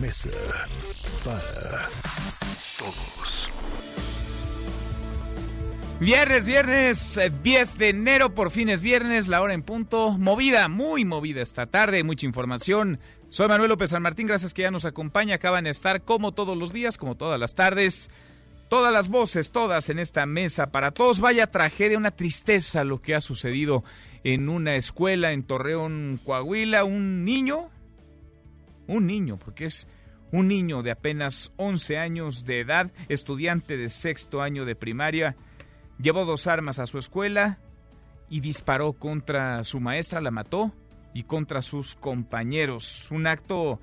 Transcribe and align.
Mesa 0.00 0.30
para 1.24 1.88
Todos. 2.78 3.50
Viernes, 6.00 6.46
viernes, 6.46 7.16
eh, 7.18 7.30
10 7.42 7.76
de 7.76 7.90
enero, 7.90 8.34
por 8.34 8.50
fin 8.50 8.70
es 8.70 8.80
viernes, 8.80 9.28
la 9.28 9.42
hora 9.42 9.52
en 9.52 9.62
punto. 9.62 10.12
Movida, 10.12 10.68
muy 10.68 11.04
movida 11.04 11.42
esta 11.42 11.66
tarde, 11.66 12.02
mucha 12.02 12.24
información. 12.24 12.98
Soy 13.28 13.48
Manuel 13.48 13.68
López 13.68 13.90
San 13.90 14.02
Martín, 14.02 14.26
gracias 14.26 14.54
que 14.54 14.62
ya 14.62 14.70
nos 14.70 14.86
acompaña. 14.86 15.34
Acaban 15.34 15.64
de 15.64 15.70
estar 15.70 16.02
como 16.02 16.32
todos 16.32 16.56
los 16.56 16.72
días, 16.72 16.96
como 16.96 17.16
todas 17.16 17.38
las 17.38 17.54
tardes. 17.54 18.08
Todas 18.70 18.92
las 18.92 19.08
voces, 19.08 19.50
todas 19.50 19.90
en 19.90 19.98
esta 19.98 20.24
mesa 20.26 20.70
para 20.70 20.92
todos. 20.92 21.20
Vaya 21.20 21.48
tragedia, 21.48 21.98
una 21.98 22.12
tristeza 22.12 22.84
lo 22.84 23.00
que 23.00 23.16
ha 23.16 23.20
sucedido 23.20 23.82
en 24.22 24.48
una 24.48 24.76
escuela 24.76 25.32
en 25.32 25.42
Torreón, 25.42 26.20
Coahuila. 26.24 26.84
Un 26.84 27.24
niño, 27.24 27.68
un 28.90 29.06
niño, 29.06 29.38
porque 29.38 29.64
es 29.64 29.88
un 30.32 30.48
niño 30.48 30.82
de 30.82 30.90
apenas 30.90 31.52
11 31.56 31.98
años 31.98 32.44
de 32.44 32.60
edad, 32.60 32.92
estudiante 33.08 33.76
de 33.76 33.88
sexto 33.88 34.42
año 34.42 34.64
de 34.64 34.76
primaria, 34.76 35.36
llevó 35.98 36.24
dos 36.24 36.46
armas 36.46 36.78
a 36.78 36.86
su 36.86 36.98
escuela 36.98 37.58
y 38.28 38.40
disparó 38.40 38.92
contra 38.92 39.64
su 39.64 39.80
maestra, 39.80 40.20
la 40.20 40.30
mató, 40.30 40.72
y 41.12 41.24
contra 41.24 41.62
sus 41.62 41.94
compañeros. 41.94 43.08
Un 43.10 43.26
acto 43.26 43.80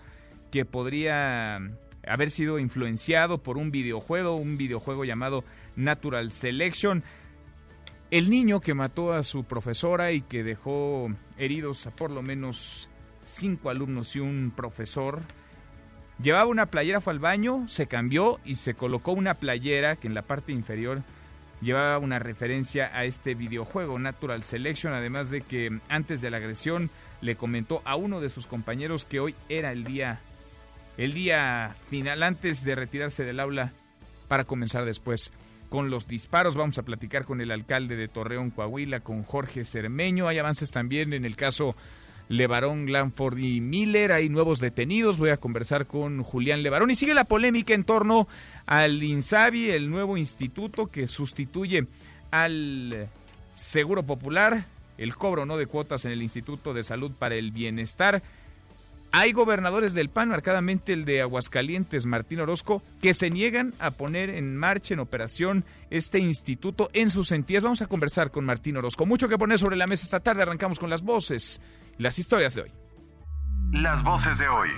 que 0.51 0.65
podría 0.65 1.59
haber 2.07 2.31
sido 2.31 2.59
influenciado 2.59 3.43
por 3.43 3.57
un 3.57 3.71
videojuego, 3.71 4.35
un 4.35 4.57
videojuego 4.57 5.05
llamado 5.05 5.43
Natural 5.75 6.31
Selection. 6.31 7.03
El 8.09 8.29
niño 8.29 8.61
que 8.61 8.73
mató 8.73 9.11
a 9.11 9.23
su 9.23 9.43
profesora 9.43 10.13
y 10.13 10.21
que 10.21 10.43
dejó 10.43 11.09
heridos 11.37 11.85
a 11.87 11.91
por 11.91 12.11
lo 12.11 12.21
menos 12.21 12.89
cinco 13.27 13.69
alumnos 13.69 14.15
y 14.15 14.19
un 14.19 14.51
profesor, 14.55 15.21
llevaba 16.21 16.45
una 16.45 16.67
playera, 16.67 17.01
fue 17.01 17.13
al 17.13 17.19
baño, 17.19 17.67
se 17.67 17.87
cambió 17.87 18.39
y 18.45 18.55
se 18.55 18.73
colocó 18.73 19.11
una 19.11 19.35
playera 19.35 19.95
que 19.95 20.07
en 20.07 20.13
la 20.13 20.23
parte 20.23 20.51
inferior 20.51 21.03
llevaba 21.61 21.97
una 21.97 22.19
referencia 22.19 22.91
a 22.93 23.05
este 23.05 23.33
videojuego 23.33 23.99
Natural 23.99 24.43
Selection, 24.43 24.93
además 24.93 25.29
de 25.29 25.41
que 25.41 25.79
antes 25.89 26.21
de 26.21 26.29
la 26.29 26.37
agresión 26.37 26.89
le 27.21 27.35
comentó 27.35 27.81
a 27.85 27.95
uno 27.95 28.21
de 28.21 28.29
sus 28.29 28.47
compañeros 28.47 29.05
que 29.05 29.19
hoy 29.19 29.35
era 29.49 29.71
el 29.71 29.83
día 29.83 30.21
el 30.97 31.13
día 31.13 31.75
final 31.89 32.23
antes 32.23 32.63
de 32.63 32.73
retirarse 32.73 33.23
del 33.23 33.39
aula 33.39 33.71
para 34.27 34.45
comenzar 34.45 34.83
después 34.83 35.31
con 35.69 35.89
los 35.89 36.07
disparos. 36.07 36.55
Vamos 36.55 36.77
a 36.77 36.83
platicar 36.83 37.25
con 37.25 37.39
el 37.39 37.51
alcalde 37.51 37.95
de 37.95 38.07
Torreón, 38.07 38.49
Coahuila, 38.49 39.01
con 39.01 39.23
Jorge 39.23 39.63
Cermeño. 39.63 40.27
Hay 40.27 40.39
avances 40.39 40.71
también 40.71 41.13
en 41.13 41.25
el 41.25 41.35
caso 41.35 41.75
Levarón, 42.29 42.85
Glanford 42.85 43.37
y 43.37 43.61
Miller. 43.61 44.11
Hay 44.11 44.29
nuevos 44.29 44.59
detenidos. 44.59 45.17
Voy 45.17 45.29
a 45.29 45.37
conversar 45.37 45.85
con 45.85 46.23
Julián 46.23 46.63
Levarón. 46.63 46.91
Y 46.91 46.95
sigue 46.95 47.13
la 47.13 47.25
polémica 47.25 47.73
en 47.73 47.83
torno 47.83 48.27
al 48.65 49.01
INSABI, 49.01 49.71
el 49.71 49.89
nuevo 49.89 50.17
instituto 50.17 50.87
que 50.87 51.07
sustituye 51.07 51.87
al 52.31 53.09
Seguro 53.53 54.03
Popular, 54.03 54.65
el 54.97 55.15
cobro 55.15 55.45
no 55.45 55.57
de 55.57 55.65
cuotas 55.65 56.05
en 56.05 56.11
el 56.11 56.21
Instituto 56.21 56.73
de 56.73 56.83
Salud 56.83 57.11
para 57.17 57.35
el 57.35 57.51
Bienestar. 57.51 58.21
Hay 59.11 59.31
gobernadores 59.31 59.93
del 59.93 60.09
PAN, 60.09 60.29
marcadamente 60.29 60.93
el 60.93 61.05
de 61.05 61.21
Aguascalientes, 61.21 62.05
Martín 62.05 62.41
Orozco, 62.41 62.83
que 63.01 63.13
se 63.13 63.29
niegan 63.29 63.73
a 63.79 63.91
poner 63.91 64.29
en 64.29 64.55
marcha, 64.55 64.93
en 64.93 64.99
operación, 64.99 65.63
este 65.89 66.19
instituto 66.19 66.89
en 66.93 67.09
sus 67.09 67.29
sentías. 67.29 67.63
Vamos 67.63 67.81
a 67.81 67.87
conversar 67.87 68.31
con 68.31 68.45
Martín 68.45 68.77
Orozco. 68.77 69.05
Mucho 69.05 69.29
que 69.29 69.37
poner 69.37 69.57
sobre 69.57 69.77
la 69.77 69.87
mesa 69.87 70.03
esta 70.03 70.19
tarde. 70.19 70.43
Arrancamos 70.43 70.77
con 70.77 70.89
las 70.89 71.01
voces, 71.01 71.61
las 71.97 72.19
historias 72.19 72.55
de 72.55 72.63
hoy. 72.63 72.71
Las 73.73 74.03
voces 74.03 74.37
de 74.37 74.47
hoy. 74.47 74.69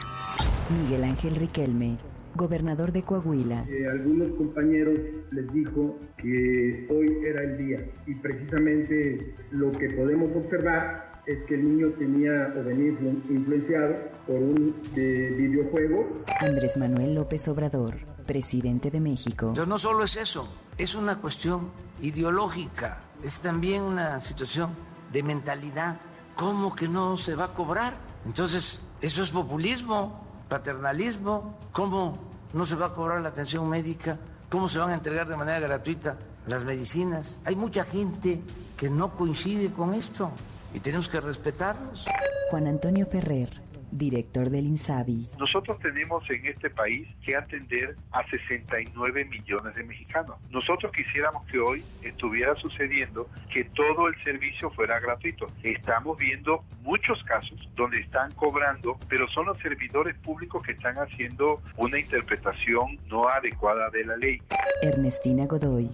Miguel 0.81 1.03
Ángel 1.03 1.35
Riquelme, 1.35 1.97
gobernador 2.35 2.91
de 2.91 3.03
Coahuila. 3.03 3.66
Eh, 3.69 3.88
algunos 3.90 4.30
compañeros 4.38 5.00
les 5.31 5.52
dijo 5.53 5.97
que 6.18 6.88
hoy 6.90 7.18
era 7.25 7.44
el 7.44 7.57
día 7.57 7.85
y 8.07 8.16
precisamente 8.16 9.35
lo 9.52 9.72
que 9.72 9.90
podemos 9.91 10.35
observar 10.35 11.22
es 11.28 11.44
que 11.44 11.56
el 11.56 11.68
niño 11.75 11.90
tenía 12.00 12.53
o 12.57 12.63
venía 12.63 12.91
influ- 12.91 13.22
influenciado 13.30 13.96
por 14.25 14.38
un 14.38 14.75
eh, 14.96 15.34
videojuego 15.38 16.24
Andrés 16.40 16.78
Manuel 16.78 17.13
López 17.13 17.47
Obrador, 17.47 17.96
presidente 18.25 18.90
de 18.90 19.00
México. 19.00 19.51
Pero 19.53 19.68
no 19.68 19.78
solo 19.78 20.03
es 20.03 20.18
eso, 20.18 20.51
es 20.78 20.96
una 20.96 21.19
cuestión 21.19 21.69
ideológica, 22.01 23.01
es 23.24 23.41
también 23.41 23.84
una 23.84 24.19
situación 24.22 24.72
de 25.12 25.22
mentalidad. 25.22 26.00
¿Cómo 26.40 26.74
que 26.74 26.88
no 26.88 27.18
se 27.18 27.36
va 27.36 27.46
a 27.46 27.54
cobrar? 27.54 27.98
Entonces, 28.26 28.80
eso 29.02 29.24
es 29.24 29.30
populismo, 29.30 30.24
paternalismo. 30.48 31.58
¿Cómo 31.74 32.18
no 32.54 32.66
se 32.66 32.76
va 32.76 32.86
a 32.86 32.94
cobrar 32.94 33.20
la 33.20 33.28
atención 33.28 33.68
médica? 33.68 34.18
¿Cómo 34.48 34.70
se 34.70 34.80
van 34.80 34.92
a 34.92 34.94
entregar 34.94 35.28
de 35.28 35.36
manera 35.36 35.60
gratuita 35.60 36.16
las 36.48 36.64
medicinas? 36.64 37.42
Hay 37.44 37.58
mucha 37.58 37.84
gente 37.84 38.42
que 38.78 38.90
no 38.90 39.14
coincide 39.16 39.70
con 39.70 39.94
esto 39.94 40.32
y 40.74 40.80
tenemos 40.80 41.10
que 41.10 41.20
respetarlos. 41.20 42.06
Juan 42.50 42.68
Antonio 42.68 43.06
Ferrer, 43.06 43.62
director 43.92 44.50
del 44.50 44.66
INSABI. 44.66 45.28
Nosotros 45.38 45.80
tenemos 45.80 46.28
en 46.30 46.46
este 46.46 46.70
país 46.70 47.08
que 47.24 47.36
atender 47.36 47.96
a 48.12 48.28
69 48.30 49.26
millones 49.26 49.76
de 49.76 49.84
mexicanos. 49.84 50.38
Nosotros 50.50 50.92
quisiéramos 50.92 51.46
que 51.48 51.60
hoy 51.60 51.84
estuviera 52.02 52.56
sucediendo 52.56 53.30
que 53.52 53.66
todo 53.66 54.08
el 54.08 54.16
servicio 54.24 54.70
fuera 54.72 55.00
gratuito. 55.00 55.48
Estamos 55.64 56.18
viendo 56.18 56.64
muchos 56.82 57.24
casos 57.24 57.58
donde 57.76 58.00
están 58.00 58.32
cobrando, 58.34 58.98
pero 59.08 59.28
son 59.30 59.46
los 59.48 59.58
servidores 59.60 60.16
públicos 60.18 60.64
que 60.64 60.72
están 60.74 60.96
haciendo 60.98 61.62
una 61.78 62.00
interpretación 62.00 63.00
no 63.08 63.28
adecuada 63.28 63.90
de 63.90 64.06
la 64.06 64.18
ley. 64.18 64.42
Ernestina 64.82 65.46
Godoy, 65.46 65.90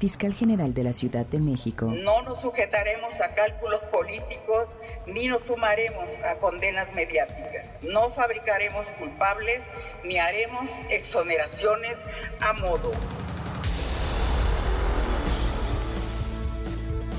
fiscal 0.00 0.32
general 0.32 0.72
de 0.72 0.82
la 0.82 0.94
Ciudad 0.94 1.26
de 1.26 1.38
México. 1.38 1.92
No 1.94 2.22
nos 2.22 2.40
sujetaremos 2.40 3.12
a 3.20 3.34
cálculos 3.34 3.82
políticos 3.92 4.70
ni 5.06 5.28
nos 5.28 5.42
sumaremos 5.42 6.08
a 6.24 6.36
condenas 6.36 6.92
mediáticas. 6.94 7.66
No 7.82 8.10
fabricaremos 8.10 8.86
culpables 8.98 9.60
ni 10.02 10.16
haremos 10.16 10.70
exoneraciones 10.88 11.98
a 12.40 12.54
modo. 12.54 12.90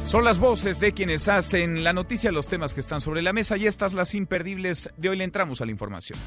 Son 0.06 0.26
las 0.26 0.40
voces 0.40 0.80
de 0.80 0.92
quienes 0.92 1.30
hacen 1.30 1.84
la 1.84 1.94
noticia, 1.94 2.32
los 2.32 2.48
temas 2.48 2.74
que 2.74 2.82
están 2.82 3.00
sobre 3.00 3.22
la 3.22 3.32
mesa 3.32 3.58
y 3.58 3.68
estas 3.68 3.94
las 3.94 4.16
imperdibles 4.16 4.90
de 4.98 5.10
hoy 5.10 5.18
le 5.18 5.24
entramos 5.24 5.62
a 5.62 5.66
la 5.66 5.72
información. 5.72 6.20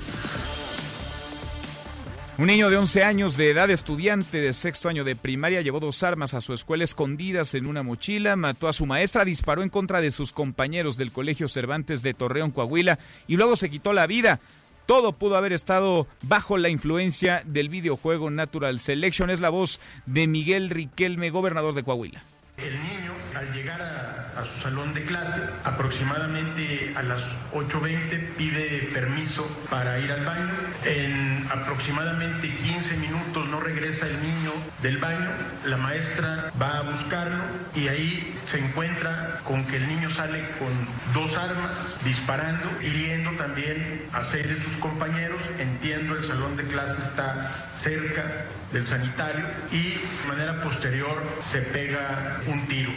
Un 2.36 2.48
niño 2.48 2.68
de 2.68 2.76
11 2.76 3.04
años 3.04 3.36
de 3.36 3.50
edad, 3.50 3.70
estudiante 3.70 4.40
de 4.40 4.52
sexto 4.54 4.88
año 4.88 5.04
de 5.04 5.14
primaria, 5.14 5.60
llevó 5.60 5.78
dos 5.78 6.02
armas 6.02 6.34
a 6.34 6.40
su 6.40 6.52
escuela 6.52 6.82
escondidas 6.82 7.54
en 7.54 7.64
una 7.64 7.84
mochila, 7.84 8.34
mató 8.34 8.66
a 8.66 8.72
su 8.72 8.86
maestra, 8.86 9.24
disparó 9.24 9.62
en 9.62 9.68
contra 9.68 10.00
de 10.00 10.10
sus 10.10 10.32
compañeros 10.32 10.96
del 10.96 11.12
Colegio 11.12 11.46
Cervantes 11.46 12.02
de 12.02 12.12
Torreón, 12.12 12.50
Coahuila, 12.50 12.98
y 13.28 13.36
luego 13.36 13.54
se 13.54 13.70
quitó 13.70 13.92
la 13.92 14.08
vida. 14.08 14.40
Todo 14.84 15.12
pudo 15.12 15.36
haber 15.36 15.52
estado 15.52 16.08
bajo 16.22 16.56
la 16.56 16.70
influencia 16.70 17.44
del 17.46 17.68
videojuego 17.68 18.28
Natural 18.30 18.80
Selection. 18.80 19.30
Es 19.30 19.38
la 19.38 19.50
voz 19.50 19.78
de 20.06 20.26
Miguel 20.26 20.70
Riquelme, 20.70 21.30
gobernador 21.30 21.72
de 21.72 21.84
Coahuila. 21.84 22.20
El 22.56 22.74
niño, 22.74 23.12
al 23.32 23.52
llegar 23.54 23.80
a, 23.80 24.13
a 24.36 24.44
su 24.44 24.62
salón 24.62 24.94
de 24.94 25.04
clase, 25.04 25.40
aproximadamente 25.64 26.92
a 26.96 27.02
las 27.02 27.22
8.20 27.52 28.34
pide 28.36 28.90
permiso 28.92 29.46
para 29.70 29.98
ir 29.98 30.10
al 30.10 30.24
baño. 30.24 30.52
En 30.84 31.46
aproximadamente 31.50 32.48
15 32.48 32.96
minutos 32.96 33.48
no 33.48 33.60
regresa 33.60 34.06
el 34.06 34.20
niño 34.20 34.52
del 34.82 34.98
baño. 34.98 35.28
La 35.64 35.76
maestra 35.76 36.52
va 36.60 36.78
a 36.78 36.82
buscarlo 36.82 37.42
y 37.74 37.88
ahí 37.88 38.34
se 38.46 38.58
encuentra 38.58 39.40
con 39.44 39.64
que 39.66 39.76
el 39.76 39.88
niño 39.88 40.10
sale 40.10 40.44
con 40.58 40.72
dos 41.12 41.36
armas 41.36 41.94
disparando, 42.04 42.68
hiriendo 42.82 43.30
también 43.32 44.06
a 44.12 44.22
seis 44.22 44.48
de 44.48 44.56
sus 44.56 44.76
compañeros. 44.76 45.40
Entiendo, 45.58 46.16
el 46.16 46.24
salón 46.24 46.56
de 46.56 46.64
clase 46.64 47.00
está 47.02 47.68
cerca 47.72 48.46
del 48.72 48.86
sanitario 48.86 49.44
y 49.70 49.92
de 49.92 50.28
manera 50.28 50.60
posterior 50.62 51.22
se 51.44 51.62
pega 51.62 52.40
un 52.46 52.66
tiro. 52.66 52.92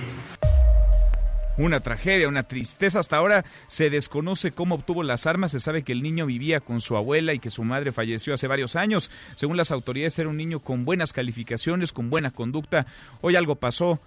Una 1.58 1.80
tragedia, 1.80 2.28
una 2.28 2.44
tristeza. 2.44 3.00
Hasta 3.00 3.18
ahora 3.18 3.44
se 3.68 3.90
desconoce 3.90 4.52
cómo 4.52 4.76
obtuvo 4.76 5.02
las 5.02 5.26
armas. 5.26 5.52
Se 5.52 5.60
sabe 5.60 5.84
que 5.84 5.92
el 5.92 6.04
niño 6.04 6.28
vivía 6.28 6.60
con 6.60 6.82
su 6.82 6.96
abuela 6.96 7.34
y 7.34 7.40
que 7.40 7.50
su 7.50 7.64
madre 7.64 7.92
falleció 7.92 8.34
hace 8.34 8.48
varios 8.48 8.76
años. 8.76 9.10
Según 9.36 9.58
las 9.58 9.72
autoridades, 9.72 10.20
era 10.20 10.30
un 10.30 10.38
niño 10.38 10.60
con 10.60 10.86
buenas 10.86 11.14
calificaciones, 11.14 11.92
con 11.92 12.10
buena 12.10 12.32
conducta. 12.32 12.86
Hoy 13.22 13.36
algo 13.36 13.56
pasó 13.56 14.00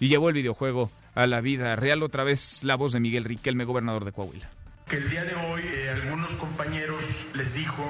y 0.00 0.08
llevó 0.08 0.28
el 0.28 0.34
videojuego 0.34 0.90
a 1.14 1.26
la 1.28 1.40
vida 1.40 1.76
real. 1.76 2.02
Otra 2.02 2.24
vez 2.24 2.64
la 2.64 2.74
voz 2.74 2.92
de 2.92 3.00
Miguel 3.00 3.24
Riquelme, 3.24 3.64
gobernador 3.64 4.04
de 4.04 4.12
Coahuila 4.12 4.61
que 4.92 4.98
el 4.98 5.08
día 5.08 5.24
de 5.24 5.34
hoy 5.34 5.62
eh, 5.72 5.88
algunos 5.88 6.30
compañeros 6.32 7.02
les 7.32 7.54
dijo 7.54 7.82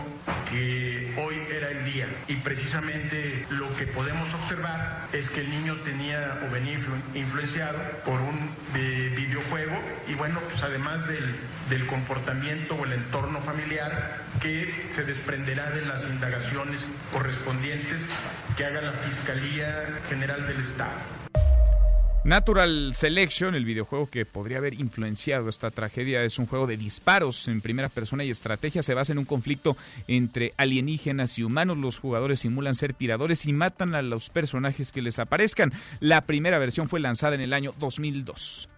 que 0.49 1.13
hoy 1.19 1.35
era 1.51 1.71
el 1.71 1.85
día 1.85 2.07
y 2.29 2.37
precisamente 2.37 3.45
lo 3.51 3.75
que 3.77 3.89
podemos 3.89 4.33
observar 4.35 5.09
es 5.13 5.29
que 5.29 5.41
el 5.41 5.51
niño 5.51 5.77
tenía 5.79 6.39
o 6.47 6.53
venía 6.53 6.79
influenciado 7.15 7.79
por 8.05 8.21
un 8.21 8.51
eh, 8.77 9.13
videojuego 9.17 9.77
y 10.07 10.15
bueno, 10.15 10.39
pues 10.49 10.63
además 10.63 11.09
del, 11.09 11.35
del 11.71 11.87
comportamiento 11.89 12.77
o 12.77 12.85
el 12.85 12.93
entorno 12.93 13.41
familiar 13.41 14.23
que 14.41 14.73
se 14.93 15.03
desprenderá 15.03 15.71
de 15.71 15.85
las 15.85 16.05
indagaciones 16.05 16.87
correspondientes 17.13 18.07
que 18.57 18.65
haga 18.65 18.81
la 18.81 18.93
Fiscalía 18.93 19.89
General 20.09 20.47
del 20.47 20.61
Estado. 20.61 21.22
Natural 22.25 22.95
Selection, 22.95 23.57
el 23.57 23.65
videojuego 23.65 24.09
que 24.09 24.25
podría 24.25 24.59
haber 24.59 24.75
influenciado 24.75 25.49
esta 25.49 25.73
tragedia, 25.73 26.23
es 26.23 26.39
un 26.39 26.47
juego 26.47 26.69
de 26.69 26.77
disparos 26.77 27.49
en 27.49 27.61
primera 27.61 27.89
persona 27.89 28.23
y 28.23 28.31
estrategia. 28.31 28.85
Se 28.85 28.95
basa 28.95 29.11
en 29.11 29.19
un 29.19 29.25
conflicto 29.25 29.77
entre 30.07 30.55
alienígenas 30.57 31.37
y 31.39 31.43
humanos. 31.43 31.79
Los 31.79 31.99
jugadores 31.99 32.39
simulan 32.39 32.77
ser 32.77 32.95
tiradores 32.95 33.45
y 33.47 33.53
matan 33.53 33.97
a 33.97 34.03
los 34.03 34.31
personajes 34.31 34.93
que 34.93 35.03
les 35.03 35.19
aparezcan. 35.19 35.73
La 35.99 36.21
primera 36.21 36.61
versión 36.61 36.89
fue 36.89 37.01
lanzada 37.01 37.35
en 37.35 37.41
el 37.41 37.53
año 37.53 37.75
2002. 37.81 38.69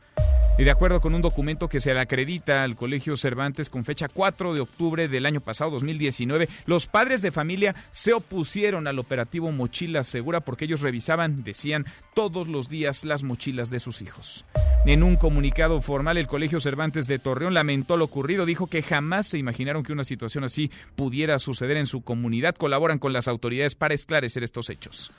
Y 0.56 0.62
de 0.62 0.71
acuerdo 0.71 1.01
con 1.01 1.17
un 1.17 1.23
documento 1.23 1.69
que 1.69 1.81
se 1.81 1.93
le 1.93 1.99
acredita 1.99 2.62
al 2.62 2.77
Colegio 2.77 3.17
Cervantes 3.17 3.69
con 3.69 3.85
fecha 3.85 4.06
4 4.06 4.55
de 4.55 4.61
octubre 4.61 5.09
del 5.09 5.27
año 5.27 5.41
pasado, 5.41 5.73
2019, 5.73 6.49
los 6.67 6.87
padres 6.87 7.23
de 7.23 7.33
familia 7.33 7.75
se 7.91 8.12
opusieron 8.12 8.87
al 8.87 9.01
operativo 9.01 9.51
Mochila 9.51 10.05
Segura 10.05 10.41
porque 10.41 10.67
ellos 10.67 10.81
revisaban, 10.81 11.43
decían, 11.43 11.87
todos 12.15 12.47
los 12.47 12.69
días 12.69 13.05
las 13.05 13.25
mochilas 13.25 13.69
de 13.69 13.81
sus 13.81 14.01
hijos. 14.01 14.45
En 14.87 15.03
un 15.03 15.17
comunicado 15.17 15.81
formal, 15.81 16.19
el 16.19 16.29
Colegio 16.29 16.61
Cervantes 16.61 17.09
de 17.09 17.19
Torreón 17.19 17.55
lamentó 17.55 17.97
lo 17.97 18.05
ocurrido, 18.05 18.47
dijo 18.47 18.69
que 18.69 18.83
jamás 18.83 19.27
se 19.27 19.39
imaginaron 19.39 19.83
que 19.83 19.93
una 19.93 20.05
situación 20.05 20.45
así 20.45 20.71
pudiera 20.95 21.41
suceder 21.41 21.79
en 21.79 21.87
su 21.87 22.03
comunidad. 22.03 22.55
Colaboran 22.55 23.00
con 23.00 23.12
las 23.12 23.27
autoridades 23.27 23.75
para 23.75 23.95
esclarecer 23.95 24.45
estos 24.45 24.71
hechos. 24.71 25.11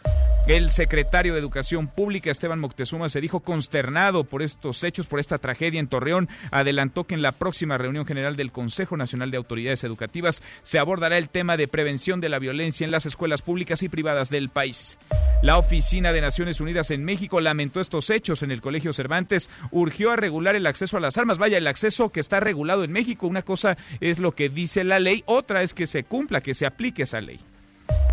El 0.48 0.70
secretario 0.70 1.34
de 1.34 1.40
Educación 1.40 1.88
Pública, 1.88 2.30
Esteban 2.30 2.60
Moctezuma, 2.60 3.10
se 3.10 3.20
dijo 3.20 3.40
consternado 3.40 4.26
por 4.26 4.44
estos 4.44 4.84
hechos, 4.84 5.08
por 5.08 5.20
esta 5.26 5.38
tragedia 5.40 5.80
en 5.80 5.88
Torreón. 5.88 6.30
Adelantó 6.52 7.04
que 7.06 7.16
en 7.16 7.22
la 7.22 7.34
próxima 7.34 7.78
reunión 7.78 8.06
general 8.06 8.36
del 8.36 8.52
Consejo 8.52 8.96
Nacional 8.96 9.32
de 9.32 9.38
Autoridades 9.38 9.84
Educativas 9.84 10.42
se 10.64 10.80
abordará 10.80 11.18
el 11.18 11.30
tema 11.30 11.58
de 11.58 11.68
prevención 11.68 12.22
de 12.22 12.30
la 12.30 12.40
violencia 12.40 12.86
en 12.86 12.92
las 12.92 13.06
escuelas 13.06 13.42
públicas 13.42 13.84
y 13.84 13.90
privadas 13.90 14.30
del 14.30 14.50
país. 14.50 14.98
La 15.42 15.58
Oficina 15.58 16.14
de 16.14 16.22
Naciones 16.22 16.62
Unidas 16.62 16.92
en 16.92 17.04
México 17.04 17.42
lamentó 17.42 17.82
estos 17.82 18.10
hechos 18.10 18.42
en 18.44 18.52
el 18.52 18.62
Colegio 18.62 18.94
Cervantes, 18.94 19.50
urgió 19.72 20.12
a 20.12 20.16
regular 20.16 20.56
el 20.56 20.68
acceso 20.68 20.98
a 20.98 21.02
las 21.02 21.18
armas. 21.18 21.38
Vaya, 21.38 21.58
el 21.58 21.68
acceso 21.68 22.10
que 22.10 22.20
está 22.20 22.40
regulado 22.40 22.84
en 22.84 22.92
México. 22.92 23.28
Una 23.28 23.42
cosa 23.42 23.78
es 24.00 24.20
lo 24.20 24.34
que 24.34 24.50
dice 24.50 24.84
la 24.84 25.00
ley, 25.00 25.24
otra 25.26 25.64
es 25.64 25.74
que 25.74 25.88
se 25.88 26.04
cumpla, 26.04 26.42
que 26.42 26.54
se 26.54 26.66
aplique 26.66 27.04
esa 27.04 27.22
ley. 27.22 27.40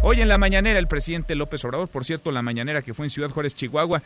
Hoy 0.02 0.20
en 0.20 0.28
la 0.28 0.36
mañanera 0.36 0.78
el 0.78 0.88
presidente 0.88 1.34
López 1.34 1.64
Obrador, 1.64 1.88
por 1.88 2.04
cierto, 2.04 2.32
la 2.32 2.42
mañanera 2.42 2.82
que 2.82 2.92
fue 2.92 3.06
en 3.06 3.10
Ciudad 3.10 3.30
Juárez, 3.30 3.54
Chihuahua, 3.54 4.02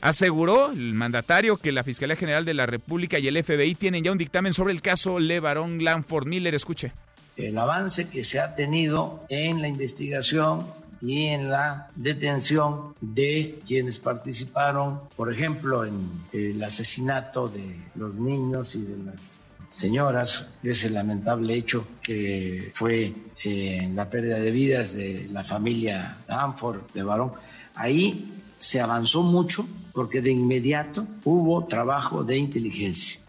aseguró 0.00 0.70
el 0.70 0.94
mandatario 0.94 1.56
que 1.56 1.72
la 1.72 1.82
Fiscalía 1.82 2.16
General 2.16 2.44
de 2.44 2.54
la 2.54 2.66
República 2.66 3.18
y 3.18 3.28
el 3.28 3.42
FBI 3.42 3.74
tienen 3.74 4.04
ya 4.04 4.12
un 4.12 4.18
dictamen 4.18 4.52
sobre 4.52 4.72
el 4.72 4.82
caso 4.82 5.18
Levarón 5.18 5.82
Lanford 5.82 6.26
Miller. 6.26 6.54
Escuche. 6.54 6.92
El 7.36 7.56
avance 7.58 8.10
que 8.10 8.24
se 8.24 8.40
ha 8.40 8.54
tenido 8.54 9.24
en 9.28 9.62
la 9.62 9.68
investigación 9.68 10.66
y 11.00 11.26
en 11.26 11.48
la 11.48 11.90
detención 11.94 12.94
de 13.00 13.60
quienes 13.66 13.98
participaron, 13.98 15.00
por 15.16 15.32
ejemplo, 15.32 15.84
en 15.84 16.08
el 16.32 16.62
asesinato 16.62 17.48
de 17.48 17.76
los 17.94 18.14
niños 18.16 18.74
y 18.74 18.82
de 18.82 18.96
las 19.04 19.56
señoras, 19.68 20.54
ese 20.62 20.90
lamentable 20.90 21.54
hecho 21.54 21.86
que 22.02 22.72
fue 22.74 23.12
eh, 23.44 23.88
la 23.94 24.08
pérdida 24.08 24.38
de 24.38 24.50
vidas 24.50 24.94
de 24.94 25.28
la 25.30 25.44
familia 25.44 26.18
Anford 26.26 26.90
de 26.94 27.02
Barón. 27.02 27.32
Ahí 27.74 28.37
se 28.58 28.80
avanzó 28.80 29.22
mucho 29.22 29.66
porque 29.92 30.20
de 30.20 30.32
inmediato 30.32 31.06
hubo 31.24 31.64
trabajo 31.64 32.24
de 32.24 32.36
inteligencia. 32.36 33.20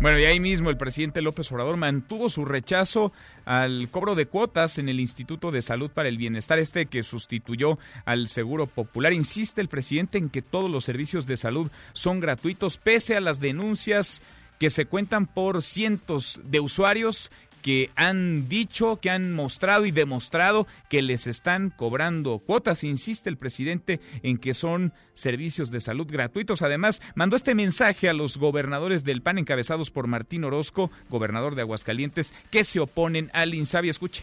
Bueno, 0.00 0.18
y 0.18 0.24
ahí 0.24 0.40
mismo 0.40 0.70
el 0.70 0.78
presidente 0.78 1.20
López 1.20 1.52
Obrador 1.52 1.76
mantuvo 1.76 2.30
su 2.30 2.46
rechazo 2.46 3.12
al 3.44 3.90
cobro 3.90 4.14
de 4.14 4.24
cuotas 4.24 4.78
en 4.78 4.88
el 4.88 4.98
Instituto 4.98 5.50
de 5.50 5.60
Salud 5.60 5.90
para 5.90 6.08
el 6.08 6.16
Bienestar, 6.16 6.58
este 6.58 6.86
que 6.86 7.02
sustituyó 7.02 7.78
al 8.06 8.26
Seguro 8.28 8.66
Popular. 8.66 9.12
Insiste 9.12 9.60
el 9.60 9.68
presidente 9.68 10.16
en 10.16 10.30
que 10.30 10.40
todos 10.40 10.70
los 10.70 10.84
servicios 10.84 11.26
de 11.26 11.36
salud 11.36 11.70
son 11.92 12.18
gratuitos, 12.18 12.78
pese 12.78 13.14
a 13.14 13.20
las 13.20 13.40
denuncias 13.40 14.22
que 14.58 14.70
se 14.70 14.86
cuentan 14.86 15.26
por 15.26 15.62
cientos 15.62 16.40
de 16.44 16.60
usuarios 16.60 17.30
que 17.62 17.90
han 17.96 18.48
dicho, 18.48 18.96
que 18.96 19.10
han 19.10 19.32
mostrado 19.32 19.86
y 19.86 19.90
demostrado 19.90 20.66
que 20.88 21.02
les 21.02 21.26
están 21.26 21.70
cobrando 21.70 22.38
cuotas. 22.38 22.84
Insiste 22.84 23.28
el 23.28 23.36
presidente 23.36 24.00
en 24.22 24.38
que 24.38 24.54
son 24.54 24.92
servicios 25.14 25.70
de 25.70 25.80
salud 25.80 26.06
gratuitos. 26.10 26.62
Además, 26.62 27.02
mandó 27.14 27.36
este 27.36 27.54
mensaje 27.54 28.08
a 28.08 28.14
los 28.14 28.38
gobernadores 28.38 29.04
del 29.04 29.22
PAN 29.22 29.38
encabezados 29.38 29.90
por 29.90 30.06
Martín 30.06 30.44
Orozco, 30.44 30.90
gobernador 31.08 31.54
de 31.54 31.62
Aguascalientes, 31.62 32.32
que 32.50 32.64
se 32.64 32.80
oponen 32.80 33.30
al 33.32 33.54
INSABI. 33.54 33.88
Escuche. 33.88 34.22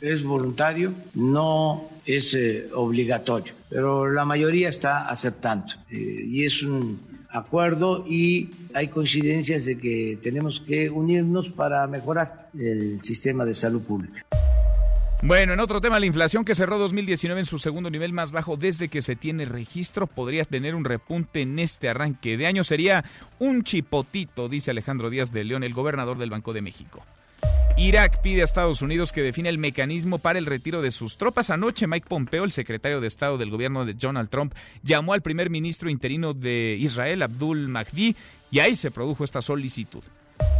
Es 0.00 0.22
voluntario, 0.22 0.92
no 1.14 1.88
es 2.04 2.34
eh, 2.34 2.68
obligatorio, 2.74 3.54
pero 3.70 4.10
la 4.10 4.26
mayoría 4.26 4.68
está 4.68 5.08
aceptando 5.08 5.72
eh, 5.90 6.22
y 6.28 6.44
es 6.44 6.62
un 6.62 7.15
acuerdo 7.30 8.04
y 8.08 8.50
hay 8.74 8.88
coincidencias 8.88 9.64
de 9.64 9.78
que 9.78 10.18
tenemos 10.22 10.60
que 10.60 10.90
unirnos 10.90 11.50
para 11.50 11.86
mejorar 11.86 12.48
el 12.58 13.02
sistema 13.02 13.44
de 13.44 13.54
salud 13.54 13.82
pública. 13.82 14.24
Bueno, 15.22 15.54
en 15.54 15.60
otro 15.60 15.80
tema, 15.80 15.98
la 15.98 16.06
inflación 16.06 16.44
que 16.44 16.54
cerró 16.54 16.78
2019 16.78 17.40
en 17.40 17.46
su 17.46 17.58
segundo 17.58 17.88
nivel 17.88 18.12
más 18.12 18.32
bajo 18.32 18.56
desde 18.56 18.88
que 18.88 19.00
se 19.00 19.16
tiene 19.16 19.46
registro 19.46 20.06
podría 20.06 20.44
tener 20.44 20.74
un 20.74 20.84
repunte 20.84 21.40
en 21.40 21.58
este 21.58 21.88
arranque 21.88 22.36
de 22.36 22.46
año. 22.46 22.64
Sería 22.64 23.04
un 23.38 23.64
chipotito, 23.64 24.48
dice 24.48 24.70
Alejandro 24.70 25.08
Díaz 25.08 25.32
de 25.32 25.44
León, 25.44 25.64
el 25.64 25.72
gobernador 25.72 26.18
del 26.18 26.30
Banco 26.30 26.52
de 26.52 26.60
México. 26.60 27.02
Irak 27.78 28.22
pide 28.22 28.40
a 28.40 28.44
Estados 28.44 28.80
Unidos 28.80 29.12
que 29.12 29.20
define 29.20 29.50
el 29.50 29.58
mecanismo 29.58 30.16
para 30.16 30.38
el 30.38 30.46
retiro 30.46 30.80
de 30.80 30.90
sus 30.90 31.18
tropas. 31.18 31.50
Anoche 31.50 31.86
Mike 31.86 32.08
Pompeo, 32.08 32.44
el 32.44 32.52
secretario 32.52 33.02
de 33.02 33.06
Estado 33.06 33.36
del 33.36 33.50
gobierno 33.50 33.84
de 33.84 33.92
Donald 33.92 34.30
Trump, 34.30 34.54
llamó 34.82 35.12
al 35.12 35.20
primer 35.20 35.50
ministro 35.50 35.90
interino 35.90 36.32
de 36.32 36.76
Israel, 36.80 37.20
Abdul 37.20 37.68
Mahdi, 37.68 38.16
y 38.50 38.60
ahí 38.60 38.76
se 38.76 38.90
produjo 38.90 39.24
esta 39.24 39.42
solicitud. 39.42 40.02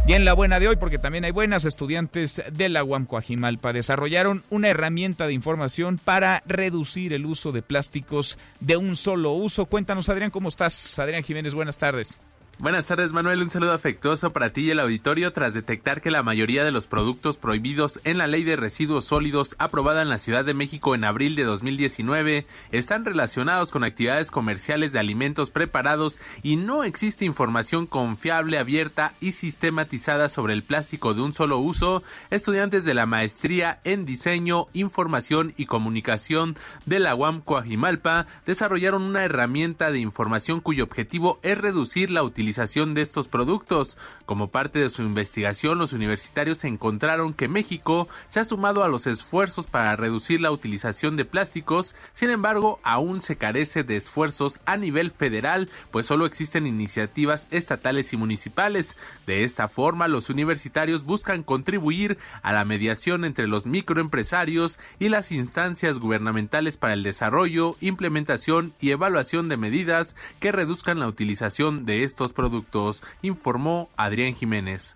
Y 0.07 0.13
en 0.13 0.25
la 0.25 0.33
buena 0.33 0.59
de 0.59 0.67
hoy, 0.67 0.75
porque 0.75 0.99
también 0.99 1.25
hay 1.25 1.31
buenas, 1.31 1.65
estudiantes 1.65 2.41
de 2.51 2.69
la 2.69 2.83
UAM 2.83 3.07
Coajimalpa 3.07 3.73
desarrollaron 3.73 4.43
una 4.51 4.69
herramienta 4.69 5.25
de 5.25 5.33
información 5.33 5.97
para 5.97 6.43
reducir 6.45 7.13
el 7.13 7.25
uso 7.25 7.51
de 7.51 7.63
plásticos 7.63 8.37
de 8.59 8.77
un 8.77 8.95
solo 8.95 9.33
uso. 9.33 9.65
Cuéntanos, 9.65 10.07
Adrián, 10.09 10.29
¿cómo 10.29 10.49
estás? 10.49 10.99
Adrián 10.99 11.23
Jiménez, 11.23 11.55
buenas 11.55 11.79
tardes. 11.79 12.19
Buenas 12.59 12.87
tardes 12.87 13.11
Manuel, 13.11 13.43
un 13.43 13.51
saludo 13.51 13.71
afectuoso 13.71 14.33
para 14.33 14.49
ti 14.49 14.61
y 14.61 14.71
el 14.71 14.79
auditorio. 14.79 15.31
Tras 15.31 15.53
detectar 15.53 16.01
que 16.01 16.09
la 16.09 16.23
mayoría 16.23 16.63
de 16.63 16.71
los 16.71 16.87
productos 16.87 17.37
prohibidos 17.37 17.99
en 18.03 18.17
la 18.17 18.25
Ley 18.25 18.43
de 18.43 18.55
Residuos 18.55 19.05
Sólidos 19.05 19.55
aprobada 19.59 20.01
en 20.01 20.09
la 20.09 20.17
Ciudad 20.17 20.43
de 20.43 20.55
México 20.55 20.95
en 20.95 21.03
abril 21.03 21.35
de 21.35 21.43
2019 21.43 22.47
están 22.71 23.05
relacionados 23.05 23.71
con 23.71 23.83
actividades 23.83 24.31
comerciales 24.31 24.91
de 24.91 24.97
alimentos 24.97 25.51
preparados 25.51 26.19
y 26.41 26.55
no 26.55 26.83
existe 26.83 27.25
información 27.25 27.85
confiable, 27.85 28.57
abierta 28.57 29.13
y 29.21 29.33
sistematizada 29.33 30.27
sobre 30.27 30.53
el 30.53 30.63
plástico 30.63 31.13
de 31.13 31.21
un 31.21 31.33
solo 31.35 31.59
uso, 31.59 32.01
estudiantes 32.31 32.85
de 32.85 32.95
la 32.95 33.05
maestría 33.05 33.81
en 33.83 34.03
diseño, 34.03 34.65
información 34.73 35.53
y 35.57 35.67
comunicación 35.67 36.57
de 36.87 36.97
la 36.97 37.13
UAM 37.13 37.41
Coajimalpa 37.41 38.25
desarrollaron 38.47 39.03
una 39.03 39.23
herramienta 39.23 39.91
de 39.91 39.99
información 39.99 40.59
cuyo 40.59 40.85
objetivo 40.85 41.39
es 41.43 41.55
reducir 41.55 42.09
la 42.09 42.23
utilización 42.23 42.46
de 42.47 43.01
estos 43.01 43.27
productos. 43.27 43.97
Como 44.25 44.47
parte 44.47 44.79
de 44.79 44.89
su 44.89 45.01
investigación, 45.01 45.77
los 45.77 45.91
universitarios 45.91 46.63
encontraron 46.63 47.33
que 47.33 47.49
México 47.49 48.07
se 48.29 48.39
ha 48.39 48.45
sumado 48.45 48.85
a 48.85 48.87
los 48.87 49.05
esfuerzos 49.05 49.67
para 49.67 49.97
reducir 49.97 50.39
la 50.39 50.49
utilización 50.49 51.17
de 51.17 51.25
plásticos, 51.25 51.93
sin 52.13 52.29
embargo, 52.29 52.79
aún 52.83 53.19
se 53.19 53.35
carece 53.35 53.83
de 53.83 53.97
esfuerzos 53.97 54.61
a 54.65 54.77
nivel 54.77 55.11
federal, 55.11 55.69
pues 55.91 56.05
solo 56.05 56.25
existen 56.25 56.67
iniciativas 56.67 57.47
estatales 57.51 58.13
y 58.13 58.17
municipales. 58.17 58.95
De 59.25 59.43
esta 59.43 59.67
forma, 59.67 60.07
los 60.07 60.29
universitarios 60.29 61.03
buscan 61.03 61.43
contribuir 61.43 62.17
a 62.43 62.53
la 62.53 62.63
mediación 62.63 63.25
entre 63.25 63.47
los 63.47 63.65
microempresarios 63.65 64.79
y 64.99 65.09
las 65.09 65.33
instancias 65.33 65.99
gubernamentales 65.99 66.77
para 66.77 66.93
el 66.93 67.03
desarrollo, 67.03 67.75
implementación 67.81 68.73
y 68.79 68.91
evaluación 68.91 69.49
de 69.49 69.57
medidas 69.57 70.15
que 70.39 70.53
reduzcan 70.53 70.99
la 70.99 71.07
utilización 71.07 71.85
de 71.85 72.03
estos 72.03 72.33
productos, 72.37 73.01
informó 73.23 73.89
Adrián 73.97 74.35
Jiménez. 74.35 74.95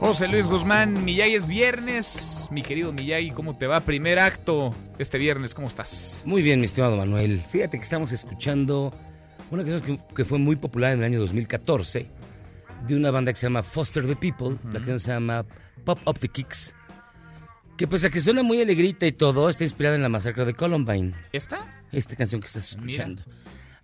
José 0.00 0.28
Luis 0.28 0.46
Guzmán, 0.46 1.04
Miyagi 1.04 1.34
es 1.34 1.46
viernes. 1.46 2.33
Mi 2.50 2.62
querido 2.62 2.92
Miyagi, 2.92 3.30
¿cómo 3.30 3.56
te 3.56 3.66
va? 3.66 3.80
Primer 3.80 4.18
acto 4.18 4.74
este 4.98 5.18
viernes, 5.18 5.54
¿cómo 5.54 5.68
estás? 5.68 6.22
Muy 6.24 6.42
bien, 6.42 6.60
mi 6.60 6.66
estimado 6.66 6.96
Manuel. 6.96 7.40
Fíjate 7.40 7.78
que 7.78 7.82
estamos 7.84 8.12
escuchando 8.12 8.92
una 9.50 9.64
canción 9.64 9.98
que, 10.14 10.24
fue 10.24 10.38
muy 10.38 10.56
popular 10.56 10.92
en 10.92 10.98
el 10.98 11.04
año 11.04 11.20
2014 11.20 12.08
de 12.86 12.96
una 12.96 13.10
banda 13.10 13.32
que 13.32 13.36
se 13.36 13.46
llama 13.46 13.62
Foster 13.62 14.06
the 14.06 14.16
People. 14.16 14.56
La 14.66 14.74
canción 14.74 15.00
se 15.00 15.12
llama 15.12 15.44
Pop 15.84 15.98
Up 16.06 16.18
the 16.18 16.28
Kicks. 16.28 16.74
Que 17.76 17.86
pese 17.86 18.08
a 18.08 18.10
que 18.10 18.20
suena 18.20 18.42
muy 18.42 18.60
alegrita 18.60 19.06
y 19.06 19.12
todo, 19.12 19.48
está 19.48 19.64
inspirada 19.64 19.96
en 19.96 20.02
la 20.02 20.08
masacre 20.08 20.44
de 20.44 20.54
Columbine. 20.54 21.14
¿Esta? 21.32 21.84
Esta 21.92 22.16
canción 22.16 22.40
que 22.40 22.46
estás 22.46 22.70
escuchando. 22.70 23.22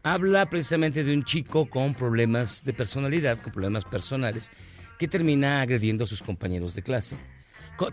Habla 0.02 0.48
precisamente 0.48 1.04
de 1.04 1.12
un 1.14 1.24
chico 1.24 1.68
con 1.68 1.94
problemas 1.94 2.64
de 2.64 2.72
personalidad, 2.72 3.38
con 3.38 3.52
problemas 3.52 3.84
personales 3.84 4.50
que 4.98 5.08
termina 5.08 5.60
agrediendo 5.60 6.04
a 6.04 6.06
sus 6.06 6.22
compañeros 6.22 6.74
de 6.74 6.82
clase. 6.82 7.16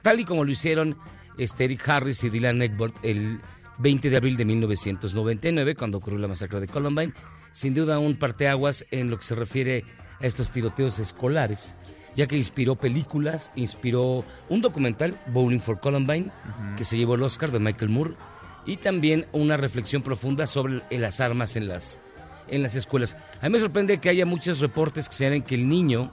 Tal 0.02 0.20
y 0.20 0.26
como 0.26 0.44
lo 0.44 0.52
hicieron 0.52 0.98
este, 1.38 1.66
Eric 1.66 1.88
Harris 1.88 2.24
y 2.24 2.30
Dylan 2.30 2.62
Egbert 2.62 2.96
el 3.04 3.40
20 3.80 4.10
de 4.10 4.18
abril 4.18 4.38
de 4.38 4.46
1999, 4.46 5.76
cuando 5.76 6.00
ocurrió 6.00 6.20
la 6.20 6.28
masacre 6.28 6.60
de 6.60 6.68
Columbine. 6.68 7.14
Sin 7.52 7.74
duda 7.74 8.00
un 8.00 8.16
parteaguas 8.16 8.86
en 8.92 9.10
lo 9.10 9.18
que 9.18 9.24
se 9.24 9.36
refiere 9.36 9.84
a 10.20 10.26
estos 10.26 10.52
tiroteos 10.52 11.00
escolares, 11.00 11.76
ya 12.16 12.28
que 12.28 12.38
inspiró 12.38 12.76
películas, 12.76 13.52
inspiró 13.56 14.24
un 14.50 14.62
documental, 14.62 15.20
Bowling 15.28 15.60
for 15.60 15.80
Columbine, 15.80 16.32
que 16.76 16.86
se 16.86 16.98
llevó 16.98 17.16
el 17.16 17.24
Oscar 17.24 17.52
de 17.52 17.60
Michael 17.60 17.90
Moore, 17.90 18.16
y 18.66 18.78
también 18.78 19.28
una 19.32 19.58
reflexión 19.58 20.02
profunda 20.02 20.46
sobre 20.46 20.82
las 20.92 21.22
armas 21.22 21.56
en 21.56 21.68
las, 21.68 22.00
en 22.48 22.62
las 22.62 22.76
escuelas. 22.76 23.16
A 23.42 23.46
mí 23.46 23.54
me 23.54 23.60
sorprende 23.60 24.00
que 24.00 24.10
haya 24.10 24.26
muchos 24.26 24.60
reportes 24.60 25.08
que 25.08 25.16
señalen 25.16 25.44
que 25.44 25.56
el 25.56 25.68
niño 25.68 26.12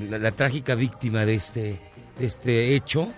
la, 0.00 0.32
trágica 0.32 0.74
víctima 0.74 1.24
de 1.24 1.34
este, 1.34 1.80
este 2.18 2.74
hecho, 2.74 3.08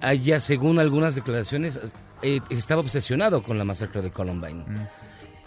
haya, 0.00 0.40
según 0.40 0.78
algunas 0.78 1.14
declaraciones, 1.14 1.78
eh, 2.22 2.40
estaba 2.50 2.80
obsesionado 2.80 3.42
con 3.42 3.58
la 3.58 3.64
masacre 3.64 4.02
de 4.02 4.10
Columbine. 4.10 4.64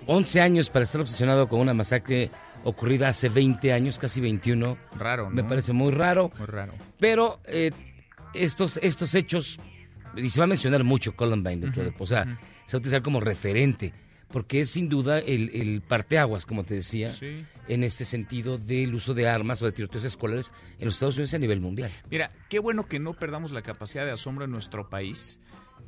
11 0.05 0.39
mm. 0.39 0.43
años 0.43 0.69
para 0.69 0.83
estar 0.83 1.01
obsesionado 1.01 1.47
con 1.47 1.59
una 1.59 1.73
masacre 1.73 2.31
ocurrida 2.63 3.09
hace 3.09 3.29
20 3.29 3.73
años, 3.73 3.99
casi 3.99 4.21
21. 4.21 4.77
Raro, 4.97 5.29
Me 5.29 5.43
parece 5.43 5.73
muy 5.73 5.91
raro. 5.91 6.31
Muy 6.37 6.47
raro. 6.47 6.73
Pero 6.99 7.39
eh, 7.45 7.71
estos, 8.33 8.77
estos 8.77 9.15
hechos, 9.15 9.59
y 10.15 10.29
se 10.29 10.39
va 10.39 10.45
a 10.45 10.47
mencionar 10.47 10.83
mucho 10.83 11.15
Columbine 11.15 11.61
dentro 11.61 11.83
de... 11.83 11.93
O 11.97 12.05
sea, 12.05 12.23
se 12.23 12.29
va 12.29 12.37
a 12.73 12.77
utilizar 12.77 13.01
como 13.01 13.19
referente 13.19 13.93
porque 14.31 14.61
es 14.61 14.69
sin 14.69 14.89
duda 14.89 15.19
el, 15.19 15.49
el 15.53 15.81
parteaguas, 15.81 16.45
como 16.45 16.63
te 16.63 16.75
decía, 16.75 17.11
en 17.67 17.83
este 17.83 18.05
sentido 18.05 18.57
del 18.57 18.93
uso 18.95 19.13
de 19.13 19.27
armas 19.27 19.61
o 19.61 19.65
de 19.65 19.71
tiroteos 19.71 20.05
escolares 20.05 20.51
en 20.77 20.85
los 20.85 20.95
Estados 20.95 21.15
Unidos 21.15 21.33
a 21.33 21.39
nivel 21.39 21.59
mundial. 21.61 21.91
Mira, 22.09 22.29
qué 22.49 22.59
bueno 22.59 22.85
que 22.87 22.99
no 22.99 23.13
perdamos 23.13 23.51
la 23.51 23.61
capacidad 23.61 24.05
de 24.05 24.11
asombro 24.11 24.45
en 24.45 24.51
nuestro 24.51 24.89
país 24.89 25.39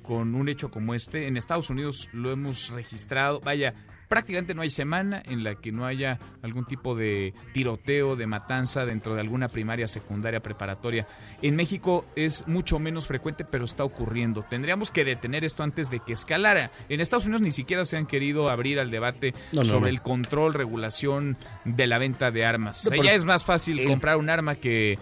con 0.01 0.35
un 0.35 0.49
hecho 0.49 0.71
como 0.71 0.95
este. 0.95 1.27
En 1.27 1.37
Estados 1.37 1.69
Unidos 1.69 2.09
lo 2.13 2.31
hemos 2.31 2.69
registrado. 2.71 3.39
Vaya, 3.41 3.75
prácticamente 4.11 4.53
no 4.53 4.61
hay 4.61 4.69
semana 4.69 5.23
en 5.25 5.45
la 5.45 5.55
que 5.55 5.71
no 5.71 5.85
haya 5.85 6.19
algún 6.41 6.65
tipo 6.65 6.95
de 6.95 7.33
tiroteo, 7.53 8.17
de 8.17 8.27
matanza 8.27 8.85
dentro 8.85 9.15
de 9.15 9.21
alguna 9.21 9.47
primaria, 9.47 9.87
secundaria, 9.87 10.41
preparatoria. 10.41 11.07
En 11.41 11.55
México 11.55 12.03
es 12.17 12.45
mucho 12.45 12.77
menos 12.77 13.07
frecuente, 13.07 13.45
pero 13.45 13.63
está 13.63 13.85
ocurriendo. 13.85 14.43
Tendríamos 14.43 14.91
que 14.91 15.05
detener 15.05 15.45
esto 15.45 15.63
antes 15.63 15.89
de 15.89 16.01
que 16.01 16.11
escalara. 16.11 16.71
En 16.89 16.99
Estados 16.99 17.23
Unidos 17.23 17.41
ni 17.41 17.51
siquiera 17.51 17.85
se 17.85 17.95
han 17.95 18.05
querido 18.05 18.49
abrir 18.49 18.81
al 18.81 18.91
debate 18.91 19.33
sobre 19.63 19.89
el 19.89 20.01
control, 20.01 20.55
regulación 20.55 21.37
de 21.63 21.87
la 21.87 21.97
venta 21.97 22.31
de 22.31 22.45
armas. 22.45 22.89
ya 23.01 23.13
es 23.13 23.23
más 23.23 23.45
fácil 23.45 23.81
comprar 23.87 24.17
un 24.17 24.29
arma 24.29 24.55
que 24.55 24.99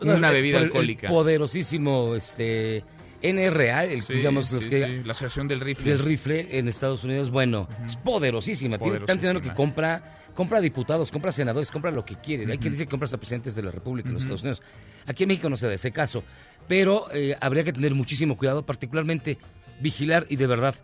una 0.00 0.30
bebida 0.30 0.60
alcohólica. 0.60 1.08
poderosísimo 1.08 2.14
este 2.14 2.84
NRA, 3.22 3.84
el, 3.84 4.00
digamos, 4.00 4.50
los 4.52 4.66
que, 4.66 5.02
la 5.04 5.12
Asociación 5.12 5.48
del 5.48 5.60
Rifle. 5.60 5.90
Del 5.90 5.98
Rifle 5.98 6.58
en 6.58 6.68
Estados 6.68 7.04
Unidos, 7.04 7.30
bueno, 7.30 7.68
es 7.84 7.96
poderosísima. 7.96 8.78
Tiene 8.78 9.00
tanto 9.00 9.22
dinero 9.22 9.40
que 9.40 9.52
compra, 9.52 10.30
compra 10.34 10.60
diputados, 10.60 11.10
compra 11.10 11.32
senadores, 11.32 11.70
compra 11.70 11.90
lo 11.90 12.04
que 12.04 12.16
quiere. 12.16 12.50
Hay 12.50 12.58
quien 12.58 12.72
dice 12.72 12.86
que 12.86 12.90
compra 12.90 13.04
hasta 13.04 13.18
presidentes 13.18 13.54
de 13.54 13.62
la 13.62 13.70
República 13.70 14.08
en 14.08 14.14
los 14.14 14.22
Estados 14.22 14.42
Unidos. 14.42 14.62
Aquí 15.06 15.24
en 15.24 15.28
México 15.28 15.48
no 15.48 15.56
se 15.56 15.66
da 15.66 15.74
ese 15.74 15.92
caso. 15.92 16.24
Pero 16.66 17.12
eh, 17.12 17.36
habría 17.40 17.64
que 17.64 17.72
tener 17.72 17.94
muchísimo 17.94 18.36
cuidado, 18.36 18.64
particularmente 18.64 19.38
vigilar 19.80 20.26
y 20.28 20.36
de 20.36 20.46
verdad 20.46 20.74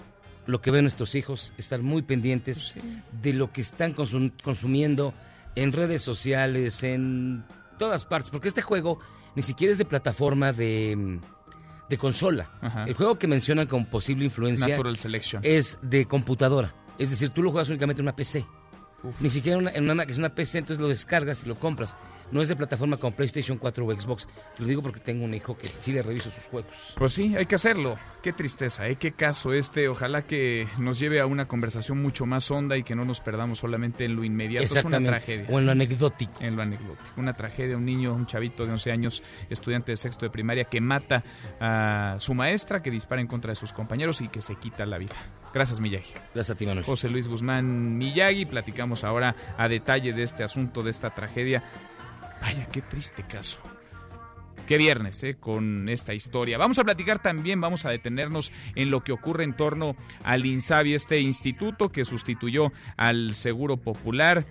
lo 0.47 0.61
que 0.61 0.71
ven 0.71 0.83
nuestros 0.85 1.15
hijos, 1.15 1.53
estar 1.59 1.83
muy 1.83 2.03
pendientes 2.03 2.75
de 3.23 3.33
lo 3.33 3.53
que 3.53 3.61
están 3.61 3.93
consumiendo 3.93 5.13
en 5.57 5.73
redes 5.73 6.03
sociales, 6.03 6.83
en 6.83 7.45
todas 7.79 8.05
partes, 8.05 8.31
porque 8.31 8.49
este 8.49 8.63
juego 8.63 9.01
ni 9.35 9.43
siquiera 9.43 9.73
es 9.73 9.79
de 9.79 9.85
plataforma 9.85 10.53
de 10.53 11.19
de 11.89 11.99
consola. 11.99 12.51
El 12.87 12.95
juego 12.95 13.19
que 13.19 13.27
mencionan 13.27 13.67
con 13.67 13.87
posible 13.87 14.25
influencia 14.25 14.77
es 15.43 15.79
de 15.83 16.07
computadora. 16.07 16.75
Es 16.99 17.11
decir, 17.11 17.31
tú 17.31 17.43
lo 17.43 17.51
juegas 17.51 17.69
únicamente 17.69 18.01
en 18.01 18.05
una 18.05 18.17
PC. 18.17 18.47
Ni 19.21 19.31
siquiera 19.31 19.59
en 19.73 19.91
una, 19.91 20.07
que 20.07 20.13
es 20.13 20.19
una 20.19 20.35
PC, 20.35 20.59
entonces 20.59 20.81
lo 20.81 20.89
descargas 20.89 21.45
y 21.45 21.49
lo 21.49 21.59
compras. 21.59 21.97
No 22.33 22.43
es 22.43 22.49
de 22.49 22.57
plataforma 22.57 22.97
como 22.97 23.15
PlayStation 23.15 23.57
4 23.57 23.87
o 23.87 24.01
Xbox. 24.01 24.27
Te 24.57 24.63
lo 24.63 24.69
digo 24.69 24.83
porque 24.83 24.99
tengo 24.99 25.25
un 25.25 25.33
hijo 25.35 25.57
que 25.57 25.71
sí 25.79 25.93
le 25.93 26.03
reviso 26.03 26.31
sus 26.31 26.45
juegos. 26.47 26.95
Pues 26.97 27.13
sí, 27.13 27.37
hay 27.37 27.47
que 27.47 27.55
hacerlo. 27.55 27.99
Qué 28.21 28.33
tristeza, 28.33 28.89
¿eh? 28.89 28.97
Qué 28.97 29.13
caso 29.13 29.53
este. 29.53 29.89
Ojalá 29.89 30.23
que 30.23 30.67
nos 30.79 30.99
lleve 30.99 31.21
a 31.21 31.27
una 31.27 31.47
conversación 31.47 32.03
mucho 32.03 32.27
más 32.27 32.51
honda 32.51 32.77
y 32.77 32.83
que 32.83 32.97
no 32.97 33.05
nos 33.05 33.21
perdamos 33.21 33.61
solamente 33.61 34.05
en 34.05 34.17
lo 34.17 34.25
inmediato. 34.25 34.65
Es 34.65 34.85
una 34.85 35.01
tragedia. 35.01 35.47
O 35.51 35.61
en 35.61 35.67
lo 35.67 35.73
anecdótico. 35.73 36.43
En 36.43 36.57
lo 36.57 36.63
anecdótico. 36.63 37.11
Una 37.17 37.35
tragedia. 37.35 37.77
Un 37.77 37.85
niño, 37.85 38.13
un 38.13 38.27
chavito 38.27 38.67
de 38.67 38.73
11 38.73 38.91
años, 38.91 39.23
estudiante 39.49 39.93
de 39.93 39.97
sexto 39.97 40.27
de 40.27 40.31
primaria, 40.31 40.65
que 40.65 40.81
mata 40.81 41.23
a 41.61 42.17
su 42.19 42.35
maestra, 42.35 42.83
que 42.83 42.91
dispara 42.91 43.21
en 43.21 43.29
contra 43.29 43.53
de 43.53 43.57
sus 43.57 43.73
compañeros 43.73 44.21
y 44.21 44.29
que 44.29 44.43
se 44.43 44.57
quita 44.57 44.85
la 44.85 44.99
vida. 44.99 45.15
Gracias, 45.55 45.81
Miyagi. 45.81 46.13
Gracias 46.35 46.51
a 46.51 46.59
ti, 46.59 46.67
Manuel. 46.67 46.85
José 46.85 47.09
Luis 47.09 47.29
Guzmán 47.29 47.97
Miyagi. 47.97 48.45
Platicamos 48.45 49.05
ahora 49.05 49.35
a 49.57 49.69
detalle 49.69 50.13
de 50.13 50.23
este 50.23 50.45
asunto, 50.45 50.83
de 50.83 50.91
esta 50.91 51.15
tragedia. 51.15 51.63
Vaya, 52.41 52.67
qué 52.67 52.83
triste 52.83 53.23
caso. 53.23 53.59
Qué 54.67 54.79
viernes, 54.79 55.23
¿eh? 55.23 55.37
Con 55.39 55.89
esta 55.89 56.13
historia. 56.13 56.59
Vamos 56.59 56.79
a 56.79 56.85
platicar 56.85 57.23
también, 57.23 57.61
vamos 57.61 57.85
a 57.85 57.91
detenernos 57.91 58.51
en 58.75 58.91
lo 58.91 59.03
que 59.05 59.13
ocurre 59.13 59.45
en 59.45 59.55
torno 59.55 59.95
al 60.25 60.45
INSABI, 60.45 60.95
este 60.95 61.21
instituto 61.21 61.91
que 61.91 62.05
sustituyó 62.05 62.73
al 62.97 63.35
Seguro 63.37 63.77
Popular. 63.77 64.45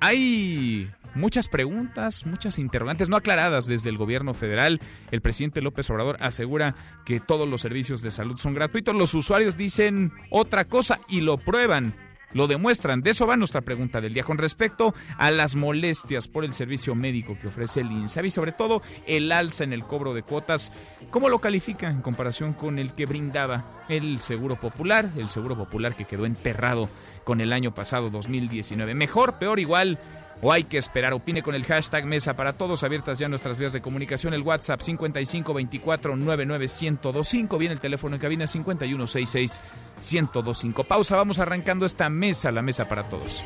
Hay 0.00 0.90
muchas 1.14 1.48
preguntas, 1.48 2.26
muchas 2.26 2.58
interrogantes 2.58 3.08
no 3.08 3.16
aclaradas 3.16 3.66
desde 3.66 3.90
el 3.90 3.98
gobierno 3.98 4.34
federal. 4.34 4.80
El 5.10 5.20
presidente 5.20 5.62
López 5.62 5.88
Obrador 5.90 6.16
asegura 6.20 6.74
que 7.04 7.20
todos 7.20 7.48
los 7.48 7.60
servicios 7.60 8.02
de 8.02 8.10
salud 8.10 8.38
son 8.38 8.54
gratuitos. 8.54 8.94
Los 8.94 9.14
usuarios 9.14 9.56
dicen 9.56 10.12
otra 10.30 10.64
cosa 10.64 11.00
y 11.08 11.20
lo 11.20 11.38
prueban. 11.38 11.94
Lo 12.32 12.46
demuestran. 12.46 13.02
De 13.02 13.10
eso 13.10 13.26
va 13.26 13.36
nuestra 13.36 13.60
pregunta 13.60 14.00
del 14.00 14.14
día 14.14 14.22
con 14.22 14.38
respecto 14.38 14.94
a 15.18 15.30
las 15.30 15.54
molestias 15.54 16.28
por 16.28 16.44
el 16.44 16.54
servicio 16.54 16.94
médico 16.94 17.36
que 17.40 17.48
ofrece 17.48 17.80
el 17.80 17.92
INSABI 17.92 18.28
y 18.28 18.30
sobre 18.30 18.52
todo 18.52 18.82
el 19.06 19.30
alza 19.32 19.64
en 19.64 19.72
el 19.72 19.84
cobro 19.84 20.14
de 20.14 20.22
cuotas. 20.22 20.72
¿Cómo 21.10 21.28
lo 21.28 21.40
califica 21.40 21.90
en 21.90 22.00
comparación 22.00 22.54
con 22.54 22.78
el 22.78 22.94
que 22.94 23.06
brindaba 23.06 23.84
el 23.88 24.20
Seguro 24.20 24.56
Popular? 24.56 25.10
El 25.16 25.28
Seguro 25.28 25.56
Popular 25.56 25.94
que 25.94 26.06
quedó 26.06 26.24
enterrado 26.24 26.88
con 27.24 27.40
el 27.40 27.52
año 27.52 27.74
pasado 27.74 28.10
2019. 28.10 28.94
Mejor, 28.94 29.38
peor, 29.38 29.60
igual 29.60 29.98
o 30.42 30.52
hay 30.52 30.64
que 30.64 30.76
esperar. 30.76 31.14
Opine 31.14 31.42
con 31.42 31.54
el 31.54 31.64
hashtag 31.64 32.04
Mesa 32.04 32.34
para 32.34 32.52
Todos, 32.52 32.82
abiertas 32.82 33.18
ya 33.18 33.28
nuestras 33.28 33.56
vías 33.56 33.72
de 33.72 33.80
comunicación, 33.80 34.34
el 34.34 34.42
WhatsApp 34.42 34.80
5524 34.80 36.16
99125, 36.16 37.58
viene 37.58 37.74
el 37.74 37.80
teléfono 37.80 38.16
en 38.16 38.20
cabina 38.20 38.46
5166 38.46 39.60
1025. 39.96 40.84
Pausa, 40.84 41.16
vamos 41.16 41.38
arrancando 41.38 41.86
esta 41.86 42.10
mesa, 42.10 42.50
la 42.50 42.60
Mesa 42.60 42.88
para 42.88 43.04
Todos. 43.04 43.44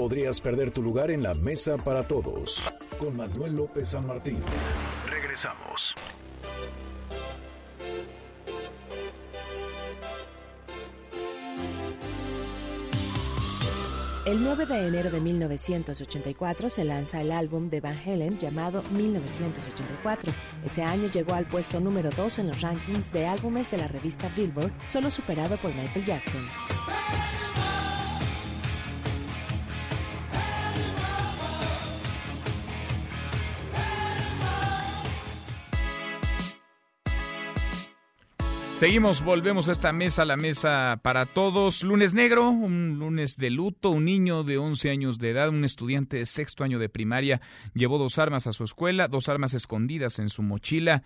Podrías 0.00 0.40
perder 0.40 0.70
tu 0.70 0.80
lugar 0.80 1.10
en 1.10 1.22
la 1.22 1.34
mesa 1.34 1.76
para 1.76 2.02
todos. 2.02 2.72
Con 2.98 3.18
Manuel 3.18 3.54
López 3.54 3.88
San 3.88 4.06
Martín. 4.06 4.38
Regresamos. 5.06 5.94
El 14.24 14.42
9 14.42 14.64
de 14.64 14.86
enero 14.86 15.10
de 15.10 15.20
1984 15.20 16.70
se 16.70 16.84
lanza 16.86 17.20
el 17.20 17.30
álbum 17.30 17.68
de 17.68 17.82
Van 17.82 17.98
Halen 17.98 18.38
llamado 18.38 18.82
1984. 18.92 20.32
Ese 20.64 20.82
año 20.82 21.08
llegó 21.08 21.34
al 21.34 21.44
puesto 21.44 21.78
número 21.78 22.08
2 22.08 22.38
en 22.38 22.46
los 22.46 22.62
rankings 22.62 23.12
de 23.12 23.26
álbumes 23.26 23.70
de 23.70 23.76
la 23.76 23.86
revista 23.86 24.30
Billboard, 24.34 24.72
solo 24.86 25.10
superado 25.10 25.58
por 25.58 25.74
Michael 25.74 26.06
Jackson. 26.06 26.40
Seguimos, 38.80 39.22
volvemos 39.22 39.68
a 39.68 39.72
esta 39.72 39.92
mesa, 39.92 40.24
la 40.24 40.38
mesa 40.38 41.00
para 41.02 41.26
todos. 41.26 41.82
Lunes 41.82 42.14
negro, 42.14 42.48
un 42.48 42.98
lunes 42.98 43.36
de 43.36 43.50
luto. 43.50 43.90
Un 43.90 44.06
niño 44.06 44.42
de 44.42 44.56
11 44.56 44.88
años 44.88 45.18
de 45.18 45.28
edad, 45.28 45.50
un 45.50 45.66
estudiante 45.66 46.16
de 46.16 46.24
sexto 46.24 46.64
año 46.64 46.78
de 46.78 46.88
primaria, 46.88 47.42
llevó 47.74 47.98
dos 47.98 48.18
armas 48.18 48.46
a 48.46 48.54
su 48.54 48.64
escuela, 48.64 49.06
dos 49.06 49.28
armas 49.28 49.52
escondidas 49.52 50.18
en 50.18 50.30
su 50.30 50.42
mochila 50.42 51.02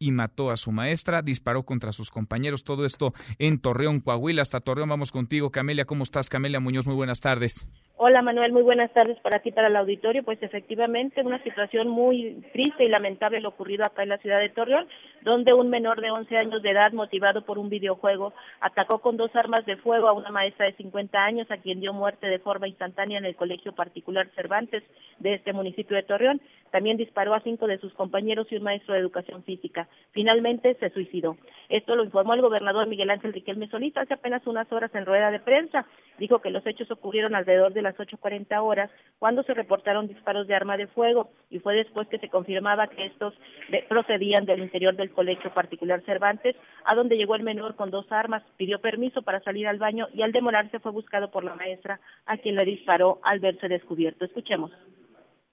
y 0.00 0.10
mató 0.10 0.50
a 0.50 0.56
su 0.56 0.72
maestra, 0.72 1.22
disparó 1.22 1.62
contra 1.62 1.92
sus 1.92 2.10
compañeros. 2.10 2.64
Todo 2.64 2.84
esto 2.84 3.14
en 3.38 3.60
Torreón, 3.60 4.00
Coahuila. 4.00 4.42
Hasta 4.42 4.58
Torreón 4.58 4.88
vamos 4.88 5.12
contigo. 5.12 5.52
Camelia, 5.52 5.84
¿cómo 5.84 6.02
estás? 6.02 6.28
Camelia 6.28 6.58
Muñoz, 6.58 6.88
muy 6.88 6.96
buenas 6.96 7.20
tardes. 7.20 7.68
Hola 8.04 8.20
Manuel, 8.20 8.50
muy 8.50 8.62
buenas 8.62 8.92
tardes 8.92 9.16
para 9.20 9.38
ti, 9.38 9.52
para 9.52 9.68
el 9.68 9.76
auditorio. 9.76 10.24
Pues 10.24 10.42
efectivamente 10.42 11.22
una 11.22 11.40
situación 11.44 11.86
muy 11.86 12.44
triste 12.52 12.82
y 12.84 12.88
lamentable 12.88 13.40
lo 13.40 13.50
ocurrido 13.50 13.84
acá 13.84 14.02
en 14.02 14.08
la 14.08 14.18
ciudad 14.18 14.40
de 14.40 14.48
Torreón, 14.48 14.88
donde 15.20 15.52
un 15.52 15.70
menor 15.70 16.00
de 16.00 16.10
11 16.10 16.36
años 16.36 16.62
de 16.62 16.70
edad, 16.70 16.90
motivado 16.90 17.42
por 17.42 17.60
un 17.60 17.68
videojuego, 17.68 18.32
atacó 18.60 18.98
con 18.98 19.16
dos 19.16 19.30
armas 19.36 19.64
de 19.66 19.76
fuego 19.76 20.08
a 20.08 20.14
una 20.14 20.32
maestra 20.32 20.66
de 20.66 20.72
50 20.72 21.16
años, 21.16 21.48
a 21.52 21.58
quien 21.58 21.78
dio 21.78 21.92
muerte 21.92 22.26
de 22.26 22.40
forma 22.40 22.66
instantánea 22.66 23.18
en 23.18 23.24
el 23.24 23.36
colegio 23.36 23.72
particular 23.72 24.28
Cervantes 24.34 24.82
de 25.20 25.34
este 25.34 25.52
municipio 25.52 25.96
de 25.96 26.02
Torreón. 26.02 26.40
También 26.72 26.96
disparó 26.96 27.34
a 27.34 27.40
cinco 27.40 27.68
de 27.68 27.78
sus 27.78 27.92
compañeros 27.92 28.48
y 28.50 28.56
un 28.56 28.64
maestro 28.64 28.94
de 28.94 29.00
educación 29.00 29.44
física. 29.44 29.86
Finalmente 30.10 30.74
se 30.80 30.90
suicidó. 30.90 31.36
Esto 31.68 31.94
lo 31.94 32.02
informó 32.02 32.34
el 32.34 32.40
gobernador 32.40 32.88
Miguel 32.88 33.10
Ángel 33.10 33.32
Riquelme 33.32 33.68
Solís 33.68 33.96
hace 33.96 34.14
apenas 34.14 34.44
unas 34.46 34.72
horas 34.72 34.92
en 34.94 35.06
rueda 35.06 35.30
de 35.30 35.38
prensa. 35.38 35.86
Dijo 36.18 36.40
que 36.40 36.50
los 36.50 36.66
hechos 36.66 36.90
ocurrieron 36.90 37.34
alrededor 37.34 37.72
de 37.72 37.82
las 37.82 37.91
8.40 37.96 38.62
horas 38.62 38.90
cuando 39.18 39.42
se 39.42 39.54
reportaron 39.54 40.08
disparos 40.08 40.46
de 40.46 40.54
arma 40.54 40.76
de 40.76 40.86
fuego 40.86 41.30
y 41.50 41.58
fue 41.58 41.74
después 41.74 42.08
que 42.08 42.18
se 42.18 42.28
confirmaba 42.28 42.88
que 42.88 43.06
estos 43.06 43.34
procedían 43.88 44.44
del 44.44 44.62
interior 44.62 44.96
del 44.96 45.10
colegio 45.10 45.52
particular 45.54 46.02
Cervantes, 46.04 46.56
a 46.84 46.94
donde 46.94 47.16
llegó 47.16 47.34
el 47.34 47.42
menor 47.42 47.76
con 47.76 47.90
dos 47.90 48.10
armas, 48.10 48.42
pidió 48.56 48.80
permiso 48.80 49.22
para 49.22 49.40
salir 49.40 49.66
al 49.66 49.78
baño 49.78 50.08
y 50.12 50.22
al 50.22 50.32
demorarse 50.32 50.80
fue 50.80 50.92
buscado 50.92 51.30
por 51.30 51.44
la 51.44 51.54
maestra, 51.54 52.00
a 52.26 52.36
quien 52.38 52.56
le 52.56 52.64
disparó 52.64 53.20
al 53.22 53.40
verse 53.40 53.68
descubierto. 53.68 54.24
Escuchemos 54.24 54.72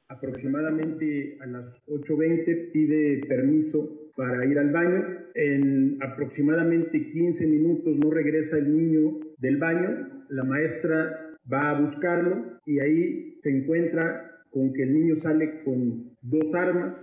aproximadamente 0.09 1.37
a 1.39 1.45
las 1.45 1.85
8.20 1.85 2.71
pide 2.71 3.21
permiso 3.27 4.11
para 4.15 4.45
ir 4.45 4.57
al 4.57 4.71
baño. 4.71 5.05
En 5.35 5.97
aproximadamente 6.01 7.07
15 7.07 7.47
minutos 7.47 7.95
no 8.03 8.11
regresa 8.11 8.57
el 8.57 8.75
niño 8.75 9.19
del 9.37 9.57
baño. 9.57 10.25
La 10.29 10.43
maestra 10.43 11.28
va 11.51 11.71
a 11.71 11.79
buscarlo 11.79 12.59
y 12.65 12.79
ahí 12.79 13.37
se 13.41 13.49
encuentra 13.49 14.29
con 14.51 14.73
que 14.73 14.83
el 14.83 14.93
niño 14.93 15.15
sale 15.21 15.63
con 15.63 16.15
dos 16.21 16.53
armas. 16.55 16.95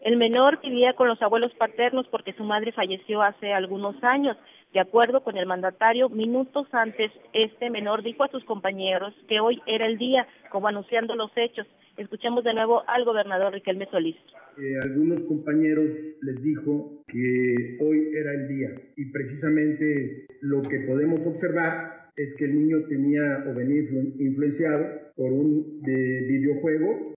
El 0.00 0.16
menor 0.16 0.60
vivía 0.62 0.92
con 0.94 1.08
los 1.08 1.20
abuelos 1.20 1.52
paternos 1.58 2.06
porque 2.08 2.32
su 2.34 2.44
madre 2.44 2.72
falleció 2.72 3.22
hace 3.22 3.52
algunos 3.52 4.02
años. 4.04 4.36
De 4.72 4.80
acuerdo 4.80 5.22
con 5.22 5.36
el 5.36 5.46
mandatario, 5.46 6.08
minutos 6.08 6.68
antes 6.72 7.10
este 7.32 7.70
menor 7.70 8.02
dijo 8.02 8.24
a 8.24 8.28
sus 8.28 8.44
compañeros 8.44 9.14
que 9.28 9.40
hoy 9.40 9.62
era 9.66 9.88
el 9.88 9.96
día, 9.96 10.26
como 10.50 10.68
anunciando 10.68 11.16
los 11.16 11.30
hechos. 11.34 11.66
Escuchemos 11.96 12.44
de 12.44 12.52
nuevo 12.52 12.82
al 12.86 13.04
gobernador 13.04 13.54
Riquelme 13.54 13.86
Solís. 13.86 14.16
Eh, 14.58 14.74
algunos 14.82 15.22
compañeros 15.22 15.90
les 16.22 16.42
dijo 16.42 17.02
que 17.08 17.78
hoy 17.80 18.10
era 18.14 18.32
el 18.32 18.48
día 18.48 18.68
y 18.96 19.10
precisamente 19.10 20.26
lo 20.42 20.62
que 20.62 20.80
podemos 20.80 21.20
observar 21.26 22.05
es 22.16 22.34
que 22.36 22.46
el 22.46 22.58
niño 22.58 22.78
tenía 22.88 23.44
o 23.48 23.54
venía 23.54 23.82
influenciado 24.18 24.84
por 25.14 25.32
un 25.32 25.80
videojuego 25.82 27.16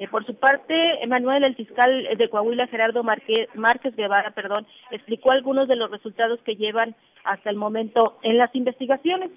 eh, 0.00 0.08
por 0.10 0.24
su 0.24 0.34
parte, 0.34 0.74
Emanuel, 1.02 1.44
el 1.44 1.54
fiscal 1.54 1.90
de 2.16 2.30
Coahuila, 2.30 2.66
Gerardo 2.68 3.02
Márquez 3.02 3.94
Guevara, 3.94 4.32
perdón, 4.34 4.66
explicó 4.90 5.30
algunos 5.30 5.68
de 5.68 5.76
los 5.76 5.90
resultados 5.90 6.40
que 6.42 6.54
llevan 6.54 6.96
hasta 7.22 7.50
el 7.50 7.56
momento 7.56 8.16
en 8.22 8.38
las 8.38 8.48
investigaciones. 8.54 9.28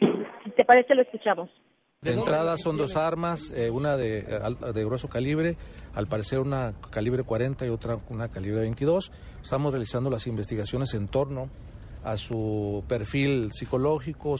Si 0.45 0.51
te 0.51 0.63
parece, 0.63 0.95
lo 0.95 1.01
escuchamos. 1.01 1.49
De 2.01 2.13
entrada 2.13 2.55
son 2.55 2.77
dos 2.77 2.95
armas, 2.95 3.51
eh, 3.57 3.69
una 3.69 3.97
de, 3.97 4.21
de, 4.21 4.85
grueso 4.85 5.09
calibre, 5.09 5.57
al 5.95 6.07
parecer 6.07 6.39
una 6.39 6.73
calibre 6.91 7.23
40 7.23 7.65
y 7.65 7.69
otra 7.69 7.97
una 8.09 8.29
calibre 8.29 8.61
22. 8.61 9.11
Estamos 9.41 9.73
realizando 9.73 10.09
las 10.09 10.27
investigaciones 10.27 10.93
en 10.93 11.09
torno 11.09 11.49
a 12.05 12.15
su 12.15 12.85
perfil 12.87 13.51
psicológico. 13.51 14.37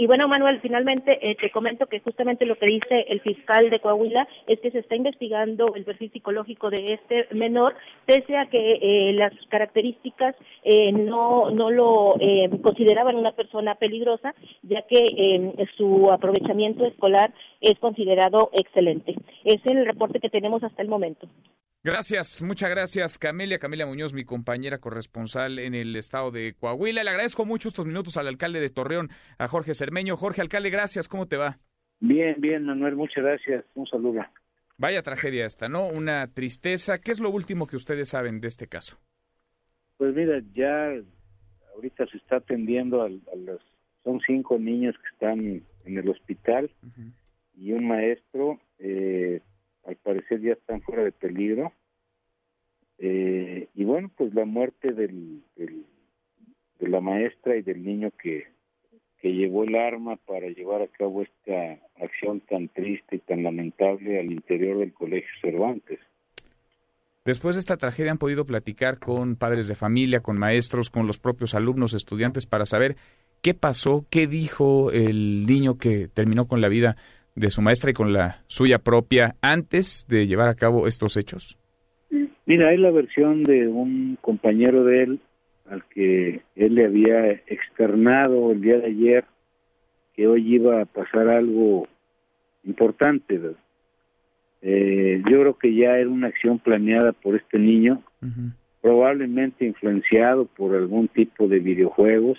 Y 0.00 0.06
bueno, 0.06 0.28
Manuel, 0.28 0.62
finalmente 0.62 1.18
eh, 1.20 1.36
te 1.38 1.50
comento 1.50 1.84
que 1.84 2.00
justamente 2.00 2.46
lo 2.46 2.56
que 2.56 2.64
dice 2.64 3.04
el 3.10 3.20
fiscal 3.20 3.68
de 3.68 3.80
Coahuila 3.80 4.26
es 4.46 4.58
que 4.60 4.70
se 4.70 4.78
está 4.78 4.96
investigando 4.96 5.66
el 5.74 5.84
perfil 5.84 6.10
psicológico 6.10 6.70
de 6.70 6.94
este 6.94 7.26
menor, 7.34 7.74
pese 8.06 8.38
a 8.38 8.46
que 8.46 8.78
eh, 8.80 9.12
las 9.18 9.30
características 9.50 10.36
eh, 10.64 10.90
no, 10.92 11.50
no 11.50 11.70
lo 11.70 12.14
consideraban 12.62 13.16
una 13.16 13.32
persona 13.32 13.74
peligrosa, 13.74 14.34
ya 14.62 14.80
que 14.88 15.52
su 15.76 16.10
aprovechamiento 16.10 16.86
escolar 16.86 17.34
es 17.60 17.78
considerado 17.78 18.48
excelente. 18.54 19.14
Es 19.44 19.60
el 19.66 19.84
reporte 19.84 20.18
que 20.18 20.30
tenemos 20.30 20.64
hasta 20.64 20.80
el 20.80 20.88
momento. 20.88 21.28
Gracias, 21.82 22.42
muchas 22.42 22.68
gracias 22.68 23.18
Camelia, 23.18 23.58
Camelia 23.58 23.86
Muñoz, 23.86 24.12
mi 24.12 24.24
compañera 24.24 24.80
corresponsal 24.80 25.58
en 25.58 25.74
el 25.74 25.96
estado 25.96 26.30
de 26.30 26.52
Coahuila. 26.52 27.02
Le 27.02 27.08
agradezco 27.08 27.46
mucho 27.46 27.68
estos 27.68 27.86
minutos 27.86 28.18
al 28.18 28.28
alcalde 28.28 28.60
de 28.60 28.68
Torreón, 28.68 29.08
a 29.38 29.48
Jorge 29.48 29.72
Cermeño. 29.72 30.18
Jorge, 30.18 30.42
alcalde, 30.42 30.68
gracias, 30.68 31.08
¿cómo 31.08 31.26
te 31.26 31.38
va? 31.38 31.58
Bien, 31.98 32.34
bien, 32.38 32.66
Manuel, 32.66 32.96
muchas 32.96 33.24
gracias. 33.24 33.64
Un 33.74 33.86
saludo. 33.86 34.20
Vaya 34.76 35.02
tragedia 35.02 35.46
esta, 35.46 35.70
¿no? 35.70 35.88
Una 35.88 36.26
tristeza. 36.26 36.98
¿Qué 36.98 37.12
es 37.12 37.20
lo 37.20 37.30
último 37.30 37.66
que 37.66 37.76
ustedes 37.76 38.10
saben 38.10 38.42
de 38.42 38.48
este 38.48 38.66
caso? 38.66 38.98
Pues 39.96 40.14
mira, 40.14 40.38
ya 40.52 40.92
ahorita 41.74 42.06
se 42.08 42.18
está 42.18 42.36
atendiendo 42.36 43.02
a, 43.02 43.08
los... 43.08 43.62
Son 44.04 44.20
cinco 44.26 44.58
niños 44.58 44.96
que 44.96 45.08
están 45.14 45.62
en 45.86 45.98
el 45.98 46.08
hospital 46.10 46.70
y 47.56 47.72
un 47.72 47.88
maestro. 47.88 48.60
Eh, 48.78 49.40
al 49.86 49.96
parecer 49.96 50.40
ya 50.40 50.52
están 50.52 50.82
fuera 50.82 51.04
de 51.04 51.12
peligro. 51.12 51.72
Eh, 52.98 53.68
y 53.74 53.84
bueno, 53.84 54.10
pues 54.16 54.34
la 54.34 54.44
muerte 54.44 54.92
del, 54.94 55.42
de 55.56 56.88
la 56.88 57.00
maestra 57.00 57.56
y 57.56 57.62
del 57.62 57.82
niño 57.82 58.10
que, 58.22 58.46
que 59.20 59.32
llevó 59.32 59.64
el 59.64 59.74
arma 59.74 60.16
para 60.16 60.48
llevar 60.48 60.82
a 60.82 60.88
cabo 60.88 61.22
esta 61.22 61.78
acción 62.02 62.40
tan 62.40 62.68
triste 62.68 63.16
y 63.16 63.20
tan 63.20 63.42
lamentable 63.42 64.18
al 64.18 64.30
interior 64.30 64.78
del 64.78 64.92
Colegio 64.92 65.30
Cervantes. 65.40 65.98
Después 67.24 67.54
de 67.54 67.60
esta 67.60 67.76
tragedia 67.76 68.10
han 68.10 68.18
podido 68.18 68.46
platicar 68.46 68.98
con 68.98 69.36
padres 69.36 69.68
de 69.68 69.74
familia, 69.74 70.20
con 70.20 70.38
maestros, 70.38 70.88
con 70.88 71.06
los 71.06 71.18
propios 71.18 71.54
alumnos, 71.54 71.92
estudiantes, 71.92 72.46
para 72.46 72.64
saber 72.64 72.96
qué 73.42 73.52
pasó, 73.52 74.06
qué 74.10 74.26
dijo 74.26 74.90
el 74.90 75.44
niño 75.44 75.76
que 75.76 76.08
terminó 76.08 76.48
con 76.48 76.62
la 76.62 76.68
vida 76.68 76.96
de 77.34 77.50
su 77.50 77.62
maestra 77.62 77.90
y 77.90 77.94
con 77.94 78.12
la 78.12 78.42
suya 78.46 78.78
propia 78.78 79.36
antes 79.40 80.06
de 80.08 80.26
llevar 80.26 80.48
a 80.48 80.54
cabo 80.54 80.86
estos 80.86 81.16
hechos? 81.16 81.56
Mira, 82.46 82.68
hay 82.70 82.78
la 82.78 82.90
versión 82.90 83.44
de 83.44 83.68
un 83.68 84.18
compañero 84.20 84.84
de 84.84 85.02
él 85.04 85.20
al 85.70 85.84
que 85.84 86.42
él 86.56 86.74
le 86.74 86.84
había 86.84 87.30
externado 87.46 88.50
el 88.50 88.60
día 88.60 88.78
de 88.78 88.86
ayer 88.86 89.24
que 90.14 90.26
hoy 90.26 90.54
iba 90.54 90.82
a 90.82 90.84
pasar 90.84 91.28
algo 91.28 91.86
importante. 92.64 93.40
Eh, 94.62 95.22
yo 95.30 95.40
creo 95.40 95.58
que 95.58 95.74
ya 95.74 95.96
era 95.96 96.10
una 96.10 96.26
acción 96.26 96.58
planeada 96.58 97.12
por 97.12 97.36
este 97.36 97.58
niño, 97.58 98.02
probablemente 98.82 99.64
influenciado 99.64 100.46
por 100.46 100.74
algún 100.74 101.08
tipo 101.08 101.46
de 101.46 101.60
videojuegos. 101.60 102.38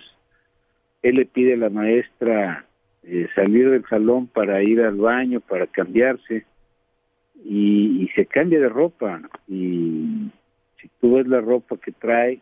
Él 1.01 1.15
le 1.15 1.25
pide 1.25 1.54
a 1.54 1.58
la 1.58 1.69
maestra 1.69 2.65
eh, 3.03 3.27
salir 3.35 3.69
del 3.69 3.85
salón 3.87 4.27
para 4.27 4.61
ir 4.63 4.81
al 4.81 4.95
baño, 4.95 5.39
para 5.41 5.67
cambiarse, 5.67 6.45
y, 7.43 8.09
se 8.15 8.25
cambia 8.25 8.59
de 8.59 8.69
ropa. 8.69 9.21
Y 9.47 10.29
si 10.79 10.89
tú 10.99 11.15
ves 11.15 11.27
la 11.27 11.41
ropa 11.41 11.77
que 11.77 11.91
trae, 11.91 12.39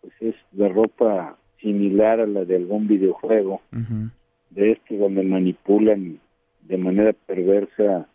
pues 0.00 0.12
es 0.20 0.34
la 0.52 0.68
ropa 0.68 1.36
similar 1.60 2.20
a 2.20 2.26
la 2.26 2.44
de 2.44 2.56
algún 2.56 2.88
videojuego, 2.88 3.60
de 4.50 4.72
este 4.72 4.96
donde 4.96 5.22
manipulan 5.22 6.18
de 6.62 6.78
manera 6.78 7.12
perversa 7.12 8.06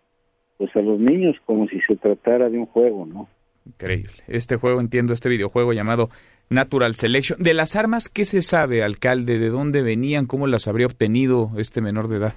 pues 0.57 0.75
a 0.75 0.81
los 0.81 0.99
niños 0.99 1.35
como 1.45 1.67
si 1.67 1.79
se 1.81 1.95
tratara 1.95 2.49
de 2.49 2.57
un 2.57 2.65
juego, 2.65 3.05
¿no? 3.05 3.27
Increíble. 3.65 4.13
Este 4.27 4.55
juego, 4.55 4.79
entiendo, 4.79 5.13
este 5.13 5.29
videojuego 5.29 5.73
llamado 5.73 6.09
Natural 6.49 6.93
Selection. 6.93 7.41
De 7.41 7.53
las 7.53 7.75
armas, 7.75 8.09
¿qué 8.09 8.25
se 8.25 8.41
sabe, 8.41 8.83
alcalde? 8.83 9.39
¿De 9.39 9.49
dónde 9.49 9.81
venían? 9.81 10.25
¿Cómo 10.25 10.47
las 10.47 10.67
habría 10.67 10.85
obtenido 10.85 11.51
este 11.57 11.81
menor 11.81 12.07
de 12.07 12.17
edad? 12.17 12.33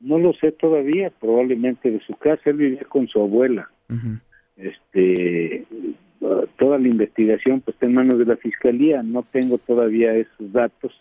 No 0.00 0.18
lo 0.18 0.32
sé 0.34 0.52
todavía, 0.52 1.10
probablemente 1.20 1.90
de 1.90 2.00
su 2.00 2.14
casa. 2.14 2.42
Él 2.46 2.56
vivía 2.56 2.84
con 2.88 3.06
su 3.08 3.20
abuela. 3.20 3.70
Este, 4.56 5.64
toda 6.58 6.78
la 6.78 6.88
investigación 6.88 7.60
pues 7.60 7.74
está 7.74 7.86
en 7.86 7.94
manos 7.94 8.18
de 8.18 8.26
la 8.26 8.36
fiscalía. 8.36 9.02
No 9.02 9.24
tengo 9.30 9.58
todavía 9.58 10.14
esos 10.14 10.52
datos. 10.52 10.92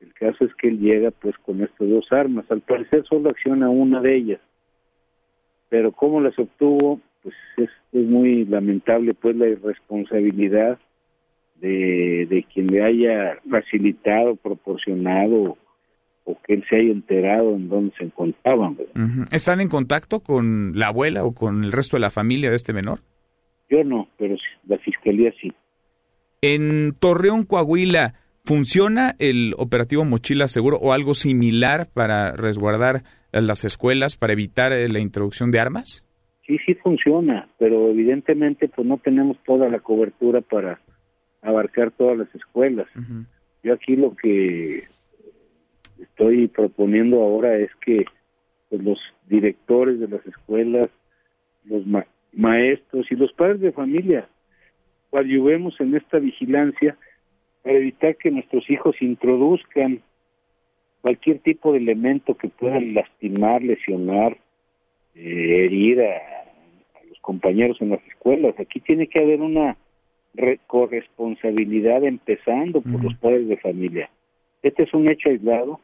El 0.00 0.12
caso 0.14 0.44
es 0.44 0.54
que 0.54 0.68
él 0.68 0.78
llega 0.78 1.10
pues 1.10 1.36
con 1.38 1.62
estas 1.62 1.88
dos 1.88 2.06
armas. 2.10 2.44
Al 2.50 2.60
parecer 2.60 3.04
solo 3.08 3.28
acciona 3.28 3.68
una 3.68 4.00
de 4.00 4.16
ellas. 4.16 4.40
Pero 5.68 5.92
cómo 5.92 6.20
las 6.20 6.38
obtuvo, 6.38 7.00
pues 7.22 7.34
es, 7.56 7.70
es 7.92 8.06
muy 8.06 8.44
lamentable 8.46 9.12
pues 9.20 9.36
la 9.36 9.48
irresponsabilidad 9.48 10.78
de, 11.60 12.26
de 12.28 12.44
quien 12.52 12.66
le 12.66 12.82
haya 12.82 13.38
facilitado, 13.50 14.36
proporcionado 14.36 15.56
o 16.28 16.38
que 16.42 16.54
él 16.54 16.64
se 16.68 16.76
haya 16.76 16.92
enterado 16.92 17.54
en 17.54 17.68
dónde 17.68 17.94
se 17.96 18.04
encontraban. 18.04 18.76
¿Están 19.32 19.60
en 19.62 19.68
contacto 19.68 20.20
con 20.20 20.78
la 20.78 20.88
abuela 20.88 21.24
o 21.24 21.32
con 21.32 21.64
el 21.64 21.72
resto 21.72 21.96
de 21.96 22.00
la 22.00 22.10
familia 22.10 22.50
de 22.50 22.56
este 22.56 22.74
menor? 22.74 23.00
Yo 23.70 23.82
no, 23.82 24.08
pero 24.18 24.36
la 24.66 24.78
fiscalía 24.78 25.32
sí. 25.40 25.48
En 26.42 26.94
Torreón, 26.98 27.44
Coahuila, 27.44 28.14
¿funciona 28.44 29.14
el 29.18 29.54
operativo 29.56 30.04
Mochila 30.04 30.48
Seguro 30.48 30.76
o 30.76 30.92
algo 30.92 31.14
similar 31.14 31.88
para 31.92 32.32
resguardar 32.32 33.02
las 33.32 33.64
escuelas, 33.64 34.16
para 34.16 34.34
evitar 34.34 34.72
eh, 34.72 34.88
la 34.88 35.00
introducción 35.00 35.50
de 35.50 35.60
armas? 35.60 36.04
Sí, 36.46 36.58
sí 36.64 36.74
funciona, 36.74 37.48
pero 37.58 37.88
evidentemente 37.88 38.68
pues 38.68 38.86
no 38.86 38.98
tenemos 38.98 39.36
toda 39.44 39.68
la 39.68 39.80
cobertura 39.80 40.40
para 40.40 40.80
abarcar 41.42 41.90
todas 41.90 42.18
las 42.18 42.34
escuelas. 42.34 42.86
Yo 43.62 43.74
aquí 43.74 43.96
lo 43.96 44.14
que 44.14 44.84
estoy 46.00 46.48
proponiendo 46.48 47.22
ahora 47.22 47.56
es 47.56 47.70
que 47.76 48.04
pues, 48.68 48.82
los 48.82 48.98
directores 49.28 50.00
de 50.00 50.08
las 50.08 50.26
escuelas, 50.26 50.88
los 51.64 51.84
maestros 52.32 53.06
y 53.10 53.16
los 53.16 53.32
padres 53.32 53.60
de 53.60 53.72
familia 53.72 54.28
ayudemos 55.12 55.80
en 55.80 55.94
esta 55.94 56.18
vigilancia 56.18 56.96
para 57.62 57.76
evitar 57.76 58.16
que 58.16 58.30
nuestros 58.30 58.68
hijos 58.70 59.00
introduzcan 59.00 60.02
cualquier 61.00 61.38
tipo 61.38 61.72
de 61.72 61.78
elemento 61.78 62.36
que 62.36 62.48
pueda 62.48 62.80
lastimar, 62.80 63.62
lesionar, 63.62 64.36
eh, 65.14 65.64
herir 65.64 66.02
a, 66.02 66.16
a 66.16 67.04
los 67.08 67.18
compañeros 67.20 67.80
en 67.80 67.90
las 67.90 68.06
escuelas. 68.06 68.54
Aquí 68.58 68.80
tiene 68.80 69.06
que 69.06 69.22
haber 69.22 69.40
una 69.40 69.76
corresponsabilidad 70.66 72.04
empezando 72.04 72.80
por 72.80 73.02
los 73.02 73.14
padres 73.16 73.48
de 73.48 73.56
familia. 73.56 74.10
Este 74.62 74.84
es 74.84 74.94
un 74.94 75.10
hecho 75.10 75.30
aislado, 75.30 75.80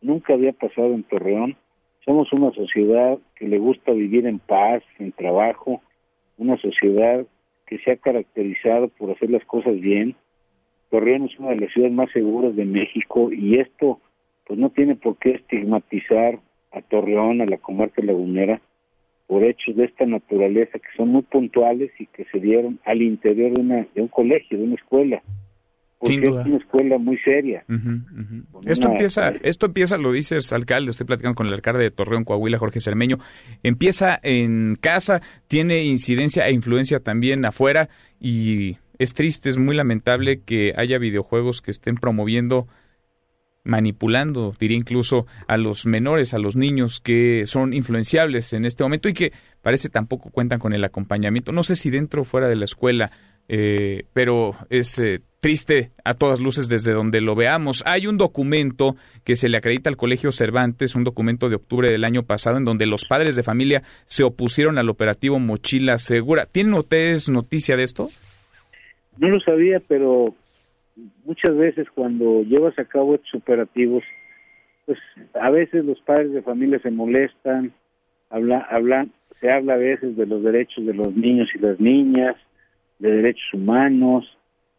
nunca 0.00 0.34
había 0.34 0.52
pasado 0.52 0.94
en 0.94 1.02
Torreón. 1.02 1.56
Somos 2.04 2.32
una 2.32 2.52
sociedad 2.52 3.18
que 3.34 3.48
le 3.48 3.58
gusta 3.58 3.92
vivir 3.92 4.26
en 4.26 4.38
paz, 4.38 4.82
en 4.98 5.12
trabajo, 5.12 5.82
una 6.38 6.56
sociedad 6.58 7.26
que 7.66 7.78
se 7.78 7.92
ha 7.92 7.96
caracterizado 7.96 8.88
por 8.88 9.10
hacer 9.10 9.30
las 9.30 9.44
cosas 9.44 9.78
bien. 9.80 10.14
Torreón 10.90 11.24
es 11.24 11.38
una 11.38 11.50
de 11.50 11.58
las 11.58 11.72
ciudades 11.72 11.94
más 11.94 12.10
seguras 12.12 12.56
de 12.56 12.64
México 12.64 13.30
y 13.30 13.58
esto 13.58 14.00
pues 14.46 14.58
no 14.58 14.70
tiene 14.70 14.94
por 14.94 15.18
qué 15.18 15.32
estigmatizar 15.32 16.38
a 16.72 16.80
Torreón, 16.80 17.42
a 17.42 17.46
la 17.46 17.58
comarca 17.58 18.02
lagunera, 18.02 18.62
por 19.28 19.44
hechos 19.44 19.76
de 19.76 19.84
esta 19.84 20.06
naturaleza 20.06 20.78
que 20.78 20.88
son 20.96 21.10
muy 21.10 21.22
puntuales 21.22 21.92
y 21.98 22.06
que 22.06 22.24
se 22.32 22.40
dieron 22.40 22.80
al 22.84 23.02
interior 23.02 23.52
de, 23.52 23.60
una, 23.60 23.86
de 23.94 24.00
un 24.02 24.08
colegio, 24.08 24.58
de 24.58 24.64
una 24.64 24.74
escuela. 24.74 25.22
Porque 25.98 26.28
es 26.28 26.46
una 26.46 26.56
escuela 26.56 26.96
muy 26.96 27.18
seria. 27.18 27.64
Esto 28.64 28.88
empieza, 28.88 29.30
esto 29.42 29.66
empieza, 29.66 29.98
lo 29.98 30.12
dices, 30.12 30.52
alcalde, 30.52 30.92
estoy 30.92 31.06
platicando 31.06 31.34
con 31.34 31.46
el 31.46 31.52
alcalde 31.52 31.82
de 31.82 31.90
Torreón, 31.90 32.24
Coahuila, 32.24 32.58
Jorge 32.58 32.80
Cermeño, 32.80 33.18
empieza 33.62 34.18
en 34.22 34.76
casa, 34.80 35.20
tiene 35.46 35.84
incidencia 35.84 36.48
e 36.48 36.52
influencia 36.52 37.00
también 37.00 37.44
afuera 37.44 37.88
y 38.20 38.78
es 38.98 39.12
triste, 39.12 39.50
es 39.50 39.58
muy 39.58 39.76
lamentable 39.76 40.40
que 40.40 40.72
haya 40.76 40.98
videojuegos 40.98 41.60
que 41.60 41.72
estén 41.72 41.96
promoviendo 41.96 42.66
manipulando, 43.64 44.54
diría 44.58 44.76
incluso 44.76 45.26
a 45.46 45.56
los 45.56 45.86
menores, 45.86 46.34
a 46.34 46.38
los 46.38 46.56
niños 46.56 47.00
que 47.00 47.44
son 47.46 47.72
influenciables 47.74 48.52
en 48.52 48.64
este 48.64 48.82
momento 48.82 49.08
y 49.08 49.14
que 49.14 49.32
parece 49.62 49.88
tampoco 49.88 50.30
cuentan 50.30 50.58
con 50.58 50.72
el 50.72 50.84
acompañamiento. 50.84 51.52
No 51.52 51.62
sé 51.62 51.76
si 51.76 51.90
dentro 51.90 52.22
o 52.22 52.24
fuera 52.24 52.48
de 52.48 52.56
la 52.56 52.64
escuela, 52.64 53.10
eh, 53.48 54.04
pero 54.12 54.54
es 54.70 54.98
eh, 54.98 55.20
triste 55.40 55.90
a 56.04 56.14
todas 56.14 56.40
luces 56.40 56.68
desde 56.68 56.92
donde 56.92 57.20
lo 57.20 57.34
veamos. 57.34 57.82
Hay 57.86 58.06
un 58.06 58.18
documento 58.18 58.94
que 59.24 59.36
se 59.36 59.48
le 59.48 59.56
acredita 59.56 59.88
al 59.88 59.96
Colegio 59.96 60.32
Cervantes, 60.32 60.94
un 60.94 61.04
documento 61.04 61.48
de 61.48 61.56
octubre 61.56 61.90
del 61.90 62.04
año 62.04 62.24
pasado, 62.24 62.58
en 62.58 62.64
donde 62.64 62.86
los 62.86 63.04
padres 63.04 63.36
de 63.36 63.42
familia 63.42 63.82
se 64.06 64.24
opusieron 64.24 64.78
al 64.78 64.88
operativo 64.88 65.38
Mochila 65.38 65.98
Segura. 65.98 66.46
¿Tienen 66.46 66.74
ustedes 66.74 67.28
noticia 67.28 67.76
de 67.76 67.84
esto? 67.84 68.10
No 69.18 69.28
lo 69.28 69.40
sabía, 69.40 69.80
pero 69.88 70.34
muchas 71.24 71.56
veces 71.56 71.88
cuando 71.94 72.42
llevas 72.42 72.78
a 72.78 72.84
cabo 72.84 73.14
estos 73.14 73.34
operativos, 73.34 74.02
pues 74.86 74.98
a 75.34 75.50
veces 75.50 75.84
los 75.84 76.00
padres 76.00 76.32
de 76.32 76.42
familia 76.42 76.78
se 76.80 76.90
molestan, 76.90 77.72
habla, 78.30 78.66
hablan, 78.70 79.12
se 79.40 79.50
habla 79.50 79.74
a 79.74 79.78
veces 79.78 80.16
de 80.16 80.26
los 80.26 80.42
derechos 80.42 80.84
de 80.84 80.94
los 80.94 81.14
niños 81.14 81.48
y 81.54 81.58
las 81.58 81.78
niñas, 81.78 82.36
de 82.98 83.12
derechos 83.12 83.54
humanos, 83.54 84.36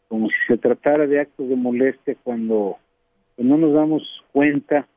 como 0.08 0.28
si 0.30 0.36
se 0.48 0.58
tratara 0.58 1.08
de 1.08 1.22
actos 1.22 1.48
de 1.48 1.56
molestia 1.56 2.16
cuando 2.24 2.78
pues, 3.36 3.48
no 3.48 3.58
nos 3.58 3.74
damos 3.74 4.04
cuenta 4.32 4.88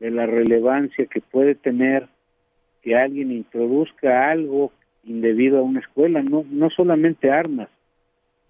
de 0.00 0.10
la 0.10 0.26
relevancia 0.26 1.06
que 1.06 1.20
puede 1.20 1.54
tener 1.54 2.08
que 2.82 2.96
alguien 2.96 3.30
introduzca 3.30 4.30
algo 4.30 4.72
indebido 5.04 5.58
a 5.58 5.62
una 5.62 5.80
escuela, 5.80 6.22
no, 6.22 6.44
no 6.50 6.70
solamente 6.70 7.30
armas, 7.30 7.68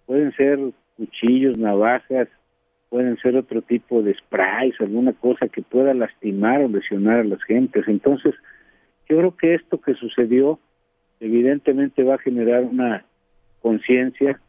pueden 0.07 0.33
ser 0.33 0.59
cuchillos, 0.97 1.59
navajas, 1.59 2.29
pueden 2.89 3.17
ser 3.19 3.37
otro 3.37 3.63
tipo 3.63 4.03
de 4.03 4.15
sprays, 4.15 4.75
alguna 4.81 5.13
cosa 5.13 5.49
que 5.49 5.63
pueda 5.63 5.95
lastimar 5.95 6.61
o 6.63 6.69
lesionar 6.69 7.21
a 7.21 7.25
las 7.25 7.43
gentes. 7.45 7.89
Entonces, 7.89 8.35
yo 9.09 9.17
creo 9.19 9.37
que 9.37 9.55
esto 9.55 9.81
que 9.81 9.95
sucedió 9.95 10.59
evidentemente 11.21 12.03
va 12.03 12.17
a 12.17 12.19
generar 12.19 12.65
una 12.65 13.05
conciencia 13.61 14.41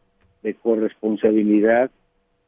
de 0.42 0.54
corresponsabilidad 0.54 1.90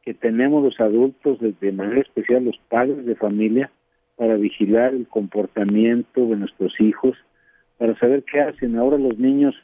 que 0.03 0.13
tenemos 0.13 0.63
los 0.63 0.79
adultos, 0.79 1.39
de 1.39 1.71
manera 1.71 2.01
especial 2.01 2.45
los 2.45 2.57
padres 2.69 3.05
de 3.05 3.15
familia, 3.15 3.71
para 4.15 4.35
vigilar 4.35 4.93
el 4.93 5.07
comportamiento 5.07 6.27
de 6.27 6.35
nuestros 6.37 6.79
hijos, 6.79 7.17
para 7.77 7.97
saber 7.99 8.23
qué 8.23 8.41
hacen. 8.41 8.77
Ahora 8.77 8.97
los 8.97 9.17
niños 9.17 9.55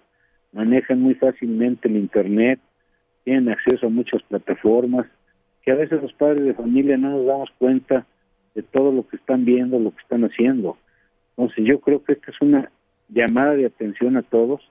manejan 0.52 1.02
muy 1.02 1.16
fácilmente 1.16 1.88
el 1.88 1.98
Internet, 1.98 2.60
tienen 3.24 3.50
acceso 3.50 3.88
a 3.88 3.90
muchas 3.90 4.22
plataformas, 4.24 5.08
que 5.64 5.72
a 5.72 5.76
veces 5.76 6.02
los 6.02 6.14
padres 6.14 6.46
de 6.46 6.54
familia 6.54 6.98
no 6.98 7.12
nos 7.12 7.26
damos 7.26 7.50
cuenta 7.58 8.06
de 8.54 8.64
todo 8.64 8.92
lo 8.92 9.08
que 9.08 9.18
están 9.18 9.46
viendo, 9.46 9.80
lo 9.80 9.92
que 9.92 10.02
están 10.02 10.24
haciendo. 10.24 10.78
Entonces 11.36 11.66
yo 11.66 11.80
creo 11.80 12.04
que 12.04 12.14
esta 12.14 12.32
es 12.32 12.42
una 12.42 12.72
llamada 13.10 13.54
de 13.56 13.66
atención 13.66 14.18
a 14.18 14.22
todos 14.22 14.62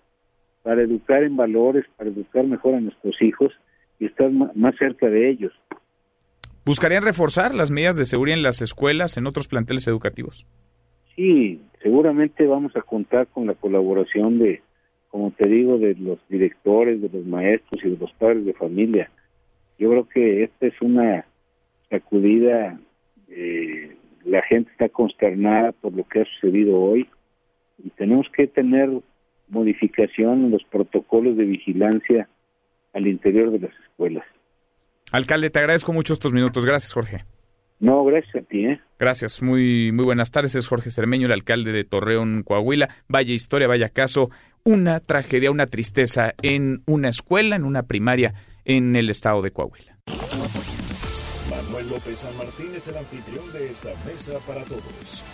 para 0.63 0.83
educar 0.83 1.23
en 1.23 1.37
valores, 1.37 1.85
para 1.97 2.11
educar 2.11 2.45
mejor 2.45 2.75
a 2.75 2.81
nuestros 2.81 3.21
hijos 3.21 3.51
y 3.99 4.07
estar 4.07 4.31
más 4.31 4.77
cerca 4.79 5.09
de 5.09 5.31
ellos. 5.31 5.53
¿Buscarían 6.65 7.03
reforzar 7.03 7.55
las 7.55 7.71
medidas 7.71 7.97
de 7.97 8.07
seguridad 8.07 8.37
en 8.37 8.45
las 8.45 8.63
escuelas, 8.63 9.17
en 9.17 9.27
otros 9.27 9.49
planteles 9.49 9.89
educativos? 9.89 10.47
Sí, 11.17 11.61
seguramente 11.83 12.47
vamos 12.47 12.77
a 12.77 12.83
contar 12.83 13.27
con 13.27 13.47
la 13.47 13.55
colaboración 13.55 14.39
de 14.39 14.63
como 15.13 15.31
te 15.31 15.47
digo, 15.47 15.77
de 15.77 15.95
los 15.95 16.19
directores, 16.31 17.03
de 17.03 17.11
los 17.11 17.27
maestros 17.27 17.85
y 17.85 17.91
de 17.91 17.99
los 17.99 18.11
padres 18.15 18.47
de 18.47 18.55
familia. 18.55 19.11
Yo 19.79 19.91
creo 19.91 20.09
que 20.09 20.43
esta 20.43 20.67
es 20.67 20.81
una 20.81 21.27
sacudida, 21.91 22.81
eh, 23.29 23.95
la 24.25 24.41
gente 24.43 24.71
está 24.73 24.89
consternada 24.89 25.73
por 25.73 25.93
lo 25.93 26.05
que 26.09 26.23
ha 26.23 26.25
sucedido 26.25 26.81
hoy 26.81 27.07
y 27.85 27.91
tenemos 27.91 28.27
que 28.35 28.47
tener 28.47 28.89
modificación 29.49 30.47
en 30.47 30.51
los 30.51 30.65
protocolos 30.65 31.37
de 31.37 31.45
vigilancia 31.45 32.27
al 32.95 33.07
interior 33.07 33.51
de 33.51 33.59
las 33.69 33.79
escuelas. 33.85 34.25
Alcalde, 35.13 35.51
te 35.51 35.59
agradezco 35.59 35.93
mucho 35.93 36.15
estos 36.15 36.33
minutos. 36.33 36.65
Gracias, 36.65 36.91
Jorge. 36.91 37.19
No, 37.83 38.05
gracias 38.05 38.37
a 38.37 38.47
ti. 38.47 38.65
¿eh? 38.65 38.81
Gracias, 38.97 39.43
muy, 39.43 39.91
muy 39.91 40.05
buenas 40.05 40.31
tardes. 40.31 40.55
Es 40.55 40.69
Jorge 40.69 40.93
Cermeño, 40.93 41.27
el 41.27 41.33
alcalde 41.33 41.73
de 41.73 41.83
Torreón, 41.83 42.45
Coahuila. 42.45 42.89
Vaya 43.09 43.35
historia, 43.35 43.67
vaya 43.67 43.89
caso. 43.89 44.31
Una 44.63 45.01
tragedia, 45.01 45.51
una 45.51 45.67
tristeza 45.67 46.33
en 46.43 46.85
una 46.87 47.09
escuela, 47.09 47.57
en 47.57 47.65
una 47.65 47.83
primaria 47.83 48.35
en 48.65 48.95
el 48.95 49.11
estado 49.11 49.43
de 49.43 49.51
Coahuila. 49.51 49.99
Manuel 51.51 51.89
López 51.89 52.19
San 52.19 52.37
Martín 52.39 52.71
es 52.77 52.87
el 52.87 52.99
anfitrión 52.99 53.53
de 53.53 53.71
esta 53.71 53.91
mesa 54.07 54.35
para 54.47 54.63
todos. 54.63 55.25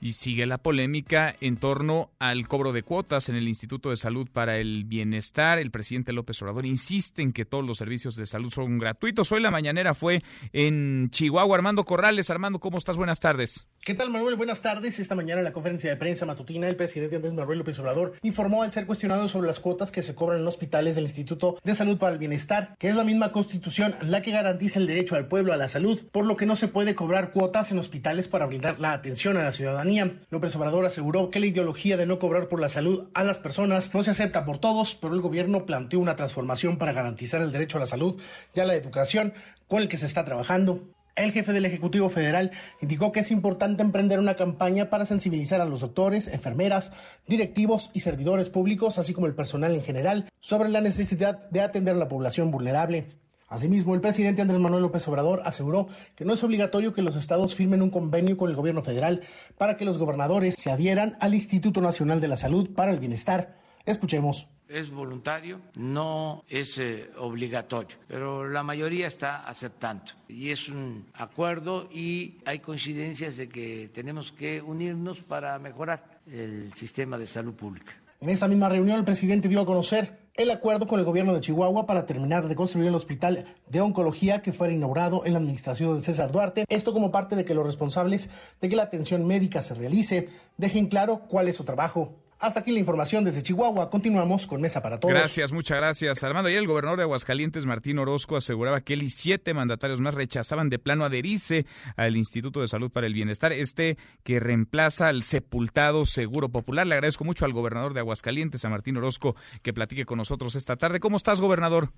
Y 0.00 0.12
sigue 0.12 0.46
la 0.46 0.58
polémica 0.58 1.34
en 1.40 1.56
torno 1.56 2.10
al 2.18 2.46
cobro 2.46 2.72
de 2.72 2.82
cuotas 2.82 3.28
en 3.28 3.36
el 3.36 3.48
Instituto 3.48 3.90
de 3.90 3.96
Salud 3.96 4.28
para 4.32 4.58
el 4.58 4.84
Bienestar. 4.84 5.58
El 5.58 5.70
presidente 5.70 6.12
López 6.12 6.40
Obrador 6.42 6.66
insiste 6.66 7.22
en 7.22 7.32
que 7.32 7.44
todos 7.44 7.64
los 7.64 7.78
servicios 7.78 8.14
de 8.16 8.26
salud 8.26 8.50
son 8.50 8.78
gratuitos. 8.78 9.32
Hoy 9.32 9.40
la 9.40 9.50
mañanera 9.50 9.94
fue 9.94 10.22
en 10.52 11.08
Chihuahua. 11.10 11.56
Armando 11.56 11.84
Corrales. 11.84 12.30
Armando, 12.30 12.60
¿cómo 12.60 12.78
estás? 12.78 12.96
Buenas 12.96 13.20
tardes. 13.20 13.66
¿Qué 13.84 13.94
tal, 13.94 14.10
Manuel? 14.10 14.34
Buenas 14.34 14.60
tardes. 14.60 14.98
Esta 14.98 15.14
mañana 15.14 15.40
en 15.40 15.44
la 15.44 15.52
conferencia 15.52 15.88
de 15.88 15.96
prensa 15.96 16.26
matutina, 16.26 16.68
el 16.68 16.76
presidente 16.76 17.16
Andrés 17.16 17.32
Manuel 17.32 17.60
López 17.60 17.78
Obrador 17.78 18.12
informó 18.22 18.62
al 18.62 18.70
ser 18.70 18.84
cuestionado 18.84 19.28
sobre 19.28 19.46
las 19.46 19.60
cuotas 19.60 19.90
que 19.90 20.02
se 20.02 20.14
cobran 20.14 20.40
en 20.40 20.46
hospitales 20.46 20.94
del 20.94 21.04
Instituto 21.04 21.58
de 21.64 21.74
Salud 21.74 21.96
para 21.96 22.12
el 22.12 22.18
Bienestar, 22.18 22.74
que 22.78 22.88
es 22.88 22.96
la 22.96 23.04
misma 23.04 23.32
constitución 23.32 23.94
la 24.02 24.20
que 24.20 24.30
garantiza 24.30 24.78
el 24.78 24.86
derecho 24.86 25.16
al 25.16 25.28
pueblo 25.28 25.54
a 25.54 25.56
la 25.56 25.70
salud, 25.70 26.02
por 26.12 26.26
lo 26.26 26.36
que 26.36 26.44
no 26.44 26.54
se 26.54 26.68
puede 26.68 26.94
cobrar 26.94 27.32
cuotas 27.32 27.72
en 27.72 27.78
hospitales 27.78 28.28
para 28.28 28.44
brindar 28.44 28.78
la 28.78 28.92
atención 28.92 29.38
a 29.38 29.44
la 29.44 29.52
ciudadanía. 29.52 30.12
López 30.28 30.54
Obrador 30.56 30.84
aseguró 30.84 31.30
que 31.30 31.40
la 31.40 31.46
ideología 31.46 31.96
de 31.96 32.04
no 32.04 32.18
cobrar 32.18 32.48
por 32.48 32.60
la 32.60 32.68
salud 32.68 33.08
a 33.14 33.24
las 33.24 33.38
personas 33.38 33.94
no 33.94 34.02
se 34.02 34.10
acepta 34.10 34.44
por 34.44 34.58
todos, 34.58 34.96
pero 34.96 35.14
el 35.14 35.22
gobierno 35.22 35.64
planteó 35.64 36.00
una 36.00 36.16
transformación 36.16 36.76
para 36.76 36.92
garantizar 36.92 37.40
el 37.40 37.52
derecho 37.52 37.78
a 37.78 37.80
la 37.80 37.86
salud 37.86 38.20
y 38.54 38.60
a 38.60 38.66
la 38.66 38.74
educación 38.74 39.32
con 39.66 39.80
el 39.80 39.88
que 39.88 39.96
se 39.96 40.06
está 40.06 40.26
trabajando. 40.26 40.82
El 41.18 41.32
jefe 41.32 41.52
del 41.52 41.66
Ejecutivo 41.66 42.08
Federal 42.08 42.52
indicó 42.80 43.10
que 43.10 43.20
es 43.20 43.32
importante 43.32 43.82
emprender 43.82 44.20
una 44.20 44.36
campaña 44.36 44.88
para 44.88 45.04
sensibilizar 45.04 45.60
a 45.60 45.64
los 45.64 45.80
doctores, 45.80 46.28
enfermeras, 46.28 46.92
directivos 47.26 47.90
y 47.92 48.00
servidores 48.00 48.50
públicos, 48.50 49.00
así 49.00 49.14
como 49.14 49.26
el 49.26 49.34
personal 49.34 49.74
en 49.74 49.82
general, 49.82 50.28
sobre 50.38 50.68
la 50.68 50.80
necesidad 50.80 51.50
de 51.50 51.60
atender 51.60 51.96
a 51.96 51.98
la 51.98 52.06
población 52.06 52.52
vulnerable. 52.52 53.06
Asimismo, 53.48 53.96
el 53.96 54.00
presidente 54.00 54.42
Andrés 54.42 54.60
Manuel 54.60 54.82
López 54.82 55.08
Obrador 55.08 55.42
aseguró 55.44 55.88
que 56.14 56.24
no 56.24 56.34
es 56.34 56.44
obligatorio 56.44 56.92
que 56.92 57.02
los 57.02 57.16
estados 57.16 57.56
firmen 57.56 57.82
un 57.82 57.90
convenio 57.90 58.36
con 58.36 58.48
el 58.48 58.56
gobierno 58.56 58.82
federal 58.82 59.22
para 59.56 59.76
que 59.76 59.84
los 59.84 59.98
gobernadores 59.98 60.54
se 60.56 60.70
adhieran 60.70 61.16
al 61.18 61.34
Instituto 61.34 61.80
Nacional 61.80 62.20
de 62.20 62.28
la 62.28 62.36
Salud 62.36 62.70
para 62.76 62.92
el 62.92 63.00
Bienestar. 63.00 63.56
Escuchemos. 63.86 64.46
Es 64.68 64.90
voluntario, 64.90 65.60
no 65.76 66.44
es 66.46 66.78
eh, 66.78 67.10
obligatorio, 67.18 67.96
pero 68.06 68.46
la 68.46 68.62
mayoría 68.62 69.06
está 69.06 69.48
aceptando. 69.48 70.12
Y 70.28 70.50
es 70.50 70.68
un 70.68 71.06
acuerdo 71.14 71.88
y 71.90 72.36
hay 72.44 72.58
coincidencias 72.58 73.38
de 73.38 73.48
que 73.48 73.88
tenemos 73.94 74.30
que 74.30 74.60
unirnos 74.60 75.22
para 75.22 75.58
mejorar 75.58 76.20
el 76.30 76.72
sistema 76.74 77.16
de 77.16 77.26
salud 77.26 77.54
pública. 77.54 77.94
En 78.20 78.28
esa 78.28 78.46
misma 78.46 78.68
reunión, 78.68 78.98
el 78.98 79.04
presidente 79.04 79.48
dio 79.48 79.60
a 79.60 79.66
conocer 79.66 80.18
el 80.34 80.50
acuerdo 80.50 80.86
con 80.86 80.98
el 80.98 81.04
gobierno 81.04 81.34
de 81.34 81.40
Chihuahua 81.40 81.86
para 81.86 82.04
terminar 82.04 82.46
de 82.46 82.54
construir 82.54 82.88
el 82.88 82.94
hospital 82.94 83.44
de 83.68 83.80
oncología 83.80 84.42
que 84.42 84.52
fuera 84.52 84.74
inaugurado 84.74 85.24
en 85.24 85.32
la 85.32 85.38
administración 85.38 85.96
de 85.96 86.02
César 86.02 86.30
Duarte. 86.30 86.64
Esto 86.68 86.92
como 86.92 87.10
parte 87.10 87.36
de 87.36 87.44
que 87.44 87.54
los 87.54 87.64
responsables 87.64 88.28
de 88.60 88.68
que 88.68 88.76
la 88.76 88.84
atención 88.84 89.26
médica 89.26 89.62
se 89.62 89.74
realice 89.74 90.28
dejen 90.56 90.88
claro 90.88 91.22
cuál 91.28 91.48
es 91.48 91.56
su 91.56 91.64
trabajo. 91.64 92.14
Hasta 92.40 92.60
aquí 92.60 92.70
la 92.70 92.78
información 92.78 93.24
desde 93.24 93.42
Chihuahua. 93.42 93.90
Continuamos 93.90 94.46
con 94.46 94.60
Mesa 94.60 94.80
para 94.80 95.00
Todos. 95.00 95.12
Gracias, 95.12 95.50
muchas 95.52 95.78
gracias. 95.78 96.22
Armando, 96.22 96.48
ayer 96.48 96.60
el 96.60 96.68
gobernador 96.68 96.96
de 96.96 97.02
Aguascalientes, 97.02 97.66
Martín 97.66 97.98
Orozco, 97.98 98.36
aseguraba 98.36 98.80
que 98.80 98.92
él 98.92 99.02
y 99.02 99.10
siete 99.10 99.54
mandatarios 99.54 100.00
más 100.00 100.14
rechazaban 100.14 100.68
de 100.68 100.78
plano 100.78 101.04
adherirse 101.04 101.66
al 101.96 102.16
Instituto 102.16 102.60
de 102.60 102.68
Salud 102.68 102.92
para 102.92 103.08
el 103.08 103.14
Bienestar, 103.14 103.52
este 103.52 103.98
que 104.22 104.38
reemplaza 104.38 105.08
al 105.08 105.24
sepultado 105.24 106.06
Seguro 106.06 106.48
Popular. 106.48 106.86
Le 106.86 106.94
agradezco 106.94 107.24
mucho 107.24 107.44
al 107.44 107.52
gobernador 107.52 107.92
de 107.92 108.00
Aguascalientes, 108.00 108.64
a 108.64 108.68
Martín 108.68 108.96
Orozco, 108.98 109.34
que 109.62 109.72
platique 109.72 110.04
con 110.04 110.18
nosotros 110.18 110.54
esta 110.54 110.76
tarde. 110.76 111.00
¿Cómo 111.00 111.16
estás, 111.16 111.40
gobernador? 111.40 111.90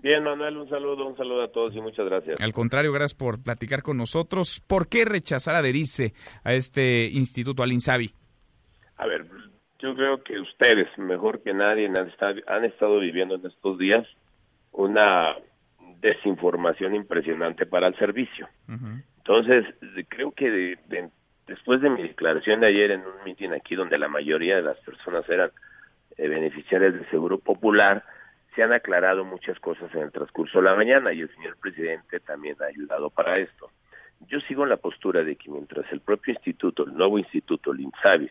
Bien, 0.00 0.24
Manuel, 0.24 0.56
un 0.56 0.68
saludo, 0.68 1.06
un 1.06 1.16
saludo 1.16 1.42
a 1.42 1.52
todos 1.52 1.74
y 1.76 1.80
muchas 1.80 2.06
gracias. 2.06 2.40
Al 2.40 2.52
contrario, 2.52 2.92
gracias 2.92 3.14
por 3.14 3.40
platicar 3.40 3.82
con 3.82 3.96
nosotros. 3.96 4.60
¿Por 4.66 4.88
qué 4.88 5.04
rechazar 5.04 5.54
adherirse 5.54 6.14
a 6.42 6.54
este 6.54 7.06
instituto, 7.06 7.62
al 7.62 7.72
INSABI? 7.72 8.12
A 8.96 9.06
ver, 9.06 9.28
yo 9.78 9.94
creo 9.94 10.22
que 10.22 10.38
ustedes, 10.40 10.86
mejor 10.98 11.42
que 11.42 11.54
nadie, 11.54 11.86
han 11.86 12.08
estado, 12.08 12.40
han 12.46 12.64
estado 12.64 12.98
viviendo 12.98 13.36
en 13.36 13.46
estos 13.46 13.78
días 13.78 14.06
una 14.72 15.36
desinformación 16.00 16.94
impresionante 16.94 17.66
para 17.66 17.88
el 17.88 17.96
servicio. 17.96 18.48
Entonces, 19.18 19.66
creo 20.08 20.32
que 20.32 20.78
después 21.46 21.80
de 21.80 21.90
mi 21.90 22.02
declaración 22.02 22.60
de 22.60 22.68
ayer 22.68 22.90
en 22.92 23.00
un 23.00 23.24
mitin 23.24 23.52
aquí 23.52 23.74
donde 23.74 23.98
la 23.98 24.08
mayoría 24.08 24.56
de 24.56 24.62
las 24.62 24.78
personas 24.78 25.28
eran 25.28 25.50
eh, 26.16 26.28
beneficiarias 26.28 26.94
del 26.94 27.08
Seguro 27.10 27.38
Popular, 27.38 28.04
se 28.54 28.62
han 28.62 28.72
aclarado 28.72 29.24
muchas 29.24 29.58
cosas 29.60 29.94
en 29.94 30.02
el 30.02 30.12
transcurso 30.12 30.58
de 30.58 30.64
la 30.64 30.74
mañana 30.74 31.12
y 31.12 31.20
el 31.20 31.34
señor 31.34 31.56
presidente 31.58 32.18
también 32.20 32.56
ha 32.60 32.66
ayudado 32.66 33.10
para 33.10 33.34
esto. 33.34 33.70
Yo 34.26 34.40
sigo 34.40 34.64
en 34.64 34.70
la 34.70 34.76
postura 34.76 35.22
de 35.22 35.36
que 35.36 35.50
mientras 35.50 35.90
el 35.92 36.00
propio 36.00 36.34
instituto, 36.34 36.84
el 36.84 36.94
nuevo 36.94 37.18
instituto, 37.18 37.72
el 37.72 37.80
INSABI, 37.80 38.30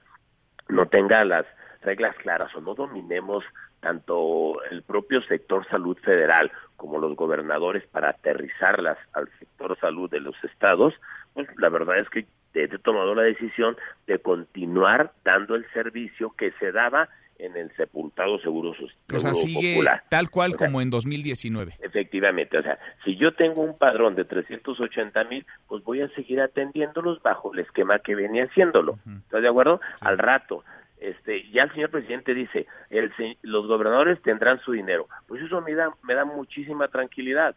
no 0.70 0.88
tenga 0.88 1.24
las 1.26 1.46
reglas 1.82 2.16
claras 2.18 2.54
o 2.56 2.62
no 2.62 2.74
dominemos 2.76 3.44
tanto 3.80 4.54
el 4.72 4.82
propio 4.84 5.22
sector 5.24 5.66
salud 5.72 5.98
federal 6.00 6.52
como 6.76 7.00
los 7.00 7.16
gobernadores 7.16 7.86
para 7.88 8.10
aterrizarlas 8.10 8.98
al 9.14 9.30
sector 9.40 9.78
salud 9.80 10.10
de 10.10 10.20
los 10.20 10.36
estados, 10.44 10.94
pues 11.34 11.48
la 11.58 11.70
verdad 11.70 12.00
es 12.00 12.10
que 12.10 12.26
he 12.54 12.68
tomado 12.80 13.14
la 13.14 13.24
decisión 13.24 13.78
de 14.08 14.18
continuar 14.18 15.12
dando 15.24 15.56
el 15.56 15.70
servicio 15.74 16.34
que 16.36 16.52
se 16.60 16.72
daba 16.72 17.08
en 17.40 17.56
el 17.56 17.76
sepultado 17.76 18.40
seguro, 18.40 18.74
o 19.14 19.20
sea, 19.20 19.34
sigue 19.34 19.84
tal 20.10 20.30
cual 20.30 20.56
como 20.56 20.82
en 20.82 20.90
2019. 20.90 21.76
Efectivamente, 21.82 22.58
o 22.58 22.64
sea, 22.64 22.80
si 23.04 23.16
yo 23.16 23.34
tengo 23.34 23.62
un 23.62 23.78
padrón 23.78 24.16
de 24.16 24.26
380 24.26 25.24
mil, 25.26 25.46
pues 25.68 25.84
voy 25.84 26.02
a 26.02 26.10
seguir 26.10 26.42
atendiéndolos 26.42 27.22
bajo 27.22 27.54
el 27.54 27.60
esquema 27.60 28.00
que 28.00 28.16
venía 28.16 28.44
haciéndolo. 28.44 29.00
¿Estás 29.24 29.42
de 29.42 29.48
acuerdo? 29.48 29.80
Al 30.02 30.18
rato, 30.18 30.64
este, 31.00 31.50
ya 31.52 31.64
el 31.64 31.72
señor 31.74 31.92
presidente 31.92 32.34
dice, 32.34 32.66
el, 32.90 33.12
los 33.44 33.68
gobernadores 33.68 34.22
tendrán 34.22 34.60
su 34.62 34.72
dinero. 34.72 35.08
Pues 35.28 35.42
eso 35.42 35.62
me 35.62 35.74
da, 35.74 35.90
me 36.04 36.16
da 36.16 36.26
muchísima 36.26 36.88
tranquilidad. 36.88 37.56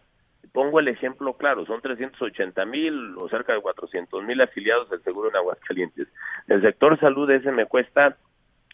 Pongo 0.52 0.80
el 0.80 0.88
ejemplo 0.88 1.34
claro, 1.34 1.64
son 1.66 1.80
380 1.80 2.64
mil 2.64 3.14
o 3.16 3.28
cerca 3.28 3.52
de 3.52 3.60
400 3.60 4.24
mil 4.24 4.40
afiliados 4.40 4.90
del 4.90 5.02
seguro 5.02 5.28
en 5.28 5.36
Aguascalientes. 5.36 6.08
El 6.48 6.60
sector 6.62 6.98
salud 6.98 7.30
ese 7.30 7.52
me 7.52 7.66
cuesta 7.66 8.16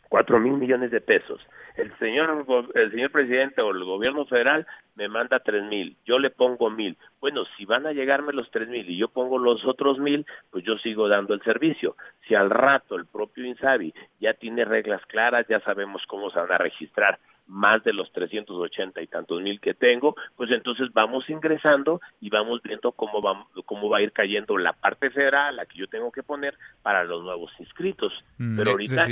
cuatro 0.09 0.39
mil 0.41 0.55
millones 0.55 0.91
de 0.91 1.01
pesos. 1.01 1.41
El 1.77 1.97
señor, 1.99 2.45
el 2.75 2.91
señor 2.91 3.11
presidente 3.11 3.65
o 3.65 3.71
el 3.71 3.85
gobierno 3.85 4.25
federal 4.27 4.67
me 4.95 5.09
manda 5.09 5.41
tres 5.41 5.65
mil, 5.65 5.97
yo 6.05 6.19
le 6.19 6.31
pongo 6.31 6.71
mil. 6.71 6.97
Bueno, 7.21 7.45
si 7.57 7.65
van 7.65 7.87
a 7.87 7.93
llegarme 7.93 8.33
los 8.33 8.51
tres 8.51 8.69
mil 8.69 8.89
y 8.89 8.97
yo 8.97 9.09
pongo 9.09 9.39
los 9.39 9.65
otros 9.65 9.99
mil, 9.99 10.27
pues 10.51 10.65
yo 10.65 10.77
sigo 10.79 11.09
dando 11.09 11.35
el 11.35 11.43
servicio. 11.43 11.97
Si 12.27 12.35
al 12.35 12.51
rato 12.51 12.97
el 12.97 13.07
propio 13.07 13.45
Insabi 13.45 13.93
ya 14.21 14.35
tiene 14.35 14.65
reglas 14.65 15.05
claras, 15.07 15.47
ya 15.49 15.61
sabemos 15.61 16.03
cómo 16.07 16.31
se 16.31 16.39
van 16.39 16.53
a 16.53 16.59
registrar 16.59 17.19
más 17.47 17.83
de 17.85 17.93
los 17.93 18.11
380 18.13 19.01
y 19.01 19.07
tantos 19.07 19.41
mil 19.41 19.61
que 19.61 19.75
tengo, 19.75 20.17
pues 20.37 20.51
entonces 20.51 20.93
vamos 20.93 21.29
ingresando 21.31 22.01
y 22.21 22.31
vamos 22.31 22.61
viendo 22.63 22.93
cómo 22.93 23.23
va, 23.23 23.47
cómo 23.65 23.89
va 23.89 23.99
a 23.99 24.03
ir 24.03 24.13
cayendo 24.13 24.59
la 24.59 24.73
parte 24.73 25.11
federal, 25.11 25.57
la 25.57 25.67
que 25.67 25.79
yo 25.79 25.87
tengo 25.87 26.11
que 26.11 26.23
poner 26.23 26.59
para 26.83 27.05
los 27.05 27.23
nuevos 27.23 27.51
inscritos. 27.59 28.13
Mm, 28.39 28.57
Pero 28.57 28.71
ahorita 28.73 29.07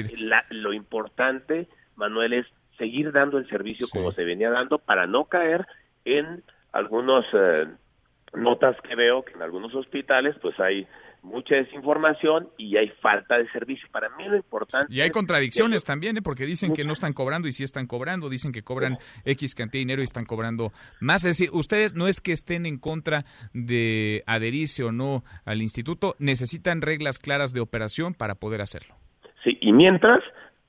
lo 0.50 0.72
importante, 0.72 1.68
Manuel, 1.96 2.32
es 2.32 2.46
seguir 2.78 3.12
dando 3.12 3.38
el 3.38 3.48
servicio 3.48 3.88
como 3.88 4.12
se 4.12 4.24
venía 4.24 4.50
dando 4.50 4.78
para 4.78 5.06
no 5.06 5.26
caer 5.26 5.66
en 6.04 6.42
algunos 6.72 7.24
eh, 7.32 7.66
notas 8.34 8.76
que 8.82 8.96
veo 8.96 9.24
que 9.24 9.34
en 9.34 9.42
algunos 9.42 9.74
hospitales 9.74 10.36
pues 10.42 10.58
hay 10.58 10.86
mucha 11.24 11.56
desinformación 11.56 12.48
y 12.56 12.76
hay 12.76 12.88
falta 13.00 13.38
de 13.38 13.48
servicio. 13.50 13.88
Para 13.90 14.10
mí 14.10 14.24
lo 14.28 14.36
importante... 14.36 14.92
Y 14.92 15.00
hay 15.00 15.10
contradicciones 15.10 15.84
también, 15.84 16.16
¿eh? 16.16 16.22
porque 16.22 16.44
dicen 16.44 16.72
que 16.72 16.84
no 16.84 16.92
están 16.92 17.12
cobrando 17.12 17.48
y 17.48 17.52
sí 17.52 17.64
están 17.64 17.86
cobrando, 17.86 18.28
dicen 18.28 18.52
que 18.52 18.62
cobran 18.62 18.98
X 19.24 19.54
cantidad 19.54 19.72
de 19.72 19.78
dinero 19.80 20.02
y 20.02 20.04
están 20.04 20.26
cobrando 20.26 20.72
más. 21.00 21.24
Es 21.24 21.38
decir, 21.38 21.50
ustedes 21.52 21.94
no 21.94 22.06
es 22.06 22.20
que 22.20 22.32
estén 22.32 22.66
en 22.66 22.78
contra 22.78 23.24
de 23.52 24.22
adherirse 24.26 24.84
o 24.84 24.92
no 24.92 25.24
al 25.44 25.62
instituto, 25.62 26.14
necesitan 26.18 26.82
reglas 26.82 27.18
claras 27.18 27.52
de 27.52 27.60
operación 27.60 28.14
para 28.14 28.34
poder 28.34 28.60
hacerlo. 28.60 28.94
Sí, 29.42 29.58
y 29.60 29.72
mientras 29.72 30.20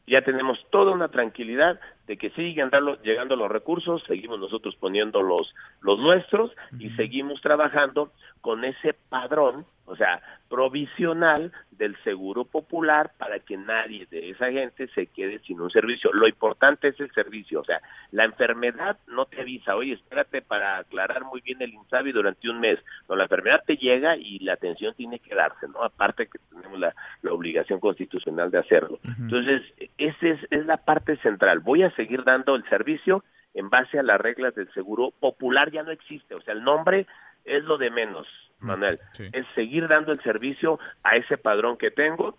ya 0.07 0.21
tenemos 0.21 0.57
toda 0.71 0.93
una 0.93 1.09
tranquilidad 1.09 1.79
de 2.07 2.17
que 2.17 2.29
siguen 2.31 2.69
llegando 3.03 3.35
los 3.35 3.49
recursos, 3.49 4.03
seguimos 4.07 4.39
nosotros 4.39 4.75
poniendo 4.75 5.21
los, 5.21 5.53
los 5.81 5.99
nuestros 5.99 6.51
y 6.79 6.89
seguimos 6.91 7.41
trabajando 7.41 8.11
con 8.41 8.63
ese 8.63 8.93
padrón, 9.09 9.65
o 9.85 9.95
sea, 9.95 10.21
provisional 10.49 11.51
del 11.71 11.95
seguro 12.03 12.45
popular 12.45 13.11
para 13.17 13.39
que 13.39 13.57
nadie 13.57 14.05
de 14.09 14.29
esa 14.29 14.51
gente 14.51 14.87
se 14.95 15.07
quede 15.07 15.39
sin 15.39 15.59
un 15.59 15.69
servicio. 15.71 16.11
Lo 16.13 16.27
importante 16.27 16.89
es 16.89 16.99
el 16.99 17.11
servicio, 17.11 17.61
o 17.61 17.65
sea, 17.65 17.81
la 18.11 18.25
enfermedad 18.25 18.97
no 19.07 19.25
te 19.25 19.41
avisa, 19.41 19.75
oye, 19.75 19.93
espérate 19.93 20.41
para 20.41 20.77
aclarar 20.77 21.23
muy 21.25 21.41
bien 21.41 21.61
el 21.61 21.73
INSABI 21.73 22.11
durante 22.11 22.49
un 22.49 22.59
mes. 22.59 22.79
No, 23.09 23.15
la 23.15 23.23
enfermedad 23.23 23.63
te 23.65 23.77
llega 23.77 24.15
y 24.15 24.39
la 24.39 24.53
atención 24.53 24.93
tiene 24.95 25.19
que 25.19 25.35
darse, 25.35 25.67
¿no? 25.67 25.83
Aparte 25.83 26.27
que 26.27 26.39
tenemos 26.51 26.79
la, 26.79 26.93
obligación 27.31 27.79
constitucional 27.79 28.51
de 28.51 28.59
hacerlo. 28.59 28.99
Entonces, 29.03 29.61
esa 29.97 30.27
es, 30.27 30.39
es 30.51 30.65
la 30.65 30.77
parte 30.77 31.17
central. 31.17 31.59
Voy 31.59 31.83
a 31.83 31.94
seguir 31.95 32.23
dando 32.23 32.55
el 32.55 32.63
servicio 32.69 33.23
en 33.53 33.69
base 33.69 33.97
a 33.99 34.03
las 34.03 34.19
reglas 34.19 34.53
del 34.55 34.71
seguro 34.73 35.12
popular, 35.19 35.71
ya 35.71 35.84
no 35.84 35.91
existe, 35.91 36.36
o 36.36 36.41
sea, 36.41 36.53
el 36.53 36.63
nombre 36.63 37.08
es 37.45 37.63
lo 37.63 37.77
de 37.77 37.89
menos, 37.89 38.27
mm, 38.60 38.65
Manuel, 38.65 38.99
es 39.19 39.45
seguir 39.55 39.88
dando 39.88 40.12
el 40.12 40.19
servicio 40.21 40.79
a 41.03 41.15
ese 41.15 41.38
padrón 41.38 41.77
que 41.77 41.91
tengo 41.91 42.38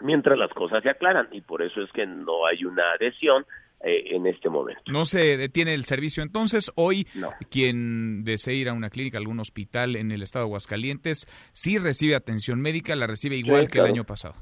mientras 0.00 0.38
las 0.38 0.52
cosas 0.52 0.82
se 0.82 0.90
aclaran 0.90 1.28
y 1.32 1.40
por 1.40 1.62
eso 1.62 1.82
es 1.82 1.90
que 1.92 2.06
no 2.06 2.46
hay 2.46 2.64
una 2.64 2.92
adhesión 2.92 3.44
eh, 3.80 4.16
en 4.16 4.26
este 4.26 4.48
momento. 4.48 4.82
No 4.86 5.04
se 5.04 5.36
detiene 5.36 5.74
el 5.74 5.84
servicio 5.84 6.22
entonces. 6.22 6.72
Hoy, 6.74 7.06
quien 7.50 8.24
desee 8.24 8.54
ir 8.54 8.68
a 8.68 8.72
una 8.72 8.90
clínica, 8.90 9.18
algún 9.18 9.38
hospital 9.38 9.96
en 9.96 10.10
el 10.10 10.22
estado 10.22 10.44
de 10.44 10.48
Aguascalientes, 10.48 11.26
sí 11.52 11.78
recibe 11.78 12.16
atención 12.16 12.60
médica, 12.60 12.96
la 12.96 13.06
recibe 13.06 13.36
igual 13.36 13.68
que 13.68 13.78
el 13.78 13.86
año 13.86 14.04
pasado. 14.04 14.34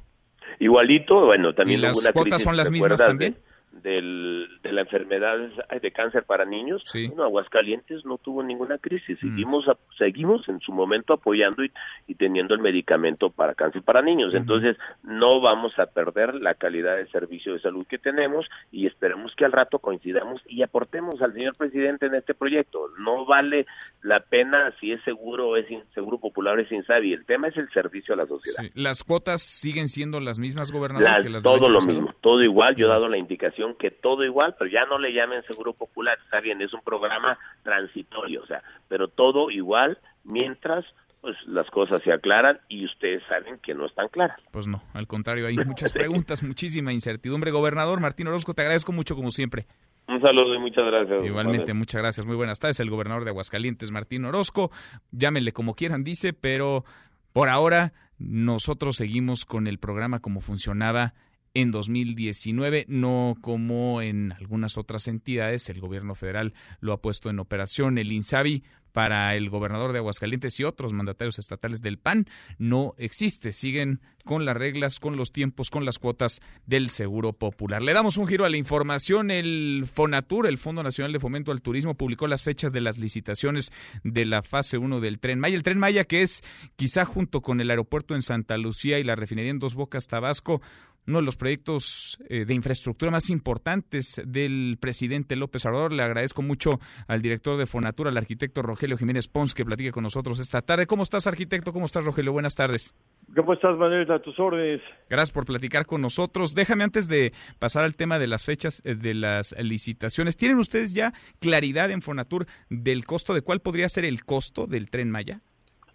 Igualito, 0.58 1.26
bueno, 1.26 1.52
también 1.54 1.80
¿Y 1.80 1.82
las 1.82 2.10
cuotas 2.14 2.42
son 2.42 2.56
las 2.56 2.70
mismas 2.70 2.98
también? 2.98 3.36
Del, 3.82 4.48
de 4.62 4.72
la 4.72 4.82
enfermedad 4.82 5.38
de 5.80 5.90
cáncer 5.92 6.24
para 6.24 6.44
niños, 6.44 6.82
sí. 6.84 7.08
bueno, 7.08 7.24
Aguascalientes 7.24 8.04
no 8.04 8.18
tuvo 8.18 8.42
ninguna 8.42 8.78
crisis, 8.78 9.18
Mm. 9.22 9.28
seguimos 9.30 9.64
seguimos 9.98 10.48
en 10.48 10.60
su 10.60 10.72
momento 10.72 11.12
apoyando 11.14 11.64
y, 11.64 11.70
y 12.06 12.14
teniendo 12.14 12.54
el 12.54 12.60
medicamento 12.60 13.30
para 13.30 13.54
cáncer 13.54 13.82
para 13.82 14.02
niños, 14.02 14.34
entonces 14.34 14.76
no 15.02 15.40
vamos 15.40 15.78
a 15.78 15.86
perder 15.86 16.34
la 16.34 16.54
calidad 16.54 16.96
de 16.96 17.06
servicio 17.08 17.52
de 17.54 17.60
salud 17.60 17.86
que 17.86 17.98
tenemos 17.98 18.46
y 18.72 18.86
esperemos 18.86 19.34
que 19.36 19.44
al 19.44 19.52
rato 19.52 19.78
coincidamos 19.78 20.40
y 20.46 20.62
aportemos 20.62 21.20
al 21.22 21.32
señor 21.32 21.56
presidente 21.56 22.06
en 22.06 22.14
este 22.14 22.34
proyecto, 22.34 22.88
no 22.98 23.24
vale 23.26 23.66
la 24.02 24.20
pena 24.20 24.72
si 24.80 24.92
es 24.92 25.02
seguro 25.04 25.48
o 25.48 25.56
es 25.56 25.70
in- 25.70 25.82
seguro 25.94 26.18
popular 26.18 26.56
o 26.58 26.60
es 26.60 26.70
insabi, 26.70 27.12
el 27.12 27.24
tema 27.24 27.48
es 27.48 27.56
el 27.56 27.68
servicio 27.70 28.14
a 28.14 28.16
la 28.18 28.26
sociedad. 28.26 28.62
Sí. 28.62 28.70
¿Las 28.74 29.02
cuotas 29.02 29.42
siguen 29.42 29.88
siendo 29.88 30.20
las 30.20 30.38
mismas, 30.38 30.70
gobernador? 30.72 31.08
Las- 31.10 31.22
que 31.24 31.30
las 31.30 31.42
del 31.42 31.52
todo 31.52 31.68
lo 31.68 31.80
mismo, 31.80 32.12
todo 32.20 32.42
igual. 32.42 32.76
Yo 32.76 32.86
he 32.86 32.88
dado 32.88 33.08
la 33.08 33.18
indicación 33.18 33.65
que 33.74 33.90
todo 33.90 34.24
igual, 34.24 34.54
pero 34.58 34.70
ya 34.70 34.84
no 34.86 34.98
le 34.98 35.12
llamen 35.12 35.42
seguro 35.44 35.72
popular, 35.72 36.18
está 36.24 36.40
bien, 36.40 36.62
es 36.62 36.72
un 36.72 36.82
programa 36.82 37.38
transitorio, 37.62 38.42
o 38.42 38.46
sea, 38.46 38.62
pero 38.88 39.08
todo 39.08 39.50
igual 39.50 39.98
mientras 40.24 40.84
pues 41.20 41.36
las 41.46 41.68
cosas 41.70 42.00
se 42.04 42.12
aclaran 42.12 42.60
y 42.68 42.84
ustedes 42.84 43.20
saben 43.28 43.58
que 43.58 43.74
no 43.74 43.86
están 43.86 44.06
claras. 44.08 44.38
Pues 44.52 44.68
no, 44.68 44.82
al 44.94 45.08
contrario, 45.08 45.48
hay 45.48 45.56
muchas 45.66 45.92
preguntas, 45.92 46.42
muchísima 46.44 46.92
incertidumbre. 46.92 47.50
Gobernador 47.50 48.00
Martín 48.00 48.28
Orozco, 48.28 48.54
te 48.54 48.62
agradezco 48.62 48.92
mucho 48.92 49.16
como 49.16 49.32
siempre. 49.32 49.66
Un 50.06 50.20
saludo 50.20 50.54
y 50.54 50.58
muchas 50.60 50.86
gracias. 50.86 51.24
Igualmente, 51.24 51.74
muchas 51.74 52.00
gracias. 52.00 52.26
Muy 52.26 52.36
buenas 52.36 52.60
tardes. 52.60 52.78
El 52.78 52.90
gobernador 52.90 53.24
de 53.24 53.30
Aguascalientes, 53.30 53.90
Martín 53.90 54.24
Orozco. 54.24 54.70
Llámenle 55.10 55.52
como 55.52 55.74
quieran, 55.74 56.04
dice, 56.04 56.32
pero 56.32 56.84
por 57.32 57.48
ahora 57.48 57.92
nosotros 58.18 58.96
seguimos 58.96 59.44
con 59.44 59.66
el 59.66 59.78
programa 59.78 60.20
como 60.20 60.40
funcionaba 60.40 61.14
en 61.56 61.70
2019, 61.70 62.84
no 62.86 63.34
como 63.40 64.02
en 64.02 64.32
algunas 64.32 64.76
otras 64.76 65.08
entidades. 65.08 65.70
El 65.70 65.80
gobierno 65.80 66.14
federal 66.14 66.52
lo 66.80 66.92
ha 66.92 67.00
puesto 67.00 67.30
en 67.30 67.38
operación. 67.38 67.96
El 67.96 68.12
INSABI 68.12 68.62
para 68.92 69.34
el 69.34 69.48
gobernador 69.48 69.92
de 69.92 69.98
Aguascalientes 69.98 70.58
y 70.60 70.64
otros 70.64 70.92
mandatarios 70.92 71.38
estatales 71.38 71.80
del 71.80 71.98
PAN 71.98 72.26
no 72.58 72.94
existe. 72.98 73.52
Siguen 73.52 74.00
con 74.24 74.44
las 74.44 74.56
reglas, 74.56 75.00
con 75.00 75.16
los 75.16 75.32
tiempos, 75.32 75.70
con 75.70 75.84
las 75.86 75.98
cuotas 75.98 76.40
del 76.66 76.90
Seguro 76.90 77.32
Popular. 77.32 77.80
Le 77.80 77.94
damos 77.94 78.18
un 78.18 78.26
giro 78.26 78.44
a 78.44 78.50
la 78.50 78.56
información. 78.58 79.30
El 79.30 79.84
FONATUR, 79.90 80.46
el 80.46 80.58
Fondo 80.58 80.82
Nacional 80.82 81.12
de 81.12 81.20
Fomento 81.20 81.52
al 81.52 81.62
Turismo, 81.62 81.94
publicó 81.94 82.26
las 82.26 82.42
fechas 82.42 82.72
de 82.72 82.80
las 82.80 82.98
licitaciones 82.98 83.70
de 84.02 84.24
la 84.26 84.42
fase 84.42 84.76
1 84.78 85.00
del 85.00 85.20
Tren 85.20 85.40
Maya. 85.40 85.56
El 85.56 85.62
Tren 85.62 85.78
Maya 85.78 86.04
que 86.04 86.22
es 86.22 86.42
quizá 86.76 87.06
junto 87.06 87.40
con 87.40 87.60
el 87.60 87.70
aeropuerto 87.70 88.14
en 88.14 88.22
Santa 88.22 88.56
Lucía 88.58 88.98
y 88.98 89.04
la 89.04 89.14
refinería 89.14 89.50
en 89.50 89.58
Dos 89.58 89.74
Bocas, 89.74 90.06
Tabasco, 90.06 90.62
uno 91.06 91.18
de 91.18 91.24
los 91.24 91.36
proyectos 91.36 92.18
eh, 92.28 92.44
de 92.44 92.54
infraestructura 92.54 93.10
más 93.10 93.30
importantes 93.30 94.20
del 94.26 94.76
presidente 94.80 95.36
López 95.36 95.64
Obrador. 95.66 95.92
Le 95.92 96.02
agradezco 96.02 96.42
mucho 96.42 96.70
al 97.08 97.22
director 97.22 97.58
de 97.58 97.66
Fonatura, 97.66 98.10
al 98.10 98.16
arquitecto 98.16 98.62
Rogelio 98.62 98.96
Jiménez 98.96 99.28
Pons, 99.28 99.54
que 99.54 99.64
platique 99.64 99.92
con 99.92 100.02
nosotros 100.02 100.40
esta 100.40 100.62
tarde. 100.62 100.86
¿Cómo 100.86 101.02
estás, 101.02 101.26
arquitecto? 101.26 101.72
¿Cómo 101.72 101.86
estás, 101.86 102.04
Rogelio? 102.04 102.32
Buenas 102.32 102.54
tardes. 102.54 102.94
¿Cómo 103.34 103.52
estás, 103.52 103.76
Manuel? 103.76 104.10
A 104.10 104.20
tus 104.20 104.38
órdenes. 104.38 104.80
Gracias 105.08 105.32
por 105.32 105.44
platicar 105.44 105.86
con 105.86 106.00
nosotros. 106.00 106.54
Déjame 106.54 106.84
antes 106.84 107.08
de 107.08 107.32
pasar 107.58 107.84
al 107.84 107.96
tema 107.96 108.18
de 108.18 108.26
las 108.26 108.44
fechas 108.44 108.82
eh, 108.84 108.94
de 108.94 109.14
las 109.14 109.54
licitaciones. 109.58 110.36
¿Tienen 110.36 110.58
ustedes 110.58 110.94
ya 110.94 111.12
claridad 111.40 111.90
en 111.90 112.02
Fonatur 112.02 112.46
del 112.70 113.04
costo 113.04 113.34
de 113.34 113.42
cuál 113.42 113.60
podría 113.60 113.88
ser 113.88 114.04
el 114.04 114.24
costo 114.24 114.66
del 114.66 114.90
tren 114.90 115.10
Maya? 115.10 115.40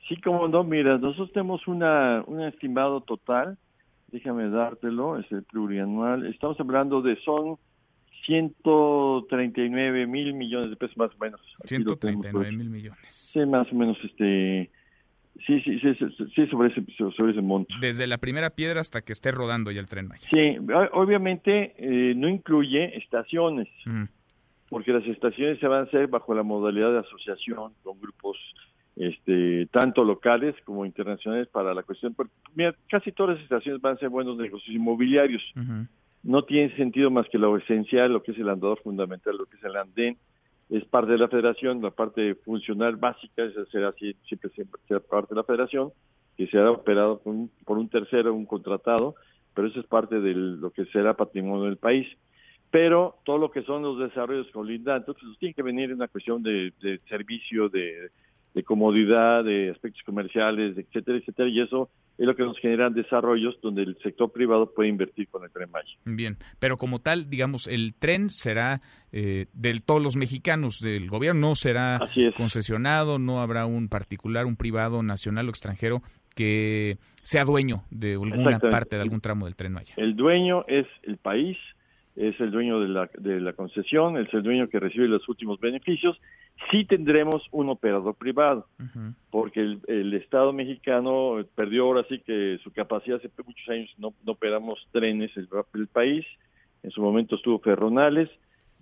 Sí, 0.07 0.19
como 0.19 0.47
no, 0.49 0.65
mira, 0.65 0.97
nosotros 0.97 1.31
tenemos 1.31 1.65
una, 1.67 2.21
un 2.27 2.41
estimado 2.41 2.99
total, 2.99 3.57
déjame 4.11 4.49
dártelo, 4.49 5.17
es 5.17 5.31
el 5.31 5.43
plurianual, 5.43 6.25
estamos 6.27 6.59
hablando 6.59 7.01
de 7.01 7.15
son 7.23 7.57
139 8.25 10.05
mil 10.07 10.33
millones 10.33 10.69
de 10.69 10.75
pesos 10.75 10.97
más 10.97 11.11
o 11.13 11.17
menos. 11.23 11.41
Aquí 11.63 11.77
lo 11.77 11.95
tenemos, 11.95 12.23
139 12.25 12.51
mil 12.57 12.69
millones. 12.69 12.99
Sí, 13.09 13.39
más 13.45 13.71
o 13.71 13.75
menos, 13.75 13.97
este, 14.03 14.69
sí, 15.45 15.59
sí, 15.61 15.79
sí, 15.79 15.95
sí, 16.35 16.47
sobre 16.47 16.69
ese, 16.69 16.83
sobre 17.17 17.31
ese 17.31 17.41
monto. 17.41 17.73
Desde 17.79 18.07
la 18.07 18.17
primera 18.17 18.51
piedra 18.51 18.81
hasta 18.81 19.01
que 19.01 19.13
esté 19.13 19.31
rodando 19.31 19.71
ya 19.71 19.79
el 19.81 19.87
tren 19.87 20.07
Maya. 20.07 20.27
Sí, 20.33 20.57
obviamente 20.93 21.73
eh, 21.77 22.13
no 22.15 22.27
incluye 22.29 22.97
estaciones, 22.97 23.67
Mm. 23.85 24.03
porque 24.69 24.91
las 24.93 25.05
estaciones 25.05 25.59
se 25.59 25.67
van 25.67 25.79
a 25.81 25.83
hacer 25.83 26.07
bajo 26.07 26.33
la 26.33 26.43
modalidad 26.43 26.91
de 26.91 26.99
asociación 26.99 27.73
con 27.83 27.99
grupos 27.99 28.37
este 28.95 29.67
tanto 29.67 30.03
locales 30.03 30.55
como 30.65 30.85
internacionales 30.85 31.47
para 31.47 31.73
la 31.73 31.83
cuestión. 31.83 32.13
porque, 32.13 32.33
Mira, 32.55 32.75
casi 32.89 33.11
todas 33.11 33.35
las 33.35 33.43
estaciones 33.43 33.81
van 33.81 33.95
a 33.95 33.99
ser 33.99 34.09
buenos 34.09 34.37
negocios 34.37 34.75
inmobiliarios. 34.75 35.41
No 36.23 36.43
tiene 36.43 36.75
sentido 36.75 37.09
más 37.09 37.27
que 37.29 37.37
lo 37.37 37.57
esencial, 37.57 38.13
lo 38.13 38.21
que 38.21 38.31
es 38.31 38.37
el 38.37 38.49
andador 38.49 38.79
fundamental, 38.83 39.37
lo 39.37 39.45
que 39.45 39.57
es 39.57 39.63
el 39.63 39.75
andén, 39.75 40.17
es 40.69 40.85
parte 40.85 41.13
de 41.13 41.17
la 41.17 41.27
federación, 41.27 41.81
la 41.81 41.91
parte 41.91 42.35
funcional 42.35 42.95
básica, 42.95 43.43
esa 43.43 43.65
será 43.65 43.89
así, 43.89 44.15
siempre, 44.27 44.49
siempre 44.51 44.79
será 44.87 44.99
parte 44.99 45.33
de 45.33 45.41
la 45.41 45.43
federación, 45.43 45.91
que 46.37 46.47
será 46.47 46.71
operado 46.71 47.19
por 47.19 47.33
un, 47.33 47.51
por 47.65 47.77
un 47.77 47.89
tercero, 47.89 48.33
un 48.33 48.45
contratado, 48.45 49.15
pero 49.53 49.67
eso 49.67 49.79
es 49.79 49.85
parte 49.87 50.21
de 50.21 50.33
lo 50.33 50.71
que 50.71 50.85
será 50.85 51.15
patrimonio 51.15 51.65
del 51.65 51.77
país. 51.77 52.07
Pero 52.69 53.17
todo 53.25 53.37
lo 53.37 53.51
que 53.51 53.63
son 53.63 53.81
los 53.81 53.99
desarrollos 53.99 54.49
colindantes, 54.51 55.13
pues 55.19 55.37
tiene 55.39 55.53
que 55.53 55.61
venir 55.61 55.89
en 55.89 55.97
una 55.97 56.07
cuestión 56.07 56.41
de, 56.41 56.71
de 56.81 56.99
servicio, 57.09 57.67
de, 57.67 58.11
de 58.53 58.63
comodidad, 58.63 59.43
de 59.43 59.71
aspectos 59.71 60.01
comerciales, 60.05 60.77
etcétera, 60.77 61.17
etcétera, 61.17 61.49
y 61.49 61.61
eso 61.61 61.89
es 62.17 62.25
lo 62.25 62.35
que 62.35 62.43
nos 62.43 62.59
generan 62.59 62.93
desarrollos 62.93 63.57
donde 63.61 63.83
el 63.83 63.97
sector 64.03 64.31
privado 64.31 64.71
puede 64.73 64.89
invertir 64.89 65.27
con 65.29 65.43
el 65.43 65.51
Tren 65.51 65.71
Maya. 65.71 65.89
Bien, 66.05 66.37
pero 66.59 66.77
como 66.77 66.99
tal, 66.99 67.29
digamos, 67.29 67.67
el 67.67 67.93
tren 67.95 68.29
será 68.29 68.81
eh, 69.11 69.45
de 69.53 69.79
todos 69.79 70.03
los 70.03 70.17
mexicanos 70.17 70.79
del 70.81 71.09
gobierno, 71.09 71.49
no 71.49 71.55
será 71.55 71.99
concesionado, 72.35 73.19
no 73.19 73.41
habrá 73.41 73.65
un 73.65 73.87
particular, 73.87 74.45
un 74.45 74.57
privado, 74.57 75.01
nacional 75.01 75.47
o 75.47 75.49
extranjero 75.49 76.01
que 76.35 76.97
sea 77.23 77.45
dueño 77.45 77.83
de 77.89 78.13
alguna 78.13 78.59
parte 78.59 78.95
de 78.95 79.01
algún 79.01 79.21
tramo 79.21 79.45
del 79.45 79.55
tren 79.55 79.73
Maya. 79.73 79.93
El 79.97 80.15
dueño 80.15 80.65
es 80.67 80.87
el 81.03 81.17
país, 81.17 81.57
es 82.15 82.39
el 82.41 82.51
dueño 82.51 82.79
de 82.81 82.89
la, 82.89 83.09
de 83.17 83.39
la 83.39 83.53
concesión, 83.53 84.17
es 84.17 84.33
el 84.33 84.43
dueño 84.43 84.67
que 84.67 84.79
recibe 84.79 85.07
los 85.07 85.27
últimos 85.29 85.59
beneficios. 85.59 86.19
Sí 86.69 86.85
tendremos 86.85 87.41
un 87.51 87.69
operador 87.69 88.15
privado, 88.15 88.67
porque 89.29 89.61
el, 89.61 89.79
el 89.87 90.13
Estado 90.13 90.51
mexicano 90.53 91.37
perdió 91.55 91.85
ahora 91.85 92.05
sí 92.09 92.19
que 92.19 92.59
su 92.63 92.71
capacidad 92.71 93.17
hace 93.17 93.29
muchos 93.45 93.67
años 93.69 93.89
no, 93.97 94.13
no 94.25 94.33
operamos 94.33 94.85
trenes 94.91 95.35
el, 95.37 95.47
el 95.73 95.87
país. 95.87 96.25
En 96.83 96.91
su 96.91 97.01
momento 97.01 97.35
estuvo 97.35 97.59
Ferronales, 97.59 98.29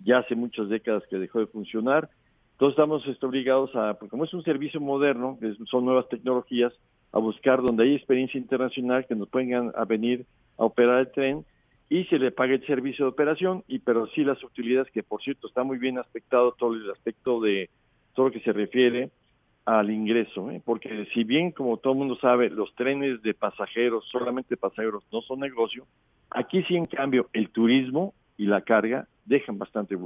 ya 0.04 0.18
hace 0.18 0.34
muchas 0.34 0.68
décadas 0.68 1.04
que 1.08 1.16
dejó 1.18 1.38
de 1.40 1.46
funcionar. 1.46 2.08
Entonces 2.52 2.72
estamos 2.78 3.06
este, 3.06 3.24
obligados 3.24 3.74
a, 3.76 3.94
porque 3.94 4.10
como 4.10 4.24
es 4.24 4.34
un 4.34 4.42
servicio 4.42 4.80
moderno, 4.80 5.38
es- 5.40 5.56
son 5.70 5.84
nuevas 5.84 6.08
tecnologías, 6.08 6.72
a 7.12 7.18
buscar 7.18 7.62
donde 7.62 7.84
hay 7.84 7.94
experiencia 7.94 8.38
internacional 8.38 9.06
que 9.06 9.14
nos 9.14 9.28
puedan 9.28 9.72
a 9.74 9.84
venir 9.84 10.26
a 10.58 10.64
operar 10.64 11.00
el 11.00 11.10
tren 11.10 11.44
y 11.90 12.04
se 12.04 12.20
le 12.20 12.30
pague 12.30 12.54
el 12.54 12.66
servicio 12.66 13.04
de 13.04 13.10
operación, 13.10 13.64
y 13.66 13.80
pero 13.80 14.06
sí 14.14 14.22
las 14.22 14.42
utilidades, 14.44 14.90
que 14.92 15.02
por 15.02 15.20
cierto 15.20 15.48
está 15.48 15.64
muy 15.64 15.76
bien 15.76 15.98
aspectado 15.98 16.52
todo 16.52 16.72
el 16.72 16.88
aspecto 16.88 17.40
de 17.40 17.68
todo 18.14 18.26
lo 18.26 18.32
que 18.32 18.40
se 18.40 18.52
refiere 18.52 19.10
al 19.66 19.90
ingreso, 19.90 20.50
¿eh? 20.50 20.62
porque 20.64 21.06
si 21.12 21.24
bien 21.24 21.50
como 21.50 21.76
todo 21.78 21.92
el 21.92 21.98
mundo 21.98 22.16
sabe, 22.20 22.48
los 22.48 22.72
trenes 22.76 23.20
de 23.22 23.34
pasajeros, 23.34 24.04
solamente 24.10 24.56
pasajeros, 24.56 25.04
no 25.12 25.20
son 25.22 25.40
negocio, 25.40 25.84
aquí 26.30 26.62
sí 26.62 26.76
en 26.76 26.86
cambio 26.86 27.28
el 27.32 27.50
turismo 27.50 28.14
y 28.36 28.46
la 28.46 28.62
carga 28.62 29.06
dejan 29.24 29.58
bastante 29.58 29.96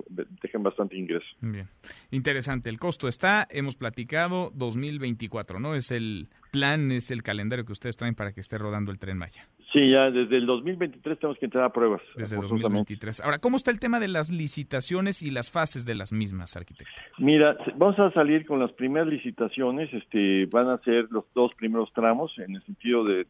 dejan 0.43 0.63
bastante 0.63 0.97
ingreso. 0.97 1.27
Bien, 1.41 1.69
interesante. 2.11 2.69
El 2.69 2.79
costo 2.79 3.09
está, 3.09 3.47
hemos 3.51 3.77
platicado 3.77 4.51
2024, 4.55 5.61
¿no? 5.61 5.75
Es 5.75 5.91
el 5.91 6.29
plan, 6.51 6.91
es 6.93 7.11
el 7.11 7.23
calendario 7.23 7.65
que 7.65 7.73
ustedes 7.73 7.97
traen 7.97 8.15
para 8.15 8.33
que 8.33 8.41
esté 8.41 8.59
rodando 8.59 8.91
el 8.91 8.99
tren 8.99 9.19
Maya. 9.19 9.49
Sí, 9.75 9.91
ya 9.91 10.09
desde 10.09 10.37
el 10.37 10.47
2023 10.47 11.19
tenemos 11.19 11.37
que 11.39 11.47
entrar 11.47 11.65
a 11.65 11.71
pruebas. 11.73 12.01
Desde 12.17 12.37
el 12.37 12.39
afortunadamente. 12.45 12.95
2023. 12.95 13.21
Ahora, 13.23 13.39
¿cómo 13.39 13.57
está 13.57 13.73
el 13.73 13.81
tema 13.81 13.99
de 13.99 14.07
las 14.07 14.31
licitaciones 14.31 15.21
y 15.21 15.33
las 15.33 15.51
fases 15.51 15.85
de 15.85 15.97
las 15.97 16.13
mismas, 16.13 16.57
arquitecto? 16.57 16.93
Mira, 17.19 17.57
vamos 17.77 17.99
a 17.99 18.13
salir 18.13 18.47
con 18.47 18.61
las 18.61 18.71
primeras 18.73 19.09
licitaciones, 19.09 19.93
este, 19.93 20.47
van 20.47 20.69
a 20.69 20.79
ser 20.79 21.09
los 21.11 21.25
dos 21.35 21.53
primeros 21.57 21.93
tramos, 21.93 22.33
en 22.39 22.55
el 22.55 22.63
sentido 22.63 23.03
de, 23.05 23.27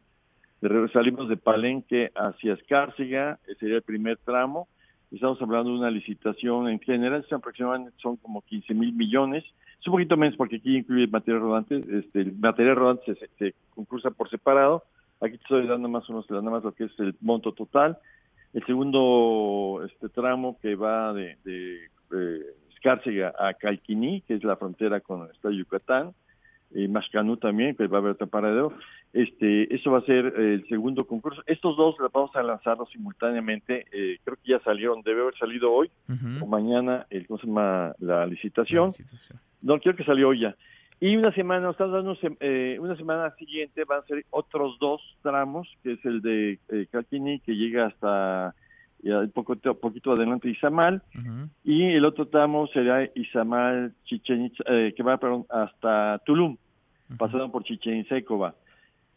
de 0.61 0.89
salimos 0.93 1.27
de 1.29 1.37
Palenque 1.37 2.11
hacia 2.15 2.53
Escárcega, 2.53 3.39
ese 3.47 3.59
sería 3.61 3.77
el 3.77 3.81
primer 3.81 4.17
tramo, 4.17 4.67
estamos 5.11 5.41
hablando 5.41 5.71
de 5.71 5.79
una 5.79 5.89
licitación 5.89 6.69
en 6.69 6.79
general, 6.79 7.25
son 7.27 7.39
aproximadamente 7.39 7.97
son 8.03 8.17
como 8.17 8.43
15 8.43 8.71
mil 8.75 8.93
millones, 8.93 9.43
es 9.81 9.87
un 9.87 9.93
poquito 9.93 10.15
menos 10.15 10.35
porque 10.37 10.57
aquí 10.57 10.77
incluye 10.77 11.07
material 11.07 11.41
rodante, 11.41 11.77
este, 11.91 12.21
el 12.21 12.33
material 12.37 12.75
rodante 12.75 13.15
se- 13.15 13.29
se 13.39 13.55
concursa 13.71 14.11
por 14.11 14.29
separado, 14.29 14.83
Aquí 15.21 15.37
te 15.37 15.43
estoy 15.43 15.67
dando 15.67 15.87
más 15.89 16.09
o 16.09 16.13
menos 16.13 16.29
nada 16.29 16.41
más 16.41 16.63
lo 16.63 16.73
que 16.73 16.85
es 16.85 16.99
el 16.99 17.15
monto 17.21 17.53
total. 17.53 17.97
El 18.53 18.65
segundo 18.65 19.81
este 19.85 20.09
tramo 20.09 20.57
que 20.61 20.75
va 20.75 21.13
de, 21.13 21.37
de, 21.43 21.79
de 22.09 22.55
a 23.37 23.53
Calquiní, 23.55 24.21
que 24.21 24.35
es 24.35 24.43
la 24.43 24.57
frontera 24.57 24.99
con 24.99 25.23
el 25.23 25.31
estado 25.31 25.51
de 25.51 25.59
Yucatán, 25.59 26.13
y 26.71 26.87
Mascanú 26.87 27.37
también, 27.37 27.75
que 27.75 27.87
va 27.87 27.97
a 27.97 28.01
haber 28.01 28.11
otro 28.11 28.27
paradero. 28.27 28.73
Este, 29.13 29.73
eso 29.73 29.91
va 29.91 29.99
a 29.99 30.05
ser 30.05 30.25
el 30.25 30.67
segundo 30.67 31.05
concurso. 31.05 31.41
Estos 31.47 31.77
dos 31.77 31.95
los 31.99 32.11
vamos 32.11 32.35
a 32.35 32.43
lanzarlos 32.43 32.89
simultáneamente. 32.91 33.85
Eh, 33.91 34.19
creo 34.23 34.35
que 34.35 34.51
ya 34.51 34.59
salieron, 34.59 35.01
debe 35.01 35.21
haber 35.21 35.37
salido 35.37 35.71
hoy 35.71 35.89
o 36.41 36.45
mañana 36.45 37.07
el, 37.09 37.25
¿cómo 37.25 37.39
se 37.39 37.47
llama? 37.47 37.93
La 37.99 38.25
licitación. 38.25 38.89
No, 39.61 39.79
creo 39.79 39.95
que 39.95 40.03
salió 40.03 40.29
hoy 40.29 40.41
ya. 40.41 40.55
Y 40.99 41.17
una 41.17 41.31
semana, 41.33 41.69
estamos 41.71 41.93
dando 41.93 42.17
eh, 42.39 42.77
una 42.79 42.95
semana 42.95 43.29
siguiente 43.35 43.83
van 43.83 43.99
a 43.99 44.05
ser 44.05 44.25
otros 44.29 44.77
dos 44.79 45.01
tramos, 45.21 45.67
que 45.83 45.93
es 45.93 46.05
el 46.05 46.21
de 46.21 46.59
eh, 46.69 46.87
que 47.43 47.55
llega 47.55 47.87
hasta 47.87 48.55
un 49.03 49.31
poco, 49.31 49.55
poquito 49.55 50.13
adelante 50.13 50.49
Izamal, 50.49 51.03
y 51.63 51.83
el 51.83 52.05
otro 52.05 52.27
tramo 52.27 52.65
será 52.67 53.07
Izamal, 53.13 53.93
Chichen 54.05 54.51
eh, 54.65 54.93
que 54.95 55.03
va 55.03 55.19
hasta 55.49 56.19
Tulum, 56.25 56.57
pasando 57.17 57.51
por 57.51 57.63
Chichen 57.63 57.97
Itzá 57.97 58.15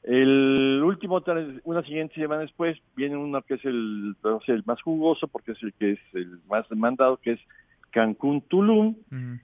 El 0.02 0.82
último, 0.84 1.22
una 1.64 1.82
siguiente 1.82 2.16
semana 2.16 2.42
después, 2.42 2.76
viene 2.96 3.16
uno 3.16 3.40
que 3.42 3.54
es 3.54 3.64
el, 3.64 4.14
el 4.46 4.62
más 4.66 4.82
jugoso, 4.82 5.26
porque 5.26 5.52
es 5.52 5.62
el 5.62 5.72
que 5.72 5.92
es 5.92 6.00
el 6.12 6.38
más 6.48 6.68
demandado, 6.68 7.16
que 7.16 7.32
es 7.32 7.40
Cancún, 7.98 8.42
Tulum, 8.42 8.94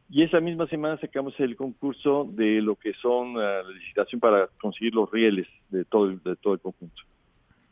y 0.09 0.23
esa 0.23 0.39
misma 0.39 0.69
semana 0.69 0.97
sacamos 1.01 1.35
el 1.41 1.57
concurso 1.57 2.31
de 2.35 2.63
lo 2.63 2.77
que 2.77 2.93
son 3.03 3.37
ah, 3.37 3.63
la 3.65 3.71
licitación 3.71 4.21
para 4.21 4.47
conseguir 4.61 4.95
los 4.95 5.11
rieles 5.11 5.49
de 5.71 5.85
todo 5.85 6.07
el, 6.07 6.23
de 6.23 6.37
todo 6.37 6.55
el 6.55 6.61
conjunto. 6.61 7.03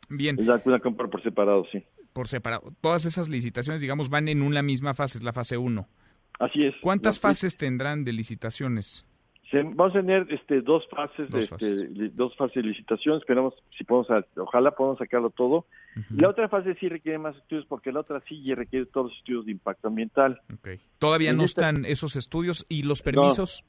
Bien. 0.09 0.37
Es 0.37 0.49
una 0.65 0.79
compra 0.79 1.07
por 1.07 1.23
separado, 1.23 1.65
sí. 1.71 1.81
Por 2.11 2.27
separado. 2.27 2.73
Todas 2.81 3.05
esas 3.05 3.29
licitaciones, 3.29 3.79
digamos, 3.79 4.09
van 4.09 4.27
en 4.27 4.41
una 4.41 4.61
misma 4.61 4.93
fase, 4.93 5.19
es 5.19 5.23
la 5.23 5.31
fase 5.31 5.57
1. 5.57 5.87
Así 6.39 6.59
es. 6.59 6.75
¿Cuántas 6.81 7.17
fases 7.17 7.55
tendrán 7.55 8.03
de 8.03 8.11
licitaciones? 8.11 9.05
Vamos 9.61 9.95
a 9.95 9.99
tener 9.99 10.25
este, 10.31 10.61
dos 10.61 10.87
fases, 10.89 11.29
dos, 11.29 11.49
de, 11.59 11.83
este, 11.85 12.09
dos 12.15 12.35
fases 12.35 12.55
de 12.55 12.69
licitación. 12.69 13.17
Esperamos, 13.17 13.53
si 13.77 13.83
podemos, 13.83 14.25
ojalá 14.37 14.71
podamos 14.71 14.97
sacarlo 14.97 15.29
todo. 15.29 15.65
La 16.17 16.29
otra 16.29 16.49
fase 16.49 16.75
sí 16.75 16.89
requiere 16.89 17.19
más 17.19 17.35
estudios 17.35 17.65
porque 17.67 17.91
la 17.91 17.99
otra 17.99 18.21
sí 18.27 18.43
requiere 18.55 18.87
todos 18.87 19.11
los 19.11 19.17
estudios 19.19 19.45
de 19.45 19.51
impacto 19.51 19.89
ambiental. 19.89 20.41
Okay. 20.59 20.79
¿Todavía 20.97 21.33
no 21.33 21.43
están 21.43 21.85
esos 21.85 22.15
estudios 22.15 22.65
y 22.69 22.83
los 22.83 23.01
permisos? 23.01 23.63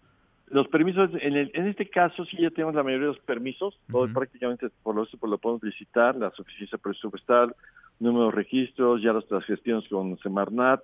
los 0.49 0.69
permisos, 0.69 1.11
en, 1.21 1.37
el, 1.37 1.51
en 1.55 1.67
este 1.67 1.89
caso 1.89 2.25
sí 2.27 2.37
ya 2.39 2.51
tenemos 2.51 2.75
la 2.75 2.83
mayoría 2.83 3.09
de 3.09 3.15
los 3.15 3.25
permisos, 3.25 3.79
todo 3.91 4.07
prácticamente 4.13 4.69
por 4.83 4.95
lo, 4.95 5.07
por 5.19 5.29
lo 5.29 5.39
podemos 5.39 5.63
licitar, 5.65 6.17
la 6.17 6.31
suficiencia 6.33 6.79
presupuestal, 6.79 7.55
número 7.99 8.27
de 8.27 8.37
registros, 8.37 9.03
ya 9.03 9.13
las, 9.13 9.29
las 9.31 9.45
gestiones 9.47 9.89
con 9.89 10.17
Semarnat, 10.19 10.81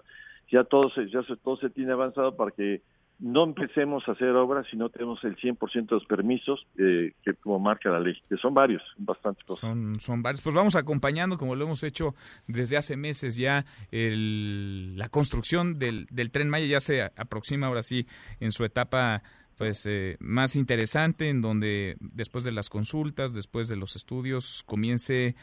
ya 0.50 0.64
todo 0.64 0.90
se, 0.90 1.08
ya 1.10 1.20
todo 1.42 1.56
se 1.58 1.70
tiene 1.70 1.92
avanzado 1.92 2.34
para 2.36 2.50
que 2.50 2.82
no 3.20 3.44
empecemos 3.44 4.02
a 4.08 4.12
hacer 4.12 4.30
obras 4.30 4.66
si 4.70 4.76
no 4.76 4.88
tenemos 4.88 5.22
el 5.24 5.36
100% 5.36 5.72
de 5.72 5.94
los 5.94 6.04
permisos 6.06 6.66
eh, 6.78 7.12
que 7.22 7.34
como 7.34 7.58
marca 7.58 7.90
la 7.90 8.00
ley, 8.00 8.14
que 8.28 8.36
son 8.36 8.54
varios, 8.54 8.82
bastantes 8.96 9.44
cosas. 9.44 9.60
Son, 9.60 10.00
son 10.00 10.22
varios. 10.22 10.40
Pues 10.40 10.54
vamos 10.54 10.74
acompañando, 10.74 11.36
como 11.36 11.54
lo 11.54 11.64
hemos 11.64 11.82
hecho 11.82 12.14
desde 12.46 12.76
hace 12.78 12.96
meses 12.96 13.36
ya, 13.36 13.66
el, 13.90 14.96
la 14.96 15.08
construcción 15.10 15.78
del, 15.78 16.06
del 16.10 16.30
tren 16.30 16.48
Maya 16.48 16.66
ya 16.66 16.80
se 16.80 17.02
aproxima 17.02 17.66
ahora 17.66 17.82
sí 17.82 18.06
en 18.40 18.52
su 18.52 18.64
etapa 18.64 19.22
pues 19.58 19.84
eh, 19.84 20.16
más 20.20 20.56
interesante 20.56 21.28
en 21.28 21.42
donde 21.42 21.98
después 22.00 22.44
de 22.44 22.52
las 22.52 22.70
consultas, 22.70 23.34
después 23.34 23.68
de 23.68 23.76
los 23.76 23.94
estudios, 23.94 24.62
comience 24.64 25.36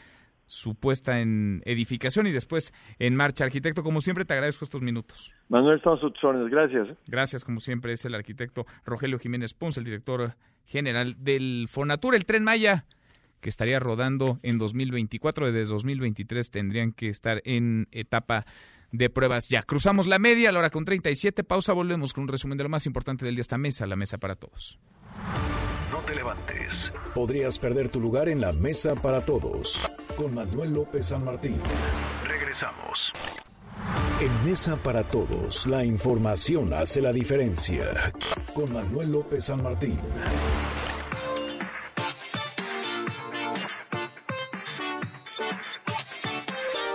su 0.48 0.74
puesta 0.74 1.20
en 1.20 1.62
edificación 1.66 2.26
y 2.26 2.32
después 2.32 2.72
en 2.98 3.14
marcha. 3.14 3.44
Arquitecto, 3.44 3.84
como 3.84 4.00
siempre, 4.00 4.24
te 4.24 4.32
agradezco 4.32 4.64
estos 4.64 4.82
minutos. 4.82 5.32
Manuel, 5.48 5.76
estamos 5.76 6.00
sus 6.00 6.12
gracias. 6.50 6.88
¿eh? 6.88 6.96
Gracias, 7.06 7.44
como 7.44 7.60
siempre, 7.60 7.92
es 7.92 8.04
el 8.04 8.14
arquitecto 8.14 8.66
Rogelio 8.84 9.18
Jiménez 9.18 9.54
Ponce, 9.54 9.78
el 9.78 9.84
director 9.84 10.34
general 10.64 11.16
del 11.18 11.66
Fonatur, 11.68 12.14
el 12.14 12.24
Tren 12.24 12.44
Maya, 12.44 12.86
que 13.40 13.48
estaría 13.48 13.78
rodando 13.78 14.40
en 14.42 14.58
2024, 14.58 15.52
desde 15.52 15.72
2023 15.72 16.50
tendrían 16.50 16.92
que 16.92 17.08
estar 17.08 17.40
en 17.44 17.86
etapa 17.92 18.46
de 18.90 19.10
pruebas 19.10 19.48
ya. 19.48 19.62
Cruzamos 19.62 20.06
la 20.06 20.18
media, 20.18 20.48
a 20.48 20.52
la 20.52 20.60
hora 20.60 20.70
con 20.70 20.84
37, 20.84 21.44
pausa, 21.44 21.72
volvemos 21.74 22.14
con 22.14 22.22
un 22.22 22.28
resumen 22.28 22.56
de 22.56 22.64
lo 22.64 22.70
más 22.70 22.86
importante 22.86 23.24
del 23.24 23.34
día, 23.34 23.42
esta 23.42 23.58
mesa, 23.58 23.86
la 23.86 23.96
mesa 23.96 24.18
para 24.18 24.34
todos. 24.34 24.78
No 25.90 25.98
te 26.00 26.14
levantes. 26.14 26.92
Podrías 27.14 27.58
perder 27.58 27.88
tu 27.88 28.00
lugar 28.00 28.28
en 28.28 28.40
la 28.40 28.52
mesa 28.52 28.94
para 28.94 29.20
todos. 29.20 29.88
Con 30.16 30.34
Manuel 30.34 30.74
López 30.74 31.06
San 31.06 31.24
Martín. 31.24 31.56
Regresamos. 32.24 33.12
En 34.20 34.44
Mesa 34.44 34.76
para 34.76 35.04
Todos, 35.04 35.66
la 35.66 35.84
información 35.84 36.74
hace 36.74 37.00
la 37.00 37.12
diferencia. 37.12 38.12
Con 38.52 38.72
Manuel 38.72 39.12
López 39.12 39.44
San 39.44 39.62
Martín. 39.62 39.98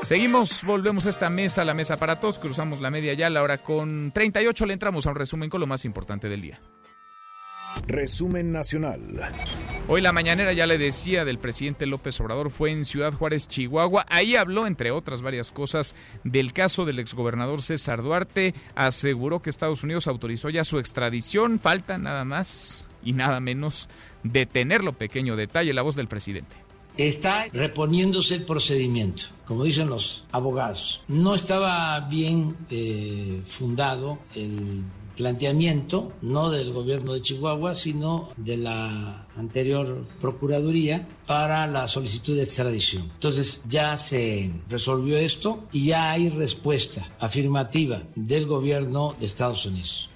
Seguimos, 0.03 0.63
volvemos 0.65 1.05
a 1.05 1.09
esta 1.09 1.29
mesa, 1.29 1.63
la 1.63 1.73
mesa 1.73 1.95
para 1.95 2.19
todos, 2.19 2.37
cruzamos 2.37 2.81
la 2.81 2.91
media 2.91 3.13
ya, 3.13 3.29
la 3.29 3.41
hora 3.41 3.59
con 3.59 4.11
38 4.11 4.65
le 4.65 4.73
entramos 4.73 5.07
a 5.07 5.11
un 5.11 5.15
resumen 5.15 5.49
con 5.49 5.61
lo 5.61 5.67
más 5.67 5.85
importante 5.85 6.27
del 6.27 6.41
día. 6.41 6.59
Resumen 7.87 8.51
nacional. 8.51 9.01
Hoy 9.87 10.01
la 10.01 10.13
mañanera 10.13 10.53
ya 10.53 10.65
le 10.65 10.77
decía 10.77 11.25
del 11.25 11.39
presidente 11.39 11.85
López 11.85 12.19
Obrador 12.21 12.51
fue 12.51 12.71
en 12.71 12.85
Ciudad 12.85 13.13
Juárez, 13.13 13.47
Chihuahua. 13.47 14.05
Ahí 14.09 14.35
habló, 14.35 14.65
entre 14.65 14.91
otras 14.91 15.21
varias 15.21 15.51
cosas, 15.51 15.95
del 16.23 16.53
caso 16.53 16.85
del 16.85 16.99
exgobernador 16.99 17.61
César 17.61 18.01
Duarte. 18.01 18.53
Aseguró 18.75 19.41
que 19.41 19.49
Estados 19.49 19.83
Unidos 19.83 20.07
autorizó 20.07 20.49
ya 20.49 20.63
su 20.63 20.79
extradición. 20.79 21.59
Falta 21.59 21.97
nada 21.97 22.23
más 22.23 22.85
y 23.03 23.13
nada 23.13 23.39
menos 23.39 23.89
detenerlo. 24.23 24.93
Pequeño 24.93 25.35
detalle, 25.35 25.73
la 25.73 25.81
voz 25.81 25.95
del 25.95 26.07
presidente. 26.07 26.55
Está 26.97 27.47
reponiéndose 27.51 28.35
el 28.35 28.43
procedimiento, 28.43 29.23
como 29.45 29.63
dicen 29.63 29.89
los 29.89 30.25
abogados. 30.31 31.01
No 31.07 31.33
estaba 31.33 31.99
bien 32.01 32.55
eh, 32.69 33.41
fundado 33.45 34.19
el 34.35 34.83
planteamiento, 35.15 36.11
no 36.21 36.49
del 36.49 36.73
gobierno 36.73 37.13
de 37.13 37.21
Chihuahua, 37.21 37.75
sino 37.75 38.29
de 38.37 38.57
la 38.57 39.27
anterior 39.35 40.05
Procuraduría 40.21 41.07
para 41.27 41.67
la 41.67 41.87
solicitud 41.87 42.35
de 42.35 42.43
extradición. 42.43 43.03
Entonces 43.13 43.63
ya 43.69 43.97
se 43.97 44.51
resolvió 44.69 45.17
esto 45.17 45.65
y 45.71 45.85
ya 45.87 46.11
hay 46.11 46.29
respuesta 46.29 47.11
afirmativa 47.19 48.03
del 48.15 48.45
gobierno 48.45 49.15
de 49.19 49.25
Estados 49.25 49.65
Unidos. 49.65 50.09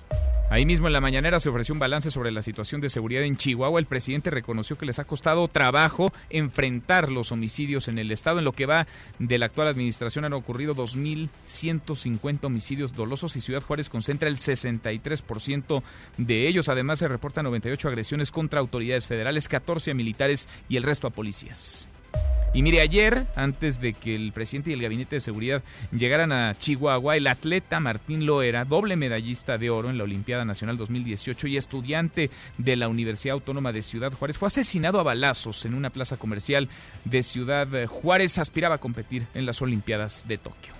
Ahí 0.49 0.65
mismo 0.65 0.87
en 0.87 0.93
la 0.93 1.01
mañanera 1.01 1.41
se 1.41 1.49
ofreció 1.49 1.73
un 1.73 1.79
balance 1.79 2.09
sobre 2.09 2.31
la 2.31 2.41
situación 2.41 2.79
de 2.79 2.89
seguridad 2.89 3.23
en 3.23 3.35
Chihuahua. 3.35 3.81
El 3.81 3.85
presidente 3.85 4.31
reconoció 4.31 4.77
que 4.77 4.85
les 4.85 4.97
ha 4.97 5.03
costado 5.03 5.45
trabajo 5.49 6.13
enfrentar 6.29 7.11
los 7.11 7.33
homicidios 7.33 7.89
en 7.89 7.99
el 7.99 8.11
estado. 8.11 8.39
En 8.39 8.45
lo 8.45 8.53
que 8.53 8.65
va 8.65 8.87
de 9.19 9.37
la 9.39 9.47
actual 9.47 9.67
administración 9.67 10.23
han 10.23 10.31
ocurrido 10.31 10.73
2.150 10.73 12.45
homicidios 12.45 12.95
dolosos 12.95 13.35
y 13.35 13.41
Ciudad 13.41 13.61
Juárez 13.61 13.89
concentra 13.89 14.29
el 14.29 14.37
63% 14.37 15.83
de 16.15 16.47
ellos. 16.47 16.69
Además 16.69 16.99
se 16.99 17.09
reportan 17.09 17.43
98 17.43 17.89
agresiones 17.89 18.31
contra 18.31 18.61
autoridades 18.61 19.05
federales, 19.05 19.49
14 19.49 19.91
a 19.91 19.95
militares 19.95 20.47
y 20.69 20.77
el 20.77 20.83
resto 20.83 21.07
a 21.07 21.09
policías. 21.09 21.89
Y 22.57 22.63
mire, 22.63 22.81
ayer, 22.81 23.27
antes 23.35 23.81
de 23.81 23.93
que 23.93 24.15
el 24.15 24.31
presidente 24.31 24.71
y 24.71 24.73
el 24.73 24.81
gabinete 24.81 25.17
de 25.17 25.19
seguridad 25.19 25.61
llegaran 25.91 26.31
a 26.31 26.57
Chihuahua, 26.57 27.15
el 27.15 27.27
atleta 27.27 27.79
Martín 27.79 28.25
Loera, 28.25 28.65
doble 28.65 28.95
medallista 28.95 29.59
de 29.59 29.69
oro 29.69 29.91
en 29.91 29.99
la 29.99 30.05
Olimpiada 30.05 30.43
Nacional 30.43 30.75
2018 30.75 31.45
y 31.49 31.57
estudiante 31.57 32.31
de 32.57 32.75
la 32.75 32.87
Universidad 32.87 33.33
Autónoma 33.33 33.73
de 33.73 33.83
Ciudad 33.83 34.11
Juárez, 34.11 34.39
fue 34.39 34.47
asesinado 34.47 34.99
a 34.99 35.03
balazos 35.03 35.65
en 35.65 35.75
una 35.75 35.91
plaza 35.91 36.17
comercial 36.17 36.67
de 37.05 37.21
Ciudad 37.21 37.67
Juárez. 37.85 38.39
Aspiraba 38.39 38.73
a 38.73 38.79
competir 38.79 39.27
en 39.35 39.45
las 39.45 39.61
Olimpiadas 39.61 40.27
de 40.27 40.39
Tokio. 40.39 40.76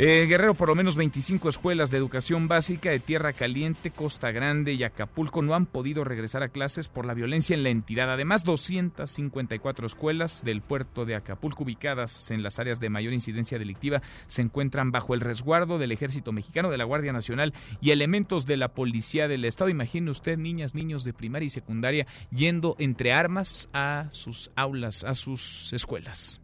En 0.00 0.28
Guerrero, 0.28 0.54
por 0.54 0.68
lo 0.68 0.76
menos 0.76 0.94
25 0.94 1.48
escuelas 1.48 1.90
de 1.90 1.98
educación 1.98 2.46
básica 2.46 2.90
de 2.90 3.00
Tierra 3.00 3.32
Caliente, 3.32 3.90
Costa 3.90 4.30
Grande 4.30 4.74
y 4.74 4.84
Acapulco 4.84 5.42
no 5.42 5.56
han 5.56 5.66
podido 5.66 6.04
regresar 6.04 6.44
a 6.44 6.50
clases 6.50 6.86
por 6.86 7.04
la 7.04 7.14
violencia 7.14 7.54
en 7.54 7.64
la 7.64 7.70
entidad. 7.70 8.08
Además, 8.08 8.44
254 8.44 9.86
escuelas 9.86 10.44
del 10.44 10.62
puerto 10.62 11.04
de 11.04 11.16
Acapulco 11.16 11.64
ubicadas 11.64 12.30
en 12.30 12.44
las 12.44 12.60
áreas 12.60 12.78
de 12.78 12.90
mayor 12.90 13.12
incidencia 13.12 13.58
delictiva 13.58 14.00
se 14.28 14.40
encuentran 14.40 14.92
bajo 14.92 15.14
el 15.14 15.20
resguardo 15.20 15.78
del 15.78 15.90
Ejército 15.90 16.30
Mexicano, 16.30 16.70
de 16.70 16.78
la 16.78 16.84
Guardia 16.84 17.12
Nacional 17.12 17.52
y 17.80 17.90
elementos 17.90 18.46
de 18.46 18.56
la 18.56 18.68
Policía 18.68 19.26
del 19.26 19.44
Estado. 19.44 19.68
Imagine 19.68 20.12
usted, 20.12 20.38
niñas, 20.38 20.76
niños 20.76 21.02
de 21.02 21.12
primaria 21.12 21.46
y 21.46 21.50
secundaria 21.50 22.06
yendo 22.30 22.76
entre 22.78 23.12
armas 23.12 23.68
a 23.72 24.06
sus 24.12 24.52
aulas, 24.54 25.02
a 25.02 25.16
sus 25.16 25.72
escuelas. 25.72 26.40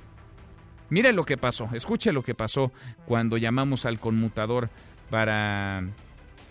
mire 0.89 1.11
lo 1.11 1.25
que 1.25 1.37
pasó, 1.37 1.69
escuche 1.73 2.13
lo 2.13 2.23
que 2.23 2.33
pasó 2.33 2.71
cuando 3.05 3.37
llamamos 3.37 3.85
al 3.85 3.99
conmutador 3.99 4.69
para 5.09 5.83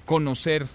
conocer 0.04 0.66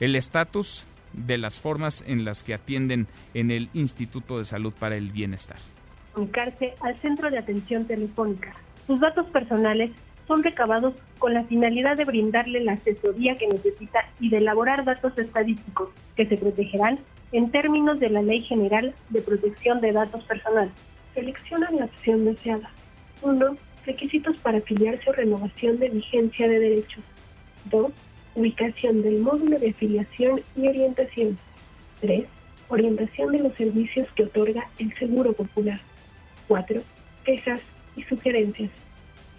el 0.00 0.14
estatus 0.14 0.86
de 1.12 1.38
las 1.38 1.58
formas 1.60 2.04
en 2.06 2.24
las 2.24 2.42
que 2.42 2.54
atienden 2.54 3.06
en 3.34 3.50
el 3.50 3.70
Instituto 3.72 4.38
de 4.38 4.44
Salud 4.44 4.72
para 4.78 4.96
el 4.96 5.10
Bienestar. 5.10 5.56
Comunicarse 6.12 6.74
al 6.80 7.00
centro 7.00 7.30
de 7.30 7.38
atención 7.38 7.86
telefónica. 7.86 8.54
Sus 8.86 9.00
datos 9.00 9.26
personales 9.26 9.90
son 10.28 10.42
recabados 10.42 10.94
con 11.18 11.34
la 11.34 11.44
finalidad 11.44 11.96
de 11.96 12.04
brindarle 12.04 12.60
la 12.60 12.72
asesoría 12.72 13.36
que 13.36 13.48
necesita 13.48 14.00
y 14.20 14.28
de 14.28 14.38
elaborar 14.38 14.84
datos 14.84 15.16
estadísticos 15.18 15.90
que 16.14 16.26
se 16.26 16.36
protegerán 16.36 16.98
en 17.32 17.50
términos 17.50 17.98
de 17.98 18.10
la 18.10 18.22
Ley 18.22 18.42
General 18.42 18.94
de 19.10 19.22
Protección 19.22 19.80
de 19.80 19.92
Datos 19.92 20.24
Personales. 20.24 20.72
Selecciona 21.14 21.70
la 21.70 21.86
opción 21.86 22.24
deseada. 22.24 22.70
1. 23.22 23.56
Requisitos 23.86 24.36
para 24.38 24.58
afiliarse 24.58 25.10
o 25.10 25.12
renovación 25.12 25.78
de 25.78 25.90
vigencia 25.90 26.48
de 26.48 26.58
derechos. 26.58 27.02
2. 27.70 27.90
Ubicación 28.34 29.02
del 29.02 29.20
módulo 29.20 29.58
de 29.58 29.70
afiliación 29.70 30.40
y 30.56 30.68
orientación. 30.68 31.38
3. 32.00 32.24
Orientación 32.68 33.32
de 33.32 33.38
los 33.40 33.54
servicios 33.54 34.08
que 34.14 34.24
otorga 34.24 34.68
el 34.78 34.92
Seguro 34.98 35.32
Popular. 35.32 35.80
4. 36.48 36.82
Quejas 37.24 37.60
y 37.96 38.02
sugerencias. 38.04 38.70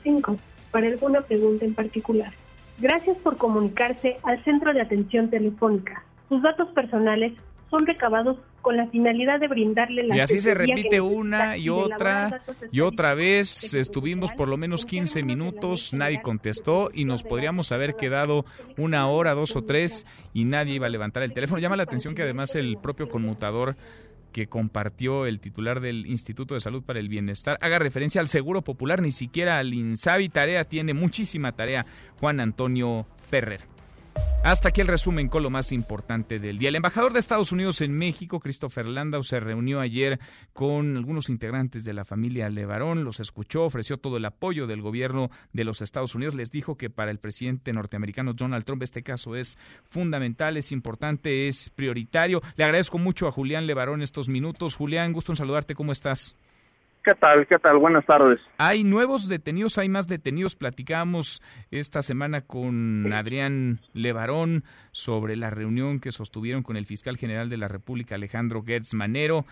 5. 0.04 0.38
Para 0.72 0.88
alguna 0.88 1.22
pregunta 1.22 1.66
en 1.66 1.74
particular. 1.74 2.34
Gracias 2.80 3.18
por 3.18 3.38
comunicarse 3.38 4.18
al 4.24 4.44
Centro 4.44 4.74
de 4.74 4.82
Atención 4.82 5.30
Telefónica. 5.30 6.04
Sus 6.30 6.42
datos 6.42 6.70
personales 6.70 7.34
son 7.70 7.86
recabados 7.86 8.38
con 8.62 8.76
la 8.76 8.88
finalidad 8.88 9.40
de 9.40 9.48
brindarle 9.48 10.04
la 10.04 10.18
Y 10.18 10.20
así 10.20 10.42
se 10.42 10.54
repite 10.54 11.00
una 11.00 11.58
y 11.58 11.70
otra 11.70 12.42
y 12.72 12.82
otra 12.82 13.14
vez. 13.14 13.74
Estuvimos 13.74 14.32
por 14.34 14.48
lo 14.48 14.58
menos 14.58 14.86
15 14.86 15.24
minutos, 15.24 15.94
nadie 15.94 16.22
contestó 16.22 16.90
y 16.94 17.06
nos 17.06 17.24
podríamos 17.24 17.72
haber 17.72 17.96
quedado 17.96 18.46
una 18.78 19.08
hora, 19.08 19.34
dos 19.34 19.56
o 19.56 19.64
tres 19.64 20.06
y 20.34 20.44
nadie 20.44 20.76
iba 20.76 20.88
a 20.88 20.90
levantar 20.90 21.24
el 21.24 21.34
teléfono. 21.34 21.62
Llama 21.62 21.78
la 21.78 21.84
atención 21.84 22.14
que 22.14 22.24
además 22.24 22.56
el 22.56 22.78
propio 22.78 23.10
conmutador 23.10 23.78
que 24.38 24.48
compartió 24.48 25.26
el 25.26 25.40
titular 25.40 25.80
del 25.80 26.06
Instituto 26.06 26.54
de 26.54 26.62
Salud 26.62 26.84
para 26.84 27.00
el 27.00 27.10
Bienestar 27.10 27.58
haga 27.60 27.80
referencia 27.80 28.22
al 28.22 28.28
Seguro 28.28 28.62
Popular, 28.62 29.02
ni 29.02 29.10
siquiera 29.12 29.58
al 29.58 29.74
INSABI. 29.74 30.30
Tarea 30.30 30.64
tiene 30.64 30.94
muchísima 30.94 31.54
tarea 31.54 31.88
Juan 32.20 32.40
Antonio 32.40 33.08
Ferrer. 33.32 33.77
Hasta 34.48 34.70
aquí 34.70 34.80
el 34.80 34.88
resumen 34.88 35.28
con 35.28 35.44
lo 35.44 35.50
más 35.50 35.74
importante 35.74 36.40
del 36.40 36.58
día. 36.58 36.70
El 36.70 36.78
embajador 36.78 37.12
de 37.12 37.20
Estados 37.20 37.52
Unidos 37.52 37.82
en 37.82 37.92
México, 37.92 38.40
Christopher 38.40 38.86
Landau, 38.86 39.22
se 39.22 39.42
reunió 39.42 39.82
ayer 39.82 40.22
con 40.54 40.96
algunos 40.96 41.28
integrantes 41.28 41.84
de 41.84 41.94
la 41.94 42.06
familia 42.06 42.50
Levarón, 42.50 43.04
los 43.04 43.20
escuchó, 43.20 43.66
ofreció 43.66 43.98
todo 43.98 44.16
el 44.16 44.24
apoyo 44.24 44.66
del 44.66 44.82
gobierno 44.82 45.32
de 45.52 45.66
los 45.66 45.82
Estados 45.82 46.16
Unidos, 46.16 46.34
les 46.34 46.50
dijo 46.50 46.78
que 46.78 46.90
para 46.90 47.12
el 47.12 47.20
presidente 47.20 47.74
norteamericano 47.74 48.34
Donald 48.34 48.64
Trump 48.64 48.84
este 48.84 49.04
caso 49.04 49.36
es 49.36 49.58
fundamental, 49.84 50.56
es 50.56 50.72
importante, 50.72 51.50
es 51.50 51.70
prioritario. 51.70 52.42
Le 52.56 52.64
agradezco 52.64 53.00
mucho 53.00 53.28
a 53.28 53.34
Julián 53.34 53.68
Levarón 53.68 54.02
estos 54.02 54.30
minutos. 54.30 54.76
Julián, 54.76 55.12
gusto 55.12 55.34
en 55.34 55.36
saludarte, 55.36 55.76
¿cómo 55.76 55.92
estás? 55.92 56.36
¿Qué 57.08 57.16
tal? 57.16 57.48
¿Qué 57.48 57.58
tal? 57.58 57.78
Buenas 57.78 58.06
tardes. 58.06 58.38
Hay 58.58 58.84
nuevos 58.84 59.30
detenidos, 59.30 59.78
hay 59.78 59.88
más 59.88 60.10
detenidos. 60.10 60.58
Platicamos 60.58 61.42
esta 61.72 62.02
semana 62.02 62.42
con 62.42 63.14
Adrián 63.14 63.80
Levarón 63.94 64.66
sobre 64.92 65.38
la 65.38 65.50
reunión 65.50 66.02
que 66.02 66.12
sostuvieron 66.12 66.64
con 66.64 66.76
el 66.76 66.86
fiscal 66.86 67.16
general 67.16 67.50
de 67.50 67.56
la 67.56 67.70
República, 67.70 68.16
Alejandro 68.16 68.62
Gertz 68.62 68.94
Manero. 68.94 69.46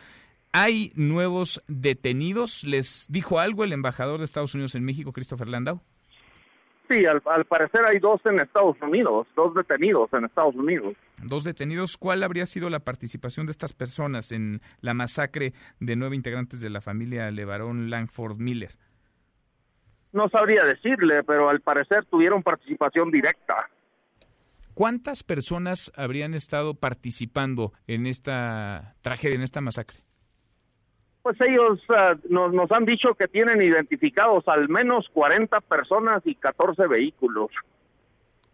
¿Hay 0.51 0.91
nuevos 0.95 1.63
detenidos? 1.69 2.65
¿Les 2.65 3.07
dijo 3.09 3.39
algo 3.39 3.63
el 3.63 3.71
embajador 3.71 4.17
de 4.19 4.25
Estados 4.25 4.53
Unidos 4.53 4.75
en 4.75 4.83
México, 4.83 5.13
Christopher 5.13 5.47
Landau? 5.47 5.79
Sí, 6.89 7.05
al, 7.05 7.21
al, 7.23 7.45
parecer 7.45 7.85
hay 7.87 7.99
dos 7.99 8.19
en 8.25 8.37
Estados 8.41 8.75
Unidos, 8.81 9.27
dos 9.33 9.55
detenidos 9.55 10.09
en 10.11 10.25
Estados 10.25 10.55
Unidos. 10.55 10.95
Dos 11.23 11.43
detenidos. 11.43 11.97
¿Cuál 11.97 12.23
habría 12.23 12.45
sido 12.45 12.69
la 12.69 12.79
participación 12.79 13.45
de 13.45 13.51
estas 13.51 13.73
personas 13.73 14.31
en 14.31 14.61
la 14.81 14.93
masacre 14.93 15.53
de 15.79 15.95
nueve 15.95 16.15
integrantes 16.15 16.61
de 16.61 16.69
la 16.69 16.81
familia 16.81 17.31
Levarón 17.31 17.89
Langford 17.89 18.37
Miller? 18.37 18.71
No 20.11 20.29
sabría 20.29 20.63
decirle, 20.63 21.23
pero 21.23 21.49
al 21.49 21.61
parecer 21.61 22.05
tuvieron 22.05 22.43
participación 22.43 23.11
directa. 23.11 23.69
¿Cuántas 24.73 25.23
personas 25.23 25.91
habrían 25.95 26.33
estado 26.33 26.73
participando 26.73 27.71
en 27.87 28.07
esta 28.07 28.95
tragedia, 29.01 29.35
en 29.35 29.41
esta 29.41 29.61
masacre? 29.61 29.99
Pues 31.21 31.37
ellos 31.41 31.79
uh, 31.89 32.17
nos, 32.29 32.53
nos, 32.53 32.71
han 32.71 32.85
dicho 32.85 33.15
que 33.15 33.27
tienen 33.27 33.61
identificados 33.61 34.47
al 34.47 34.69
menos 34.69 35.09
40 35.13 35.59
personas 35.61 36.21
y 36.25 36.35
14 36.35 36.87
vehículos. 36.87 37.47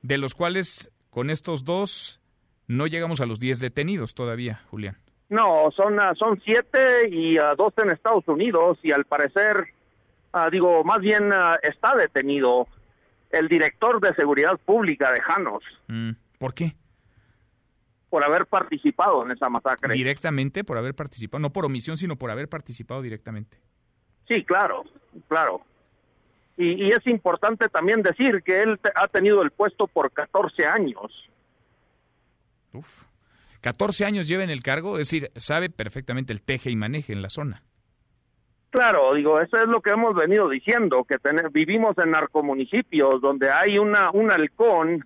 De 0.02 0.18
los 0.18 0.36
cuales, 0.36 0.92
con 1.10 1.30
estos 1.30 1.66
dos, 1.66 2.21
no 2.72 2.88
llegamos 2.88 3.22
a 3.22 3.26
los 3.26 3.40
10 3.40 3.60
detenidos 3.60 4.14
todavía, 4.16 4.62
Julián. 4.70 4.98
No, 5.30 5.72
son, 5.76 5.98
son 6.18 6.42
siete 6.44 7.08
y 7.10 7.38
uh, 7.38 7.56
dos 7.58 7.74
en 7.78 7.90
Estados 7.92 8.28
Unidos 8.28 8.78
y 8.84 8.92
al 8.92 9.06
parecer, 9.06 9.68
digo, 10.52 10.84
más 10.84 11.00
bien 11.00 11.32
está 11.64 11.96
detenido 11.96 12.68
el 13.30 13.48
director 13.48 14.02
de 14.02 14.14
Seguridad 14.16 14.58
Pública 14.58 15.10
de 15.12 15.22
Janos. 15.22 15.64
Mm, 15.88 16.12
¿Por 16.38 16.54
qué? 16.54 16.76
por 18.12 18.26
haber 18.26 18.46
participado 18.46 19.24
en 19.24 19.32
esa 19.32 19.48
masacre. 19.48 19.94
Directamente 19.94 20.66
por 20.66 20.78
haber 20.78 20.94
participado, 20.94 21.40
no 21.40 21.54
por 21.54 21.64
omisión, 21.64 21.96
sino 21.96 22.18
por 22.18 22.30
haber 22.30 22.50
participado 22.50 23.02
directamente. 23.02 23.58
Sí, 24.28 24.44
claro, 24.44 24.84
claro. 25.30 25.62
Y, 26.58 26.88
y 26.88 26.90
es 26.90 27.08
importante 27.08 27.70
también 27.70 28.04
decir 28.04 28.44
que 28.44 28.64
él 28.64 28.78
te, 28.80 28.92
ha 28.94 29.08
tenido 29.08 29.42
el 29.42 29.52
puesto 29.52 29.88
por 29.88 30.12
14 30.12 30.66
años. 30.68 31.30
Uf. 32.74 33.04
14 33.62 34.06
años 34.06 34.28
lleva 34.28 34.44
en 34.44 34.50
el 34.50 34.64
cargo, 34.64 34.98
es 34.98 35.10
decir, 35.10 35.32
sabe 35.36 35.70
perfectamente 35.70 36.34
el 36.34 36.42
teje 36.42 36.72
y 36.72 36.76
maneje 36.76 37.14
en 37.14 37.22
la 37.22 37.30
zona. 37.30 37.64
Claro, 38.72 39.14
digo, 39.14 39.40
eso 39.40 39.58
es 39.58 39.68
lo 39.68 39.82
que 39.82 39.92
hemos 39.92 40.16
venido 40.16 40.48
diciendo, 40.50 41.04
que 41.04 41.18
ten, 41.18 41.38
vivimos 41.52 41.98
en 41.98 42.12
narcomunicipios 42.12 43.22
donde 43.22 43.52
hay 43.52 43.78
una 43.78 44.12
un 44.12 44.32
halcón 44.32 45.06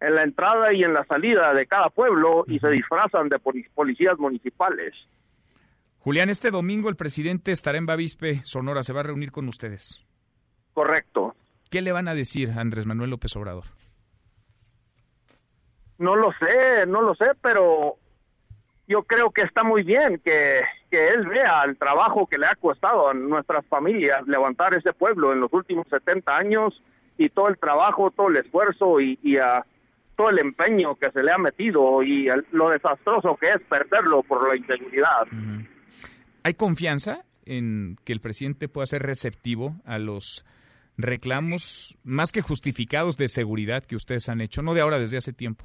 en 0.00 0.14
la 0.14 0.22
entrada 0.22 0.72
y 0.72 0.82
en 0.82 0.94
la 0.94 1.04
salida 1.04 1.54
de 1.54 1.66
cada 1.66 1.90
pueblo 1.90 2.44
y 2.48 2.58
se 2.58 2.70
disfrazan 2.70 3.28
de 3.28 3.38
policías 3.38 4.18
municipales. 4.18 4.94
Julián, 5.98 6.30
este 6.30 6.50
domingo 6.50 6.88
el 6.88 6.96
presidente 6.96 7.52
estará 7.52 7.78
en 7.78 7.86
Bavispe, 7.86 8.40
Sonora, 8.44 8.82
se 8.82 8.92
va 8.92 9.00
a 9.00 9.04
reunir 9.04 9.30
con 9.30 9.46
ustedes. 9.46 10.04
Correcto. 10.72 11.36
¿Qué 11.70 11.82
le 11.82 11.92
van 11.92 12.08
a 12.08 12.14
decir 12.14 12.50
a 12.50 12.60
Andrés 12.60 12.86
Manuel 12.86 13.10
López 13.10 13.36
Obrador? 13.36 13.64
No 16.02 16.16
lo 16.16 16.32
sé, 16.32 16.84
no 16.86 17.00
lo 17.00 17.14
sé, 17.14 17.26
pero 17.40 17.96
yo 18.88 19.04
creo 19.04 19.30
que 19.30 19.42
está 19.42 19.62
muy 19.62 19.84
bien 19.84 20.20
que, 20.24 20.62
él 20.90 21.26
vea 21.28 21.62
el 21.64 21.78
trabajo 21.78 22.26
que 22.26 22.36
le 22.36 22.46
ha 22.46 22.56
costado 22.56 23.08
a 23.08 23.14
nuestras 23.14 23.64
familias 23.66 24.26
levantar 24.26 24.74
ese 24.74 24.92
pueblo 24.92 25.32
en 25.32 25.40
los 25.40 25.50
últimos 25.52 25.86
70 25.88 26.36
años 26.36 26.82
y 27.16 27.28
todo 27.30 27.48
el 27.48 27.56
trabajo, 27.56 28.10
todo 28.10 28.28
el 28.28 28.36
esfuerzo 28.36 29.00
y, 29.00 29.36
a 29.38 29.64
todo 30.16 30.30
el 30.30 30.40
empeño 30.40 30.96
que 30.96 31.10
se 31.12 31.22
le 31.22 31.30
ha 31.30 31.38
metido 31.38 32.02
y 32.02 32.28
el, 32.28 32.44
lo 32.50 32.68
desastroso 32.68 33.38
que 33.40 33.48
es 33.50 33.60
perderlo 33.70 34.24
por 34.24 34.46
la 34.46 34.56
inseguridad. 34.56 35.26
¿Hay 36.42 36.54
confianza 36.54 37.24
en 37.46 37.96
que 38.04 38.12
el 38.12 38.20
presidente 38.20 38.68
pueda 38.68 38.86
ser 38.86 39.02
receptivo 39.02 39.76
a 39.86 39.98
los 39.98 40.44
reclamos 40.98 41.96
más 42.02 42.32
que 42.32 42.42
justificados 42.42 43.16
de 43.16 43.28
seguridad 43.28 43.84
que 43.84 43.96
ustedes 43.96 44.28
han 44.28 44.40
hecho, 44.40 44.62
no 44.62 44.74
de 44.74 44.80
ahora, 44.80 44.98
desde 44.98 45.16
hace 45.16 45.32
tiempo? 45.32 45.64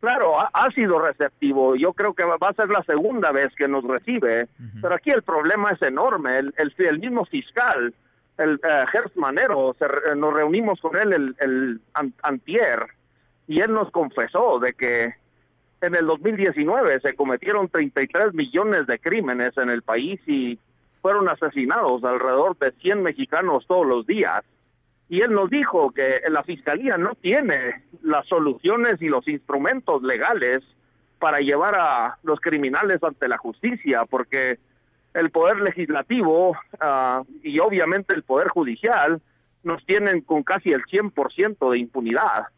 Claro, 0.00 0.38
ha, 0.38 0.50
ha 0.52 0.70
sido 0.72 0.98
receptivo. 0.98 1.76
Yo 1.76 1.92
creo 1.92 2.12
que 2.14 2.24
va 2.24 2.36
a 2.40 2.52
ser 2.54 2.68
la 2.68 2.82
segunda 2.82 3.32
vez 3.32 3.48
que 3.56 3.68
nos 3.68 3.84
recibe, 3.84 4.42
uh 4.42 4.62
-huh. 4.62 4.80
pero 4.82 4.94
aquí 4.94 5.10
el 5.10 5.22
problema 5.22 5.70
es 5.70 5.80
enorme. 5.82 6.38
El, 6.38 6.54
el, 6.58 6.74
el 6.78 6.98
mismo 6.98 7.24
fiscal, 7.24 7.94
el 8.36 8.54
uh, 8.56 8.86
Gers 8.92 9.16
Manero, 9.16 9.74
se, 9.78 10.14
nos 10.14 10.34
reunimos 10.34 10.80
con 10.80 10.96
él 10.96 11.12
el, 11.12 11.36
el 11.38 11.80
antier 12.22 12.86
y 13.46 13.60
él 13.60 13.72
nos 13.72 13.90
confesó 13.90 14.58
de 14.58 14.72
que 14.72 15.14
en 15.80 15.94
el 15.94 16.06
2019 16.06 17.00
se 17.00 17.14
cometieron 17.14 17.68
33 17.68 18.32
millones 18.34 18.86
de 18.86 18.98
crímenes 18.98 19.56
en 19.56 19.68
el 19.68 19.82
país 19.82 20.20
y 20.26 20.58
fueron 21.02 21.28
asesinados 21.28 22.02
alrededor 22.02 22.56
de 22.58 22.72
100 22.80 23.02
mexicanos 23.02 23.66
todos 23.66 23.86
los 23.86 24.06
días. 24.06 24.42
Y 25.08 25.20
él 25.20 25.32
nos 25.32 25.50
dijo 25.50 25.90
que 25.90 26.22
la 26.28 26.42
fiscalía 26.42 26.96
no 26.96 27.14
tiene 27.14 27.84
las 28.02 28.26
soluciones 28.26 29.00
y 29.00 29.08
los 29.08 29.26
instrumentos 29.28 30.02
legales 30.02 30.60
para 31.18 31.38
llevar 31.38 31.74
a 31.78 32.18
los 32.22 32.40
criminales 32.40 33.02
ante 33.02 33.28
la 33.28 33.38
justicia, 33.38 34.04
porque 34.08 34.58
el 35.14 35.30
poder 35.30 35.60
legislativo 35.60 36.56
ah, 36.80 37.22
y 37.42 37.58
obviamente 37.60 38.14
el 38.14 38.24
poder 38.24 38.48
judicial 38.48 39.22
nos 39.62 39.84
tienen 39.86 40.20
con 40.22 40.42
casi 40.42 40.72
el 40.72 40.82
100% 40.82 41.70
de 41.70 41.78
impunidad 41.78 42.48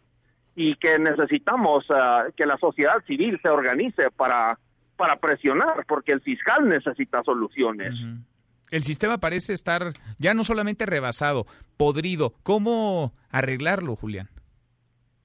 y 0.54 0.74
que 0.74 0.98
necesitamos 0.98 1.84
ah, 1.90 2.24
que 2.34 2.46
la 2.46 2.56
sociedad 2.58 3.04
civil 3.06 3.38
se 3.42 3.50
organice 3.50 4.10
para, 4.10 4.58
para 4.96 5.16
presionar, 5.16 5.84
porque 5.86 6.12
el 6.12 6.22
fiscal 6.22 6.68
necesita 6.68 7.22
soluciones. 7.22 7.94
El 8.70 8.82
sistema 8.82 9.18
parece 9.18 9.52
estar 9.52 9.92
ya 10.18 10.34
no 10.34 10.44
solamente 10.44 10.86
rebasado, 10.86 11.46
podrido. 11.76 12.34
¿Cómo 12.42 13.12
arreglarlo, 13.30 13.96
Julián? 13.96 14.28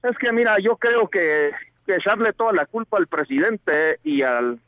Es 0.02 0.16
que 0.18 0.32
mira, 0.32 0.56
yo 0.58 0.76
creo 0.76 1.08
que, 1.08 1.50
que 1.86 1.96
echarle 1.96 2.32
toda 2.32 2.52
la 2.52 2.66
culpa 2.66 2.98
al 2.98 3.06
presidente 3.06 3.98
y 4.04 4.22
al 4.22 4.60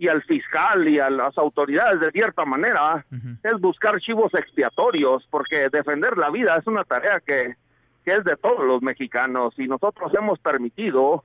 y 0.00 0.08
al 0.08 0.22
fiscal 0.22 0.88
y 0.88 0.98
a 0.98 1.10
las 1.10 1.36
autoridades 1.36 2.00
de 2.00 2.10
cierta 2.10 2.46
manera 2.46 3.04
es 3.42 3.60
buscar 3.60 4.00
chivos 4.00 4.32
expiatorios 4.32 5.26
porque 5.28 5.68
defender 5.70 6.16
la 6.16 6.30
vida 6.30 6.56
es 6.56 6.66
una 6.66 6.84
tarea 6.84 7.20
que, 7.20 7.54
que 8.02 8.12
es 8.14 8.24
de 8.24 8.34
todos 8.36 8.64
los 8.66 8.80
mexicanos 8.80 9.52
y 9.58 9.68
nosotros 9.68 10.10
hemos 10.14 10.38
permitido 10.38 11.22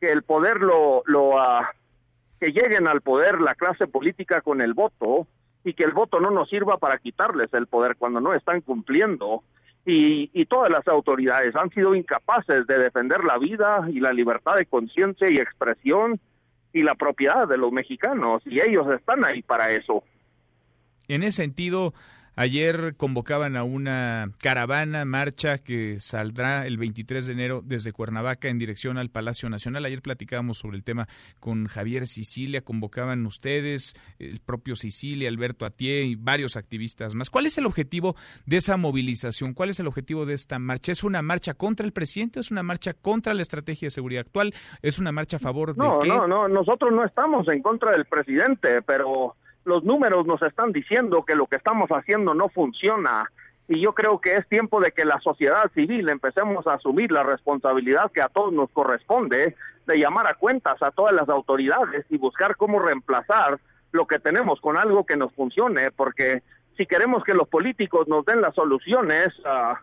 que 0.00 0.10
el 0.10 0.22
poder 0.22 0.62
lo, 0.62 1.02
lo 1.04 1.38
ah, 1.38 1.70
que 2.40 2.52
lleguen 2.52 2.88
al 2.88 3.02
poder 3.02 3.38
la 3.42 3.54
clase 3.54 3.86
política 3.86 4.40
con 4.40 4.62
el 4.62 4.72
voto 4.72 5.28
y 5.66 5.74
que 5.74 5.82
el 5.82 5.90
voto 5.90 6.20
no 6.20 6.30
nos 6.30 6.48
sirva 6.48 6.78
para 6.78 6.96
quitarles 6.98 7.48
el 7.52 7.66
poder 7.66 7.96
cuando 7.96 8.20
no 8.20 8.32
están 8.34 8.60
cumpliendo. 8.60 9.42
Y, 9.84 10.30
y 10.32 10.46
todas 10.46 10.70
las 10.70 10.86
autoridades 10.86 11.56
han 11.56 11.70
sido 11.70 11.96
incapaces 11.96 12.66
de 12.68 12.78
defender 12.78 13.24
la 13.24 13.36
vida 13.36 13.84
y 13.92 13.98
la 13.98 14.12
libertad 14.12 14.54
de 14.54 14.66
conciencia 14.66 15.28
y 15.28 15.38
expresión 15.38 16.20
y 16.72 16.82
la 16.82 16.94
propiedad 16.94 17.48
de 17.48 17.56
los 17.56 17.72
mexicanos 17.72 18.42
y 18.46 18.60
ellos 18.60 18.86
están 18.94 19.24
ahí 19.24 19.42
para 19.42 19.70
eso. 19.72 20.04
En 21.08 21.24
ese 21.24 21.42
sentido, 21.42 21.94
Ayer 22.38 22.96
convocaban 22.98 23.56
a 23.56 23.64
una 23.64 24.30
caravana, 24.42 25.06
marcha 25.06 25.56
que 25.56 26.00
saldrá 26.00 26.66
el 26.66 26.76
23 26.76 27.24
de 27.24 27.32
enero 27.32 27.62
desde 27.64 27.94
Cuernavaca 27.94 28.48
en 28.48 28.58
dirección 28.58 28.98
al 28.98 29.08
Palacio 29.08 29.48
Nacional. 29.48 29.86
Ayer 29.86 30.02
platicábamos 30.02 30.58
sobre 30.58 30.76
el 30.76 30.84
tema 30.84 31.08
con 31.40 31.66
Javier 31.66 32.06
Sicilia, 32.06 32.60
convocaban 32.60 33.24
ustedes, 33.24 33.94
el 34.18 34.40
propio 34.40 34.76
Sicilia, 34.76 35.30
Alberto 35.30 35.64
Atié 35.64 36.04
y 36.04 36.14
varios 36.14 36.58
activistas 36.58 37.14
más. 37.14 37.30
¿Cuál 37.30 37.46
es 37.46 37.56
el 37.56 37.64
objetivo 37.64 38.16
de 38.44 38.58
esa 38.58 38.76
movilización? 38.76 39.54
¿Cuál 39.54 39.70
es 39.70 39.80
el 39.80 39.86
objetivo 39.86 40.26
de 40.26 40.34
esta 40.34 40.58
marcha? 40.58 40.92
¿Es 40.92 41.04
una 41.04 41.22
marcha 41.22 41.54
contra 41.54 41.86
el 41.86 41.92
presidente? 41.92 42.40
¿Es 42.40 42.50
una 42.50 42.62
marcha 42.62 42.92
contra 42.92 43.32
la 43.32 43.40
estrategia 43.40 43.86
de 43.86 43.92
seguridad 43.92 44.26
actual? 44.26 44.52
¿Es 44.82 44.98
una 44.98 45.10
marcha 45.10 45.38
a 45.38 45.40
favor 45.40 45.74
de 45.74 45.82
no, 45.82 46.00
qué? 46.00 46.08
No, 46.08 46.28
no, 46.28 46.48
nosotros 46.48 46.92
no 46.92 47.02
estamos 47.02 47.48
en 47.48 47.62
contra 47.62 47.92
del 47.92 48.04
presidente, 48.04 48.82
pero 48.82 49.36
los 49.66 49.82
números 49.82 50.26
nos 50.26 50.40
están 50.42 50.72
diciendo 50.72 51.24
que 51.24 51.34
lo 51.34 51.46
que 51.46 51.56
estamos 51.56 51.90
haciendo 51.90 52.34
no 52.34 52.48
funciona. 52.48 53.30
Y 53.68 53.80
yo 53.80 53.92
creo 53.94 54.20
que 54.20 54.36
es 54.36 54.46
tiempo 54.48 54.80
de 54.80 54.92
que 54.92 55.04
la 55.04 55.18
sociedad 55.20 55.70
civil 55.74 56.08
empecemos 56.08 56.68
a 56.68 56.74
asumir 56.74 57.10
la 57.10 57.24
responsabilidad 57.24 58.12
que 58.12 58.22
a 58.22 58.28
todos 58.28 58.52
nos 58.52 58.70
corresponde 58.70 59.56
de 59.86 59.98
llamar 59.98 60.28
a 60.28 60.34
cuentas 60.34 60.80
a 60.82 60.92
todas 60.92 61.12
las 61.12 61.28
autoridades 61.28 62.06
y 62.10 62.16
buscar 62.16 62.54
cómo 62.54 62.78
reemplazar 62.78 63.58
lo 63.90 64.06
que 64.06 64.20
tenemos 64.20 64.60
con 64.60 64.76
algo 64.76 65.04
que 65.04 65.16
nos 65.16 65.32
funcione, 65.34 65.90
porque 65.90 66.42
si 66.76 66.86
queremos 66.86 67.24
que 67.24 67.34
los 67.34 67.48
políticos 67.48 68.06
nos 68.06 68.24
den 68.24 68.42
las 68.42 68.54
soluciones, 68.54 69.28
uh, 69.40 69.74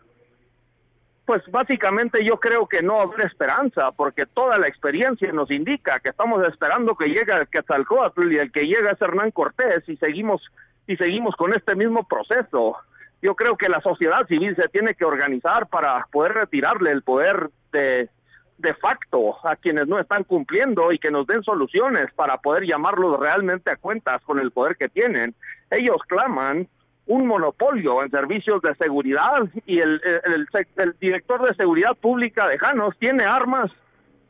pues 1.24 1.42
básicamente 1.50 2.24
yo 2.24 2.38
creo 2.38 2.66
que 2.66 2.82
no 2.82 3.00
habrá 3.00 3.24
esperanza, 3.24 3.92
porque 3.92 4.26
toda 4.26 4.58
la 4.58 4.68
experiencia 4.68 5.32
nos 5.32 5.50
indica 5.50 6.00
que 6.00 6.10
estamos 6.10 6.46
esperando 6.46 6.94
que 6.94 7.06
llegue 7.06 7.32
el 7.32 7.48
Quetzalcóatl 7.48 8.32
y 8.32 8.38
el 8.38 8.52
que 8.52 8.64
llega 8.66 8.90
es 8.90 9.00
Hernán 9.00 9.30
Cortés 9.30 9.88
y 9.88 9.96
seguimos 9.96 10.42
y 10.86 10.96
seguimos 10.96 11.34
con 11.36 11.54
este 11.54 11.74
mismo 11.74 12.06
proceso. 12.06 12.76
Yo 13.22 13.34
creo 13.34 13.56
que 13.56 13.70
la 13.70 13.80
sociedad 13.80 14.26
civil 14.26 14.54
se 14.54 14.68
tiene 14.68 14.94
que 14.94 15.06
organizar 15.06 15.66
para 15.68 16.06
poder 16.12 16.32
retirarle 16.34 16.90
el 16.90 17.02
poder 17.02 17.48
de, 17.72 18.10
de 18.58 18.74
facto 18.74 19.36
a 19.46 19.56
quienes 19.56 19.86
no 19.86 19.98
están 19.98 20.24
cumpliendo 20.24 20.92
y 20.92 20.98
que 20.98 21.10
nos 21.10 21.26
den 21.26 21.42
soluciones 21.42 22.12
para 22.14 22.36
poder 22.36 22.66
llamarlos 22.66 23.18
realmente 23.18 23.70
a 23.70 23.76
cuentas 23.76 24.20
con 24.24 24.38
el 24.38 24.50
poder 24.50 24.76
que 24.76 24.90
tienen. 24.90 25.34
Ellos 25.70 25.96
claman 26.06 26.68
un 27.06 27.26
monopolio 27.26 28.02
en 28.02 28.10
servicios 28.10 28.62
de 28.62 28.74
seguridad 28.76 29.42
y 29.66 29.78
el, 29.78 30.00
el, 30.24 30.96
director 31.00 31.46
de 31.46 31.54
seguridad 31.54 31.94
pública 31.94 32.48
de 32.48 32.58
Janos 32.58 32.94
tiene 32.98 33.24
armas 33.24 33.70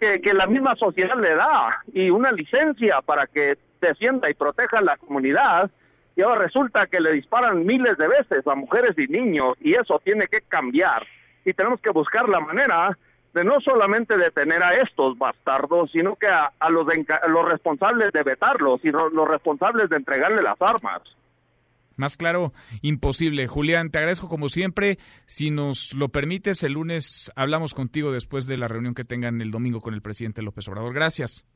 que, 0.00 0.20
que, 0.20 0.34
la 0.34 0.46
misma 0.46 0.74
sociedad 0.74 1.16
le 1.20 1.34
da 1.34 1.82
y 1.92 2.10
una 2.10 2.32
licencia 2.32 3.00
para 3.00 3.26
que 3.26 3.56
defienda 3.80 4.28
y 4.28 4.34
proteja 4.34 4.78
a 4.78 4.82
la 4.82 4.96
comunidad 4.96 5.70
y 6.16 6.22
ahora 6.22 6.42
resulta 6.42 6.86
que 6.86 7.00
le 7.00 7.12
disparan 7.12 7.64
miles 7.64 7.96
de 7.96 8.08
veces 8.08 8.46
a 8.46 8.54
mujeres 8.54 8.92
y 8.96 9.06
niños 9.06 9.52
y 9.60 9.74
eso 9.74 10.00
tiene 10.02 10.26
que 10.26 10.40
cambiar 10.40 11.06
y 11.44 11.52
tenemos 11.52 11.80
que 11.80 11.90
buscar 11.90 12.28
la 12.28 12.40
manera 12.40 12.96
de 13.34 13.44
no 13.44 13.60
solamente 13.60 14.16
detener 14.16 14.62
a 14.62 14.74
estos 14.74 15.18
bastardos, 15.18 15.90
sino 15.90 16.14
que 16.14 16.28
a, 16.28 16.52
a 16.58 16.70
los, 16.70 16.86
los 17.28 17.50
responsables 17.50 18.12
de 18.12 18.22
vetarlos 18.22 18.80
y 18.84 18.90
los 18.90 19.28
responsables 19.28 19.90
de 19.90 19.96
entregarle 19.96 20.40
las 20.40 20.60
armas. 20.60 21.02
Más 21.96 22.16
claro, 22.16 22.52
imposible. 22.82 23.46
Julián, 23.46 23.90
te 23.90 23.98
agradezco 23.98 24.28
como 24.28 24.48
siempre. 24.48 24.98
Si 25.26 25.50
nos 25.50 25.94
lo 25.94 26.08
permites, 26.08 26.62
el 26.62 26.72
lunes 26.72 27.32
hablamos 27.36 27.74
contigo 27.74 28.12
después 28.12 28.46
de 28.46 28.56
la 28.56 28.68
reunión 28.68 28.94
que 28.94 29.04
tengan 29.04 29.40
el 29.40 29.50
domingo 29.50 29.80
con 29.80 29.94
el 29.94 30.02
presidente 30.02 30.42
López 30.42 30.68
Obrador. 30.68 30.92
Gracias. 30.92 31.46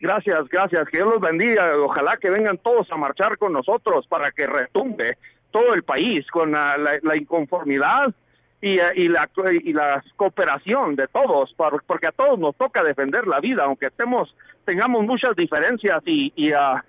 Gracias, 0.00 0.48
gracias. 0.48 0.88
Que 0.88 0.98
Dios 0.98 1.10
los 1.14 1.20
bendiga. 1.20 1.76
Ojalá 1.78 2.16
que 2.18 2.30
vengan 2.30 2.58
todos 2.58 2.86
a 2.90 2.96
marchar 2.96 3.38
con 3.38 3.52
nosotros 3.52 4.06
para 4.06 4.30
que 4.30 4.46
retumbe 4.46 5.16
todo 5.50 5.72
el 5.72 5.82
país 5.82 6.26
con 6.30 6.52
la, 6.52 7.00
inconformidad 7.14 8.12
y, 8.60 8.80
y, 8.96 9.08
la, 9.08 9.30
y 9.62 9.72
la 9.72 10.02
cooperación 10.16 10.96
de 10.96 11.06
todos, 11.08 11.54
porque 11.86 12.08
a 12.08 12.12
todos 12.12 12.38
nos 12.38 12.56
toca 12.56 12.82
defender 12.82 13.26
la 13.26 13.38
vida, 13.38 13.62
aunque 13.64 13.86
estemos, 13.86 14.34
tengamos 14.64 15.04
muchas 15.04 15.36
diferencias 15.36 16.02
y, 16.06 16.32
y 16.34 16.52
ah, 16.52 16.84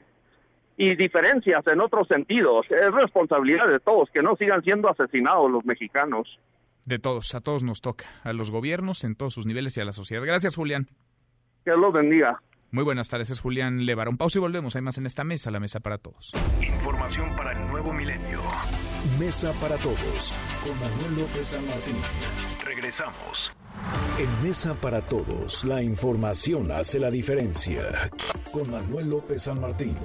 y 0.77 0.95
diferencias 0.95 1.65
en 1.67 1.81
otros 1.81 2.07
sentidos. 2.07 2.65
Es 2.69 2.91
responsabilidad 2.91 3.67
de 3.67 3.79
todos 3.79 4.09
que 4.13 4.21
no 4.21 4.35
sigan 4.35 4.63
siendo 4.63 4.89
asesinados 4.89 5.49
los 5.49 5.65
mexicanos. 5.65 6.39
De 6.85 6.99
todos, 6.99 7.33
a 7.33 7.41
todos 7.41 7.63
nos 7.63 7.81
toca, 7.81 8.05
a 8.23 8.33
los 8.33 8.51
gobiernos 8.51 9.03
en 9.03 9.15
todos 9.15 9.33
sus 9.33 9.45
niveles 9.45 9.75
y 9.77 9.81
a 9.81 9.85
la 9.85 9.93
sociedad. 9.93 10.23
Gracias, 10.23 10.55
Julián. 10.55 10.87
Que 11.63 11.71
los 11.71 11.91
bendiga. 11.91 12.41
Muy 12.71 12.83
buenas 12.83 13.09
tardes, 13.09 13.29
es 13.29 13.39
Julián 13.39 13.85
Levarón. 13.85 14.17
Pausa 14.17 14.37
y 14.37 14.41
volvemos. 14.41 14.75
Hay 14.75 14.81
más 14.81 14.97
en 14.97 15.05
esta 15.05 15.23
mesa, 15.23 15.49
la 15.49 15.59
mesa 15.59 15.79
para 15.79 15.97
todos. 15.97 16.33
Información 16.61 17.35
para 17.35 17.53
el 17.53 17.67
nuevo 17.69 17.93
milenio. 17.93 18.41
Mesa 19.17 19.53
para 19.61 19.77
todos, 19.77 20.33
con 20.63 20.73
Manuel 20.79 21.21
López 21.21 21.47
San 21.47 21.65
Martín. 21.65 21.95
Regresamos. 22.65 23.55
En 24.17 24.43
Mesa 24.47 24.73
para 24.73 25.01
Todos, 25.01 25.65
la 25.65 25.81
información 25.83 26.71
hace 26.71 26.99
la 26.99 27.09
diferencia. 27.09 28.09
Con 28.51 28.71
Manuel 28.71 29.09
López 29.09 29.43
San 29.43 29.59
Martín. 29.59 29.97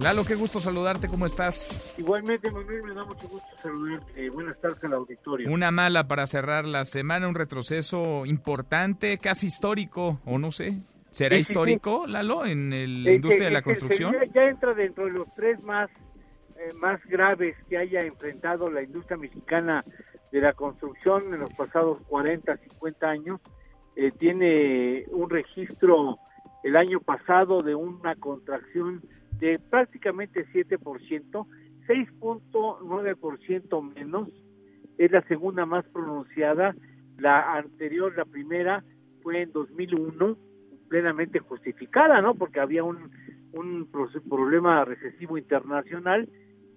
Lalo, 0.00 0.24
qué 0.24 0.34
gusto 0.34 0.60
saludarte, 0.60 1.08
¿cómo 1.08 1.24
estás? 1.24 1.94
Igualmente, 1.98 2.50
Manuel, 2.50 2.82
me 2.82 2.94
da 2.94 3.04
mucho 3.04 3.26
gusto 3.28 3.48
saludarte. 3.62 4.28
Buenas 4.28 4.60
tardes 4.60 4.84
al 4.84 4.92
auditorio. 4.92 5.50
Una 5.50 5.70
mala 5.70 6.06
para 6.06 6.26
cerrar 6.26 6.66
la 6.66 6.84
semana, 6.84 7.26
un 7.26 7.34
retroceso 7.34 8.26
importante, 8.26 9.16
casi 9.16 9.46
histórico, 9.46 10.20
o 10.26 10.38
no 10.38 10.52
sé. 10.52 10.82
¿Será 11.10 11.38
histórico, 11.38 12.06
Lalo, 12.06 12.44
en 12.44 12.70
la 13.04 13.12
industria 13.12 13.46
de 13.46 13.50
la 13.50 13.62
construcción? 13.62 14.14
ya 14.34 14.44
entra 14.44 14.74
dentro 14.74 15.06
de 15.06 15.12
los 15.12 15.34
tres 15.34 15.62
más, 15.62 15.88
eh, 16.58 16.74
más 16.74 17.02
graves 17.06 17.56
que 17.70 17.78
haya 17.78 18.02
enfrentado 18.02 18.70
la 18.70 18.82
industria 18.82 19.16
mexicana 19.16 19.82
de 20.30 20.40
la 20.42 20.52
construcción 20.52 21.32
en 21.32 21.40
los 21.40 21.54
pasados 21.54 22.02
40, 22.08 22.54
50 22.54 23.08
años. 23.08 23.40
Eh, 23.96 24.12
tiene 24.18 25.06
un 25.10 25.30
registro 25.30 26.18
el 26.62 26.76
año 26.76 27.00
pasado 27.00 27.62
de 27.62 27.74
una 27.74 28.14
contracción 28.16 29.00
de 29.38 29.60
prácticamente 29.70 30.44
7%, 30.52 31.46
6.9% 31.86 33.94
menos, 33.94 34.28
es 34.98 35.10
la 35.10 35.22
segunda 35.28 35.64
más 35.66 35.84
pronunciada, 35.86 36.76
la 37.18 37.56
anterior, 37.56 38.14
la 38.16 38.24
primera, 38.24 38.84
fue 39.22 39.42
en 39.42 39.52
2001, 39.52 40.36
plenamente 40.88 41.40
justificada, 41.40 42.22
¿no? 42.22 42.34
Porque 42.34 42.60
había 42.60 42.84
un, 42.84 43.10
un 43.52 43.88
problema 44.28 44.84
recesivo 44.84 45.38
internacional, 45.38 46.28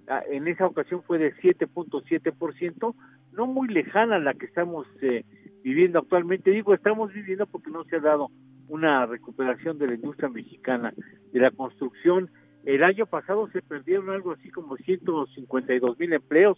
ah, 0.08 0.24
en 0.30 0.48
esa 0.48 0.66
ocasión 0.66 1.04
fue 1.04 1.20
de 1.20 1.36
7.7%, 1.36 2.96
no 3.34 3.48
muy 3.48 3.68
lejana 3.68 4.20
la 4.20 4.34
que 4.34 4.46
estamos 4.46 4.88
eh, 5.02 5.26
viviendo 5.64 6.00
actualmente. 6.00 6.52
Digo, 6.52 6.74
estamos 6.74 7.14
viviendo 7.14 7.46
porque 7.46 7.72
no 7.72 7.84
se 7.86 7.98
ha 7.98 8.00
dado 8.00 8.30
una 8.68 9.06
recuperación 9.06 9.78
de 9.78 9.88
la 9.88 9.96
industria 9.96 10.30
mexicana, 10.30 10.94
de 11.32 11.40
la 11.40 11.52
construcción. 11.52 12.30
El 12.70 12.84
año 12.84 13.08
pasado 13.08 13.50
se 13.50 13.64
perdieron 13.64 14.12
algo 14.12 14.34
así 14.34 14.52
como 14.52 14.78
152 14.78 15.98
mil 15.98 16.14
empleos, 16.14 16.56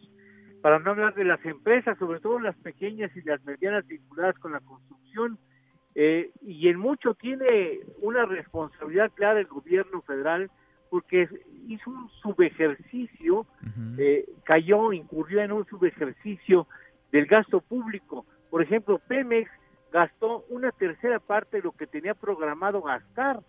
para 0.61 0.77
no 0.77 0.91
hablar 0.91 1.15
de 1.15 1.23
las 1.23 1.43
empresas, 1.45 1.97
sobre 1.97 2.19
todo 2.19 2.37
las 2.37 2.57
pequeñas 2.57 3.15
y 3.15 3.21
las 3.21 3.41
medianas 3.45 3.87
vinculadas 3.87 4.37
con 4.39 4.51
la 4.51 4.59
construcción. 4.59 5.37
Eh, 5.95 6.31
y 6.41 6.67
en 6.67 6.77
mucho 6.77 7.13
tiene 7.13 7.79
una 8.01 8.25
responsabilidad 8.25 9.09
clara 9.13 9.39
el 9.39 9.45
gobierno 9.45 10.01
federal 10.01 10.51
porque 10.89 11.29
hizo 11.69 11.89
un 11.89 12.09
subejercicio, 12.21 13.45
eh, 13.97 14.25
cayó, 14.43 14.91
incurrió 14.91 15.41
en 15.41 15.53
un 15.53 15.65
subejercicio 15.65 16.67
del 17.13 17.25
gasto 17.25 17.61
público. 17.61 18.25
Por 18.49 18.61
ejemplo, 18.61 18.99
Pemex 19.07 19.49
gastó 19.93 20.43
una 20.49 20.73
tercera 20.73 21.19
parte 21.19 21.57
de 21.57 21.63
lo 21.63 21.71
que 21.71 21.87
tenía 21.87 22.15
programado 22.15 22.81
gastar. 22.81 23.39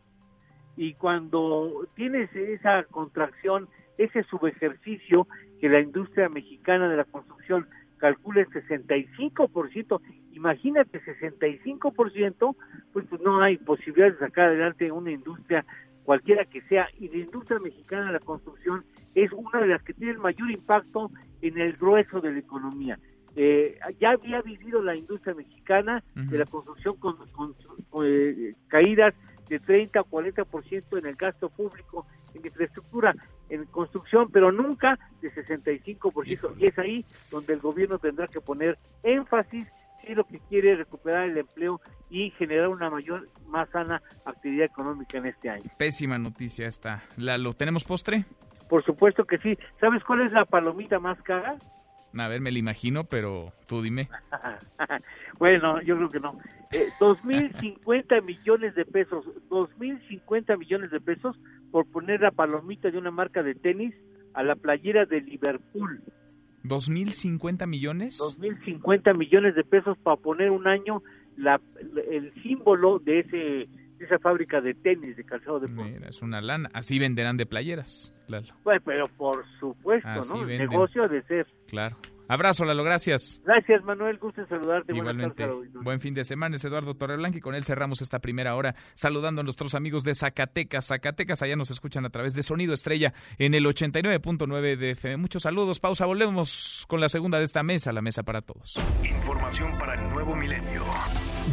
Y 0.77 0.95
cuando 0.95 1.87
tienes 1.95 2.35
esa 2.35 2.85
contracción, 2.85 3.69
ese 3.99 4.23
subejercicio 4.25 5.27
que 5.61 5.69
la 5.69 5.81
industria 5.81 6.29
mexicana 6.29 6.89
de 6.89 6.97
la 6.97 7.05
construcción 7.05 7.67
calcula 7.99 8.41
el 8.41 8.49
65%, 8.49 10.01
imagínate 10.33 11.01
65%, 11.01 12.57
pues, 12.93 13.07
pues 13.09 13.21
no 13.23 13.43
hay 13.43 13.59
posibilidad 13.59 14.11
de 14.13 14.19
sacar 14.19 14.47
adelante 14.47 14.91
una 14.91 15.13
industria 15.13 15.65
cualquiera 16.05 16.45
que 16.45 16.63
sea, 16.63 16.89
y 16.99 17.09
la 17.09 17.19
industria 17.19 17.61
mexicana 17.61 18.07
de 18.07 18.13
la 18.15 18.19
construcción 18.19 18.85
es 19.15 19.31
una 19.33 19.61
de 19.61 19.69
las 19.69 19.83
que 19.83 19.95
tiene 19.95 20.13
el 20.13 20.19
mayor 20.19 20.51
impacto 20.51 21.11
en 21.43 21.59
el 21.59 21.75
grueso 21.75 22.21
de 22.21 22.33
la 22.33 22.39
economía. 22.39 22.99
Eh, 23.35 23.79
ya 23.99 24.11
había 24.11 24.43
vivido 24.43 24.83
la 24.83 24.95
industria 24.95 25.35
mexicana 25.35 26.03
de 26.15 26.39
la 26.39 26.45
construcción 26.45 26.97
con, 26.97 27.17
eh, 28.05 28.55
caídas 28.69 29.15
de 29.49 29.59
30 29.61 30.01
a 30.01 30.05
40% 30.05 30.99
en 30.99 31.07
el 31.07 31.17
gasto 31.17 31.51
público 31.51 32.07
en 32.35 32.47
infraestructura, 32.47 33.15
en 33.49 33.67
construcción, 33.67 34.31
pero 34.33 34.51
nunca 34.53 34.99
de 35.21 35.33
65%. 35.33 36.55
Y 36.59 36.67
es 36.67 36.79
ahí 36.79 37.05
donde 37.31 37.55
el 37.55 37.61
gobierno 37.61 37.99
tendrá 37.99 38.27
que 38.27 38.41
poner 38.41 38.79
énfasis 39.03 39.67
si 40.05 40.15
lo 40.15 40.25
que 40.25 40.41
quiere 40.49 40.73
es 40.73 40.79
recuperar 40.79 41.29
el 41.29 41.39
empleo 41.39 41.81
y 42.11 42.31
generar 42.33 42.69
una 42.69 42.91
mayor, 42.91 43.29
más 43.47 43.69
sana 43.71 44.03
actividad 44.25 44.67
económica 44.67 45.19
en 45.19 45.27
este 45.27 45.49
año. 45.49 45.65
Pésima 45.79 46.19
noticia 46.19 46.67
esta. 46.67 47.05
¿Lo 47.17 47.53
tenemos 47.53 47.85
postre? 47.85 48.25
Por 48.69 48.85
supuesto 48.85 49.25
que 49.25 49.39
sí. 49.39 49.57
¿Sabes 49.81 50.03
cuál 50.05 50.23
es 50.23 50.33
la 50.33 50.45
palomita 50.45 50.99
más 50.99 51.21
cara? 51.23 51.57
A 52.19 52.29
ver, 52.29 52.41
me 52.41 52.53
la 52.53 52.59
imagino, 52.59 53.05
pero 53.05 53.53
tú 53.67 53.83
dime. 53.83 54.09
bueno, 55.39 55.81
yo 55.83 55.97
creo 55.97 56.09
que 56.09 56.21
no. 56.21 56.39
Eh, 56.71 56.89
2.050 57.01 58.23
millones 58.25 58.75
de 58.75 58.85
pesos, 58.85 59.25
2.050 59.49 60.59
millones 60.59 60.91
de 60.91 61.01
pesos 61.01 61.37
por 61.71 61.87
poner 61.87 62.21
la 62.21 62.31
palomita 62.31 62.91
de 62.91 62.99
una 62.99 63.11
marca 63.11 63.43
de 63.43 63.55
tenis 63.55 63.95
a 64.35 64.43
la 64.43 64.57
playera 64.57 65.07
de 65.07 65.21
Liverpool. 65.21 66.03
¿2.050 66.65 67.67
millones? 67.67 68.21
2.050 68.21 69.17
millones 69.19 69.55
de 69.55 69.65
pesos 69.65 69.97
para 69.99 70.17
poner 70.17 70.51
un 70.51 70.69
año 70.69 71.03
la, 71.37 71.61
el 72.11 72.33
símbolo 72.43 72.99
de 72.99 73.21
ese 73.21 73.69
esa 74.05 74.19
fábrica 74.19 74.61
de 74.61 74.75
tenis, 74.75 75.17
de 75.17 75.25
calzado 75.25 75.61
de 75.61 75.69
Mira, 75.69 76.09
es 76.09 76.23
una 76.23 76.41
lana. 76.41 76.71
Así 76.73 76.99
venderán 76.99 77.37
de 77.37 77.47
playeras, 77.47 78.21
claro. 78.27 78.47
Bueno, 78.65 78.81
pero 78.85 79.07
por 79.17 79.45
supuesto, 79.59 80.09
¿no? 80.35 80.49
El 80.49 80.59
negocio 80.59 81.03
de 81.05 81.23
ser. 81.23 81.47
Claro. 81.69 81.97
Abrazo, 82.29 82.65
Lalo, 82.65 82.83
gracias. 82.83 83.43
Gracias, 83.45 83.85
Manuel, 83.85 84.17
gusto 84.19 84.41
en 84.41 84.49
saludarte. 84.49 84.97
Igualmente, 84.97 85.47
buen 85.75 86.01
fin 86.01 86.15
de 86.15 86.25
semana, 86.25 86.57
es 86.57 86.65
Eduardo 86.65 86.95
Torreblanca 86.95 87.37
y 87.37 87.41
con 87.43 87.55
él 87.55 87.63
cerramos 87.63 88.01
esta 88.01 88.21
primera 88.21 88.55
hora 88.57 88.75
saludando 88.95 89.43
a 89.43 89.45
nuestros 89.45 89.75
amigos 89.75 90.03
de 90.03 90.15
Zacatecas. 90.15 90.87
Zacatecas, 90.87 91.43
allá 91.43 91.57
nos 91.57 91.71
escuchan 91.71 92.07
a 92.07 92.11
través 92.11 92.35
de 92.35 92.43
Sonido 92.43 92.73
Estrella 92.73 93.13
en 93.39 93.53
el 93.53 93.67
89.9 93.67 94.77
de 94.77 94.91
FM. 94.93 95.19
Muchos 95.19 95.43
saludos, 95.43 95.79
pausa, 95.79 96.07
volvemos 96.07 96.87
con 96.89 97.01
la 97.01 97.11
segunda 97.11 97.39
de 97.39 97.45
esta 97.45 97.63
mesa, 97.63 97.93
la 97.93 98.01
mesa 98.01 98.23
para 98.23 98.41
todos. 98.41 98.77
Información 99.05 99.77
para 99.79 99.95
el 99.95 100.11
nuevo 100.11 100.35
milenio. 100.35 100.85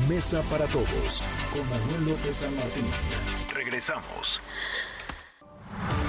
Mesa 0.07 0.41
para 0.49 0.65
todos 0.65 1.23
con 1.51 1.67
Manuel 1.69 2.09
López 2.11 2.35
San 2.35 2.55
Martín. 2.55 2.85
Regresamos. 3.53 4.39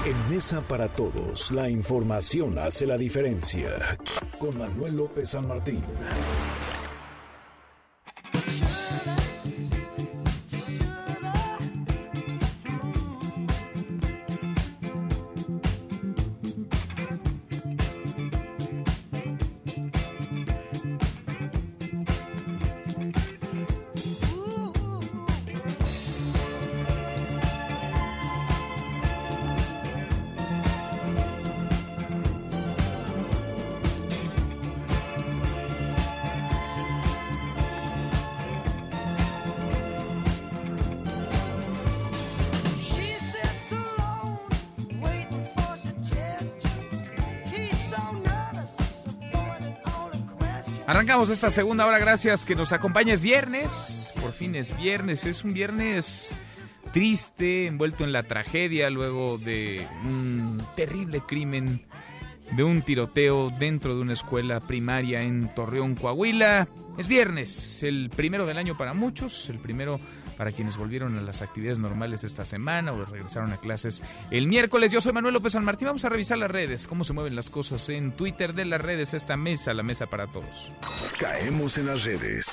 En 0.05 0.31
Mesa 0.31 0.61
para 0.62 0.89
Todos, 0.89 1.51
la 1.51 1.68
información 1.68 2.59
hace 2.59 2.87
la 2.87 2.97
diferencia. 2.97 3.99
Con 4.39 4.59
Manuel 4.59 4.97
López 4.97 5.31
San 5.31 5.47
Martín. 5.47 5.85
Esta 51.11 51.51
segunda 51.51 51.87
hora, 51.87 51.99
gracias 51.99 52.47
que 52.47 52.55
nos 52.55 52.73
acompañes 52.73 53.21
viernes. 53.21 54.13
Por 54.23 54.33
fin 54.33 54.55
es 54.55 54.77
viernes, 54.77 55.27
es 55.27 55.43
un 55.43 55.53
viernes 55.53 56.33
triste, 56.93 57.67
envuelto 57.67 58.05
en 58.05 58.13
la 58.13 58.23
tragedia 58.23 58.89
luego 58.91 59.37
de 59.37 59.85
un 60.05 60.63
terrible 60.77 61.21
crimen, 61.27 61.85
de 62.53 62.63
un 62.63 62.83
tiroteo 62.83 63.51
dentro 63.51 63.97
de 63.97 64.03
una 64.03 64.13
escuela 64.13 64.61
primaria 64.61 65.23
en 65.23 65.53
Torreón, 65.53 65.97
Coahuila. 65.97 66.69
Es 66.97 67.09
viernes, 67.09 67.83
el 67.83 68.09
primero 68.15 68.47
del 68.47 68.57
año 68.57 68.79
para 68.79 68.95
muchos, 68.95 69.51
el 69.51 69.59
primero 69.59 69.99
para 70.41 70.53
quienes 70.53 70.78
volvieron 70.78 71.18
a 71.18 71.20
las 71.20 71.43
actividades 71.43 71.80
normales 71.80 72.24
esta 72.24 72.47
semana 72.47 72.95
o 72.95 73.05
regresaron 73.05 73.53
a 73.53 73.59
clases 73.59 74.03
el 74.30 74.47
miércoles. 74.47 74.91
Yo 74.91 75.03
soy 75.03 75.12
Manuel 75.12 75.34
López 75.34 75.53
San 75.53 75.66
Martín. 75.66 75.88
Vamos 75.88 76.07
a 76.07 76.09
revisar 76.09 76.38
las 76.38 76.51
redes, 76.51 76.86
cómo 76.86 77.05
se 77.05 77.12
mueven 77.12 77.36
las 77.36 77.51
cosas 77.51 77.86
en 77.91 78.12
Twitter 78.12 78.55
de 78.55 78.64
las 78.64 78.80
redes, 78.80 79.12
esta 79.12 79.36
mesa, 79.36 79.74
la 79.74 79.82
mesa 79.82 80.07
para 80.07 80.28
todos. 80.28 80.72
Caemos 81.18 81.76
en 81.76 81.88
las 81.88 82.05
redes. 82.05 82.51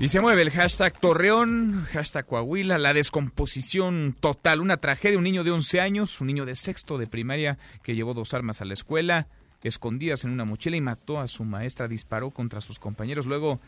Y 0.00 0.08
se 0.08 0.22
mueve 0.22 0.40
el 0.40 0.50
hashtag 0.50 0.98
Torreón, 0.98 1.84
hashtag 1.92 2.24
Coahuila, 2.24 2.78
la 2.78 2.94
descomposición 2.94 4.16
total, 4.18 4.62
una 4.62 4.78
tragedia, 4.78 5.18
un 5.18 5.24
niño 5.24 5.44
de 5.44 5.50
11 5.50 5.82
años, 5.82 6.18
un 6.22 6.28
niño 6.28 6.46
de 6.46 6.54
sexto 6.54 6.96
de 6.96 7.08
primaria 7.08 7.58
que 7.82 7.94
llevó 7.94 8.14
dos 8.14 8.32
armas 8.32 8.62
a 8.62 8.64
la 8.64 8.72
escuela, 8.72 9.26
escondidas 9.62 10.24
en 10.24 10.30
una 10.30 10.46
mochila 10.46 10.76
y 10.76 10.80
mató 10.80 11.20
a 11.20 11.28
su 11.28 11.44
maestra, 11.44 11.88
disparó 11.88 12.30
contra 12.30 12.62
sus 12.62 12.78
compañeros, 12.78 13.26
luego 13.26 13.60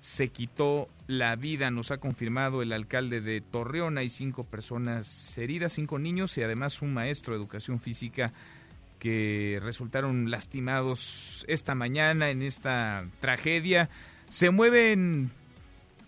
se 0.00 0.28
quitó 0.28 0.88
la 1.06 1.36
vida, 1.36 1.70
nos 1.70 1.90
ha 1.90 1.98
confirmado 1.98 2.62
el 2.62 2.72
alcalde 2.72 3.20
de 3.20 3.40
Torreón. 3.40 3.98
Hay 3.98 4.08
cinco 4.08 4.44
personas 4.44 5.36
heridas, 5.36 5.74
cinco 5.74 5.98
niños 5.98 6.36
y 6.38 6.42
además 6.42 6.82
un 6.82 6.94
maestro 6.94 7.34
de 7.34 7.40
educación 7.40 7.80
física 7.80 8.32
que 8.98 9.58
resultaron 9.62 10.30
lastimados 10.30 11.44
esta 11.48 11.74
mañana 11.74 12.30
en 12.30 12.42
esta 12.42 13.06
tragedia. 13.20 13.88
Se 14.28 14.50
mueven 14.50 15.30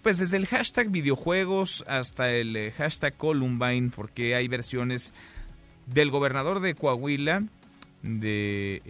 pues 0.03 0.19
desde 0.19 0.37
el 0.37 0.47
hashtag 0.47 0.91
videojuegos 0.91 1.85
hasta 1.87 2.31
el 2.31 2.57
eh, 2.57 2.73
hashtag 2.73 3.17
Columbine, 3.17 3.91
porque 3.95 4.35
hay 4.35 4.49
versiones 4.49 5.15
del 5.87 6.11
gobernador 6.11 6.61
de 6.61 6.75
Coahuila, 6.75 7.45
del 8.03 8.81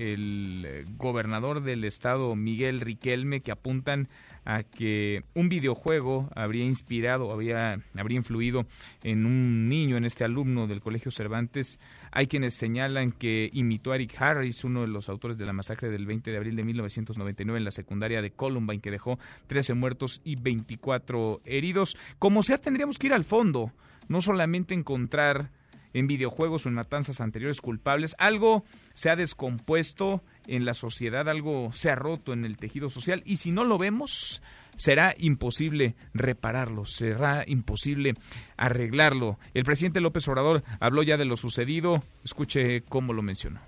eh, 0.67 0.85
gobernador 0.97 1.63
del 1.63 1.85
estado 1.85 2.35
Miguel 2.35 2.81
Riquelme, 2.81 3.41
que 3.41 3.53
apuntan 3.53 4.09
a 4.45 4.63
que 4.63 5.25
un 5.35 5.49
videojuego 5.49 6.29
habría 6.35 6.65
inspirado, 6.65 7.33
había, 7.33 7.81
habría 7.97 8.17
influido 8.17 8.67
en 9.03 9.27
un 9.27 9.69
niño, 9.69 9.97
en 9.97 10.05
este 10.05 10.25
alumno 10.25 10.67
del 10.67 10.81
Colegio 10.81 11.11
Cervantes. 11.11 11.79
Hay 12.11 12.27
quienes 12.27 12.55
señalan 12.55 13.13
que 13.13 13.51
imitó 13.53 13.93
a 13.93 13.97
Eric 13.97 14.21
Harris, 14.21 14.65
uno 14.65 14.83
de 14.83 14.89
los 14.89 15.09
autores 15.09 15.39
de 15.39 15.47
la 15.47 15.53
masacre 15.53 15.91
del 15.91 16.07
20 16.07 16.31
de 16.31 16.37
abril 16.37 16.57
de 16.57 16.65
1999 16.65 17.59
en 17.59 17.65
la 17.65 17.71
secundaria 17.71 18.23
de 18.23 18.33
Columbine, 18.33 18.81
que 18.81 18.91
dejó 18.91 19.19
13 19.47 19.75
muertos 19.75 20.21
y 20.25 20.37
24 20.37 21.41
heridos. 21.45 21.97
Como 22.19 22.43
sea, 22.43 22.59
tendríamos 22.59 22.99
que 22.99 23.09
ir 23.09 23.15
al 23.15 23.25
fondo, 23.25 23.73
no 24.09 24.21
solamente 24.21 24.75
encontrar 24.75 25.51
en 25.95 26.07
videojuegos 26.07 26.65
o 26.65 26.69
en 26.69 26.75
matanzas 26.75 27.21
anteriores 27.21 27.61
culpables. 27.61 28.17
Algo 28.19 28.65
se 28.95 29.11
ha 29.11 29.17
descompuesto 29.17 30.23
en 30.47 30.65
la 30.65 30.75
sociedad, 30.75 31.29
algo 31.29 31.71
se 31.73 31.91
ha 31.91 31.95
roto 31.95 32.33
en 32.33 32.45
el 32.45 32.57
tejido 32.57 32.91
social 32.91 33.23
y 33.25 33.37
si 33.37 33.51
no 33.51 33.65
lo 33.65 33.79
vemos, 33.79 34.43
será 34.77 35.15
imposible 35.19 35.95
repararlo, 36.15 36.87
será 36.87 37.45
imposible 37.47 38.15
arreglarlo. 38.57 39.39
El 39.55 39.65
presidente 39.65 40.01
López 40.01 40.27
Obrador 40.29 40.63
habló 40.81 41.03
ya 41.03 41.17
de 41.17 41.25
lo 41.25 41.37
sucedido, 41.37 42.03
escuche 42.25 42.83
cómo 42.83 43.13
lo 43.13 43.23
mencionó. 43.23 43.61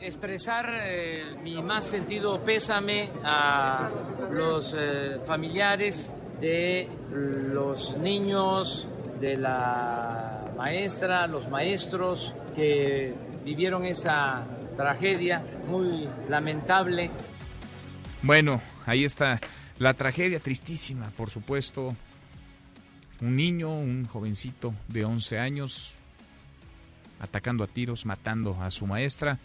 Expresar 0.00 0.70
eh, 0.84 1.24
mi 1.42 1.60
más 1.60 1.84
sentido 1.84 2.40
pésame 2.44 3.10
a 3.24 3.90
los 4.30 4.72
eh, 4.78 5.18
familiares 5.26 6.14
de 6.40 6.88
los 7.10 7.96
niños, 7.98 8.86
de 9.20 9.36
la 9.36 10.44
maestra, 10.56 11.26
los 11.26 11.48
maestros 11.48 12.32
que 12.54 13.12
vivieron 13.44 13.84
esa 13.84 14.46
tragedia 14.78 15.42
muy 15.66 16.08
lamentable. 16.28 17.10
Bueno, 18.22 18.62
ahí 18.86 19.02
está 19.02 19.40
la 19.80 19.92
tragedia 19.94 20.38
tristísima, 20.38 21.10
por 21.16 21.30
supuesto. 21.30 21.94
Un 23.20 23.34
niño, 23.34 23.76
un 23.76 24.06
jovencito 24.06 24.72
de 24.86 25.04
11 25.04 25.38
años, 25.40 25.94
atacando 27.18 27.64
a 27.64 27.66
tiros, 27.66 28.06
matando 28.06 28.56
a 28.62 28.70
su 28.70 28.86
maestra 28.86 29.40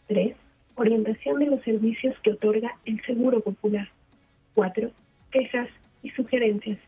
3. 0.07 0.35
Orientación 0.77 1.37
de 1.37 1.45
los 1.45 1.61
servicios 1.61 2.15
que 2.23 2.31
otorga 2.31 2.75
el 2.85 2.99
Seguro 3.03 3.41
Popular. 3.41 3.87
4. 4.55 4.89
Quejas 5.31 5.69
y 6.01 6.09
sugerencias. 6.11 6.79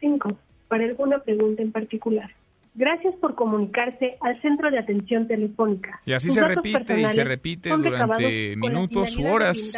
5. 0.00 0.28
Para 0.68 0.84
alguna 0.84 1.18
pregunta 1.20 1.62
en 1.62 1.72
particular. 1.72 2.30
Gracias 2.74 3.14
por 3.14 3.34
comunicarse 3.34 4.18
al 4.20 4.40
centro 4.42 4.70
de 4.70 4.78
atención 4.78 5.26
telefónica. 5.26 5.98
Y 6.04 6.12
así 6.12 6.30
se 6.30 6.46
repite 6.46 7.00
y 7.00 7.06
se 7.06 7.24
repite 7.24 7.70
durante 7.70 8.54
minutos 8.56 9.16
u 9.16 9.26
horas. 9.26 9.74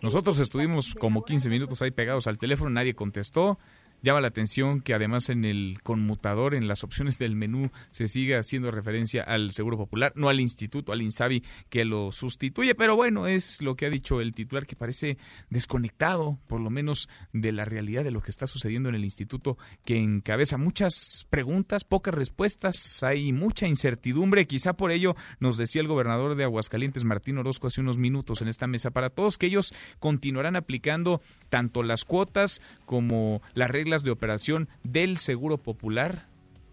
Nosotros 0.00 0.38
estuvimos 0.38 0.94
como 0.94 1.24
15 1.24 1.48
minutos 1.48 1.82
ahí 1.82 1.90
pegados 1.90 2.28
al 2.28 2.38
teléfono, 2.38 2.70
nadie 2.70 2.94
contestó. 2.94 3.58
Llama 4.00 4.20
la 4.20 4.28
atención 4.28 4.80
que 4.80 4.94
además 4.94 5.28
en 5.28 5.44
el 5.44 5.80
conmutador, 5.82 6.54
en 6.54 6.68
las 6.68 6.84
opciones 6.84 7.18
del 7.18 7.34
menú, 7.34 7.70
se 7.90 8.06
sigue 8.06 8.36
haciendo 8.36 8.70
referencia 8.70 9.22
al 9.24 9.52
Seguro 9.52 9.76
Popular, 9.76 10.12
no 10.14 10.28
al 10.28 10.38
Instituto, 10.38 10.92
al 10.92 11.02
INSABI 11.02 11.42
que 11.68 11.84
lo 11.84 12.12
sustituye. 12.12 12.76
Pero 12.76 12.94
bueno, 12.94 13.26
es 13.26 13.60
lo 13.60 13.74
que 13.74 13.86
ha 13.86 13.90
dicho 13.90 14.20
el 14.20 14.34
titular 14.34 14.66
que 14.66 14.76
parece 14.76 15.18
desconectado, 15.50 16.38
por 16.46 16.60
lo 16.60 16.70
menos, 16.70 17.08
de 17.32 17.50
la 17.50 17.64
realidad 17.64 18.04
de 18.04 18.12
lo 18.12 18.22
que 18.22 18.30
está 18.30 18.46
sucediendo 18.46 18.88
en 18.88 18.94
el 18.94 19.04
Instituto, 19.04 19.58
que 19.84 19.98
encabeza 19.98 20.58
muchas 20.58 21.26
preguntas, 21.28 21.82
pocas 21.82 22.14
respuestas, 22.14 23.02
hay 23.02 23.32
mucha 23.32 23.66
incertidumbre. 23.66 24.46
Quizá 24.46 24.74
por 24.74 24.92
ello 24.92 25.16
nos 25.40 25.56
decía 25.56 25.82
el 25.82 25.88
gobernador 25.88 26.36
de 26.36 26.44
Aguascalientes, 26.44 27.04
Martín 27.04 27.38
Orozco, 27.38 27.66
hace 27.66 27.80
unos 27.80 27.98
minutos 27.98 28.42
en 28.42 28.48
esta 28.48 28.68
mesa 28.68 28.90
para 28.90 29.10
todos, 29.10 29.38
que 29.38 29.46
ellos 29.46 29.74
continuarán 29.98 30.54
aplicando 30.54 31.20
tanto 31.50 31.82
las 31.82 32.04
cuotas 32.04 32.60
como 32.84 33.42
las 33.54 33.70
reglas 33.88 34.04
de 34.04 34.10
operación 34.10 34.68
del 34.82 35.16
Seguro 35.16 35.56
Popular 35.56 36.26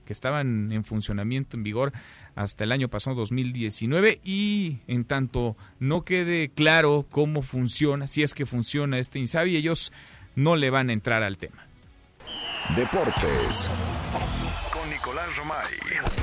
que 0.05 0.11
estaban 0.11 0.74
en 0.74 0.84
funcionamiento 0.84 1.55
en 1.55 1.63
vigor 1.63 1.93
hasta 2.36 2.66
el 2.66 2.74
año 2.74 2.89
pasado 2.89 3.16
2019 3.16 4.20
y 4.22 4.80
en 4.88 5.05
tanto 5.05 5.55
no 5.80 6.03
quede 6.03 6.49
claro 6.49 7.05
cómo 7.09 7.41
funciona, 7.41 8.07
si 8.07 8.22
es 8.22 8.34
que 8.34 8.45
funciona 8.45 8.99
este 8.99 9.20
INSABI, 9.20 9.55
ellos 9.55 9.93
no 10.36 10.57
le 10.57 10.70
van 10.70 10.89
a 10.89 10.93
entrar 10.93 11.24
al 11.24 11.38
tema. 11.38 11.66
Deportes 12.76 13.72
con 14.74 14.89
Nicolás 14.89 15.38
Romay. 15.38 16.20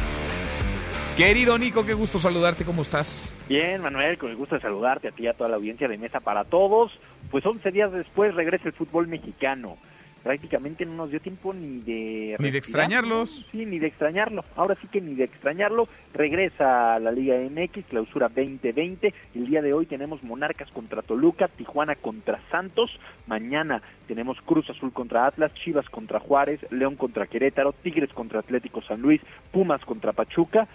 Querido 1.16 1.56
Nico, 1.56 1.86
qué 1.86 1.94
gusto 1.94 2.18
saludarte, 2.18 2.66
¿cómo 2.66 2.82
estás? 2.82 3.34
Bien, 3.48 3.80
Manuel, 3.80 4.18
con 4.18 4.30
el 4.30 4.36
gusto 4.36 4.56
de 4.56 4.60
saludarte 4.60 5.08
a 5.08 5.12
ti 5.12 5.22
y 5.22 5.28
a 5.28 5.32
toda 5.32 5.48
la 5.48 5.56
audiencia 5.56 5.88
de 5.88 5.96
Mesa 5.96 6.20
para 6.20 6.44
Todos. 6.44 6.92
Pues 7.30 7.46
11 7.46 7.70
días 7.70 7.90
después 7.92 8.34
regresa 8.34 8.68
el 8.68 8.74
fútbol 8.74 9.08
mexicano 9.08 9.78
prácticamente 10.22 10.86
no 10.86 10.94
nos 10.94 11.10
dio 11.10 11.20
tiempo 11.20 11.52
ni 11.52 11.80
de... 11.80 12.36
Ni 12.38 12.50
de 12.50 12.58
extrañarlos. 12.58 13.46
Sí, 13.50 13.66
ni 13.66 13.78
de 13.78 13.88
extrañarlo. 13.88 14.44
Ahora 14.56 14.76
sí 14.80 14.86
que 14.88 15.00
ni 15.00 15.14
de 15.14 15.24
extrañarlo. 15.24 15.88
Regresa 16.14 16.94
a 16.94 17.00
la 17.00 17.10
Liga 17.10 17.36
MX, 17.36 17.86
clausura 17.86 18.28
2020. 18.28 19.12
El 19.34 19.46
día 19.46 19.62
de 19.62 19.72
hoy 19.72 19.86
tenemos 19.86 20.22
Monarcas 20.22 20.70
contra 20.70 21.02
Toluca, 21.02 21.48
Tijuana 21.48 21.96
contra 21.96 22.40
Santos. 22.50 22.90
Mañana 23.26 23.82
tenemos 24.06 24.40
Cruz 24.42 24.68
Azul 24.70 24.92
contra 24.92 25.26
Atlas, 25.26 25.52
Chivas 25.54 25.88
contra 25.88 26.20
Juárez, 26.20 26.60
León 26.70 26.96
contra 26.96 27.26
Querétaro, 27.26 27.72
Tigres 27.72 28.12
contra 28.12 28.40
Atlético 28.40 28.82
San 28.82 29.02
Luis, 29.02 29.20
Pumas 29.50 29.84
contra 29.84 30.12
Pachuca 30.12 30.68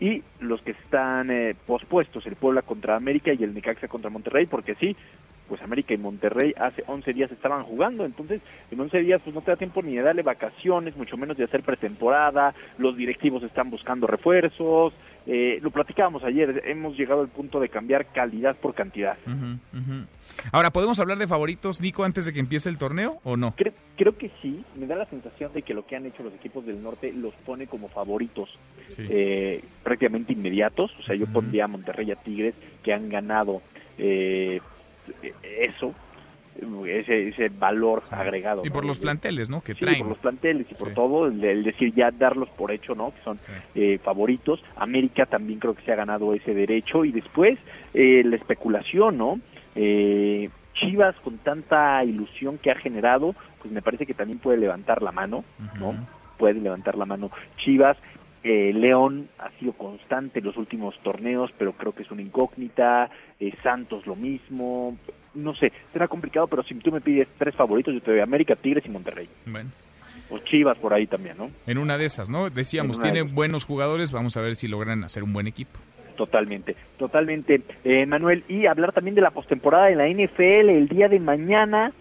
y 0.00 0.22
los 0.40 0.62
que 0.62 0.72
están 0.72 1.30
eh, 1.30 1.56
pospuestos, 1.66 2.24
el 2.26 2.36
Puebla 2.36 2.62
contra 2.62 2.96
América 2.96 3.32
y 3.32 3.42
el 3.42 3.52
Necaxa 3.52 3.88
contra 3.88 4.10
Monterrey, 4.10 4.46
porque 4.46 4.76
sí, 4.76 4.96
pues 5.48 5.62
América 5.62 5.94
y 5.94 5.98
Monterrey 5.98 6.54
hace 6.58 6.84
11 6.86 7.12
días 7.12 7.32
estaban 7.32 7.64
jugando, 7.64 8.04
entonces 8.04 8.40
en 8.70 8.80
11 8.80 8.98
días 9.00 9.20
pues 9.24 9.34
no 9.34 9.42
te 9.42 9.50
da 9.50 9.56
tiempo 9.56 9.82
ni 9.82 9.96
de 9.96 10.02
darle 10.02 10.22
vacaciones, 10.22 10.96
mucho 10.96 11.16
menos 11.16 11.36
de 11.36 11.44
hacer 11.44 11.62
pretemporada, 11.62 12.54
los 12.78 12.96
directivos 12.96 13.42
están 13.42 13.70
buscando 13.70 14.06
refuerzos, 14.06 14.92
eh, 15.26 15.58
lo 15.60 15.70
platicábamos 15.70 16.24
ayer, 16.24 16.62
hemos 16.64 16.96
llegado 16.96 17.20
al 17.20 17.28
punto 17.28 17.60
de 17.60 17.68
cambiar 17.68 18.06
calidad 18.12 18.56
por 18.56 18.74
cantidad. 18.74 19.18
Ahora, 20.52 20.70
¿podemos 20.70 20.98
hablar 21.00 21.18
de 21.18 21.26
favoritos, 21.26 21.80
Nico, 21.80 22.04
antes 22.04 22.24
de 22.24 22.32
que 22.32 22.40
empiece 22.40 22.70
el 22.70 22.78
torneo 22.78 23.18
o 23.24 23.36
no? 23.36 23.54
Creo, 23.54 23.74
creo, 23.96 24.16
que 24.16 24.30
sí, 24.40 24.64
me 24.74 24.86
da 24.86 24.96
la 24.96 25.04
sensación 25.06 25.52
de 25.52 25.62
que 25.62 25.74
lo 25.74 25.86
que 25.86 25.96
han 25.96 26.06
hecho 26.06 26.22
los 26.22 26.32
equipos 26.32 26.64
del 26.64 26.82
norte 26.82 27.12
los 27.12 27.34
pone 27.44 27.66
como 27.66 27.88
favoritos 27.88 28.48
eh, 28.96 29.62
prácticamente 29.82 30.32
inmediatos, 30.32 30.90
o 30.98 31.02
sea, 31.02 31.14
yo 31.14 31.26
pondría 31.26 31.64
a 31.64 31.68
Monterrey 31.68 32.10
a 32.10 32.16
Tigres 32.16 32.54
que 32.82 32.94
han 32.94 33.10
ganado 33.10 33.60
eh, 33.98 34.60
eso, 35.42 35.94
ese, 36.86 37.28
ese 37.28 37.48
valor 37.48 38.02
agregado. 38.10 38.62
Y 38.64 38.70
por 38.70 38.84
los 38.84 38.98
planteles, 38.98 39.48
¿no? 39.48 39.60
Que 39.60 39.74
sí, 39.74 39.84
por 39.84 40.08
los 40.08 40.18
planteles 40.18 40.66
y 40.70 40.74
por 40.74 40.92
todo, 40.94 41.26
el, 41.26 41.62
decir 41.62 41.94
ya 41.94 42.10
darlos 42.10 42.48
por 42.50 42.72
hecho, 42.72 42.94
¿no? 42.94 43.12
Que 43.12 43.22
son 43.22 43.38
eh, 43.74 43.98
favoritos. 44.02 44.62
América 44.76 45.26
también 45.26 45.58
creo 45.58 45.74
que 45.74 45.82
se 45.82 45.92
ha 45.92 45.96
ganado 45.96 46.32
ese 46.32 46.54
derecho. 46.54 47.04
Y 47.04 47.12
después, 47.12 47.58
eh, 47.94 48.22
la 48.24 48.36
especulación, 48.36 49.18
¿no? 49.18 49.40
Eh, 49.74 50.50
Chivas, 50.74 51.16
con 51.24 51.38
tanta 51.38 52.04
ilusión 52.04 52.58
que 52.58 52.70
ha 52.70 52.76
generado, 52.76 53.34
pues 53.60 53.72
me 53.72 53.82
parece 53.82 54.06
que 54.06 54.14
también 54.14 54.38
puede 54.38 54.58
levantar 54.58 55.02
la 55.02 55.12
mano, 55.12 55.44
¿no? 55.78 55.94
Puede 56.36 56.60
levantar 56.60 56.96
la 56.96 57.04
mano 57.04 57.30
Chivas. 57.58 57.96
Eh, 58.44 58.72
León 58.72 59.28
ha 59.38 59.50
sido 59.58 59.72
constante 59.72 60.38
en 60.38 60.44
los 60.44 60.56
últimos 60.56 60.98
torneos, 61.02 61.50
pero 61.58 61.72
creo 61.72 61.92
que 61.92 62.02
es 62.02 62.10
una 62.10 62.22
incógnita. 62.22 63.10
Eh, 63.40 63.52
Santos 63.62 64.06
lo 64.06 64.16
mismo. 64.16 64.96
No 65.34 65.54
sé, 65.54 65.72
será 65.92 66.08
complicado, 66.08 66.46
pero 66.46 66.62
si 66.62 66.74
tú 66.76 66.92
me 66.92 67.00
pides 67.00 67.28
tres 67.38 67.54
favoritos, 67.54 67.94
yo 67.94 68.00
te 68.00 68.12
doy 68.12 68.20
América, 68.20 68.56
Tigres 68.56 68.84
y 68.86 68.90
Monterrey. 68.90 69.28
Bueno. 69.46 69.70
O 70.30 70.38
Chivas 70.38 70.76
por 70.78 70.92
ahí 70.92 71.06
también, 71.06 71.36
¿no? 71.38 71.50
En 71.66 71.78
una 71.78 71.96
de 71.96 72.04
esas, 72.04 72.28
¿no? 72.28 72.50
Decíamos, 72.50 73.00
tiene 73.00 73.22
buenos 73.22 73.64
jugadores, 73.64 74.12
vamos 74.12 74.36
a 74.36 74.40
ver 74.40 74.56
si 74.56 74.68
logran 74.68 75.04
hacer 75.04 75.22
un 75.22 75.32
buen 75.32 75.46
equipo. 75.46 75.78
Totalmente, 76.16 76.74
totalmente, 76.98 77.62
eh, 77.84 78.04
Manuel. 78.04 78.44
Y 78.48 78.66
hablar 78.66 78.92
también 78.92 79.14
de 79.14 79.22
la 79.22 79.30
postemporada 79.30 79.86
de 79.86 79.94
la 79.94 80.08
NFL 80.08 80.68
el 80.68 80.88
día 80.88 81.08
de 81.08 81.20
mañana 81.20 81.92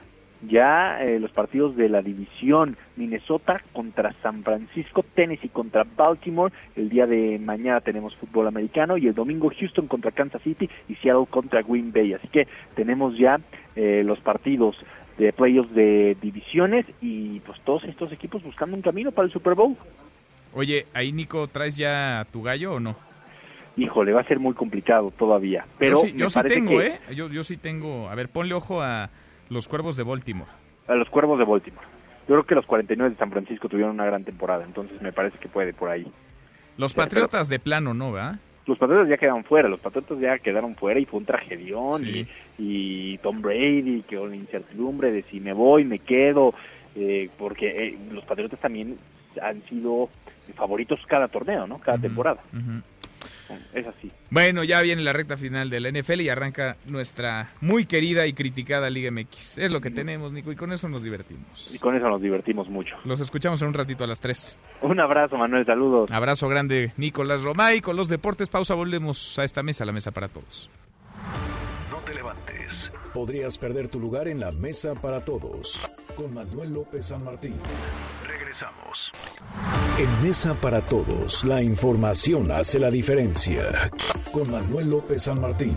ya 0.42 1.04
eh, 1.04 1.20
los 1.20 1.32
partidos 1.32 1.76
de 1.76 1.90
la 1.90 2.02
división 2.02 2.78
Minnesota 2.96 3.62
contra 3.74 4.14
San 4.22 4.44
Francisco, 4.44 5.04
Tennessee 5.16 5.50
contra 5.50 5.84
Baltimore, 5.84 6.54
el 6.76 6.90
día 6.90 7.08
de 7.08 7.40
mañana 7.40 7.82
tenemos 7.82 8.16
fútbol 8.16 8.48
americano 8.48 8.98
y 8.98 9.08
el 9.08 9.16
domingo 9.16 9.52
Houston 9.58 9.88
contra 9.88 10.12
Kansas 10.12 10.42
City 10.44 10.70
y 10.88 10.96
Seattle 10.96 11.26
contra 11.30 11.62
Green 11.64 11.92
Bay, 11.92 12.14
así 12.14 12.28
que 12.28 12.48
tenemos 12.76 13.18
ya 13.18 13.40
eh, 13.76 14.04
los 14.06 14.20
partidos 14.20 14.76
de 15.18 15.34
playoffs 15.34 15.74
de 15.74 16.16
divisiones 16.22 16.86
y 17.02 17.40
pues 17.40 17.60
todos 17.62 17.84
estos 17.86 18.12
equipos 18.12 18.44
buscando 18.44 18.76
un 18.76 18.84
camino 18.84 19.12
para 19.12 19.26
el 19.26 19.34
Super 19.34 19.56
Bowl. 19.56 19.76
Oye, 20.54 20.86
ahí 20.94 21.12
Nico, 21.12 21.48
¿traes 21.48 21.76
ya 21.78 22.28
tu 22.32 22.44
gallo 22.44 22.74
o 22.74 22.80
no? 22.80 22.96
Híjole, 23.76 24.12
va 24.12 24.22
a 24.22 24.28
ser 24.28 24.40
muy 24.40 24.54
complicado 24.54 25.12
todavía, 25.18 25.66
pero 25.78 26.04
yo 26.08 26.30
sí, 26.30 26.40
tengo, 26.48 26.82
¿eh? 26.82 27.00
Yo, 27.16 27.30
yo 27.30 27.44
sí 27.44 27.58
tengo, 27.58 28.10
a 28.10 28.16
ver, 28.16 28.30
ponle 28.30 28.56
ojo 28.56 28.82
a 28.82 29.12
los 29.50 29.68
Cuervos 29.68 29.98
de 29.98 30.04
Baltimore. 30.04 30.50
A 30.88 30.96
los 30.96 31.10
Cuervos 31.10 31.40
de 31.40 31.46
Baltimore. 31.46 31.86
Yo 32.28 32.36
creo 32.36 32.46
que 32.46 32.56
los 32.56 32.66
49 32.66 33.12
de 33.12 33.18
San 33.18 33.32
Francisco 33.32 33.70
tuvieron 33.70 33.94
una 33.94 34.06
gran 34.06 34.24
temporada, 34.24 34.66
entonces 34.66 35.02
me 35.02 35.14
parece 35.14 35.38
que 35.38 35.48
puede 35.48 35.74
por 35.74 35.90
ahí. 35.90 36.06
Los 36.78 36.94
Patriotas 36.94 37.48
de 37.50 37.60
plano, 37.60 37.94
¿no, 37.94 38.12
va? 38.12 38.40
Los 38.66 38.78
Patriotas 38.78 39.08
ya 39.08 39.18
quedaron 39.18 39.46
fuera, 39.46 39.70
los 39.70 39.80
Patriotas 39.80 40.20
ya 40.20 40.38
quedaron 40.40 40.76
fuera 40.76 41.00
y 41.00 41.06
fue 41.06 41.20
un 41.20 41.26
tragedión 41.26 42.04
y, 42.58 43.18
Tom 43.20 43.42
Brady, 43.42 44.04
que 44.08 44.18
la 44.18 44.36
incertidumbre 44.36 45.12
de 45.12 45.24
si 45.24 45.40
me 45.40 45.54
voy, 45.54 45.86
me 45.86 46.00
quedo, 46.00 46.54
eh, 46.96 47.30
porque 47.38 47.70
eh, 47.70 47.98
los 48.12 48.26
Patriotas 48.26 48.60
también 48.60 48.98
han 49.42 49.64
sido 49.70 50.10
favoritos 50.56 51.00
cada 51.08 51.30
torneo, 51.30 51.66
¿no? 51.66 51.80
Cada 51.80 51.98
temporada 51.98 52.42
es 53.74 53.88
así. 53.88 54.12
Bueno, 54.30 54.64
ya 54.64 54.82
viene 54.82 55.02
la 55.02 55.14
recta 55.14 55.38
final 55.38 55.70
de 55.70 55.80
la 55.80 55.92
NFL 55.92 56.22
y 56.22 56.30
arranca 56.30 56.78
nuestra 56.86 57.52
muy 57.62 57.86
querida 57.86 58.28
y 58.28 58.34
criticada 58.34 58.90
Liga 58.90 59.12
MX. 59.12 59.58
Es 59.60 59.72
lo 59.72 59.82
que 59.82 59.92
tenemos, 59.92 60.32
Nico, 60.32 60.52
y 60.52 60.56
con 60.56 60.72
eso 60.72 60.90
nos 60.90 61.04
divertimos. 61.04 61.74
Y 61.74 61.80
con 61.80 61.96
eso 61.96 62.10
nos 62.10 62.22
divertimos 62.22 62.70
mucho. 62.70 62.96
Los 63.06 63.20
escuchamos 63.20 63.62
en 63.62 63.70
un 63.70 63.74
ratito 63.74 64.04
a 64.04 64.08
las 64.08 64.20
3. 64.20 64.58
Un 64.82 65.00
abrazo, 65.00 65.38
Manuel, 65.38 65.66
saludos. 65.66 66.12
Abrazo 66.12 66.48
grande, 66.48 66.94
Nicolás 66.98 67.44
Romay, 67.44 67.82
con 67.82 67.96
los 67.96 68.10
deportes. 68.10 68.50
Pausa, 68.50 68.74
volvemos 68.74 69.38
a 69.40 69.44
esta 69.44 69.64
mesa, 69.64 69.86
la 69.86 69.92
mesa 69.92 70.12
para 70.12 70.28
todos. 70.28 70.70
Te 72.08 72.14
levantes. 72.14 72.90
Podrías 73.14 73.58
perder 73.58 73.90
tu 73.90 74.00
lugar 74.00 74.30
en 74.30 74.40
la 74.40 74.52
mesa 74.52 74.94
para 74.94 75.20
todos. 75.20 75.90
Con 76.16 76.34
Manuel 76.34 76.74
López 76.74 77.08
San 77.08 77.22
Martín. 77.22 77.56
Regresamos. 78.26 79.12
En 80.00 80.24
Mesa 80.26 80.54
para 80.54 80.80
Todos, 80.80 81.44
la 81.44 81.62
información 81.62 82.50
hace 82.52 82.80
la 82.80 82.90
diferencia. 82.90 83.92
Con 84.32 84.50
Manuel 84.50 84.90
López 84.90 85.24
San 85.24 85.42
Martín. 85.42 85.76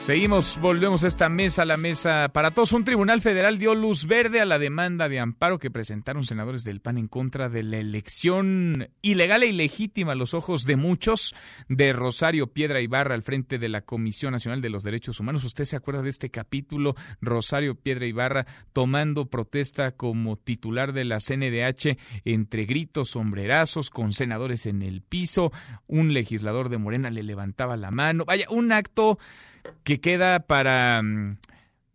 Seguimos, 0.00 0.58
volvemos 0.58 1.04
a 1.04 1.08
esta 1.08 1.28
mesa, 1.28 1.66
la 1.66 1.76
mesa 1.76 2.30
para 2.32 2.50
todos. 2.50 2.72
Un 2.72 2.84
tribunal 2.84 3.20
federal 3.20 3.58
dio 3.58 3.74
luz 3.74 4.06
verde 4.06 4.40
a 4.40 4.46
la 4.46 4.58
demanda 4.58 5.10
de 5.10 5.20
amparo 5.20 5.58
que 5.58 5.70
presentaron 5.70 6.24
senadores 6.24 6.64
del 6.64 6.80
PAN 6.80 6.96
en 6.96 7.06
contra 7.06 7.50
de 7.50 7.62
la 7.62 7.76
elección 7.76 8.88
ilegal 9.02 9.42
e 9.42 9.48
ilegítima 9.48 10.12
a 10.12 10.14
los 10.14 10.32
ojos 10.32 10.64
de 10.64 10.76
muchos 10.76 11.34
de 11.68 11.92
Rosario 11.92 12.46
Piedra 12.46 12.80
Ibarra 12.80 13.14
al 13.14 13.22
frente 13.22 13.58
de 13.58 13.68
la 13.68 13.82
Comisión 13.82 14.32
Nacional 14.32 14.62
de 14.62 14.70
los 14.70 14.84
Derechos 14.84 15.20
Humanos. 15.20 15.44
¿Usted 15.44 15.64
se 15.64 15.76
acuerda 15.76 16.00
de 16.00 16.08
este 16.08 16.30
capítulo? 16.30 16.96
Rosario 17.20 17.74
Piedra 17.74 18.06
Ibarra 18.06 18.46
tomando 18.72 19.26
protesta 19.26 19.92
como 19.92 20.36
titular 20.36 20.94
de 20.94 21.04
la 21.04 21.18
CNDH 21.20 21.98
entre 22.24 22.64
gritos, 22.64 23.10
sombrerazos, 23.10 23.90
con 23.90 24.14
senadores 24.14 24.64
en 24.64 24.80
el 24.80 25.02
piso. 25.02 25.52
Un 25.86 26.14
legislador 26.14 26.70
de 26.70 26.78
Morena 26.78 27.10
le 27.10 27.22
levantaba 27.22 27.76
la 27.76 27.90
mano. 27.90 28.24
Vaya, 28.24 28.46
un 28.48 28.72
acto 28.72 29.18
que 29.84 30.00
queda 30.00 30.40
para 30.40 31.02
mm, 31.02 31.38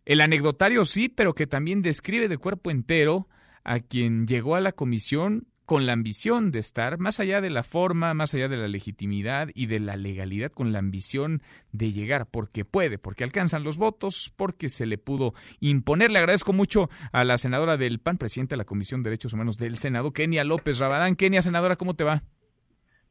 el 0.04 0.20
anecdotario, 0.20 0.84
sí, 0.84 1.08
pero 1.08 1.34
que 1.34 1.46
también 1.46 1.82
describe 1.82 2.28
de 2.28 2.38
cuerpo 2.38 2.70
entero 2.70 3.28
a 3.64 3.80
quien 3.80 4.26
llegó 4.26 4.54
a 4.54 4.60
la 4.60 4.72
comisión 4.72 5.46
con 5.66 5.84
la 5.84 5.92
ambición 5.92 6.52
de 6.52 6.60
estar 6.60 6.98
más 6.98 7.18
allá 7.18 7.40
de 7.40 7.50
la 7.50 7.64
forma, 7.64 8.14
más 8.14 8.32
allá 8.32 8.48
de 8.48 8.56
la 8.56 8.68
legitimidad 8.68 9.48
y 9.52 9.66
de 9.66 9.80
la 9.80 9.96
legalidad, 9.96 10.52
con 10.52 10.72
la 10.72 10.78
ambición 10.78 11.42
de 11.72 11.92
llegar, 11.92 12.26
porque 12.30 12.64
puede, 12.64 12.98
porque 12.98 13.24
alcanzan 13.24 13.64
los 13.64 13.76
votos, 13.76 14.32
porque 14.36 14.68
se 14.68 14.86
le 14.86 14.96
pudo 14.96 15.34
imponer. 15.58 16.12
Le 16.12 16.20
agradezco 16.20 16.52
mucho 16.52 16.88
a 17.10 17.24
la 17.24 17.36
senadora 17.36 17.76
del 17.76 17.98
PAN, 17.98 18.16
presidenta 18.16 18.54
de 18.54 18.58
la 18.58 18.64
Comisión 18.64 19.02
de 19.02 19.10
Derechos 19.10 19.32
Humanos 19.32 19.58
del 19.58 19.76
Senado, 19.76 20.12
Kenia 20.12 20.44
López 20.44 20.78
Rabadán. 20.78 21.16
Kenia, 21.16 21.42
senadora, 21.42 21.74
¿cómo 21.74 21.94
te 21.94 22.04
va? 22.04 22.22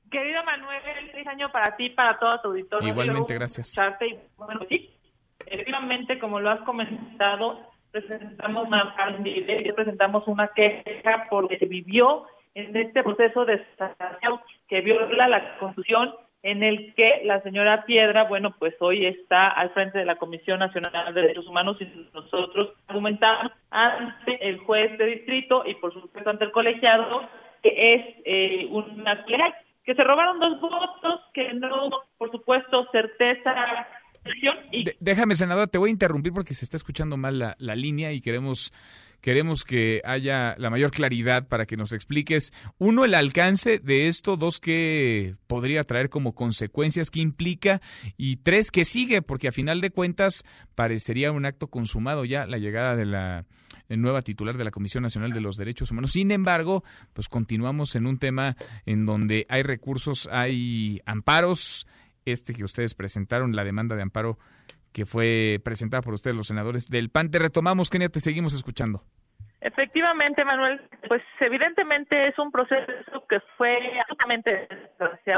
Querido 0.09 0.41
feliz 1.25 1.27
año 1.27 1.51
para 1.51 1.75
ti, 1.75 1.89
para 1.89 2.17
todo 2.17 2.39
tu 2.41 2.47
auditorio. 2.49 2.89
Igualmente, 2.89 3.33
gracias. 3.33 3.75
bueno, 4.37 4.61
sí, 4.69 4.89
efectivamente, 5.45 6.19
como 6.19 6.39
lo 6.39 6.51
has 6.51 6.61
comentado, 6.61 7.59
presentamos 7.91 8.67
una 8.67 8.95
presentamos 9.75 10.27
una 10.27 10.47
queja 10.49 11.27
porque 11.29 11.57
se 11.57 11.65
vivió 11.65 12.25
en 12.53 12.75
este 12.75 13.03
proceso 13.03 13.45
de 13.45 13.63
sanción 13.77 14.39
que 14.67 14.81
viola 14.81 15.27
la 15.27 15.57
Constitución 15.57 16.13
en 16.41 16.61
el 16.61 16.93
que 16.93 17.21
la 17.23 17.41
señora 17.41 17.85
Piedra, 17.85 18.25
bueno, 18.25 18.55
pues 18.59 18.75
hoy 18.79 18.99
está 18.99 19.47
al 19.47 19.71
frente 19.71 19.97
de 19.97 20.05
la 20.05 20.17
Comisión 20.17 20.59
Nacional 20.59 21.11
de 21.13 21.21
Derechos 21.21 21.47
Humanos 21.47 21.77
y 21.79 21.85
nosotros 22.13 22.73
argumentamos 22.87 23.51
ante 23.71 24.47
el 24.47 24.59
juez 24.59 24.95
de 24.99 25.05
distrito 25.07 25.63
y 25.65 25.73
por 25.73 25.91
supuesto 25.91 26.29
ante 26.29 26.45
el 26.45 26.51
colegiado 26.51 27.27
que 27.63 27.95
es 27.95 28.15
eh, 28.25 28.67
una 28.69 29.25
que 29.85 29.93
se 29.93 30.03
robaron 30.03 30.39
dos 30.39 30.59
votos, 30.59 31.21
que 31.33 31.53
no, 31.53 31.89
por 32.17 32.31
supuesto, 32.31 32.87
certeza. 32.91 33.53
Y... 34.71 34.85
déjame, 34.99 35.35
senador, 35.35 35.67
te 35.67 35.77
voy 35.77 35.89
a 35.89 35.93
interrumpir 35.93 36.33
porque 36.33 36.55
se 36.55 36.65
está 36.65 36.77
escuchando 36.77 37.15
mal 37.15 37.37
la, 37.37 37.55
la 37.59 37.75
línea 37.75 38.11
y 38.11 38.21
queremos 38.21 38.73
queremos 39.25 39.63
que 39.63 40.03
haya 40.05 40.53
la 40.59 40.69
mayor 40.69 40.91
claridad 40.91 41.47
para 41.47 41.65
que 41.65 41.77
nos 41.77 41.93
expliques, 41.93 42.53
uno, 42.77 43.05
el 43.05 43.15
alcance 43.15 43.79
de 43.79 44.07
esto, 44.07 44.37
dos, 44.37 44.59
qué 44.59 45.33
podría 45.47 45.83
traer 45.83 46.11
como 46.11 46.35
consecuencias, 46.35 47.09
qué 47.09 47.21
implica, 47.21 47.81
y 48.17 48.35
tres, 48.35 48.69
qué 48.69 48.85
sigue, 48.85 49.23
porque 49.23 49.47
a 49.47 49.51
final 49.51 49.81
de 49.81 49.89
cuentas 49.89 50.43
parecería 50.75 51.31
un 51.31 51.47
acto 51.47 51.71
consumado 51.71 52.23
ya 52.23 52.45
la 52.45 52.59
llegada 52.59 52.95
de 52.95 53.05
la 53.05 53.45
nueva 53.89 54.21
titular 54.21 54.57
de 54.57 54.63
la 54.63 54.69
Comisión 54.69 55.01
Nacional 55.01 55.33
de 55.33 55.41
los 55.41 55.57
Derechos 55.57 55.89
Humanos. 55.89 56.11
Sin 56.11 56.29
embargo, 56.29 56.83
pues 57.13 57.27
continuamos 57.27 57.95
en 57.95 58.05
un 58.05 58.19
tema 58.19 58.55
en 58.85 59.07
donde 59.07 59.47
hay 59.49 59.63
recursos, 59.63 60.29
hay 60.31 61.01
amparos, 61.07 61.87
este 62.25 62.53
que 62.53 62.63
ustedes 62.63 62.93
presentaron, 62.93 63.55
la 63.55 63.63
demanda 63.63 63.95
de 63.95 64.03
amparo 64.03 64.37
que 64.91 65.07
fue 65.07 65.59
presentada 65.63 66.01
por 66.01 66.13
ustedes 66.13 66.37
los 66.37 66.45
senadores 66.45 66.89
del 66.89 67.09
PAN. 67.09 67.31
Te 67.31 67.39
retomamos, 67.39 67.89
Kenia, 67.89 68.09
te 68.09 68.19
seguimos 68.19 68.53
escuchando. 68.53 69.03
Efectivamente, 69.65 70.45
Manuel, 70.45 70.79
pues 71.07 71.23
evidentemente 71.39 72.21
es 72.29 72.37
un 72.37 72.51
proceso 72.51 73.25
que 73.27 73.39
fue 73.57 73.75
absolutamente 73.99 74.67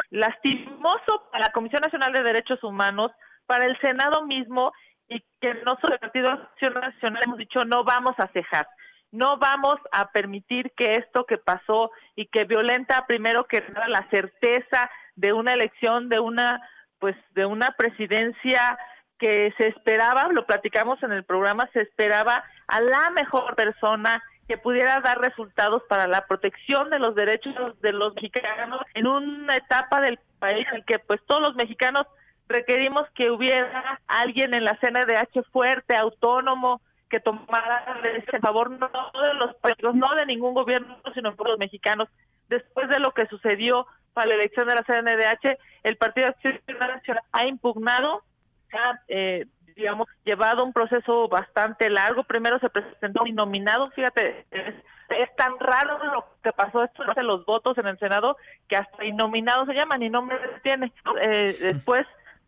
lastimoso 0.09 1.29
para 1.31 1.45
la 1.45 1.51
Comisión 1.53 1.81
Nacional 1.81 2.11
de 2.11 2.23
Derechos 2.23 2.61
Humanos, 2.61 3.13
para 3.45 3.65
el 3.65 3.79
Senado 3.79 4.25
mismo 4.25 4.73
y 5.07 5.23
que 5.39 5.53
nosotros 5.65 5.93
el 5.93 5.99
Partido 5.99 6.49
Nacional 6.59 7.23
hemos 7.23 7.37
dicho 7.37 7.61
no 7.61 7.85
vamos 7.85 8.15
a 8.17 8.27
cejar, 8.33 8.67
no 9.13 9.37
vamos 9.37 9.75
a 9.93 10.11
permitir 10.11 10.73
que 10.75 10.95
esto 10.95 11.25
que 11.25 11.37
pasó 11.37 11.91
y 12.17 12.25
que 12.25 12.43
violenta 12.43 13.05
primero 13.07 13.45
que 13.45 13.61
nada 13.61 13.87
la 13.87 14.09
certeza 14.09 14.91
de 15.15 15.31
una 15.31 15.53
elección, 15.53 16.09
de 16.09 16.19
una 16.19 16.61
pues 16.99 17.15
de 17.33 17.45
una 17.45 17.71
presidencia 17.77 18.77
que 19.19 19.53
se 19.57 19.67
esperaba, 19.67 20.29
lo 20.31 20.45
platicamos 20.45 21.01
en 21.03 21.11
el 21.11 21.23
programa, 21.23 21.69
se 21.73 21.81
esperaba 21.81 22.43
a 22.67 22.81
la 22.81 23.09
mejor 23.11 23.55
persona 23.55 24.21
que 24.47 24.57
pudiera 24.57 25.01
dar 25.01 25.19
resultados 25.19 25.83
para 25.89 26.07
la 26.07 26.25
protección 26.25 26.89
de 26.89 26.99
los 26.99 27.15
derechos 27.15 27.53
de 27.81 27.91
los 27.91 28.15
mexicanos 28.15 28.81
en 28.93 29.07
una 29.07 29.55
etapa 29.57 29.99
del 30.01 30.19
país 30.39 30.65
en 30.71 30.83
que 30.83 30.99
pues 30.99 31.19
todos 31.25 31.41
los 31.41 31.55
mexicanos 31.55 32.07
requerimos 32.47 33.09
que 33.13 33.29
hubiera 33.29 33.99
alguien 34.07 34.53
en 34.53 34.63
la 34.63 34.77
CNDH 34.79 35.43
fuerte, 35.51 35.97
autónomo, 35.97 36.81
que 37.09 37.19
tomara 37.19 37.99
en 38.03 38.41
favor 38.41 38.69
no 38.71 38.87
de 38.87 39.33
los 39.35 39.55
países, 39.55 39.83
no 39.93 40.15
de 40.15 40.25
ningún 40.25 40.53
gobierno, 40.53 40.97
sino 41.13 41.35
por 41.35 41.49
los 41.49 41.59
mexicanos. 41.59 42.09
Después 42.47 42.87
de 42.89 42.99
lo 42.99 43.11
que 43.11 43.27
sucedió 43.27 43.85
para 44.13 44.27
la 44.27 44.35
elección 44.35 44.67
de 44.67 44.75
la 44.75 44.83
CNDH, 44.83 45.57
el 45.83 45.97
Partido 45.97 46.27
Acción 46.27 46.59
Nacional 46.67 47.23
ha 47.31 47.45
impugnado 47.45 48.23
ha, 48.73 48.99
eh, 49.07 49.45
digamos, 49.75 50.07
llevado 50.25 50.63
un 50.63 50.73
proceso 50.73 51.27
bastante 51.27 51.89
largo. 51.89 52.23
Primero 52.23 52.59
se 52.59 52.69
presentó 52.69 53.23
un 53.23 53.35
nominado, 53.35 53.89
fíjate, 53.91 54.45
es, 54.51 54.75
tan 55.37 55.57
raro 55.59 56.03
lo 56.03 56.25
que 56.43 56.51
pasó 56.51 56.83
esto 56.83 57.03
de 57.15 57.23
los 57.23 57.45
votos 57.45 57.77
en 57.77 57.87
el 57.87 57.97
Senado 57.99 58.35
que 58.67 58.75
hasta 58.75 59.05
innominado 59.05 59.65
se 59.65 59.73
llaman 59.73 60.01
y 60.01 60.09
nombre 60.09 60.37
tiene. 60.63 60.91
Eh, 61.21 61.55
después 61.61 62.05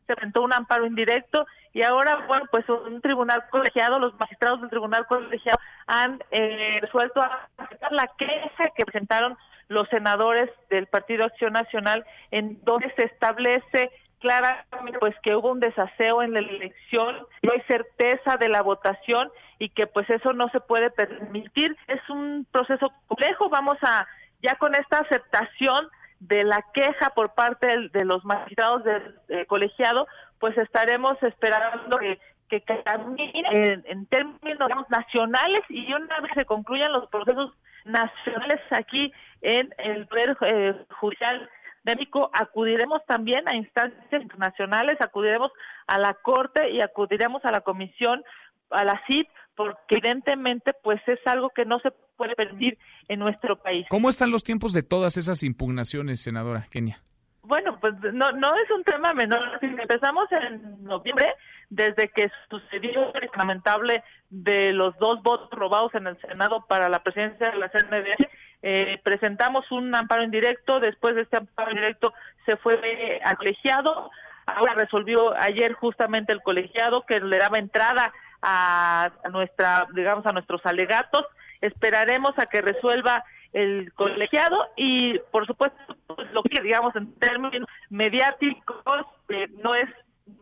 se 0.07 0.15
presentó 0.15 0.41
un 0.41 0.53
amparo 0.53 0.85
indirecto 0.85 1.45
y 1.71 1.83
ahora, 1.83 2.25
bueno, 2.27 2.45
pues 2.49 2.67
un 2.67 2.99
tribunal 2.99 3.43
colegiado, 3.51 3.99
los 3.99 4.19
magistrados 4.19 4.59
del 4.61 4.71
tribunal 4.71 5.05
colegiado 5.05 5.59
han 5.85 6.21
eh, 6.31 6.79
resuelto 6.81 7.21
aceptar 7.57 7.91
la 7.91 8.07
queja 8.17 8.71
que 8.75 8.85
presentaron 8.85 9.37
los 9.67 9.87
senadores 9.89 10.49
del 10.69 10.87
Partido 10.87 11.25
Acción 11.25 11.53
Nacional 11.53 12.03
en 12.31 12.59
donde 12.63 12.91
se 12.95 13.05
establece 13.05 13.91
claramente 14.19 14.99
pues 14.99 15.15
que 15.23 15.35
hubo 15.35 15.51
un 15.51 15.59
desaseo 15.59 16.21
en 16.21 16.33
la 16.33 16.39
elección, 16.39 17.15
no 17.41 17.51
hay 17.51 17.61
certeza 17.61 18.37
de 18.37 18.49
la 18.49 18.61
votación 18.61 19.31
y 19.57 19.69
que 19.69 19.87
pues 19.87 20.09
eso 20.09 20.33
no 20.33 20.49
se 20.49 20.59
puede 20.59 20.89
permitir. 20.89 21.75
Es 21.87 22.01
un 22.09 22.45
proceso 22.51 22.91
complejo, 23.07 23.49
vamos 23.49 23.77
a 23.81 24.07
ya 24.41 24.55
con 24.55 24.73
esta 24.75 24.99
aceptación 24.99 25.89
de 26.19 26.43
la 26.43 26.65
queja 26.73 27.11
por 27.11 27.33
parte 27.33 27.67
de, 27.67 28.05
los 28.05 28.23
magistrados 28.25 28.83
del 28.83 29.47
colegiado, 29.47 30.07
pues 30.39 30.57
estaremos 30.57 31.21
esperando 31.23 31.97
que, 31.97 32.19
que 32.49 32.61
camine 32.83 33.43
en, 33.85 34.05
términos 34.07 34.69
nacionales 34.89 35.61
y 35.69 35.93
una 35.93 36.19
vez 36.21 36.31
se 36.35 36.45
concluyan 36.45 36.91
los 36.91 37.07
procesos 37.09 37.53
nacionales 37.85 38.59
aquí 38.71 39.11
en 39.41 39.73
el 39.77 40.07
Poder 40.07 40.37
eh, 40.41 40.75
Judicial 40.99 41.49
México, 41.83 42.29
acudiremos 42.33 43.05
también 43.05 43.47
a 43.47 43.55
instancias 43.55 44.21
internacionales, 44.21 44.97
acudiremos 44.99 45.51
a 45.87 45.97
la 45.97 46.13
Corte 46.13 46.69
y 46.71 46.81
acudiremos 46.81 47.43
a 47.45 47.51
la 47.51 47.61
Comisión, 47.61 48.23
a 48.69 48.83
la 48.83 49.01
CID, 49.07 49.25
porque 49.55 49.95
evidentemente 49.95 50.73
pues 50.83 51.01
es 51.07 51.19
algo 51.25 51.49
que 51.49 51.65
no 51.65 51.79
se 51.79 51.91
puede 52.15 52.35
permitir 52.35 52.77
en 53.07 53.19
nuestro 53.19 53.57
país. 53.57 53.85
¿Cómo 53.89 54.09
están 54.09 54.31
los 54.31 54.43
tiempos 54.43 54.73
de 54.73 54.83
todas 54.83 55.17
esas 55.17 55.43
impugnaciones, 55.43 56.21
senadora 56.21 56.67
Kenia? 56.69 57.01
Bueno, 57.49 57.79
pues 57.79 57.95
no, 58.13 58.31
no 58.31 58.55
es 58.55 58.69
un 58.69 58.83
tema 58.83 59.11
menor. 59.13 59.57
Empezamos 59.61 60.31
en 60.33 60.83
noviembre, 60.83 61.33
desde 61.69 62.09
que 62.09 62.29
sucedió 62.49 63.13
el 63.15 63.29
lamentable 63.35 64.03
de 64.29 64.71
los 64.71 64.95
dos 64.99 65.23
votos 65.23 65.49
robados 65.51 65.95
en 65.95 66.05
el 66.05 66.21
Senado 66.21 66.65
para 66.67 66.89
la 66.89 67.01
presidencia 67.01 67.49
de 67.49 67.57
la 67.57 67.69
CNDH, 67.69 68.29
eh, 68.61 68.99
presentamos 69.03 69.71
un 69.71 69.93
amparo 69.95 70.23
indirecto, 70.23 70.79
después 70.79 71.15
de 71.15 71.21
este 71.21 71.37
amparo 71.37 71.71
indirecto 71.71 72.13
se 72.45 72.57
fue 72.57 73.21
al 73.23 73.37
colegiado, 73.37 74.11
ahora 74.45 74.73
resolvió 74.73 75.33
ayer 75.39 75.73
justamente 75.73 76.33
el 76.33 76.41
colegiado 76.41 77.05
que 77.05 77.19
le 77.19 77.37
daba 77.37 77.57
entrada 77.57 78.11
a, 78.41 79.11
nuestra, 79.31 79.87
digamos, 79.93 80.25
a 80.25 80.33
nuestros 80.33 80.65
alegatos, 80.65 81.25
esperaremos 81.61 82.37
a 82.37 82.47
que 82.47 82.61
resuelva 82.61 83.23
el 83.53 83.93
colegiado 83.93 84.67
y 84.75 85.17
por 85.31 85.47
supuesto 85.47 85.77
pues, 86.05 86.31
lo 86.31 86.43
que 86.43 86.61
digamos 86.61 86.95
en 86.95 87.11
términos 87.15 87.67
mediáticos 87.89 89.07
eh, 89.29 89.47
no 89.63 89.73
es 89.73 89.89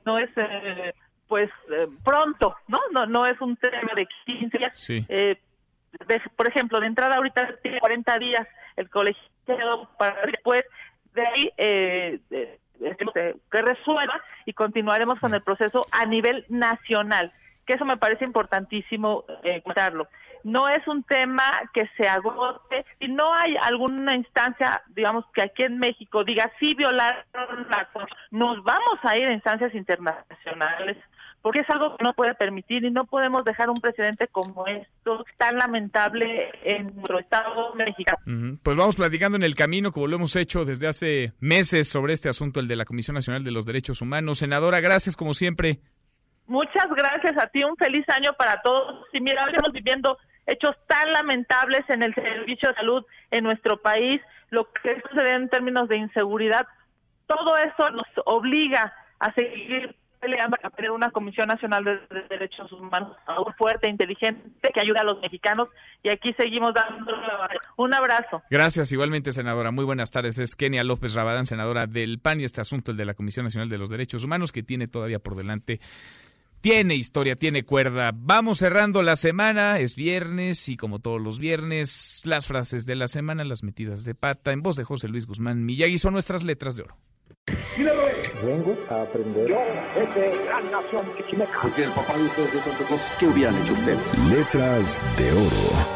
no 0.05 0.20
es 0.20 0.30
eh, 0.36 0.93
pues 1.30 1.49
pronto 2.03 2.57
no 2.68 2.80
no 2.91 3.05
no 3.05 3.26
es 3.26 3.39
un 3.39 3.55
tema 3.55 3.93
de 3.95 4.05
15 4.26 4.57
días. 4.57 4.78
Sí 4.78 5.05
por 6.36 6.48
ejemplo, 6.48 6.80
de 6.80 6.88
entrada 6.88 7.16
ahorita 7.16 7.56
tiene 7.62 7.80
40 7.80 8.20
días 8.20 8.48
el 8.76 8.89
colegiado 8.89 9.89
para 9.98 10.22
después 10.26 10.64
de 11.14 11.28
ahí 11.28 11.52
eh, 11.58 12.20
que 13.52 13.62
resuelva 13.62 14.22
y 14.45 14.54
continuaremos 14.54 15.20
con 15.20 15.34
el 15.34 15.41
proceso 15.41 15.82
a 15.91 16.06
nivel 16.06 16.45
nacional, 16.50 17.32
que 17.66 17.74
eso 17.74 17.86
me 17.86 17.98
parece 17.98 18.26
importantísimo 18.26 19.26
eh, 19.43 19.62
contarlo. 19.64 20.08
No 20.43 20.70
es 20.70 20.88
un 20.88 21.04
tema 21.04 21.52
que 21.74 21.89
se 21.98 22.08
agote 22.08 22.86
y 23.00 23.08
no 23.08 23.34
hay 23.34 23.58
alguna 23.58 24.14
instancia, 24.14 24.82
digamos, 24.89 25.26
que 25.34 25.41
aquí 25.41 25.64
en 25.64 25.80
México 25.80 26.24
diga, 26.24 26.52
sí 26.60 26.76
violaron 26.76 27.68
la 27.70 27.89
nos 28.32 28.64
vamos 28.64 29.00
a 29.04 29.18
ir 29.18 29.28
a 29.28 29.34
instancias 29.34 29.74
internacionales 29.74 30.98
porque 31.48 31.62
es 31.62 31.70
algo 31.70 31.95
que 31.95 32.04
no 32.04 32.12
puede 32.12 32.36
permitir 32.36 32.84
y 32.84 32.91
no 32.91 33.06
podemos 33.06 33.45
dejar 33.45 33.70
un 33.70 33.78
precedente 33.78 34.28
como 34.28 34.68
esto 34.68 35.24
tan 35.38 35.58
lamentable 35.58 36.50
en 36.62 36.88
nuestro 36.88 37.20
estado 37.20 37.74
mexicano. 37.74 38.18
Pues 38.62 38.76
vamos 38.76 38.98
platicando 38.98 39.38
en 39.38 39.43
el 39.43 39.56
camino, 39.56 39.93
como 39.93 40.08
lo 40.08 40.18
hemos 40.18 40.36
hecho 40.36 40.66
desde 40.66 40.89
hace 40.89 41.32
meses 41.39 41.88
sobre 41.88 42.12
este 42.12 42.28
asunto, 42.28 42.60
el 42.60 42.68
de 42.68 42.76
la 42.76 42.84
Comisión 42.84 43.16
Nacional 43.16 43.45
de 43.45 43.52
los 43.52 43.66
Derechos 43.66 44.02
Humanos. 44.02 44.39
Senadora, 44.39 44.82
gracias 44.82 45.16
como 45.16 45.34
siempre. 45.34 45.80
Muchas 46.48 46.89
gracias 46.93 47.41
a 47.41 47.48
ti, 47.48 47.64
un 47.64 47.78
feliz 47.78 48.04
año 48.10 48.34
para 48.38 48.62
todos. 48.62 49.06
Y 49.14 49.22
mira, 49.22 49.45
estamos 49.45 49.72
viviendo 49.72 50.18
hechos 50.48 50.76
tan 50.88 51.14
lamentables 51.14 51.89
en 51.89 52.02
el 52.02 52.14
servicio 52.14 52.68
de 52.68 52.76
salud 52.76 53.06
en 53.32 53.45
nuestro 53.45 53.82
país, 53.82 54.20
lo 54.50 54.70
que 54.84 55.02
sucede 55.08 55.32
en 55.32 55.48
términos 55.48 55.88
de 55.88 55.95
inseguridad, 55.95 56.68
todo 57.26 57.56
eso 57.56 57.89
nos 57.91 58.26
obliga 58.26 58.93
a 59.20 59.32
seguir 59.32 59.95
peleando 60.20 60.57
a 60.61 60.70
tener 60.70 60.91
una 60.91 61.11
Comisión 61.11 61.47
Nacional 61.47 61.84
de, 61.84 61.99
Derechos 62.30 62.72
Humanos 62.72 63.15
fuerte, 63.57 63.89
inteligente, 63.89 64.70
que 64.74 64.80
ayude 64.80 64.99
a 64.99 65.03
los 65.03 65.20
mexicanos. 65.22 65.70
Y 66.03 66.09
aquí 66.09 66.34
seguimos 66.34 66.74
dando 66.74 67.11
un 67.78 67.93
abrazo. 67.93 68.41
Gracias, 68.49 68.91
igualmente, 68.91 69.32
senadora. 69.32 69.72
Muy 69.72 69.86
buenas 69.86 70.11
tardes. 70.11 70.39
Es 70.39 70.55
Kenia 70.55 70.84
López 70.84 71.13
Rabadán, 71.13 71.45
senadora 71.45 71.86
del 71.86 72.20
PAN 72.20 72.41
y 72.41 72.43
este 72.43 72.61
asunto, 72.61 72.91
el 72.91 72.97
de 72.97 73.05
la 73.05 73.13
Comisión 73.13 73.45
Nacional 73.45 73.70
de 73.70 73.78
los 73.78 73.89
Derechos 73.89 74.24
Humanos, 74.24 74.51
que 74.51 74.63
tiene 74.63 74.88
todavía 74.88 75.20
por 75.20 75.36
delante 75.36 75.80
tiene 76.61 76.95
historia, 76.95 77.36
tiene 77.36 77.63
cuerda. 77.63 78.11
Vamos 78.13 78.58
cerrando 78.58 79.04
la 79.04 79.16
semana, 79.16 79.79
es 79.79 79.96
viernes 79.96 80.67
y 80.70 80.75
como 80.75 81.00
todos 81.00 81.21
los 81.21 81.39
viernes, 81.39 82.21
las 82.25 82.47
frases 82.47 82.86
de 82.86 82.96
la 82.96 83.08
semana, 83.08 83.43
las 83.43 83.63
metidas 83.63 84.04
de 84.04 84.16
pata, 84.16 84.51
en 84.51 84.62
voz 84.62 84.75
de 84.75 84.83
José 84.83 85.08
Luis 85.08 85.28
Guzmán 85.28 85.63
Miyagi 85.66 85.97
son 85.97 86.13
nuestras 86.13 86.43
letras 86.43 86.75
de 86.75 86.83
oro. 86.83 86.97
Vengo 88.43 88.75
a 88.89 89.01
aprender. 89.03 89.47
Yo, 89.47 89.59
gran 90.45 90.71
nación 90.71 91.05
Porque 91.61 91.83
el 91.83 91.91
papá 91.91 92.17
de 92.17 92.24
ustedes 92.24 92.53
de 92.53 92.61
Santo 92.61 92.83
Claus, 92.86 93.01
¿qué 93.19 93.28
hubieran 93.28 93.55
hecho 93.61 93.74
ustedes? 93.74 94.17
Letras 94.17 95.01
de 95.17 95.32
oro. 95.32 95.95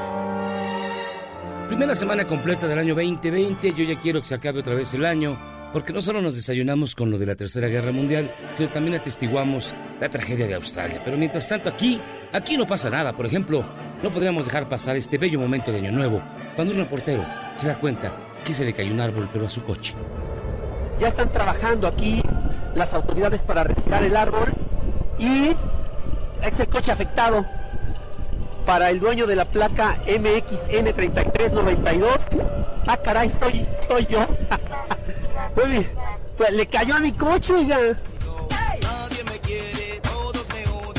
Primera 1.68 1.96
semana 1.96 2.26
completa 2.26 2.68
del 2.68 2.80
año 2.80 2.96
2020. 2.96 3.74
Yo 3.74 3.84
ya 3.84 4.00
quiero 4.00 4.22
que 4.22 4.28
se 4.28 4.36
acabe 4.36 4.60
otra 4.60 4.76
vez 4.76 4.94
el 4.94 5.06
año. 5.06 5.38
Porque 5.74 5.94
no 5.94 6.02
solo 6.02 6.22
nos 6.22 6.36
desayunamos 6.36 6.96
con 6.96 7.10
lo 7.12 7.18
de 7.18 7.26
la 7.26 7.36
Tercera 7.36 7.68
Guerra 7.68 7.94
Mundial, 7.94 8.34
sino 8.54 8.70
también 8.70 9.00
atestiguamos 9.00 9.74
la 10.02 10.10
tragedia 10.10 10.46
de 10.46 10.56
Australia. 10.56 11.02
Pero 11.04 11.18
mientras 11.18 11.48
tanto 11.48 11.70
aquí, 11.70 12.02
aquí 12.34 12.58
no 12.58 12.68
pasa 12.68 12.90
nada. 12.90 13.14
Por 13.14 13.26
ejemplo, 13.26 13.64
no 14.04 14.12
podríamos 14.12 14.46
dejar 14.46 14.68
pasar 14.68 14.98
este 14.98 15.18
bello 15.18 15.40
momento 15.40 15.72
de 15.72 15.78
Año 15.78 15.94
Nuevo, 15.94 16.22
cuando 16.56 16.74
un 16.74 16.80
reportero 16.80 17.26
se 17.56 17.68
da 17.68 17.80
cuenta 17.80 18.14
que 18.44 18.54
se 18.54 18.66
le 18.66 18.74
cayó 18.74 18.92
un 18.92 19.00
árbol 19.00 19.30
pero 19.32 19.46
a 19.46 19.50
su 19.50 19.64
coche. 19.64 19.96
Ya 21.02 21.08
están 21.08 21.32
trabajando 21.32 21.88
aquí 21.88 22.22
las 22.76 22.94
autoridades 22.94 23.42
para 23.42 23.64
retirar 23.64 24.04
el 24.04 24.16
árbol 24.16 24.54
y 25.18 25.56
es 26.44 26.60
el 26.60 26.68
coche 26.68 26.92
afectado 26.92 27.44
para 28.68 28.92
el 28.92 29.00
dueño 29.00 29.26
de 29.26 29.36
la 29.36 29.46
placa 29.46 29.98
MXN3392. 30.06 32.48
Ah, 32.86 32.98
caray, 32.98 33.30
soy, 33.30 33.66
soy 33.88 34.06
yo. 34.06 34.20
Uy, 35.66 35.88
pues 36.38 36.52
le 36.52 36.68
cayó 36.68 36.98
a 36.98 37.00
mi 37.00 37.14
coche, 37.14 37.54
oiga. 37.54 37.80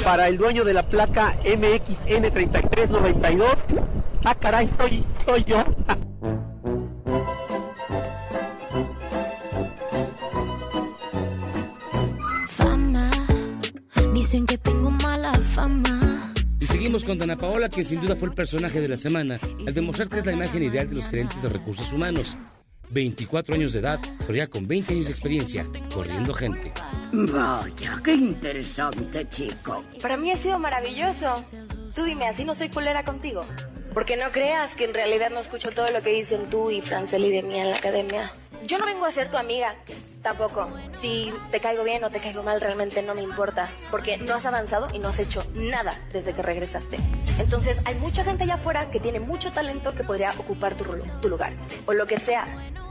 Para 0.02 0.26
el 0.26 0.36
dueño 0.36 0.64
de 0.64 0.74
la 0.74 0.82
placa 0.82 1.36
MXN3392. 1.44 3.84
Ah, 4.24 4.34
caray, 4.34 4.66
soy, 4.66 5.04
soy 5.24 5.44
yo. 5.44 5.62
dicen 14.32 14.46
que 14.46 14.56
tengo 14.56 14.90
mala 14.90 15.34
fama. 15.34 16.32
Y 16.59 16.66
seguimos 16.66 17.04
con 17.04 17.18
Dana 17.18 17.36
Paola, 17.36 17.68
que 17.68 17.84
sin 17.84 18.00
duda 18.00 18.16
fue 18.16 18.28
el 18.28 18.34
personaje 18.34 18.80
de 18.80 18.88
la 18.88 18.96
semana, 18.96 19.38
al 19.66 19.74
demostrar 19.74 20.09
que 20.09 20.20
es 20.20 20.24
la 20.24 20.32
imagen 20.32 20.62
ideal 20.62 20.88
de 20.88 20.94
los 20.94 21.06
gerentes 21.06 21.42
de 21.42 21.50
recursos 21.50 21.92
humanos. 21.92 22.38
24 22.88 23.54
años 23.54 23.74
de 23.74 23.80
edad, 23.80 24.00
pero 24.20 24.34
ya 24.34 24.46
con 24.46 24.66
20 24.66 24.94
años 24.94 25.06
de 25.06 25.12
experiencia, 25.12 25.66
corriendo 25.92 26.32
gente. 26.32 26.72
Vaya, 27.12 28.00
qué 28.02 28.14
interesante, 28.14 29.28
chico. 29.28 29.84
Para 30.00 30.16
mí 30.16 30.32
ha 30.32 30.38
sido 30.38 30.59
maravilloso. 30.59 31.34
Tú 31.94 32.04
dime, 32.04 32.26
así 32.26 32.46
no 32.46 32.54
soy 32.54 32.70
culera 32.70 33.04
contigo. 33.04 33.44
Porque 33.92 34.16
no 34.16 34.32
creas 34.32 34.74
que 34.74 34.86
en 34.86 34.94
realidad 34.94 35.28
no 35.28 35.40
escucho 35.40 35.72
todo 35.72 35.90
lo 35.90 36.00
que 36.00 36.09
dicen 36.09 36.48
tú 36.48 36.70
y 36.70 36.80
Franceli 36.80 37.28
de 37.28 37.42
mí 37.42 37.60
en 37.60 37.70
la 37.70 37.76
academia. 37.76 38.32
Yo 38.66 38.78
no 38.78 38.86
vengo 38.86 39.05
a 39.05 39.12
ser 39.12 39.30
tu 39.30 39.36
amiga, 39.36 39.74
tampoco. 40.22 40.68
Si 41.01 41.32
te 41.51 41.60
caigo 41.60 41.82
bien 41.84 42.05
o 42.05 42.10
te 42.10 42.20
caigo 42.20 42.43
mal, 42.43 42.60
realmente 42.60 43.02
no 43.02 43.14
me 43.14 43.22
importa. 43.22 43.68
Porque 43.90 44.16
no 44.18 44.34
has 44.34 44.47
avanzado 44.47 44.89
y 44.93 44.98
no 44.98 45.09
has 45.09 45.18
hecho 45.18 45.44
nada 45.55 45.98
desde 46.12 46.32
que 46.32 46.43
regresaste. 46.43 46.98
Entonces, 47.39 47.78
hay 47.84 47.97
mucha 47.97 48.22
gente 48.24 48.44
allá 48.44 48.55
afuera 48.55 48.90
que 48.90 49.01
tiene 49.01 49.20
mucho 49.20 49.51
talento 49.52 49.94
que 49.94 50.05
podría 50.05 50.32
ocupar 50.39 50.76
tu, 50.76 50.84
tu 51.20 51.28
lugar. 51.28 51.52
O 51.86 51.93
lo 51.93 52.06
que 52.06 52.20
sea. 52.20 52.47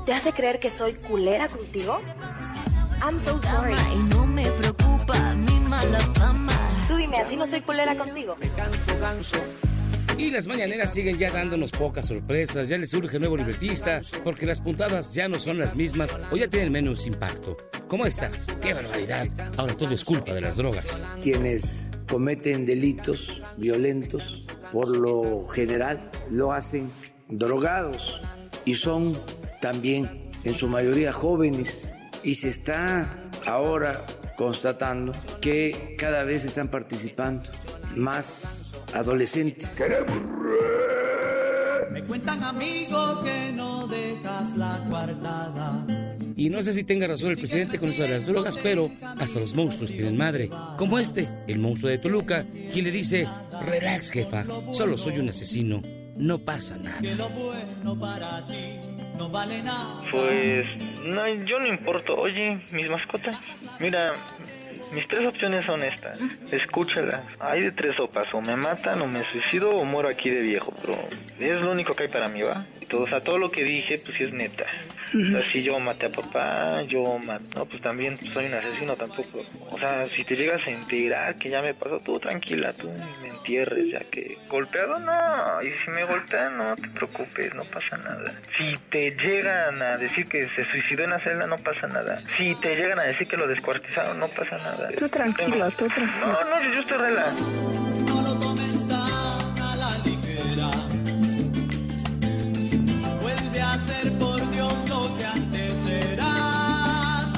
¿Te 0.05 0.13
hace 0.13 0.33
creer 0.33 0.59
que 0.59 0.69
soy 0.69 0.95
culera 0.95 1.47
contigo? 1.47 2.01
I'm 3.01 3.19
so 3.19 3.41
sorry. 3.41 3.75
Y 3.93 4.15
no 4.15 4.25
me 4.25 4.45
preocupa 4.45 5.17
mi 5.35 5.59
mala 5.61 5.99
fama. 5.99 6.53
Tú 6.87 6.95
dime, 6.97 7.17
así 7.17 7.37
no 7.37 7.47
soy 7.47 7.61
culera 7.61 7.95
contigo. 7.95 8.35
Y 10.17 10.29
las 10.29 10.45
mañaneras 10.45 10.93
siguen 10.93 11.17
ya 11.17 11.31
dándonos 11.31 11.71
pocas 11.71 12.07
sorpresas, 12.07 12.69
ya 12.69 12.77
les 12.77 12.91
surge 12.91 13.17
nuevo 13.17 13.35
libretista, 13.35 14.01
porque 14.23 14.45
las 14.45 14.61
puntadas 14.61 15.13
ya 15.13 15.27
no 15.27 15.39
son 15.39 15.57
las 15.57 15.75
mismas 15.75 16.19
o 16.31 16.37
ya 16.37 16.47
tienen 16.47 16.71
menos 16.71 17.07
impacto. 17.07 17.57
Como 17.87 18.05
esta, 18.05 18.29
qué 18.61 18.73
barbaridad. 18.73 19.27
Ahora 19.57 19.75
todo 19.75 19.93
es 19.93 20.03
culpa 20.03 20.33
de 20.33 20.41
las 20.41 20.57
drogas. 20.57 21.07
Quienes 21.21 21.89
cometen 22.07 22.65
delitos 22.65 23.41
violentos, 23.57 24.47
por 24.71 24.95
lo 24.95 25.47
general, 25.47 26.11
lo 26.29 26.53
hacen 26.53 26.91
drogados 27.29 28.21
y 28.63 28.75
son 28.75 29.17
también 29.59 30.29
en 30.43 30.55
su 30.55 30.67
mayoría 30.67 31.11
jóvenes. 31.11 31.91
Y 32.23 32.35
se 32.35 32.49
está 32.49 33.09
ahora 33.45 34.05
constatando 34.37 35.13
que 35.41 35.95
cada 35.97 36.23
vez 36.23 36.45
están 36.45 36.69
participando 36.69 37.49
más 37.95 38.60
adolescentes. 38.93 39.81
Me 41.91 42.03
cuentan 42.03 42.43
amigos 42.43 43.23
que 43.23 43.51
no 43.51 43.87
dejas 43.87 44.55
la 44.55 44.77
guardada. 44.87 45.85
Y 46.35 46.49
no 46.49 46.61
sé 46.61 46.73
si 46.73 46.83
tenga 46.83 47.07
razón 47.07 47.31
el 47.31 47.37
presidente 47.37 47.77
con 47.77 47.89
eso 47.89 48.03
de 48.03 48.09
las 48.09 48.25
drogas, 48.25 48.57
pero 48.57 48.91
hasta 49.01 49.39
los 49.39 49.53
monstruos 49.53 49.91
tienen 49.91 50.17
madre. 50.17 50.49
Como 50.77 50.97
este, 50.97 51.27
el 51.47 51.59
monstruo 51.59 51.91
de 51.91 51.97
Toluca, 51.97 52.45
quien 52.71 52.85
le 52.85 52.91
dice, 52.91 53.27
relax 53.65 54.09
jefa, 54.09 54.45
solo 54.71 54.97
soy 54.97 55.19
un 55.19 55.29
asesino, 55.29 55.81
no 56.15 56.39
pasa 56.39 56.77
nada. 56.77 56.99
Que 57.01 57.15
lo 57.15 57.29
bueno 57.29 57.99
para 57.99 58.45
ti 58.47 58.79
no 59.17 59.29
vale 59.29 59.61
nada. 59.61 60.01
Pues 60.11 60.67
no, 61.05 61.27
yo 61.45 61.59
no 61.59 61.67
importo. 61.67 62.15
Oye, 62.15 62.59
mis 62.71 62.89
mascotas. 62.89 63.35
Mira, 63.79 64.13
mis 64.91 65.07
tres 65.07 65.25
opciones 65.25 65.65
son 65.65 65.83
estas. 65.83 66.19
Escúchalas. 66.51 67.21
Hay 67.39 67.61
de 67.61 67.71
tres 67.71 67.95
sopas. 67.95 68.33
O 68.33 68.41
me 68.41 68.55
matan, 68.55 69.01
o 69.01 69.07
me 69.07 69.23
suicido, 69.25 69.69
o 69.71 69.85
muero 69.85 70.09
aquí 70.09 70.29
de 70.29 70.41
viejo. 70.41 70.73
Pero 70.81 70.97
es 71.39 71.61
lo 71.61 71.71
único 71.71 71.93
que 71.93 72.03
hay 72.03 72.09
para 72.09 72.27
mí, 72.27 72.41
¿va? 72.41 72.65
Todo, 72.89 73.03
o 73.03 73.07
sea, 73.07 73.21
todo 73.21 73.37
lo 73.37 73.49
que 73.49 73.63
dije, 73.63 73.99
pues 74.03 74.17
sí 74.17 74.23
es 74.23 74.33
neta. 74.33 74.65
O 75.13 75.25
sea, 75.25 75.51
si 75.51 75.61
yo 75.63 75.77
maté 75.79 76.05
a 76.05 76.09
papá, 76.09 76.81
yo 76.83 77.17
maté... 77.19 77.43
No, 77.55 77.65
pues 77.65 77.81
también 77.81 78.17
soy 78.31 78.45
un 78.45 78.53
asesino 78.53 78.95
tampoco. 78.95 79.43
O 79.69 79.77
sea, 79.77 80.07
si 80.09 80.23
te 80.23 80.35
llegas 80.35 80.65
a 80.65 80.71
enterar 80.71 81.35
que 81.35 81.49
ya 81.49 81.61
me 81.61 81.73
pasó, 81.73 81.99
tú 81.99 82.17
tranquila, 82.19 82.71
tú 82.73 82.89
me 83.21 83.29
entierres, 83.29 83.91
ya 83.91 83.99
que... 83.99 84.37
Golpeado, 84.47 84.99
no. 84.99 85.13
Y 85.61 85.71
si 85.83 85.91
me 85.91 86.03
golpean, 86.05 86.57
no 86.57 86.75
te 86.75 86.87
preocupes, 86.89 87.53
no 87.55 87.63
pasa 87.65 87.97
nada. 87.97 88.33
Si 88.57 88.73
te 88.89 89.11
llegan 89.11 89.81
a 89.81 89.97
decir 89.97 90.25
que 90.25 90.47
se 90.55 90.65
suicidó 90.65 91.03
en 91.03 91.11
la 91.11 91.19
celda, 91.19 91.45
no 91.45 91.57
pasa 91.57 91.87
nada. 91.87 92.21
Si 92.37 92.55
te 92.55 92.75
llegan 92.75 92.99
a 92.99 93.03
decir 93.03 93.27
que 93.27 93.37
lo 93.37 93.47
descuartizaron, 93.47 94.19
no 94.19 94.27
pasa 94.29 94.57
nada. 94.57 94.80
Tú 94.97 95.09
tranquilo, 95.09 95.69
tú 95.71 95.87
tranquilo. 95.87 96.27
No, 96.27 96.43
no, 96.43 96.73
yo, 96.73 96.79
estoy 96.79 96.97
rela. 96.97 97.25
No 98.07 98.21
lo 98.21 98.39
tomes 98.39 98.87
tan 98.87 99.61
a 99.61 99.75
la 99.75 99.97
ligera. 99.99 100.69
Vuelve 103.21 103.61
a 103.61 103.77
ser 103.77 104.11
por 104.17 104.51
Dios 104.51 104.73
lo 104.89 105.17
que 105.17 105.25
antes 105.25 105.73
eras. 106.13 107.31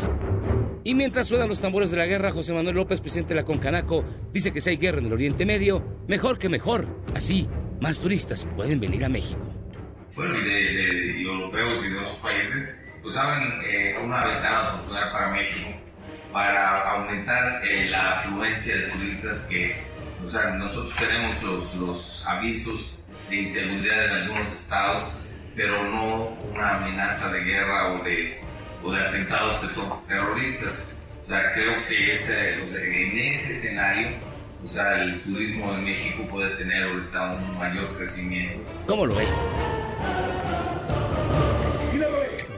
Y 0.84 0.96
mientras 0.96 1.28
suenan 1.28 1.48
los 1.50 1.62
tambores 1.62 1.92
de 1.92 1.98
la 1.98 2.06
guerra, 2.06 2.32
José 2.32 2.54
Manuel 2.54 2.76
López, 2.76 3.02
presidente 3.02 3.34
de 3.34 3.42
la 3.42 3.46
Concanaco, 3.46 4.04
dice 4.32 4.52
que 4.52 4.62
si 4.62 4.72
hay 4.72 4.78
guerra 4.78 5.00
en 5.00 5.06
el 5.08 5.14
Oriente 5.14 5.46
Medio, 5.46 5.84
mejor 6.08 6.38
que 6.38 6.50
mejor. 6.50 6.88
Así, 7.16 7.48
más 7.82 8.00
turistas 8.00 8.46
pueden 8.56 8.80
venir 8.80 9.04
a 9.06 9.10
México. 9.10 9.46
Bueno, 10.16 10.38
y 10.40 10.44
de, 10.44 10.54
de- 10.54 11.22
y 11.22 11.26
europeos 11.26 11.84
y 11.86 11.90
de 11.90 11.98
otros 11.98 12.18
países, 12.20 12.70
pues 13.02 13.18
abren 13.18 13.50
eh, 13.68 13.96
una 14.04 14.24
ventana 14.26 14.82
para 15.12 15.32
México 15.32 15.70
para 16.34 16.90
aumentar 16.90 17.62
eh, 17.64 17.88
la 17.92 18.18
afluencia 18.18 18.76
de 18.76 18.82
turistas 18.88 19.40
que, 19.50 19.76
o 20.24 20.28
sea, 20.28 20.50
nosotros 20.56 20.94
tenemos 20.96 21.42
los, 21.44 21.76
los 21.76 22.26
avisos 22.28 22.98
de 23.30 23.38
inseguridad 23.38 24.06
en 24.06 24.12
algunos 24.24 24.52
estados, 24.52 25.06
pero 25.56 25.84
no 25.86 26.30
una 26.52 26.78
amenaza 26.78 27.30
de 27.32 27.42
guerra 27.44 27.94
o 27.94 28.04
de, 28.04 28.42
o 28.84 28.92
de 28.92 29.00
atentados 29.02 29.62
ter- 29.62 29.70
terroristas. 30.08 30.84
O 31.24 31.30
sea, 31.30 31.54
creo 31.54 31.88
que 31.88 32.12
ese, 32.12 32.62
o 32.64 32.68
sea, 32.68 32.84
en 32.84 33.18
ese 33.18 33.52
escenario, 33.52 34.08
o 34.64 34.68
sea, 34.68 35.04
el 35.04 35.22
turismo 35.22 35.74
en 35.76 35.84
México 35.86 36.24
puede 36.30 36.56
tener 36.58 36.84
ahorita 36.84 37.34
un 37.34 37.58
mayor 37.60 37.96
crecimiento. 37.98 38.60
¿Cómo 38.88 39.06
lo 39.06 39.16
ve? 39.16 39.26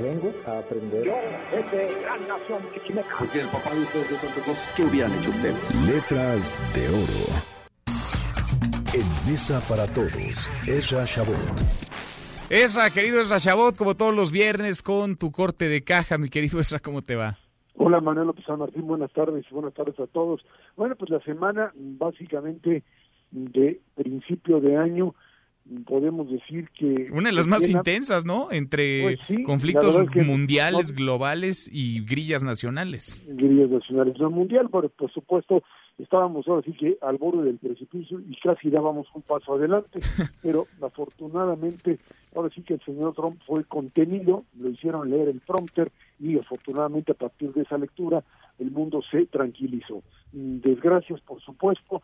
Vengo 0.05 0.31
a 0.45 0.59
aprender. 0.59 1.11
Porque 3.17 3.39
el 3.41 3.47
papá 3.47 3.73
de 3.73 3.81
ustedes 3.81 4.11
es 4.11 4.23
otra 4.23 4.43
cosa. 4.45 4.73
¿Qué 4.75 4.83
hubieran 4.83 5.11
hecho 5.17 5.31
ustedes? 5.31 5.73
Letras 5.83 6.59
de 6.75 6.87
oro. 6.89 7.41
En 8.93 9.31
Mesa 9.31 9.59
para 9.67 9.87
Todos, 9.87 10.47
Ezra 10.67 11.05
Shabot. 11.05 11.35
Esra, 12.51 12.91
querido 12.91 13.19
Esra 13.19 13.39
Chabot, 13.39 13.75
como 13.75 13.95
todos 13.95 14.15
los 14.15 14.31
viernes 14.31 14.83
con 14.83 15.17
tu 15.17 15.31
corte 15.31 15.67
de 15.67 15.83
caja, 15.83 16.19
mi 16.19 16.29
querido 16.29 16.59
Esra, 16.59 16.77
¿cómo 16.77 17.01
te 17.01 17.15
va? 17.15 17.39
Hola 17.73 17.99
Manuel 17.99 18.27
López 18.27 18.45
San 18.45 18.59
Martín, 18.59 18.85
buenas 18.85 19.11
tardes 19.11 19.43
buenas 19.49 19.73
tardes 19.73 19.99
a 19.99 20.05
todos. 20.05 20.45
Bueno, 20.77 20.95
pues 20.95 21.09
la 21.09 21.19
semana 21.21 21.73
básicamente 21.75 22.83
de 23.31 23.81
principio 23.95 24.61
de 24.61 24.77
año 24.77 25.15
podemos 25.85 26.29
decir 26.29 26.69
que... 26.77 27.09
Una 27.11 27.29
de 27.29 27.35
las 27.35 27.47
más 27.47 27.67
intensas, 27.67 28.23
¿no? 28.25 28.51
Entre 28.51 29.01
Pues 29.01 29.19
sí, 29.27 29.43
conflictos 29.43 29.93
la 29.95 29.99
verdad 30.01 30.15
es 30.15 30.23
que 30.23 30.29
mundiales, 30.29 30.91
no- 30.91 30.97
globales 30.97 31.69
y 31.71 32.05
grillas 32.05 32.43
nacionales. 32.43 33.21
grillas 33.27 33.69
nacionales 33.69 34.19
no 34.19 34.29
mundial, 34.29 34.69
pero 34.71 34.89
por 34.89 35.11
supuesto 35.11 35.63
estábamos 35.97 36.45
ahora 36.47 36.61
sí 36.65 36.73
que 36.73 36.97
al 37.01 37.17
borde 37.17 37.43
del 37.45 37.57
precipicio 37.57 38.19
y 38.19 38.35
casi 38.41 38.69
dábamos 38.69 39.07
un 39.15 39.21
paso 39.21 39.55
adelante, 39.55 39.99
pero 40.43 40.67
afortunadamente 40.81 41.99
ahora 42.35 42.49
sí 42.53 42.61
que 42.61 42.75
el 42.75 42.81
señor 42.81 43.13
Trump 43.15 43.39
fue 43.47 43.63
contenido, 43.63 44.43
lo 44.59 44.69
hicieron 44.69 45.09
leer 45.09 45.29
el 45.29 45.39
prompter 45.39 45.91
y 46.19 46.37
afortunadamente 46.37 47.11
a 47.13 47.15
partir 47.15 47.53
de 47.53 47.61
esa 47.63 47.77
lectura 47.77 48.23
el 48.59 48.71
mundo 48.71 49.01
se 49.09 49.25
tranquilizó. 49.25 50.01
Mm, 50.33 50.59
Desgracias, 50.59 51.21
por 51.21 51.41
supuesto, 51.41 52.01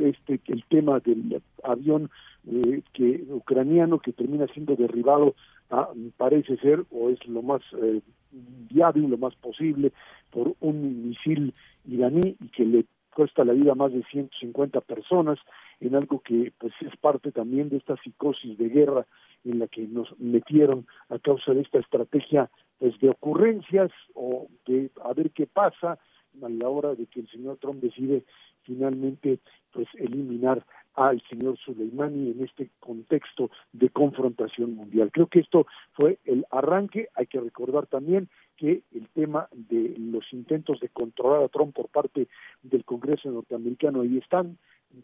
este 0.00 0.40
el 0.46 0.64
tema 0.68 0.98
del 1.00 1.42
avión 1.64 2.10
eh, 2.46 2.82
que 2.92 3.24
ucraniano 3.30 3.98
que 4.00 4.12
termina 4.12 4.46
siendo 4.48 4.74
derribado 4.76 5.34
ah, 5.70 5.90
parece 6.16 6.56
ser 6.56 6.84
o 6.90 7.10
es 7.10 7.24
lo 7.26 7.42
más 7.42 7.62
eh, 7.80 8.00
viable, 8.32 9.08
lo 9.08 9.18
más 9.18 9.34
posible 9.36 9.92
por 10.30 10.54
un 10.60 11.08
misil 11.08 11.54
iraní 11.86 12.36
y 12.40 12.48
que 12.48 12.64
le 12.64 12.86
cuesta 13.14 13.44
la 13.44 13.52
vida 13.52 13.72
a 13.72 13.76
más 13.76 13.92
de 13.92 14.02
150 14.04 14.80
personas 14.80 15.38
en 15.80 15.94
algo 15.94 16.20
que 16.20 16.52
pues 16.58 16.72
es 16.80 16.96
parte 16.96 17.30
también 17.30 17.68
de 17.68 17.76
esta 17.76 17.96
psicosis 17.96 18.56
de 18.56 18.68
guerra 18.68 19.06
en 19.44 19.58
la 19.58 19.66
que 19.66 19.86
nos 19.86 20.18
metieron 20.18 20.86
a 21.10 21.18
causa 21.18 21.52
de 21.52 21.60
esta 21.60 21.78
estrategia 21.78 22.50
pues 22.78 22.98
de 23.00 23.08
ocurrencias 23.08 23.90
o 24.14 24.48
de 24.66 24.90
a 25.04 25.12
ver 25.12 25.30
qué 25.30 25.46
pasa 25.46 25.98
a 26.40 26.48
la 26.48 26.68
hora 26.68 26.94
de 26.94 27.06
que 27.06 27.20
el 27.20 27.28
señor 27.28 27.58
Trump 27.58 27.82
decide 27.82 28.24
finalmente 28.62 29.40
pues 29.72 29.88
eliminar 29.94 30.64
al 30.94 31.22
señor 31.30 31.58
Soleimani 31.58 32.32
en 32.32 32.44
este 32.44 32.70
contexto 32.78 33.50
de 33.72 33.88
confrontación 33.88 34.74
mundial. 34.74 35.10
Creo 35.10 35.26
que 35.26 35.40
esto 35.40 35.66
fue 35.92 36.18
el 36.24 36.44
arranque. 36.50 37.08
Hay 37.14 37.26
que 37.26 37.40
recordar 37.40 37.86
también 37.86 38.28
que 38.56 38.82
el 38.92 39.08
tema 39.08 39.48
de 39.52 39.94
los 39.98 40.30
intentos 40.32 40.80
de 40.80 40.88
controlar 40.90 41.42
a 41.42 41.48
Trump 41.48 41.74
por 41.74 41.88
parte 41.88 42.28
del 42.62 42.84
Congreso 42.84 43.30
norteamericano 43.30 44.02
ahí 44.02 44.18
están, 44.18 44.58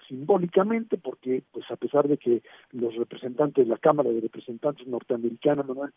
simbólicamente 0.07 0.99
porque 0.99 1.43
pues 1.51 1.65
a 1.71 1.77
pesar 1.77 2.09
de 2.09 2.19
que 2.19 2.43
los 2.73 2.95
representantes 2.97 3.67
la 3.67 3.79
Cámara 3.79 4.11
de 4.11 4.21
Representantes 4.21 4.87
norteamericana 4.87 5.63
Manuel 5.63 5.93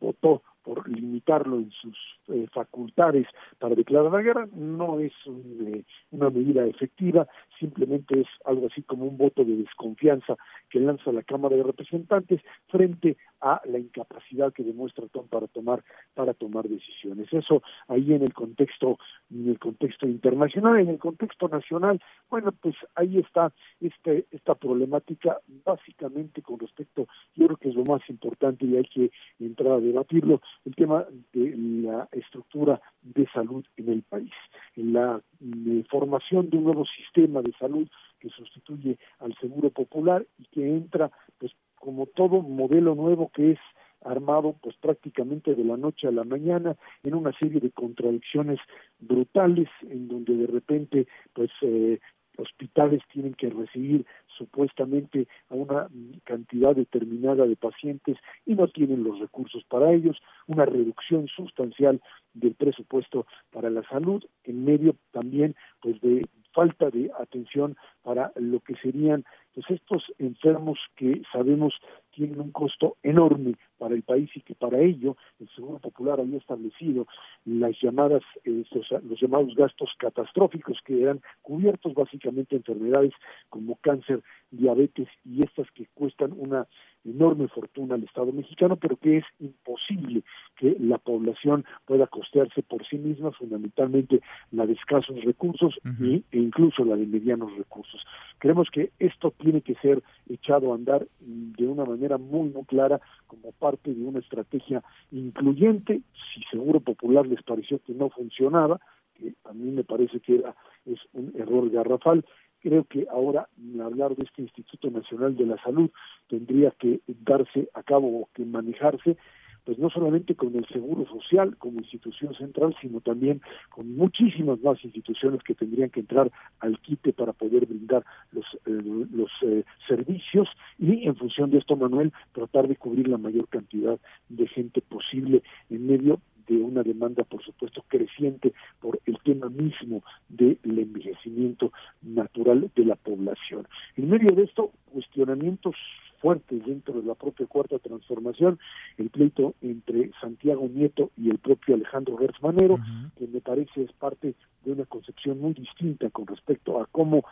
votó 0.00 0.42
por 0.62 0.88
limitarlo 0.88 1.56
en 1.56 1.70
sus 1.70 1.96
eh, 2.28 2.46
facultades 2.52 3.26
para 3.58 3.74
declarar 3.74 4.12
la 4.12 4.22
guerra 4.22 4.48
no 4.54 5.00
es 5.00 5.12
un, 5.26 5.84
una 6.10 6.30
medida 6.30 6.64
efectiva 6.66 7.26
simplemente 7.58 8.20
es 8.20 8.26
algo 8.44 8.66
así 8.66 8.82
como 8.82 9.06
un 9.06 9.16
voto 9.16 9.44
de 9.44 9.56
desconfianza 9.56 10.36
que 10.70 10.80
lanza 10.80 11.12
la 11.12 11.22
Cámara 11.22 11.56
de 11.56 11.62
Representantes 11.62 12.40
frente 12.68 13.16
a 13.40 13.60
la 13.64 13.78
incapacidad 13.78 14.52
que 14.52 14.62
demuestra 14.62 15.06
Trump 15.08 15.28
para 15.28 15.48
tomar 15.48 15.82
para 16.14 16.32
tomar 16.34 16.68
decisiones. 16.68 17.32
Eso 17.32 17.62
ahí 17.88 18.12
en 18.12 18.22
el 18.22 18.32
contexto 18.32 18.98
en 19.30 19.48
el 19.48 19.58
contexto 19.58 20.08
internacional 20.08 20.78
en 20.78 20.88
el 20.88 20.98
contexto 20.98 21.48
nacional 21.48 22.00
bueno 22.30 22.52
pues 22.52 22.76
ahí 22.94 23.18
está 23.18 23.52
este, 23.80 24.26
esta 24.30 24.54
problemática 24.54 25.38
básicamente 25.64 26.42
con 26.42 26.58
respecto, 26.58 27.06
yo 27.34 27.46
creo 27.46 27.56
que 27.56 27.68
es 27.68 27.74
lo 27.74 27.84
más 27.84 28.02
importante 28.08 28.64
y 28.66 28.76
hay 28.76 28.84
que 28.84 29.10
entrar 29.38 29.72
a 29.72 29.80
debatirlo, 29.80 30.40
el 30.64 30.74
tema 30.74 31.06
de 31.32 31.56
la 31.56 32.08
estructura 32.12 32.80
de 33.02 33.26
salud 33.32 33.64
en 33.76 33.88
el 33.88 34.02
país, 34.02 34.32
en 34.76 34.92
la 34.92 35.20
eh, 35.40 35.84
formación 35.90 36.50
de 36.50 36.58
un 36.58 36.64
nuevo 36.64 36.84
sistema 36.86 37.42
de 37.42 37.52
salud 37.58 37.88
que 38.20 38.28
sustituye 38.30 38.98
al 39.18 39.34
seguro 39.38 39.70
popular 39.70 40.24
y 40.38 40.44
que 40.46 40.68
entra 40.68 41.10
pues 41.38 41.52
como 41.74 42.06
todo 42.06 42.40
modelo 42.40 42.94
nuevo 42.94 43.30
que 43.34 43.52
es 43.52 43.58
armado 44.04 44.56
pues 44.60 44.76
prácticamente 44.76 45.54
de 45.54 45.64
la 45.64 45.76
noche 45.76 46.08
a 46.08 46.12
la 46.12 46.24
mañana 46.24 46.76
en 47.02 47.14
una 47.14 47.32
serie 47.40 47.60
de 47.60 47.70
contradicciones 47.70 48.58
brutales 48.98 49.68
en 49.82 50.08
donde 50.08 50.36
de 50.36 50.46
repente 50.46 51.06
pues 51.32 51.50
eh, 51.62 52.00
hospitales 52.38 53.02
tienen 53.12 53.34
que 53.34 53.50
recibir 53.50 54.06
supuestamente 54.36 55.28
a 55.50 55.54
una 55.54 55.88
cantidad 56.24 56.74
determinada 56.74 57.46
de 57.46 57.56
pacientes 57.56 58.16
y 58.46 58.54
no 58.54 58.68
tienen 58.68 59.04
los 59.04 59.18
recursos 59.20 59.64
para 59.64 59.92
ellos, 59.92 60.16
una 60.46 60.64
reducción 60.64 61.28
sustancial 61.28 62.00
del 62.34 62.54
presupuesto 62.54 63.26
para 63.50 63.70
la 63.70 63.82
salud, 63.84 64.24
en 64.44 64.64
medio 64.64 64.96
también 65.12 65.54
pues 65.80 66.00
de 66.00 66.22
falta 66.52 66.90
de 66.90 67.10
atención 67.18 67.76
para 68.02 68.32
lo 68.36 68.60
que 68.60 68.74
serían 68.76 69.24
pues 69.54 69.66
estos 69.70 70.04
enfermos 70.18 70.78
que 70.96 71.22
sabemos 71.32 71.74
tienen 72.14 72.40
un 72.40 72.52
costo 72.52 72.96
enorme 73.02 73.56
para 73.78 73.94
el 73.94 74.02
país 74.02 74.30
y 74.34 74.40
que 74.42 74.54
para 74.54 74.80
ello 74.80 75.16
el 75.40 75.48
Seguro 75.50 75.78
Popular 75.78 76.20
había 76.20 76.38
establecido 76.38 77.06
las 77.44 77.74
llamadas 77.80 78.22
eh, 78.44 78.64
los, 78.72 79.20
llamados 79.20 79.54
gastos 79.54 79.90
catastróficos 79.98 80.78
que 80.84 81.02
eran 81.02 81.20
cubiertos 81.42 81.94
básicamente 81.94 82.56
enfermedades 82.56 83.12
como 83.48 83.76
cáncer, 83.76 84.22
diabetes 84.50 85.08
y 85.24 85.42
estas 85.42 85.70
que 85.72 85.86
cuestan 85.94 86.32
una 86.36 86.66
enorme 87.04 87.48
fortuna 87.48 87.96
al 87.96 88.04
Estado 88.04 88.32
mexicano, 88.32 88.76
pero 88.76 88.96
que 88.96 89.18
es 89.18 89.24
imposible 89.40 90.22
que 90.56 90.76
la 90.78 90.98
población 90.98 91.64
pueda 91.84 92.06
costearse 92.06 92.62
por 92.62 92.86
sí 92.86 92.96
misma, 92.96 93.32
fundamentalmente 93.32 94.20
la 94.52 94.66
de 94.66 94.74
escasos 94.74 95.20
recursos 95.24 95.78
e 96.00 96.38
incluso 96.38 96.84
la 96.84 96.96
de 96.96 97.06
medianos 97.06 97.56
recursos. 97.56 98.04
Creemos 98.38 98.68
que 98.70 98.92
esto 98.98 99.32
tiene 99.36 99.62
que 99.62 99.74
ser 99.76 100.02
echado 100.28 100.72
a 100.72 100.76
andar 100.76 101.06
de 101.20 101.66
una 101.66 101.84
manera 101.84 102.01
muy, 102.18 102.50
muy 102.50 102.64
clara 102.64 103.00
como 103.26 103.52
parte 103.52 103.94
de 103.94 104.02
una 104.04 104.20
estrategia 104.20 104.82
incluyente. 105.10 106.00
Si 106.34 106.42
Seguro 106.50 106.80
Popular 106.80 107.26
les 107.26 107.42
pareció 107.42 107.78
que 107.80 107.92
no 107.92 108.10
funcionaba, 108.10 108.80
que 109.14 109.34
a 109.44 109.52
mí 109.52 109.70
me 109.70 109.84
parece 109.84 110.20
que 110.20 110.36
era, 110.36 110.54
es 110.86 110.98
un 111.12 111.32
error 111.36 111.70
garrafal, 111.70 112.24
creo 112.60 112.84
que 112.84 113.06
ahora 113.10 113.48
hablar 113.82 114.14
de 114.14 114.24
este 114.24 114.42
Instituto 114.42 114.90
Nacional 114.90 115.36
de 115.36 115.46
la 115.46 115.62
Salud 115.62 115.90
tendría 116.28 116.70
que 116.70 117.00
darse 117.06 117.68
a 117.74 117.82
cabo 117.82 118.22
o 118.22 118.28
que 118.34 118.44
manejarse 118.44 119.16
pues 119.64 119.78
no 119.78 119.90
solamente 119.90 120.34
con 120.34 120.54
el 120.54 120.66
Seguro 120.68 121.06
Social 121.06 121.56
como 121.56 121.78
institución 121.78 122.34
central, 122.34 122.74
sino 122.80 123.00
también 123.00 123.40
con 123.70 123.94
muchísimas 123.94 124.60
más 124.60 124.82
instituciones 124.84 125.42
que 125.42 125.54
tendrían 125.54 125.90
que 125.90 126.00
entrar 126.00 126.30
al 126.60 126.78
quite 126.80 127.12
para 127.12 127.32
poder 127.32 127.66
brindar 127.66 128.04
los, 128.32 128.44
eh, 128.66 129.06
los 129.12 129.30
eh, 129.42 129.64
servicios 129.86 130.48
y 130.78 131.06
en 131.06 131.16
función 131.16 131.50
de 131.50 131.58
esto, 131.58 131.76
Manuel, 131.76 132.12
tratar 132.32 132.68
de 132.68 132.76
cubrir 132.76 133.08
la 133.08 133.18
mayor 133.18 133.48
cantidad 133.48 133.98
de 134.28 134.46
gente 134.48 134.80
posible 134.80 135.42
en 135.70 135.86
medio 135.86 136.20
de 136.46 136.56
una 136.56 136.82
demanda, 136.82 137.24
por 137.24 137.42
supuesto, 137.42 137.84
creciente 137.86 138.52
por 138.80 139.00
el 139.06 139.18
tema 139.24 139.48
mismo 139.48 140.02
del 140.28 140.58
envejecimiento 140.64 141.72
natural 142.02 142.70
de 142.74 142.84
la 142.84 142.96
población. 142.96 143.66
En 143.96 144.10
medio 144.10 144.34
de 144.34 144.42
esto, 144.44 144.72
cuestionamientos 144.92 145.76
fuertes 146.22 146.64
dentro 146.64 146.94
de 146.94 147.02
la 147.02 147.14
propia 147.14 147.46
cuarta 147.46 147.80
transformación, 147.80 148.60
el 148.96 149.10
pleito 149.10 149.54
entre 149.60 150.12
Santiago 150.20 150.68
Nieto 150.72 151.10
y 151.18 151.28
el 151.28 151.38
propio 151.38 151.74
Alejandro 151.74 152.16
Gertz 152.16 152.40
Manero, 152.40 152.78
que 153.18 153.26
me 153.26 153.40
parece 153.40 153.82
es 153.82 153.92
parte 153.92 154.34
de 154.64 154.72
una 154.72 154.84
concepción 154.86 155.40
muy 155.40 155.52
distinta 155.52 156.08
con 156.10 156.28
respecto 156.28 156.80
a 156.80 156.86
cómo 156.86 157.24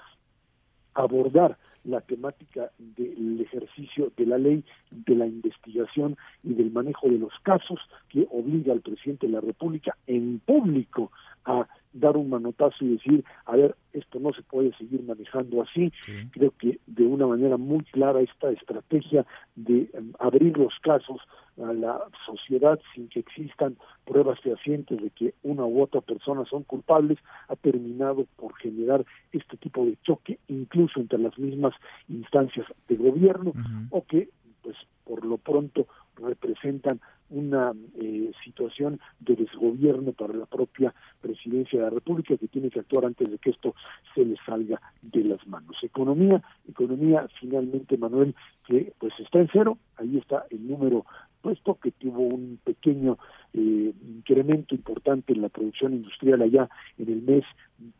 abordar 0.95 1.57
la 1.85 2.01
temática 2.01 2.71
del 2.79 3.41
ejercicio 3.41 4.13
de 4.17 4.27
la 4.27 4.39
ley, 4.39 4.65
de 4.91 5.15
la 5.15 5.27
investigación 5.27 6.17
y 6.43 6.55
del 6.55 6.71
manejo 6.73 7.09
de 7.09 7.19
los 7.19 7.33
casos 7.43 7.79
que 8.09 8.27
obliga 8.31 8.73
al 8.73 8.81
presidente 8.81 9.27
de 9.27 9.33
la 9.33 9.41
República 9.41 9.97
en 10.07 10.41
público 10.41 11.11
a 11.45 11.67
dar 11.93 12.17
un 12.17 12.31
manotazo 12.31 12.85
y 12.85 12.97
decir, 12.97 13.25
a 13.47 13.57
ver, 13.57 13.77
esto 13.93 14.21
no 14.21 14.31
se 14.31 14.43
puede 14.43 14.73
seguir 14.77 15.03
manejando 15.03 15.63
así. 15.63 15.93
Creo 16.31 16.53
que 16.57 16.79
de 16.87 17.05
una 17.05 17.27
manera 17.27 17.57
muy 17.57 17.81
clara 17.81 18.21
esta 18.21 18.51
estrategia 18.51 19.27
de 19.57 19.91
em, 19.93 20.13
abrir 20.19 20.57
los 20.57 20.75
casos 20.81 21.21
a 21.59 21.73
la 21.73 22.01
sociedad 22.25 22.79
sin 22.95 23.09
que 23.09 23.21
existan 23.21 23.77
pruebas 24.05 24.41
fehacientes 24.41 24.99
de 24.99 25.11
que 25.11 25.35
una 25.43 25.65
u 25.65 25.83
otra 25.83 26.01
persona 26.01 26.45
son 26.45 26.63
culpables 26.63 27.19
ha 27.49 27.57
terminado 27.57 28.27
por 28.37 28.57
generar 28.57 29.05
este 29.33 29.57
tipo 29.57 29.85
de 29.85 29.97
choque 30.03 30.39
incluso 30.49 31.01
entre 31.01 31.19
las 31.19 31.39
mismas 31.39 31.75
instancias 32.09 32.67
de 32.89 32.97
gobierno 32.97 33.53
o 33.91 34.05
que 34.07 34.31
pues 34.63 34.77
por 35.05 35.25
lo 35.25 35.39
pronto 35.39 35.87
representan 36.23 37.01
una 37.31 37.73
eh, 38.01 38.33
situación 38.45 39.01
de 39.21 39.37
desgobierno 39.37 40.13
para 40.13 40.35
la 40.35 40.47
propia 40.47 40.93
presidencia 41.21 41.79
de 41.79 41.85
la 41.85 41.91
República 41.91 42.37
que 42.37 42.49
tiene 42.49 42.71
que 42.71 42.81
actuar 42.81 43.05
antes 43.05 43.31
de 43.31 43.39
que 43.39 43.51
esto 43.51 43.75
se 44.15 44.25
le 44.25 44.37
salga 44.45 44.81
de 45.03 45.25
las 45.25 45.47
manos. 45.47 45.77
Economía, 45.83 46.43
economía 46.69 47.29
finalmente, 47.41 47.97
Manuel, 47.97 48.35
que 48.67 48.93
pues 48.99 49.13
está 49.21 49.39
en 49.39 49.49
cero, 49.53 49.79
ahí 49.97 50.19
está 50.19 50.47
el 50.51 50.67
número 50.67 51.05
puesto 51.41 51.79
que 51.81 51.91
tuvo 51.93 52.23
un 52.23 52.59
pequeño 52.63 53.19
eh, 53.55 53.93
incremento 54.07 54.75
importante 54.75 55.33
en 55.33 55.43
la 55.43 55.49
producción 55.49 55.95
industrial 55.95 56.43
allá 56.43 56.69
en 56.99 57.09
el 57.11 57.23
mes 57.23 57.45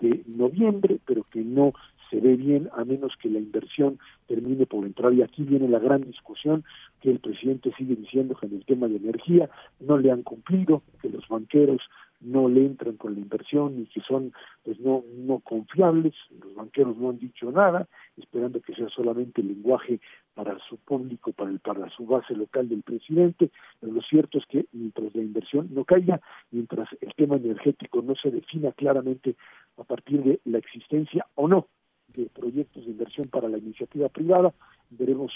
de 0.01 0.23
noviembre, 0.27 0.99
pero 1.07 1.25
que 1.25 1.41
no 1.41 1.73
se 2.11 2.21
ve 2.21 2.37
bien 2.37 2.69
a 2.77 2.85
menos 2.85 3.13
que 3.21 3.31
la 3.31 3.39
inversión 3.39 3.99
termine 4.27 4.67
por 4.67 4.85
entrar. 4.85 5.13
Y 5.15 5.23
aquí 5.23 5.45
viene 5.45 5.69
la 5.69 5.79
gran 5.79 6.03
discusión 6.03 6.65
que 7.01 7.11
el 7.11 7.21
presidente 7.21 7.73
sigue 7.79 7.97
diciendo 7.97 8.35
que 8.35 8.47
en 8.47 8.57
el 8.57 8.65
tema 8.65 8.89
de 8.89 8.97
energía 8.97 9.49
no 9.79 9.97
le 9.97 10.11
han 10.11 10.23
cumplido, 10.23 10.83
que 11.01 11.09
los 11.09 11.27
banqueros 11.29 11.81
no 12.21 12.49
le 12.49 12.67
entran 12.67 12.97
con 12.97 13.15
la 13.15 13.21
inversión 13.21 13.81
y 13.81 13.87
que 13.87 14.01
son 14.03 14.33
pues 14.63 14.79
no 14.81 15.03
no 15.17 15.39
confiables, 15.39 16.15
los 16.43 16.55
banqueros 16.55 16.97
no 16.99 17.11
han 17.11 17.19
dicho 17.19 17.51
nada, 17.51 17.89
esperando 18.17 18.61
que 18.61 18.75
sea 18.75 18.89
solamente 18.91 19.43
lenguaje 19.43 20.01
para 20.35 20.59
su 20.69 20.77
público, 20.77 21.33
para 21.33 21.51
el 21.51 21.61
para 21.61 21.89
su 21.91 22.05
base 22.05 22.35
local 22.35 22.69
del 22.69 22.83
presidente, 22.83 23.51
pero 23.81 23.93
lo 23.93 24.03
cierto 24.03 24.39
es 24.39 24.45
que 24.47 24.67
mientras 24.73 25.15
la 25.15 25.23
inversión 25.23 25.69
no 25.73 25.85
caiga, 25.85 26.21
mientras 26.51 26.89
el 27.01 27.15
tema 27.15 27.37
energético 27.37 28.03
no 28.03 28.15
se 28.15 28.31
defina 28.31 28.73
claramente 28.73 29.37
a 29.79 29.85
partir 29.85 30.23
de 30.23 30.41
la 30.45 30.59
existencia 30.59 31.27
o 31.37 31.49
no 31.49 31.69
de 32.15 32.27
proyectos 32.27 32.85
de 32.85 32.91
inversión 32.91 33.29
para 33.29 33.49
la 33.49 33.59
iniciativa 33.59 34.09
privada, 34.09 34.53
veremos 34.91 35.33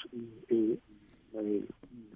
eh, 0.49 0.79
eh, 1.35 1.65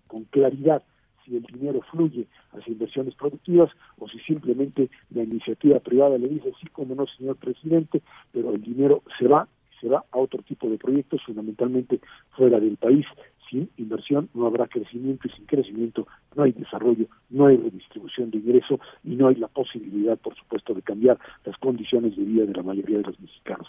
con 0.06 0.24
claridad 0.24 0.82
si 1.24 1.36
el 1.36 1.42
dinero 1.42 1.80
fluye 1.90 2.26
hacia 2.52 2.72
inversiones 2.72 3.14
productivas 3.14 3.70
o 3.98 4.08
si 4.08 4.18
simplemente 4.20 4.90
la 5.10 5.22
iniciativa 5.22 5.78
privada 5.80 6.18
le 6.18 6.28
dice 6.28 6.52
sí 6.60 6.66
como 6.68 6.94
no 6.94 7.06
señor 7.06 7.36
presidente 7.36 8.00
pero 8.32 8.52
el 8.52 8.62
dinero 8.62 9.02
se 9.18 9.28
va 9.28 9.46
se 9.80 9.88
va 9.88 10.04
a 10.10 10.18
otro 10.18 10.42
tipo 10.42 10.68
de 10.68 10.78
proyectos 10.78 11.22
fundamentalmente 11.24 12.00
fuera 12.30 12.58
del 12.58 12.76
país 12.76 13.06
sin 13.50 13.70
inversión 13.76 14.28
no 14.34 14.46
habrá 14.46 14.66
crecimiento 14.66 15.28
y 15.28 15.30
sin 15.32 15.46
crecimiento 15.46 16.06
no 16.36 16.44
hay 16.44 16.52
desarrollo, 16.52 17.06
no 17.30 17.46
hay 17.46 17.56
redistribución 17.56 18.30
de 18.30 18.38
ingreso 18.38 18.80
y 19.04 19.16
no 19.16 19.28
hay 19.28 19.36
la 19.36 19.48
posibilidad, 19.48 20.16
por 20.18 20.34
supuesto, 20.36 20.74
de 20.74 20.82
cambiar 20.82 21.18
las 21.44 21.56
condiciones 21.58 22.16
de 22.16 22.24
vida 22.24 22.44
de 22.44 22.52
la 22.52 22.62
mayoría 22.62 22.98
de 22.98 23.04
los 23.04 23.20
mexicanos. 23.20 23.66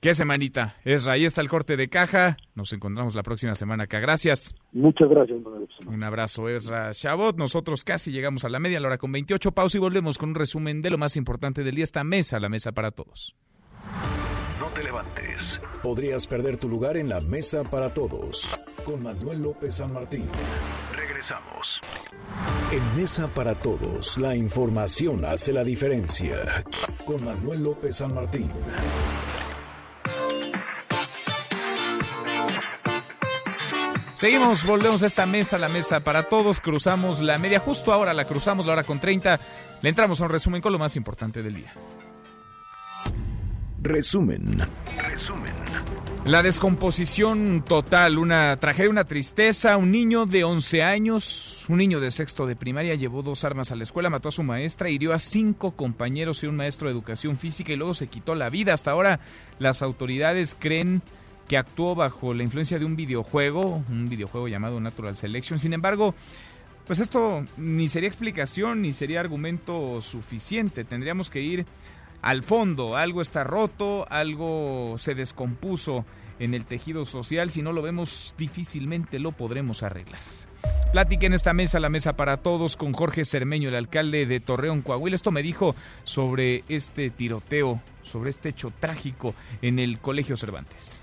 Qué 0.00 0.14
semanita, 0.14 0.76
Esra. 0.84 1.14
Ahí 1.14 1.24
está 1.24 1.40
el 1.40 1.48
corte 1.48 1.76
de 1.76 1.88
caja. 1.88 2.36
Nos 2.54 2.72
encontramos 2.72 3.16
la 3.16 3.24
próxima 3.24 3.56
semana 3.56 3.84
acá. 3.84 3.98
Gracias. 3.98 4.54
Muchas 4.72 5.08
gracias, 5.08 5.40
Un 5.86 6.02
abrazo, 6.04 6.48
Esra 6.48 6.92
Chabot. 6.92 7.36
Nosotros 7.36 7.84
casi 7.84 8.12
llegamos 8.12 8.44
a 8.44 8.48
la 8.48 8.60
media, 8.60 8.78
la 8.78 8.88
hora 8.88 8.98
con 8.98 9.10
28. 9.10 9.50
Pausa 9.52 9.76
y 9.76 9.80
volvemos 9.80 10.16
con 10.16 10.30
un 10.30 10.34
resumen 10.36 10.82
de 10.82 10.90
lo 10.90 10.98
más 10.98 11.16
importante 11.16 11.64
del 11.64 11.74
día. 11.74 11.84
Esta 11.84 12.04
mesa, 12.04 12.38
la 12.38 12.48
mesa 12.48 12.70
para 12.72 12.92
todos. 12.92 13.34
No 14.58 14.66
te 14.66 14.82
levantes. 14.82 15.60
Podrías 15.82 16.26
perder 16.26 16.56
tu 16.56 16.68
lugar 16.68 16.96
en 16.96 17.08
la 17.08 17.20
mesa 17.20 17.62
para 17.62 17.88
todos. 17.90 18.58
Con 18.84 19.02
Manuel 19.02 19.42
López 19.42 19.76
San 19.76 19.92
Martín. 19.92 20.28
Regresamos. 20.92 21.80
En 22.72 22.96
Mesa 22.96 23.28
para 23.28 23.54
Todos, 23.54 24.18
la 24.18 24.34
información 24.34 25.24
hace 25.24 25.52
la 25.52 25.62
diferencia. 25.62 26.64
Con 27.06 27.24
Manuel 27.24 27.62
López 27.62 27.96
San 27.96 28.14
Martín. 28.14 28.50
Seguimos, 34.14 34.66
volvemos 34.66 35.02
a 35.04 35.06
esta 35.06 35.26
mesa, 35.26 35.58
la 35.58 35.68
mesa 35.68 36.00
para 36.00 36.24
todos, 36.24 36.58
cruzamos 36.58 37.20
la 37.20 37.38
media, 37.38 37.60
justo 37.60 37.92
ahora 37.92 38.12
la 38.12 38.24
cruzamos, 38.24 38.66
la 38.66 38.72
hora 38.72 38.82
con 38.82 38.98
30, 38.98 39.38
le 39.80 39.88
entramos 39.88 40.20
a 40.20 40.24
un 40.24 40.30
resumen 40.30 40.60
con 40.60 40.72
lo 40.72 40.78
más 40.78 40.96
importante 40.96 41.40
del 41.40 41.54
día. 41.54 41.72
Resumen. 43.82 44.58
Resumen. 45.08 45.54
La 46.24 46.42
descomposición 46.42 47.64
total, 47.64 48.18
una 48.18 48.58
tragedia, 48.58 48.90
una 48.90 49.04
tristeza. 49.04 49.76
Un 49.76 49.92
niño 49.92 50.26
de 50.26 50.44
11 50.44 50.82
años, 50.82 51.64
un 51.68 51.78
niño 51.78 52.00
de 52.00 52.10
sexto 52.10 52.46
de 52.46 52.56
primaria, 52.56 52.96
llevó 52.96 53.22
dos 53.22 53.44
armas 53.44 53.70
a 53.70 53.76
la 53.76 53.84
escuela, 53.84 54.10
mató 54.10 54.28
a 54.28 54.32
su 54.32 54.42
maestra, 54.42 54.90
hirió 54.90 55.14
a 55.14 55.18
cinco 55.18 55.72
compañeros 55.72 56.42
y 56.42 56.46
un 56.46 56.56
maestro 56.56 56.88
de 56.88 56.92
educación 56.92 57.38
física 57.38 57.72
y 57.72 57.76
luego 57.76 57.94
se 57.94 58.08
quitó 58.08 58.34
la 58.34 58.50
vida. 58.50 58.74
Hasta 58.74 58.90
ahora 58.90 59.20
las 59.58 59.80
autoridades 59.80 60.56
creen 60.58 61.00
que 61.46 61.56
actuó 61.56 61.94
bajo 61.94 62.34
la 62.34 62.42
influencia 62.42 62.78
de 62.78 62.84
un 62.84 62.96
videojuego, 62.96 63.82
un 63.88 64.08
videojuego 64.08 64.48
llamado 64.48 64.80
Natural 64.80 65.16
Selection. 65.16 65.58
Sin 65.58 65.72
embargo, 65.72 66.14
pues 66.86 66.98
esto 66.98 67.44
ni 67.56 67.88
sería 67.88 68.08
explicación 68.08 68.82
ni 68.82 68.92
sería 68.92 69.20
argumento 69.20 70.00
suficiente. 70.02 70.84
Tendríamos 70.84 71.30
que 71.30 71.40
ir 71.40 71.66
al 72.22 72.42
fondo. 72.42 72.96
Algo 72.96 73.22
está 73.22 73.44
roto, 73.44 74.06
algo 74.10 74.96
se 74.98 75.14
descompuso 75.14 76.04
en 76.38 76.54
el 76.54 76.64
tejido 76.64 77.04
social. 77.04 77.50
Si 77.50 77.62
no 77.62 77.72
lo 77.72 77.82
vemos, 77.82 78.34
difícilmente 78.38 79.18
lo 79.18 79.32
podremos 79.32 79.82
arreglar. 79.82 80.20
Platique 80.92 81.26
en 81.26 81.34
esta 81.34 81.52
mesa, 81.52 81.80
la 81.80 81.90
mesa 81.90 82.16
para 82.16 82.38
todos, 82.38 82.76
con 82.76 82.92
Jorge 82.92 83.24
Cermeño, 83.24 83.68
el 83.68 83.74
alcalde 83.74 84.24
de 84.26 84.40
Torreón, 84.40 84.82
Coahuila. 84.82 85.16
Esto 85.16 85.30
me 85.30 85.42
dijo 85.42 85.74
sobre 86.04 86.64
este 86.68 87.10
tiroteo, 87.10 87.80
sobre 88.02 88.30
este 88.30 88.48
hecho 88.48 88.72
trágico 88.80 89.34
en 89.60 89.78
el 89.78 89.98
Colegio 89.98 90.36
Cervantes. 90.36 91.02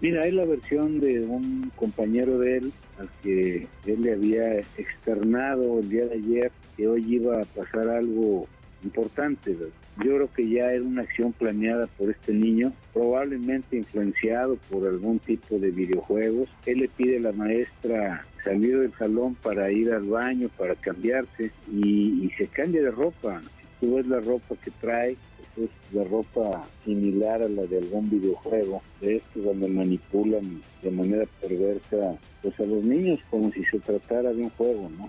Mira, 0.00 0.26
es 0.26 0.34
la 0.34 0.44
versión 0.44 1.00
de 1.00 1.20
un 1.20 1.70
compañero 1.76 2.38
de 2.38 2.58
él 2.58 2.72
al 2.98 3.08
que 3.22 3.66
él 3.86 4.02
le 4.02 4.12
había 4.14 4.58
externado 4.76 5.80
el 5.80 5.88
día 5.88 6.06
de 6.06 6.14
ayer 6.14 6.52
que 6.76 6.88
hoy 6.88 7.14
iba 7.14 7.40
a 7.40 7.44
pasar 7.44 7.88
algo 7.88 8.46
importante. 8.82 9.56
Yo 9.98 10.16
creo 10.16 10.32
que 10.32 10.48
ya 10.48 10.72
era 10.72 10.82
una 10.82 11.02
acción 11.02 11.32
planeada 11.32 11.86
por 11.86 12.10
este 12.10 12.32
niño, 12.32 12.72
probablemente 12.92 13.76
influenciado 13.76 14.56
por 14.70 14.86
algún 14.88 15.20
tipo 15.20 15.58
de 15.58 15.70
videojuegos. 15.70 16.48
Él 16.66 16.78
le 16.78 16.88
pide 16.88 17.18
a 17.18 17.20
la 17.20 17.32
maestra 17.32 18.26
salir 18.42 18.80
del 18.80 18.92
salón 18.94 19.36
para 19.36 19.70
ir 19.70 19.92
al 19.92 20.04
baño, 20.04 20.50
para 20.58 20.74
cambiarse 20.74 21.52
y, 21.72 22.30
se 22.36 22.48
cambia 22.48 22.82
de 22.82 22.90
ropa. 22.90 23.40
Si 23.40 23.86
tú 23.86 23.94
ves 23.94 24.06
la 24.06 24.18
ropa 24.18 24.56
que 24.64 24.72
trae, 24.80 25.16
es 25.56 25.70
la 25.92 26.02
ropa 26.02 26.66
similar 26.84 27.42
a 27.42 27.48
la 27.48 27.62
de 27.62 27.78
algún 27.78 28.10
videojuego, 28.10 28.82
de 29.00 29.22
donde 29.36 29.68
manipulan 29.68 30.60
de 30.82 30.90
manera 30.90 31.24
perversa 31.40 32.18
pues 32.42 32.58
a 32.58 32.64
los 32.64 32.82
niños 32.82 33.20
como 33.30 33.52
si 33.52 33.64
se 33.64 33.78
tratara 33.78 34.32
de 34.32 34.42
un 34.42 34.50
juego, 34.50 34.90
¿no? 34.98 35.08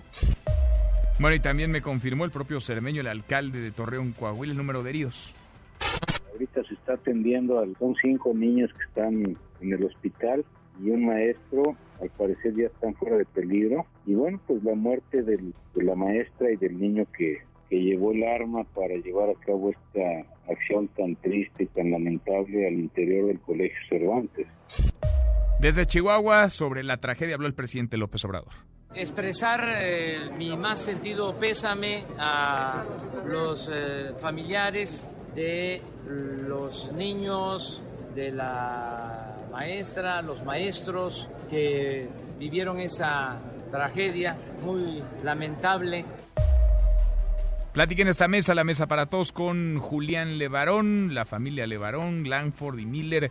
Bueno, 1.18 1.34
y 1.34 1.40
también 1.40 1.70
me 1.70 1.80
confirmó 1.80 2.26
el 2.26 2.30
propio 2.30 2.60
Cermeño, 2.60 3.00
el 3.00 3.06
alcalde 3.06 3.60
de 3.60 3.70
Torreón, 3.70 4.12
Coahuila, 4.12 4.52
el 4.52 4.58
número 4.58 4.82
de 4.82 4.90
heridos. 4.90 5.34
Ahorita 6.30 6.62
se 6.64 6.74
está 6.74 6.92
atendiendo 6.92 7.58
a 7.58 7.64
son 7.78 7.94
cinco 8.02 8.34
niños 8.34 8.70
que 8.74 8.84
están 8.84 9.36
en 9.62 9.72
el 9.72 9.82
hospital 9.82 10.44
y 10.82 10.90
un 10.90 11.06
maestro, 11.06 11.62
al 12.02 12.10
parecer 12.10 12.54
ya 12.54 12.66
están 12.66 12.94
fuera 12.96 13.16
de 13.16 13.24
peligro. 13.24 13.86
Y 14.04 14.12
bueno, 14.12 14.38
pues 14.46 14.62
la 14.62 14.74
muerte 14.74 15.22
del, 15.22 15.54
de 15.74 15.84
la 15.84 15.94
maestra 15.94 16.50
y 16.50 16.56
del 16.56 16.78
niño 16.78 17.06
que, 17.16 17.38
que 17.70 17.80
llevó 17.80 18.12
el 18.12 18.22
arma 18.22 18.64
para 18.64 18.94
llevar 18.96 19.30
a 19.30 19.34
cabo 19.46 19.70
esta 19.70 20.52
acción 20.52 20.88
tan 20.88 21.16
triste 21.16 21.62
y 21.62 21.66
tan 21.68 21.92
lamentable 21.92 22.68
al 22.68 22.74
interior 22.74 23.28
del 23.28 23.40
Colegio 23.40 23.78
Cervantes. 23.88 24.46
Desde 25.60 25.86
Chihuahua, 25.86 26.50
sobre 26.50 26.82
la 26.84 26.98
tragedia 26.98 27.36
habló 27.36 27.46
el 27.46 27.54
presidente 27.54 27.96
López 27.96 28.22
Obrador. 28.26 28.52
Expresar 28.94 29.62
eh, 29.78 30.30
mi 30.36 30.56
más 30.56 30.78
sentido 30.78 31.34
pésame 31.38 32.04
a 32.18 32.84
los 33.26 33.68
eh, 33.70 34.14
familiares 34.20 35.06
de 35.34 35.82
los 36.06 36.92
niños, 36.92 37.82
de 38.14 38.30
la 38.30 39.36
maestra, 39.52 40.22
los 40.22 40.42
maestros 40.44 41.28
que 41.50 42.08
vivieron 42.38 42.80
esa 42.80 43.38
tragedia 43.70 44.36
muy 44.62 45.02
lamentable. 45.22 46.04
Platiquen 47.72 48.08
esta 48.08 48.26
mesa, 48.26 48.54
la 48.54 48.64
mesa 48.64 48.86
para 48.86 49.04
todos, 49.04 49.32
con 49.32 49.78
Julián 49.78 50.38
Levarón, 50.38 51.14
la 51.14 51.26
familia 51.26 51.66
Levarón, 51.66 52.26
Langford 52.26 52.78
y 52.78 52.86
Miller. 52.86 53.30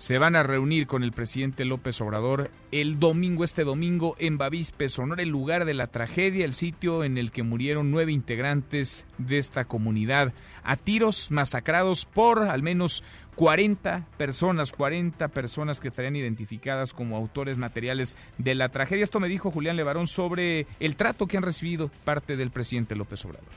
Se 0.00 0.16
van 0.16 0.34
a 0.34 0.42
reunir 0.42 0.86
con 0.86 1.02
el 1.02 1.12
presidente 1.12 1.66
López 1.66 2.00
Obrador 2.00 2.50
el 2.72 2.98
domingo, 2.98 3.44
este 3.44 3.64
domingo, 3.64 4.16
en 4.18 4.38
Bavispe, 4.38 4.88
Sonora, 4.88 5.22
el 5.22 5.28
lugar 5.28 5.66
de 5.66 5.74
la 5.74 5.88
tragedia, 5.88 6.46
el 6.46 6.54
sitio 6.54 7.04
en 7.04 7.18
el 7.18 7.30
que 7.30 7.42
murieron 7.42 7.90
nueve 7.90 8.10
integrantes 8.10 9.06
de 9.18 9.36
esta 9.36 9.66
comunidad, 9.66 10.32
a 10.64 10.76
tiros 10.76 11.30
masacrados 11.30 12.06
por 12.06 12.44
al 12.44 12.62
menos 12.62 13.04
40 13.34 14.06
personas, 14.16 14.72
40 14.72 15.28
personas 15.28 15.80
que 15.80 15.88
estarían 15.88 16.16
identificadas 16.16 16.94
como 16.94 17.14
autores 17.14 17.58
materiales 17.58 18.16
de 18.38 18.54
la 18.54 18.70
tragedia. 18.70 19.04
Esto 19.04 19.20
me 19.20 19.28
dijo 19.28 19.50
Julián 19.50 19.76
Levarón 19.76 20.06
sobre 20.06 20.66
el 20.80 20.96
trato 20.96 21.26
que 21.26 21.36
han 21.36 21.42
recibido 21.42 21.90
parte 22.06 22.38
del 22.38 22.50
presidente 22.50 22.96
López 22.96 23.22
Obrador 23.26 23.50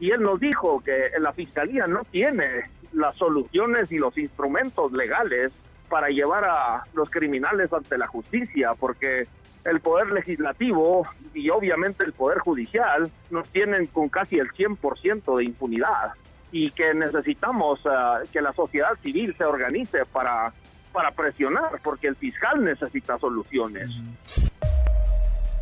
y 0.00 0.10
él 0.10 0.20
nos 0.20 0.40
dijo 0.40 0.82
que 0.84 1.10
la 1.20 1.32
fiscalía 1.32 1.86
no 1.86 2.02
tiene 2.10 2.64
las 2.92 3.16
soluciones 3.16 3.90
y 3.90 3.98
los 3.98 4.16
instrumentos 4.18 4.92
legales 4.92 5.52
para 5.88 6.08
llevar 6.08 6.44
a 6.44 6.84
los 6.94 7.10
criminales 7.10 7.72
ante 7.72 7.98
la 7.98 8.06
justicia, 8.06 8.74
porque 8.78 9.26
el 9.64 9.80
poder 9.80 10.12
legislativo 10.12 11.06
y 11.34 11.50
obviamente 11.50 12.04
el 12.04 12.12
poder 12.12 12.38
judicial 12.38 13.10
nos 13.30 13.48
tienen 13.50 13.86
con 13.86 14.08
casi 14.08 14.36
el 14.36 14.48
100% 14.48 15.36
de 15.36 15.44
impunidad 15.44 16.12
y 16.50 16.70
que 16.70 16.92
necesitamos 16.94 17.80
uh, 17.84 18.26
que 18.32 18.42
la 18.42 18.52
sociedad 18.52 18.90
civil 19.02 19.34
se 19.36 19.44
organice 19.44 20.04
para, 20.06 20.52
para 20.92 21.10
presionar, 21.12 21.80
porque 21.82 22.08
el 22.08 22.16
fiscal 22.16 22.62
necesita 22.62 23.18
soluciones. 23.18 23.88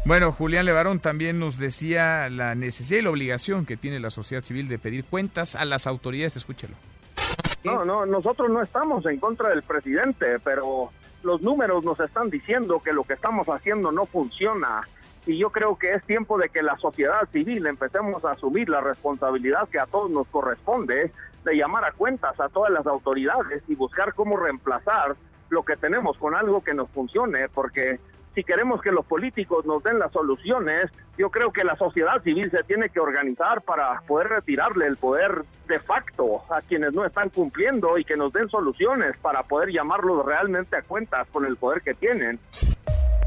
Bueno, 0.04 0.32
Julián 0.32 0.64
Levarón 0.64 0.98
también 0.98 1.38
nos 1.38 1.58
decía 1.58 2.28
la 2.30 2.54
necesidad 2.54 3.00
y 3.00 3.02
la 3.02 3.10
obligación 3.10 3.66
que 3.66 3.76
tiene 3.76 4.00
la 4.00 4.10
sociedad 4.10 4.42
civil 4.42 4.66
de 4.66 4.78
pedir 4.78 5.04
cuentas 5.04 5.54
a 5.54 5.64
las 5.64 5.86
autoridades. 5.86 6.36
Escúchelo. 6.36 6.74
No, 7.64 7.84
no, 7.84 8.06
nosotros 8.06 8.48
no 8.50 8.62
estamos 8.62 9.04
en 9.06 9.18
contra 9.18 9.50
del 9.50 9.62
presidente, 9.62 10.38
pero 10.42 10.90
los 11.22 11.42
números 11.42 11.84
nos 11.84 12.00
están 12.00 12.30
diciendo 12.30 12.80
que 12.82 12.92
lo 12.92 13.04
que 13.04 13.14
estamos 13.14 13.46
haciendo 13.48 13.92
no 13.92 14.06
funciona. 14.06 14.82
Y 15.26 15.36
yo 15.38 15.50
creo 15.50 15.76
que 15.76 15.90
es 15.90 16.02
tiempo 16.04 16.38
de 16.38 16.48
que 16.48 16.62
la 16.62 16.76
sociedad 16.78 17.28
civil 17.30 17.66
empecemos 17.66 18.24
a 18.24 18.30
asumir 18.30 18.68
la 18.70 18.80
responsabilidad 18.80 19.68
que 19.68 19.78
a 19.78 19.86
todos 19.86 20.10
nos 20.10 20.26
corresponde 20.28 21.12
de 21.44 21.56
llamar 21.56 21.84
a 21.84 21.92
cuentas 21.92 22.38
a 22.40 22.48
todas 22.48 22.72
las 22.72 22.86
autoridades 22.86 23.62
y 23.68 23.74
buscar 23.74 24.14
cómo 24.14 24.36
reemplazar 24.36 25.16
lo 25.50 25.62
que 25.62 25.76
tenemos 25.76 26.16
con 26.16 26.34
algo 26.34 26.62
que 26.62 26.74
nos 26.74 26.88
funcione, 26.90 27.48
porque 27.48 27.98
si 28.34 28.44
queremos 28.44 28.80
que 28.80 28.92
los 28.92 29.04
políticos 29.04 29.66
nos 29.66 29.82
den 29.82 29.98
las 29.98 30.12
soluciones, 30.12 30.90
yo 31.18 31.30
creo 31.30 31.52
que 31.52 31.64
la 31.64 31.76
sociedad 31.76 32.22
civil 32.22 32.50
se 32.50 32.62
tiene 32.62 32.88
que 32.88 33.00
organizar 33.00 33.62
para 33.62 34.00
poder 34.06 34.28
retirarle 34.28 34.86
el 34.86 34.96
poder 34.96 35.44
de 35.66 35.80
facto 35.80 35.99
quienes 36.68 36.92
no 36.92 37.04
están 37.04 37.28
cumpliendo 37.30 37.98
y 37.98 38.04
que 38.04 38.16
nos 38.16 38.32
den 38.32 38.48
soluciones 38.48 39.16
para 39.22 39.42
poder 39.42 39.70
llamarlos 39.70 40.24
realmente 40.24 40.76
a 40.76 40.82
cuentas 40.82 41.26
con 41.32 41.44
el 41.44 41.56
poder 41.56 41.82
que 41.82 41.94
tienen. 41.94 42.38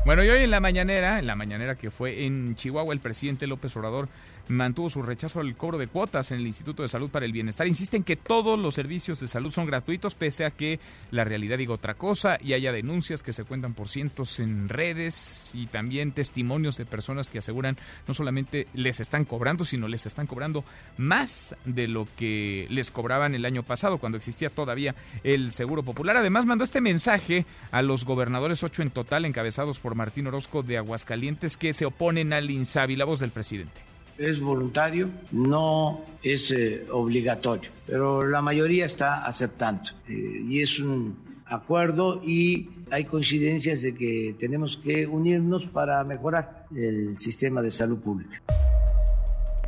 Bueno, 0.06 0.24
y 0.24 0.30
hoy 0.30 0.44
en 0.44 0.52
la 0.52 0.60
mañanera, 0.60 1.20
en 1.20 1.28
la 1.28 1.36
mañanera 1.36 1.76
que 1.76 1.90
fue 1.90 2.26
en 2.26 2.56
Chihuahua, 2.56 2.94
el 2.94 3.00
presidente 3.00 3.48
López 3.48 3.76
Obrador 3.78 4.10
mantuvo 4.48 4.90
su 4.90 5.02
rechazo 5.02 5.40
al 5.40 5.56
cobro 5.56 5.78
de 5.78 5.88
cuotas 5.88 6.32
en 6.32 6.40
el 6.40 6.48
Instituto 6.48 6.82
de 6.82 6.88
Salud 6.90 7.10
para 7.10 7.26
el 7.26 7.32
Bienestar. 7.32 7.68
Insisten 7.68 8.04
que 8.04 8.16
todos 8.16 8.60
los 8.60 8.74
servicios 8.74 9.20
de 9.20 9.28
salud 9.28 9.52
son 9.52 9.66
gratuitos, 9.66 10.16
pese 10.16 10.46
a 10.46 10.52
que 10.52 10.80
la 11.12 11.24
realidad 11.24 11.58
diga 11.58 11.74
otra 11.74 11.94
cosa 11.94 12.38
y 12.42 12.54
haya 12.54 12.72
denuncias 12.72 13.24
que 13.24 13.34
se 13.34 13.44
cuentan 13.44 13.74
por 13.74 13.88
cientos 13.88 14.40
en 14.40 14.70
redes 14.70 15.52
y 15.54 15.68
también 15.68 16.12
testimonios 16.12 16.78
de 16.78 16.86
personas 16.86 17.30
que 17.30 17.40
aseguran 17.40 17.78
no 18.08 18.14
solamente 18.14 18.68
les 18.74 19.00
están 19.00 19.26
cobrando, 19.26 19.66
sino 19.66 19.88
les 19.88 20.06
están 20.06 20.28
cobrando 20.28 20.64
más 20.98 21.56
de 21.66 21.88
lo 21.88 22.08
que 22.18 22.68
les 22.70 22.92
cobraban 22.92 23.36
el 23.36 23.46
año 23.46 23.64
pasado, 23.64 23.98
cuando 23.98 24.18
existía 24.18 24.50
todavía 24.50 24.96
el 25.24 25.52
Seguro 25.52 25.84
Popular. 25.84 26.18
Además, 26.18 26.46
mandó 26.46 26.64
este 26.64 26.82
mensaje 26.82 27.46
a 27.72 27.82
los 27.82 28.06
gobernadores, 28.06 28.64
ocho 28.64 28.82
en 28.82 28.92
total, 28.92 29.26
encabezados 29.26 29.80
por 29.80 29.96
Martín 29.96 30.28
Orozco 30.28 30.64
de 30.64 30.78
Aguascalientes, 30.78 31.58
que 31.58 31.74
se 31.74 31.86
oponen 31.86 32.34
al 32.34 32.50
INSABI. 32.50 32.96
La 32.96 33.06
voz 33.06 33.20
del 33.20 33.32
presidente 33.32 33.93
es 34.18 34.40
voluntario, 34.40 35.10
no 35.32 36.02
es 36.22 36.52
eh, 36.52 36.86
obligatorio, 36.92 37.70
pero 37.86 38.26
la 38.28 38.42
mayoría 38.42 38.86
está 38.86 39.26
aceptando 39.26 39.92
eh, 40.08 40.44
y 40.48 40.62
es 40.62 40.80
un 40.80 41.18
acuerdo 41.46 42.22
y 42.24 42.70
hay 42.90 43.06
coincidencias 43.06 43.82
de 43.82 43.94
que 43.94 44.36
tenemos 44.40 44.78
que 44.78 45.06
unirnos 45.08 45.68
para 45.68 46.04
mejorar 46.04 46.66
el 46.76 47.20
sistema 47.20 47.62
de 47.62 47.72
salud 47.72 48.00
pública. 48.00 48.42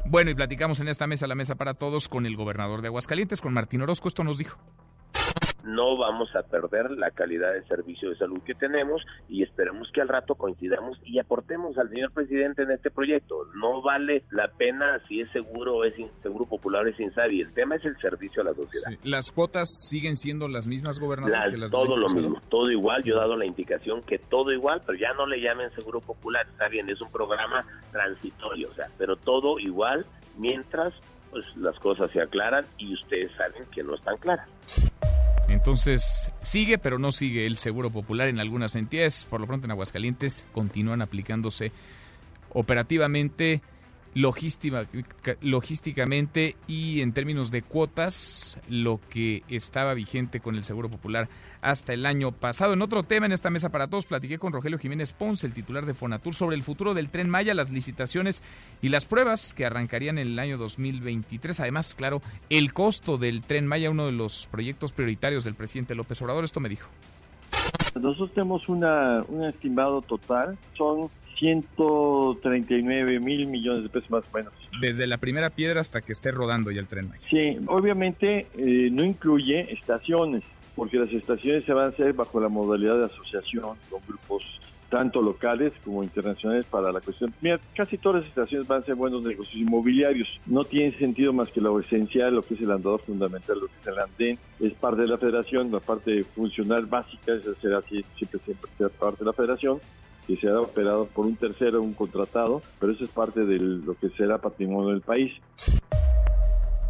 Bueno, 0.07 0.30
y 0.30 0.35
platicamos 0.35 0.80
en 0.80 0.88
esta 0.88 1.07
mesa, 1.07 1.26
la 1.26 1.35
mesa 1.35 1.55
para 1.55 1.73
todos, 1.73 2.07
con 2.07 2.27
el 2.27 2.35
gobernador 2.35 2.81
de 2.81 2.88
Aguascalientes, 2.88 3.41
con 3.41 3.53
Martín 3.53 3.81
Orozco. 3.81 4.07
Esto 4.07 4.23
nos 4.23 4.38
dijo 4.38 4.57
no 5.65 5.97
vamos 5.97 6.33
a 6.35 6.43
perder 6.43 6.91
la 6.91 7.11
calidad 7.11 7.53
de 7.53 7.63
servicio 7.63 8.09
de 8.09 8.17
salud 8.17 8.39
que 8.45 8.53
tenemos 8.53 9.01
y 9.27 9.43
esperemos 9.43 9.91
que 9.91 10.01
al 10.01 10.07
rato 10.07 10.35
coincidamos 10.35 10.99
y 11.03 11.19
aportemos 11.19 11.77
al 11.77 11.89
señor 11.89 12.11
presidente 12.11 12.63
en 12.63 12.71
este 12.71 12.91
proyecto. 12.91 13.45
No 13.55 13.81
vale 13.81 14.23
la 14.31 14.47
pena 14.47 15.01
si 15.07 15.21
es 15.21 15.29
seguro 15.31 15.77
o 15.77 15.83
es 15.83 15.95
seguro 16.21 16.45
popular 16.45 16.87
es 16.87 16.99
insabi. 16.99 17.41
El 17.41 17.53
tema 17.53 17.75
es 17.75 17.85
el 17.85 17.97
servicio 17.97 18.41
a 18.41 18.45
la 18.45 18.53
sociedad. 18.53 18.91
Las 19.03 19.31
cuotas 19.31 19.69
siguen 19.89 20.15
siendo 20.15 20.47
las 20.47 20.67
mismas, 20.67 20.99
gobernador. 20.99 21.69
todo 21.71 21.97
lo 21.97 22.09
mismo, 22.09 22.41
todo 22.49 22.69
igual. 22.69 23.03
Yo 23.03 23.15
he 23.15 23.17
dado 23.17 23.35
la 23.35 23.45
indicación 23.45 24.01
que 24.03 24.19
todo 24.19 24.51
igual, 24.51 24.81
pero 24.85 24.97
ya 24.97 25.13
no 25.13 25.25
le 25.25 25.41
llamen 25.41 25.71
seguro 25.71 25.99
popular. 25.99 26.45
Está 26.47 26.67
bien, 26.67 26.89
es 26.89 27.01
un 27.01 27.11
programa 27.11 27.65
transitorio, 27.91 28.69
o 28.69 28.73
sea, 28.73 28.87
pero 28.97 29.15
todo 29.15 29.59
igual 29.59 30.05
mientras 30.37 30.93
pues 31.31 31.45
las 31.57 31.77
cosas 31.79 32.11
se 32.11 32.21
aclaran 32.21 32.65
y 32.77 32.93
ustedes 32.93 33.31
saben 33.35 33.65
que 33.73 33.83
no 33.83 33.95
están 33.95 34.17
claras. 34.17 34.47
Entonces 35.47 36.31
sigue, 36.41 36.77
pero 36.77 36.99
no 36.99 37.11
sigue 37.11 37.45
el 37.45 37.57
Seguro 37.57 37.89
Popular 37.91 38.27
en 38.27 38.39
algunas 38.39 38.76
entidades. 38.76 39.26
Por 39.30 39.41
lo 39.41 39.47
pronto 39.47 39.65
en 39.65 39.72
Aguascalientes 39.72 40.45
continúan 40.51 41.01
aplicándose 41.01 41.72
operativamente 42.51 43.61
logística, 44.15 44.87
logísticamente 45.41 46.55
y 46.67 47.01
en 47.01 47.11
términos 47.11 47.51
de 47.51 47.61
cuotas 47.61 48.59
lo 48.69 48.99
que 49.09 49.43
estaba 49.49 49.93
vigente 49.93 50.39
con 50.39 50.55
el 50.55 50.63
Seguro 50.63 50.89
Popular 50.89 51.27
hasta 51.61 51.93
el 51.93 52.05
año 52.05 52.31
pasado. 52.31 52.73
En 52.73 52.81
otro 52.81 53.03
tema, 53.03 53.25
en 53.25 53.33
esta 53.33 53.49
mesa 53.49 53.69
para 53.69 53.87
todos, 53.87 54.05
platiqué 54.05 54.39
con 54.39 54.53
Rogelio 54.53 54.79
Jiménez 54.79 55.11
Ponce, 55.11 55.45
el 55.45 55.53
titular 55.53 55.85
de 55.85 55.93
Fonatur, 55.93 56.33
sobre 56.33 56.55
el 56.55 56.63
futuro 56.63 56.93
del 56.93 57.09
tren 57.09 57.29
Maya, 57.29 57.53
las 57.53 57.71
licitaciones 57.71 58.41
y 58.81 58.89
las 58.89 59.05
pruebas 59.05 59.53
que 59.53 59.65
arrancarían 59.65 60.17
en 60.17 60.29
el 60.29 60.39
año 60.39 60.57
2023. 60.57 61.59
Además, 61.59 61.93
claro, 61.93 62.21
el 62.49 62.71
costo 62.71 63.17
del 63.17 63.41
tren 63.41 63.67
Maya, 63.67 63.91
uno 63.91 64.05
de 64.05 64.13
los 64.13 64.47
proyectos 64.47 64.93
prioritarios 64.93 65.43
del 65.43 65.55
presidente 65.55 65.93
López 65.93 66.21
Obrador. 66.21 66.45
Esto 66.45 66.61
me 66.61 66.69
dijo. 66.69 66.89
Nosotros 67.95 68.31
tenemos 68.33 68.69
un 68.69 69.43
estimado 69.43 70.01
total, 70.01 70.57
son 70.77 71.09
139 71.36 73.20
mil 73.20 73.48
millones 73.48 73.84
de 73.84 73.90
pesos 73.90 74.10
más 74.10 74.24
o 74.32 74.38
menos. 74.38 74.53
Desde 74.82 75.07
la 75.07 75.18
primera 75.18 75.49
piedra 75.49 75.82
hasta 75.82 76.02
que 76.02 76.12
esté 76.12 76.32
rodando 76.32 76.72
ya 76.72 76.82
el 76.82 76.88
tren. 76.88 77.12
Sí, 77.30 77.57
obviamente 77.68 78.48
eh, 78.57 78.90
no 78.91 79.03
incluye 79.03 79.74
estaciones, 79.74 80.44
porque 80.76 80.98
las 80.98 81.12
estaciones 81.12 81.66
se 81.66 81.74
van 81.74 81.86
a 81.86 81.90
hacer 81.90 82.14
bajo 82.14 82.40
la 82.40 82.49
modalidad 82.49 82.98
de 82.98 83.06
asociación 83.06 83.78
con 83.90 84.02
grupos 84.07 84.44
tanto 84.90 85.22
locales 85.22 85.74
como 85.84 86.03
internacionales 86.03 86.66
para 86.70 86.91
la 86.91 87.02
cuestión. 87.02 87.34
Mira, 87.41 87.60
casi 87.76 87.98
todas 87.98 88.22
las 88.22 88.30
estaciones 88.30 88.68
van 88.68 88.82
a 88.82 88.86
ser 88.86 88.95
buenos 88.95 89.24
negocios 89.24 89.56
inmobiliarios. 89.56 90.28
No 90.45 90.64
tiene 90.64 90.98
sentido 90.98 91.34
más 91.34 91.49
que 91.49 91.60
lo 91.60 91.80
esencial, 91.80 92.36
lo 92.36 92.44
que 92.44 92.53
es 92.53 92.62
el 92.62 92.72
andador 92.72 93.02
fundamental, 93.02 93.60
lo 93.60 93.68
que 93.68 93.74
es 93.82 93.88
el 93.88 93.99
andén, 93.99 94.40
es 94.60 94.74
parte 94.74 95.02
de 95.02 95.07
la 95.07 95.18
federación, 95.18 95.72
la 95.72 95.80
parte 95.80 96.24
funcional 96.24 96.86
básica, 96.86 97.34
esa 97.34 97.53
será 97.62 97.80
así, 97.80 98.06
siempre, 98.18 98.40
siempre 98.45 98.70
parte 98.90 99.20
de 99.20 99.26
la 99.26 99.34
federación 99.34 99.80
que 100.26 100.38
será 100.38 100.61
operado 100.61 101.07
por 101.07 101.26
un 101.26 101.35
tercero, 101.35 101.81
un 101.81 101.93
contratado, 101.93 102.61
pero 102.80 102.93
eso 102.93 103.06
es 103.06 103.10
parte 103.11 103.45
de 103.45 103.60
lo 103.60 103.95
que 103.95 104.10
será 104.10 104.38
patrimonio 104.38 104.91
del 104.91 105.02
país. 105.02 105.31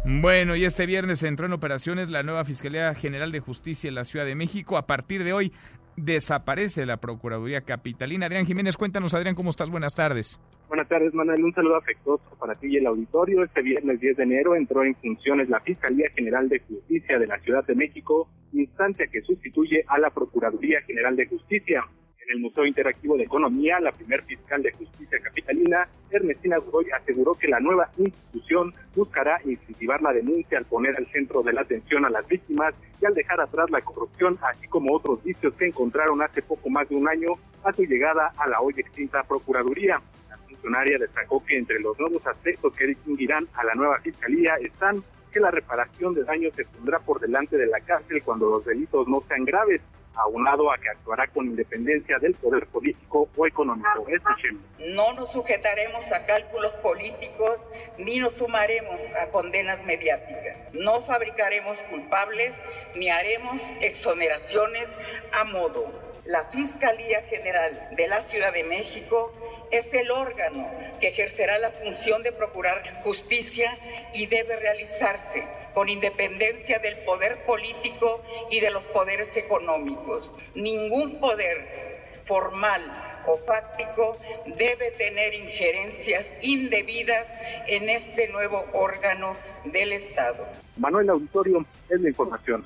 Bueno, 0.08 0.54
y 0.54 0.64
este 0.64 0.86
viernes 0.86 1.24
entró 1.24 1.46
en 1.46 1.52
operaciones 1.52 2.10
la 2.10 2.22
nueva 2.22 2.44
Fiscalía 2.44 2.94
General 2.94 3.32
de 3.32 3.40
Justicia 3.40 3.88
en 3.88 3.96
la 3.96 4.04
Ciudad 4.04 4.24
de 4.24 4.36
México. 4.36 4.76
A 4.76 4.86
partir 4.86 5.24
de 5.24 5.32
hoy 5.32 5.52
desaparece 5.96 6.86
la 6.86 6.98
Procuraduría 6.98 7.62
Capitalina. 7.62 8.26
Adrián 8.26 8.46
Jiménez, 8.46 8.76
cuéntanos, 8.76 9.14
Adrián, 9.14 9.34
¿cómo 9.34 9.50
estás? 9.50 9.68
Buenas 9.68 9.96
tardes. 9.96 10.38
Buenas 10.68 10.88
tardes, 10.88 11.12
Manuel. 11.12 11.42
Un 11.42 11.54
saludo 11.54 11.76
afectuoso 11.76 12.22
para 12.38 12.54
ti 12.54 12.68
y 12.68 12.76
el 12.76 12.86
auditorio. 12.86 13.42
Este 13.42 13.62
viernes 13.62 14.00
10 14.00 14.16
de 14.16 14.22
enero 14.22 14.54
entró 14.54 14.84
en 14.84 14.94
funciones 14.94 15.48
la 15.48 15.60
Fiscalía 15.60 16.06
General 16.14 16.48
de 16.48 16.60
Justicia 16.60 17.18
de 17.18 17.26
la 17.26 17.40
Ciudad 17.40 17.64
de 17.66 17.74
México, 17.74 18.28
instancia 18.52 19.06
que 19.08 19.22
sustituye 19.22 19.84
a 19.88 19.98
la 19.98 20.10
Procuraduría 20.10 20.82
General 20.82 21.16
de 21.16 21.26
Justicia. 21.26 21.84
En 22.28 22.38
el 22.38 22.42
Museo 22.42 22.66
Interactivo 22.66 23.16
de 23.16 23.22
Economía, 23.22 23.78
la 23.78 23.92
primer 23.92 24.20
fiscal 24.24 24.60
de 24.60 24.72
justicia 24.72 25.20
capitalina, 25.20 25.86
Ernestina 26.10 26.56
Godoy, 26.56 26.86
aseguró 26.90 27.34
que 27.34 27.46
la 27.46 27.60
nueva 27.60 27.88
institución 27.96 28.74
buscará 28.96 29.40
incentivar 29.44 30.02
la 30.02 30.12
denuncia 30.12 30.58
al 30.58 30.64
poner 30.64 30.96
al 30.96 31.06
centro 31.12 31.44
de 31.44 31.52
la 31.52 31.60
atención 31.60 32.04
a 32.04 32.10
las 32.10 32.26
víctimas 32.26 32.74
y 33.00 33.06
al 33.06 33.14
dejar 33.14 33.40
atrás 33.40 33.70
la 33.70 33.80
corrupción, 33.80 34.36
así 34.42 34.66
como 34.66 34.92
otros 34.92 35.22
vicios 35.22 35.54
que 35.54 35.66
encontraron 35.66 36.20
hace 36.20 36.42
poco 36.42 36.68
más 36.68 36.88
de 36.88 36.96
un 36.96 37.08
año 37.08 37.28
a 37.62 37.72
su 37.72 37.84
llegada 37.84 38.32
a 38.36 38.48
la 38.48 38.60
hoy 38.60 38.74
extinta 38.76 39.22
Procuraduría. 39.22 40.00
La 40.28 40.36
funcionaria 40.38 40.98
destacó 40.98 41.44
que 41.44 41.56
entre 41.56 41.78
los 41.78 41.96
nuevos 42.00 42.26
aspectos 42.26 42.74
que 42.74 42.88
distinguirán 42.88 43.46
a 43.54 43.62
la 43.62 43.74
nueva 43.76 44.00
fiscalía 44.00 44.56
están 44.60 45.00
que 45.32 45.38
la 45.38 45.52
reparación 45.52 46.14
de 46.14 46.24
daños 46.24 46.54
se 46.54 46.64
pondrá 46.64 46.98
por 46.98 47.20
delante 47.20 47.56
de 47.56 47.66
la 47.66 47.78
cárcel 47.80 48.22
cuando 48.24 48.48
los 48.48 48.64
delitos 48.64 49.06
no 49.06 49.22
sean 49.28 49.44
graves, 49.44 49.80
aunado 50.16 50.70
a 50.70 50.78
que 50.78 50.88
actuará 50.88 51.26
con 51.28 51.46
independencia 51.46 52.18
del 52.18 52.34
poder 52.34 52.66
político 52.66 53.28
o 53.36 53.46
económico. 53.46 54.06
Escuchemos. 54.08 54.62
No 54.78 55.12
nos 55.12 55.30
sujetaremos 55.32 56.10
a 56.12 56.24
cálculos 56.24 56.72
políticos 56.74 57.64
ni 57.98 58.18
nos 58.18 58.34
sumaremos 58.34 59.00
a 59.20 59.28
condenas 59.30 59.84
mediáticas. 59.84 60.72
No 60.72 61.02
fabricaremos 61.02 61.78
culpables 61.90 62.52
ni 62.94 63.10
haremos 63.10 63.62
exoneraciones 63.80 64.88
a 65.32 65.44
modo. 65.44 66.06
La 66.24 66.44
Fiscalía 66.44 67.22
General 67.22 67.88
de 67.92 68.08
la 68.08 68.22
Ciudad 68.22 68.52
de 68.52 68.64
México 68.64 69.32
es 69.78 69.92
el 69.94 70.10
órgano 70.10 70.68
que 71.00 71.08
ejercerá 71.08 71.58
la 71.58 71.70
función 71.70 72.22
de 72.22 72.32
procurar 72.32 73.02
justicia 73.02 73.76
y 74.12 74.26
debe 74.26 74.56
realizarse 74.56 75.44
con 75.74 75.88
independencia 75.88 76.78
del 76.78 76.96
poder 76.98 77.44
político 77.44 78.22
y 78.50 78.60
de 78.60 78.70
los 78.70 78.84
poderes 78.86 79.36
económicos. 79.36 80.32
Ningún 80.54 81.20
poder 81.20 82.22
formal 82.24 82.82
o 83.26 83.38
fáctico 83.38 84.16
debe 84.46 84.92
tener 84.92 85.34
injerencias 85.34 86.26
indebidas 86.42 87.26
en 87.66 87.88
este 87.88 88.28
nuevo 88.28 88.64
órgano 88.72 89.36
del 89.64 89.92
Estado. 89.92 90.46
Manuel 90.76 91.10
Auditorio 91.10 91.64
es 91.88 92.00
la 92.00 92.08
información. 92.08 92.64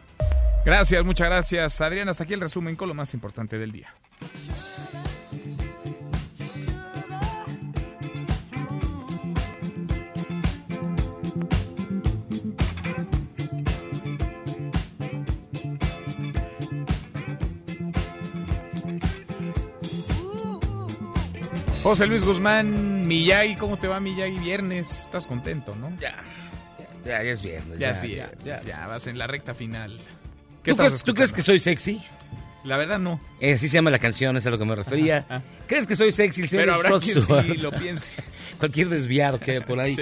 Gracias, 0.65 1.03
muchas 1.05 1.29
gracias, 1.29 1.81
Adrián. 1.81 2.09
Hasta 2.09 2.25
aquí 2.25 2.35
el 2.35 2.41
resumen 2.41 2.77
con 2.77 2.89
lo 2.89 2.95
más 2.95 3.15
importante 3.15 3.59
del 3.59 3.73
día. 3.73 3.95
José 21.83 22.07
Luis 22.07 22.23
Guzmán, 22.25 23.09
Miyagi, 23.09 23.57
¿cómo 23.57 23.79
te 23.79 23.89
va 23.89 24.01
Miyagi? 24.01 24.39
Viernes, 24.39 25.01
estás 25.01 25.27
contento, 25.27 25.75
¿no? 25.77 25.91
Ya, 25.99 26.15
ya, 27.05 27.23
es 27.23 27.41
viernes. 27.43 27.81
Ya, 27.81 27.91
es 27.91 28.03
viernes, 28.03 28.65
ya, 28.65 28.87
vas 28.87 29.07
en 29.07 29.17
la 29.19 29.27
recta 29.27 29.55
final. 29.55 29.99
¿Tú, 30.63 30.77
crees, 30.77 31.03
¿Tú 31.03 31.15
crees 31.15 31.33
que 31.33 31.41
soy 31.41 31.59
sexy? 31.59 32.03
La 32.65 32.77
verdad 32.77 32.99
no. 32.99 33.19
Eh, 33.41 33.55
así 33.55 33.69
se 33.69 33.79
llama 33.79 33.91
la 33.91 33.99
canción, 33.99 34.37
es 34.37 34.47
a 34.47 34.51
lo 34.51 34.59
que 34.59 34.67
me 34.67 34.75
refería. 34.75 35.43
¿Crees 35.67 35.87
que 35.87 35.97
soy 35.97 36.13
sexy? 36.13 36.47
Pero 36.49 36.75
habrá 36.75 36.91
quien 36.99 37.23
sí 37.23 37.57
lo 37.57 37.73
piense. 37.73 38.13
Cualquier 38.59 38.91
desviado 38.91 39.41
que 39.41 39.53
haya 39.53 39.65
por 39.65 39.81
ahí. 39.81 39.97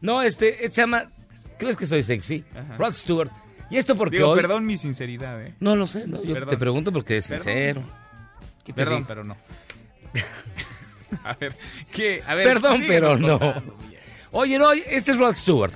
No, 0.00 0.22
este, 0.22 0.64
este, 0.64 0.76
se 0.76 0.80
llama 0.82 1.10
¿Crees 1.58 1.74
que 1.74 1.86
soy 1.86 2.04
sexy? 2.04 2.44
Rod 2.78 2.94
Stewart. 2.94 3.30
Y 3.68 3.78
esto 3.78 3.96
porque 3.96 4.18
Digo, 4.18 4.32
perdón 4.34 4.64
mi 4.64 4.76
sinceridad, 4.76 5.42
¿eh? 5.44 5.54
No 5.58 5.74
lo 5.74 5.88
sé, 5.88 6.06
no, 6.06 6.22
yo 6.22 6.46
te 6.46 6.56
pregunto 6.56 6.92
porque 6.92 7.16
es 7.16 7.24
sincero. 7.24 7.82
Perdón, 8.76 9.04
pero 9.06 9.24
no. 9.24 9.36
A 11.24 11.34
ver, 11.34 11.56
¿qué? 11.92 12.22
A 12.26 12.34
ver, 12.34 12.46
Perdón, 12.46 12.82
pero 12.86 13.16
no. 13.16 13.38
Oye, 14.32 14.58
no, 14.58 14.72
este 14.72 15.12
es 15.12 15.16
Rod 15.16 15.34
Stewart. 15.34 15.72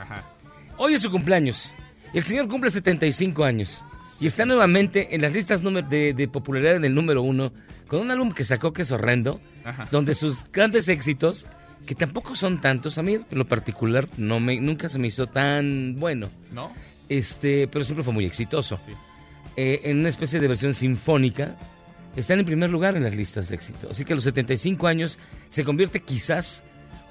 Hoy 0.76 0.94
es 0.94 1.02
su 1.02 1.10
cumpleaños. 1.10 1.72
El 2.12 2.24
señor 2.24 2.48
cumple 2.48 2.70
75 2.70 3.44
años. 3.44 3.84
Y 4.20 4.26
está 4.26 4.44
nuevamente 4.44 5.14
en 5.14 5.22
las 5.22 5.32
listas 5.32 5.62
de, 5.62 6.12
de, 6.12 6.28
popularidad 6.28 6.76
en 6.76 6.84
el 6.84 6.94
número 6.94 7.22
uno, 7.22 7.52
con 7.88 8.00
un 8.00 8.10
álbum 8.10 8.32
que 8.32 8.44
sacó 8.44 8.72
que 8.72 8.82
es 8.82 8.90
horrendo, 8.90 9.40
donde 9.90 10.14
sus 10.14 10.44
grandes 10.52 10.88
éxitos, 10.88 11.46
que 11.86 11.94
tampoco 11.94 12.36
son 12.36 12.60
tantos, 12.60 12.98
a 12.98 13.02
mí 13.02 13.14
en 13.14 13.26
lo 13.30 13.46
particular 13.46 14.08
no 14.18 14.38
me, 14.38 14.60
nunca 14.60 14.90
se 14.90 14.98
me 14.98 15.08
hizo 15.08 15.26
tan 15.26 15.96
bueno. 15.96 16.28
¿No? 16.52 16.70
Este, 17.08 17.66
pero 17.68 17.84
siempre 17.84 18.04
fue 18.04 18.12
muy 18.12 18.26
exitoso. 18.26 18.78
Eh, 19.56 19.80
en 19.84 20.00
una 20.00 20.10
especie 20.10 20.38
de 20.38 20.48
versión 20.48 20.74
sinfónica, 20.74 21.56
están 22.16 22.40
en 22.40 22.46
primer 22.46 22.70
lugar 22.70 22.96
en 22.96 23.04
las 23.04 23.14
listas 23.14 23.48
de 23.48 23.56
éxito. 23.56 23.88
Así 23.90 24.04
que 24.04 24.12
a 24.12 24.16
los 24.16 24.24
75 24.24 24.86
años 24.86 25.18
se 25.48 25.64
convierte 25.64 26.00
quizás 26.00 26.62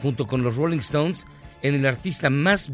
junto 0.01 0.27
con 0.27 0.43
los 0.43 0.55
Rolling 0.55 0.79
Stones, 0.79 1.25
en 1.61 1.75
el 1.75 1.85
artista 1.85 2.29
más, 2.29 2.71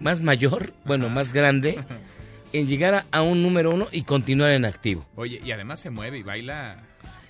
más 0.00 0.20
mayor, 0.20 0.72
bueno, 0.84 1.08
más 1.08 1.32
grande, 1.32 1.78
en 2.52 2.66
llegar 2.66 2.94
a, 2.94 3.04
a 3.10 3.22
un 3.22 3.42
número 3.42 3.70
uno 3.70 3.88
y 3.92 4.02
continuar 4.02 4.50
en 4.50 4.64
activo. 4.64 5.06
Oye, 5.14 5.40
y 5.44 5.52
además 5.52 5.80
se 5.80 5.90
mueve 5.90 6.18
y 6.18 6.22
baila 6.22 6.76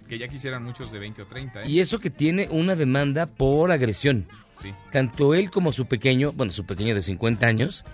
que 0.09 0.19
ya 0.19 0.28
quisieran 0.28 0.65
muchos 0.65 0.90
de 0.90 0.99
20 0.99 1.23
o 1.23 1.27
30. 1.27 1.62
¿eh? 1.62 1.69
Y 1.69 1.81
eso 1.81 1.99
que 1.99 2.11
tiene 2.11 2.49
una 2.51 2.74
demanda 2.74 3.27
por 3.27 3.70
agresión. 3.70 4.27
Sí. 4.57 4.73
Tanto 4.90 5.35
él 5.35 5.51
como 5.51 5.73
su 5.73 5.86
pequeño, 5.86 6.32
bueno, 6.32 6.53
su 6.53 6.65
pequeño 6.65 6.95
de 6.95 7.03
50 7.03 7.47
años, 7.47 7.85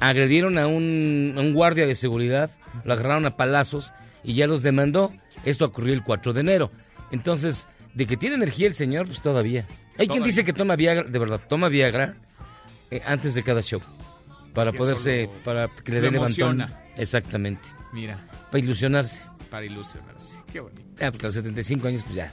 agredieron 0.00 0.58
a 0.58 0.66
un, 0.66 1.34
a 1.36 1.40
un 1.40 1.52
guardia 1.52 1.86
de 1.86 1.94
seguridad, 1.94 2.50
lo 2.84 2.92
agarraron 2.92 3.26
a 3.26 3.36
palazos 3.36 3.92
y 4.22 4.34
ya 4.34 4.46
los 4.46 4.62
demandó. 4.62 5.12
Esto 5.46 5.64
ocurrió 5.64 5.94
el 5.94 6.02
4 6.02 6.34
de 6.34 6.40
enero. 6.40 6.70
Entonces, 7.10 7.66
de 7.94 8.06
que 8.06 8.18
tiene 8.18 8.34
energía 8.36 8.66
el 8.68 8.74
señor, 8.74 9.06
pues 9.06 9.22
todavía. 9.22 9.66
Hay 9.96 10.08
quien 10.08 10.22
dice 10.22 10.44
que 10.44 10.52
toma 10.52 10.76
Viagra, 10.76 11.04
de 11.04 11.18
verdad, 11.18 11.40
toma 11.48 11.68
Viagra 11.70 12.16
eh, 12.90 13.00
antes 13.06 13.34
de 13.34 13.42
cada 13.42 13.62
show. 13.62 13.80
Para 14.52 14.72
Que 14.72 14.78
poderse, 14.78 15.30
para 15.44 15.68
que 15.68 15.92
le 15.92 16.00
dé 16.02 16.10
levantón. 16.10 16.66
Exactamente. 16.96 17.66
Mira, 17.92 18.18
Para 18.50 18.62
ilusionarse. 18.62 19.20
para 19.50 19.64
ilusionarse. 19.64 20.36
Qué 20.52 20.60
bonito. 20.60 20.82
Ah, 21.00 21.10
porque 21.10 21.26
a 21.26 21.28
los 21.28 21.34
75 21.34 21.88
años, 21.88 22.02
pues 22.04 22.14
ya. 22.16 22.30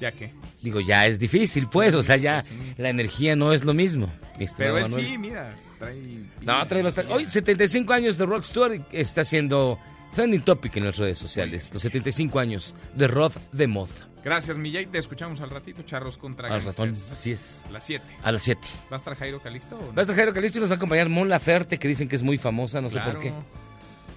¿Ya 0.00 0.12
qué? 0.12 0.32
Digo, 0.62 0.80
ya 0.80 1.06
es 1.06 1.18
difícil, 1.18 1.66
pues. 1.68 1.94
O 1.94 2.02
sea, 2.02 2.16
ya 2.16 2.42
la 2.78 2.88
energía 2.90 3.36
no 3.36 3.52
es 3.52 3.64
lo 3.64 3.74
mismo. 3.74 4.10
Pero 4.56 4.76
él 4.78 4.84
Manuel. 4.84 5.04
sí, 5.04 5.18
mira, 5.18 5.54
trae... 5.78 5.96
No, 6.40 6.66
trae 6.66 6.82
bastante. 6.82 7.12
Hoy, 7.12 7.26
75 7.26 7.92
años 7.92 8.16
de 8.18 8.26
Rod 8.26 8.42
Stewart 8.42 8.80
está 8.92 9.24
siendo 9.24 9.78
trending 10.14 10.42
topic 10.42 10.76
en 10.76 10.84
las 10.86 10.96
redes 10.96 11.18
sociales. 11.18 11.70
Los 11.72 11.82
75 11.82 12.38
años 12.38 12.74
de 12.94 13.06
Rod 13.06 13.32
de 13.52 13.66
Mod. 13.66 13.88
Gracias, 14.22 14.58
Millay. 14.58 14.86
Te 14.86 14.98
escuchamos 14.98 15.40
al 15.40 15.48
ratito. 15.50 15.82
Charros 15.82 16.18
contra 16.18 16.48
Al 16.48 16.60
Gangsters. 16.62 16.76
ratón, 16.76 16.92
así 16.92 17.30
es. 17.32 17.64
A 17.68 17.72
las 17.72 17.84
7. 17.84 18.04
A 18.22 18.32
las 18.32 18.42
7. 18.42 18.60
¿Va 18.92 18.96
a 18.96 18.98
estar 18.98 19.14
Jairo 19.16 19.40
Calixto 19.40 19.76
o 19.76 19.80
no? 19.80 19.86
Va 19.94 19.98
a 19.98 20.02
estar 20.02 20.14
Jairo 20.14 20.34
Calisto 20.34 20.58
y 20.58 20.60
nos 20.60 20.70
va 20.70 20.74
a 20.74 20.76
acompañar 20.76 21.08
Mon 21.08 21.28
Laferte, 21.28 21.78
que 21.78 21.88
dicen 21.88 22.06
que 22.06 22.16
es 22.16 22.22
muy 22.22 22.36
famosa, 22.36 22.80
no 22.82 22.90
sé 22.90 23.00
por 23.00 23.18
qué. 23.18 23.32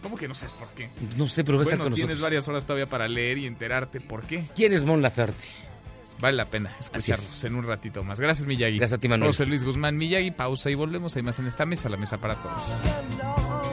¿Cómo 0.02 0.18
que 0.18 0.28
no 0.28 0.36
sabes 0.36 0.52
por 0.54 0.68
qué? 0.76 0.90
No 1.16 1.30
sé, 1.30 1.46
pero 1.46 1.58
va 1.58 1.62
a 1.62 1.64
estar 1.64 1.78
bueno, 1.78 1.92
con 1.92 1.94
tienes 1.94 2.10
nosotros. 2.16 2.22
varias 2.30 2.48
horas 2.50 2.66
todavía 2.66 2.90
para 2.90 3.08
leer 3.08 3.38
y 3.38 3.46
enterarte 3.48 4.02
por 4.02 4.24
qué. 4.24 4.44
¿Quién 4.54 4.74
es 4.74 4.84
Mon 4.84 5.02
Laferte? 5.02 5.48
Vale 6.20 6.36
la 6.36 6.46
pena 6.46 6.76
escucharlos 6.80 7.42
en 7.46 7.56
un 7.56 7.66
ratito 7.66 8.04
más. 8.04 8.20
Gracias, 8.20 8.46
Miyagi. 8.46 8.78
Gracias 8.78 8.98
a 8.98 9.02
ti, 9.02 9.08
Manuel. 9.08 9.32
José 9.32 9.46
Luis 9.46 9.64
Guzmán 9.64 9.96
Miyagi. 9.98 10.32
Pausa 10.32 10.70
y 10.70 10.76
volvemos. 10.76 11.16
Hay 11.16 11.24
más 11.24 11.40
en 11.40 11.48
esta 11.48 11.66
mesa, 11.66 11.88
la 11.88 11.98
mesa 11.98 12.18
para 12.18 12.36
todos. 12.36 13.73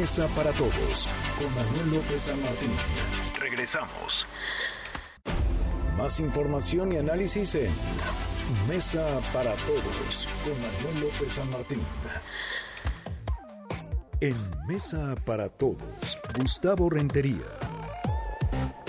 Mesa 0.00 0.26
para 0.34 0.50
todos 0.52 1.10
con 1.38 1.54
Manuel 1.54 1.96
López 1.96 2.22
San 2.22 2.40
Martín. 2.40 2.70
Regresamos. 3.38 4.26
Más 5.98 6.20
información 6.20 6.90
y 6.92 6.96
análisis 6.96 7.54
en 7.56 7.70
Mesa 8.66 9.20
para 9.34 9.52
todos 9.52 10.26
con 10.42 10.54
Manuel 10.54 11.02
López 11.02 11.32
San 11.34 11.50
Martín. 11.50 11.82
En 14.22 14.34
Mesa 14.66 15.16
para 15.26 15.50
todos, 15.50 16.18
Gustavo 16.34 16.88
Rentería. 16.88 17.44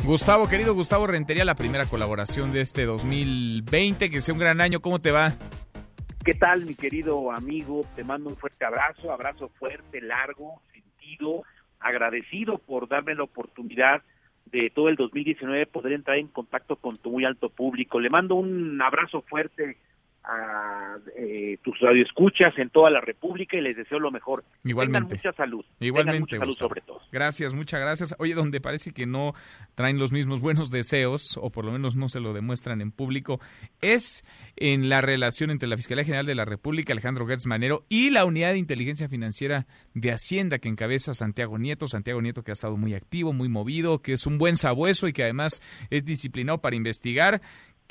Gustavo, 0.05 0.47
querido 0.47 0.73
Gustavo 0.73 1.07
Rentería, 1.07 1.43
la 1.43 1.55
primera 1.55 1.83
colaboración 1.87 2.53
de 2.53 2.61
este 2.61 2.85
2020. 2.85 4.09
Que 4.09 4.21
sea 4.21 4.33
un 4.33 4.39
gran 4.39 4.61
año. 4.61 4.79
¿Cómo 4.79 5.01
te 5.01 5.11
va? 5.11 5.35
¿Qué 6.23 6.35
tal, 6.35 6.65
mi 6.65 6.75
querido 6.75 7.31
amigo? 7.31 7.83
Te 7.95 8.03
mando 8.03 8.29
un 8.29 8.37
fuerte 8.37 8.63
abrazo, 8.63 9.11
abrazo 9.11 9.49
fuerte, 9.57 9.99
largo, 10.01 10.61
sentido, 11.11 11.43
agradecido 11.79 12.57
por 12.57 12.87
darme 12.87 13.15
la 13.15 13.23
oportunidad 13.23 14.01
de 14.45 14.69
todo 14.69 14.89
el 14.89 14.95
2019 14.95 15.65
poder 15.67 15.93
entrar 15.93 16.17
en 16.17 16.27
contacto 16.27 16.75
con 16.75 16.97
tu 16.97 17.11
muy 17.11 17.25
alto 17.25 17.49
público. 17.49 17.99
Le 17.99 18.09
mando 18.09 18.35
un 18.35 18.81
abrazo 18.81 19.21
fuerte 19.21 19.77
a 20.31 20.97
eh, 21.17 21.57
tus 21.61 21.79
radioescuchas 21.79 22.57
en 22.57 22.69
toda 22.69 22.89
la 22.89 23.01
República 23.01 23.57
y 23.57 23.61
les 23.61 23.75
deseo 23.75 23.99
lo 23.99 24.11
mejor. 24.11 24.43
Igualmente. 24.63 25.15
Tengan 25.15 25.17
mucha 25.17 25.37
salud. 25.37 25.65
Igualmente, 25.79 26.19
mucha 26.21 26.37
salud 26.37 26.49
Gustavo. 26.49 26.69
sobre 26.69 26.81
todo. 26.81 27.01
Gracias, 27.11 27.53
muchas 27.53 27.81
gracias. 27.81 28.15
Oye, 28.19 28.33
donde 28.33 28.61
parece 28.61 28.93
que 28.93 29.05
no 29.05 29.33
traen 29.75 29.99
los 29.99 30.11
mismos 30.11 30.41
buenos 30.41 30.71
deseos, 30.71 31.37
o 31.41 31.49
por 31.49 31.65
lo 31.65 31.71
menos 31.71 31.95
no 31.95 32.09
se 32.09 32.19
lo 32.19 32.33
demuestran 32.33 32.81
en 32.81 32.91
público, 32.91 33.39
es 33.81 34.23
en 34.55 34.89
la 34.89 35.01
relación 35.01 35.51
entre 35.51 35.67
la 35.67 35.77
Fiscalía 35.77 36.03
General 36.03 36.25
de 36.25 36.35
la 36.35 36.45
República, 36.45 36.93
Alejandro 36.93 37.27
Gertz 37.27 37.45
Manero, 37.45 37.85
y 37.89 38.09
la 38.09 38.25
Unidad 38.25 38.53
de 38.53 38.59
Inteligencia 38.59 39.09
Financiera 39.09 39.67
de 39.93 40.11
Hacienda 40.11 40.59
que 40.59 40.69
encabeza 40.69 41.13
Santiago 41.13 41.57
Nieto. 41.57 41.87
Santiago 41.87 42.21
Nieto 42.21 42.43
que 42.43 42.51
ha 42.51 42.53
estado 42.53 42.77
muy 42.77 42.93
activo, 42.93 43.33
muy 43.33 43.49
movido, 43.49 44.01
que 44.01 44.13
es 44.13 44.25
un 44.25 44.37
buen 44.37 44.55
sabueso 44.55 45.07
y 45.07 45.13
que 45.13 45.23
además 45.23 45.61
es 45.89 46.05
disciplinado 46.05 46.59
para 46.59 46.75
investigar 46.75 47.41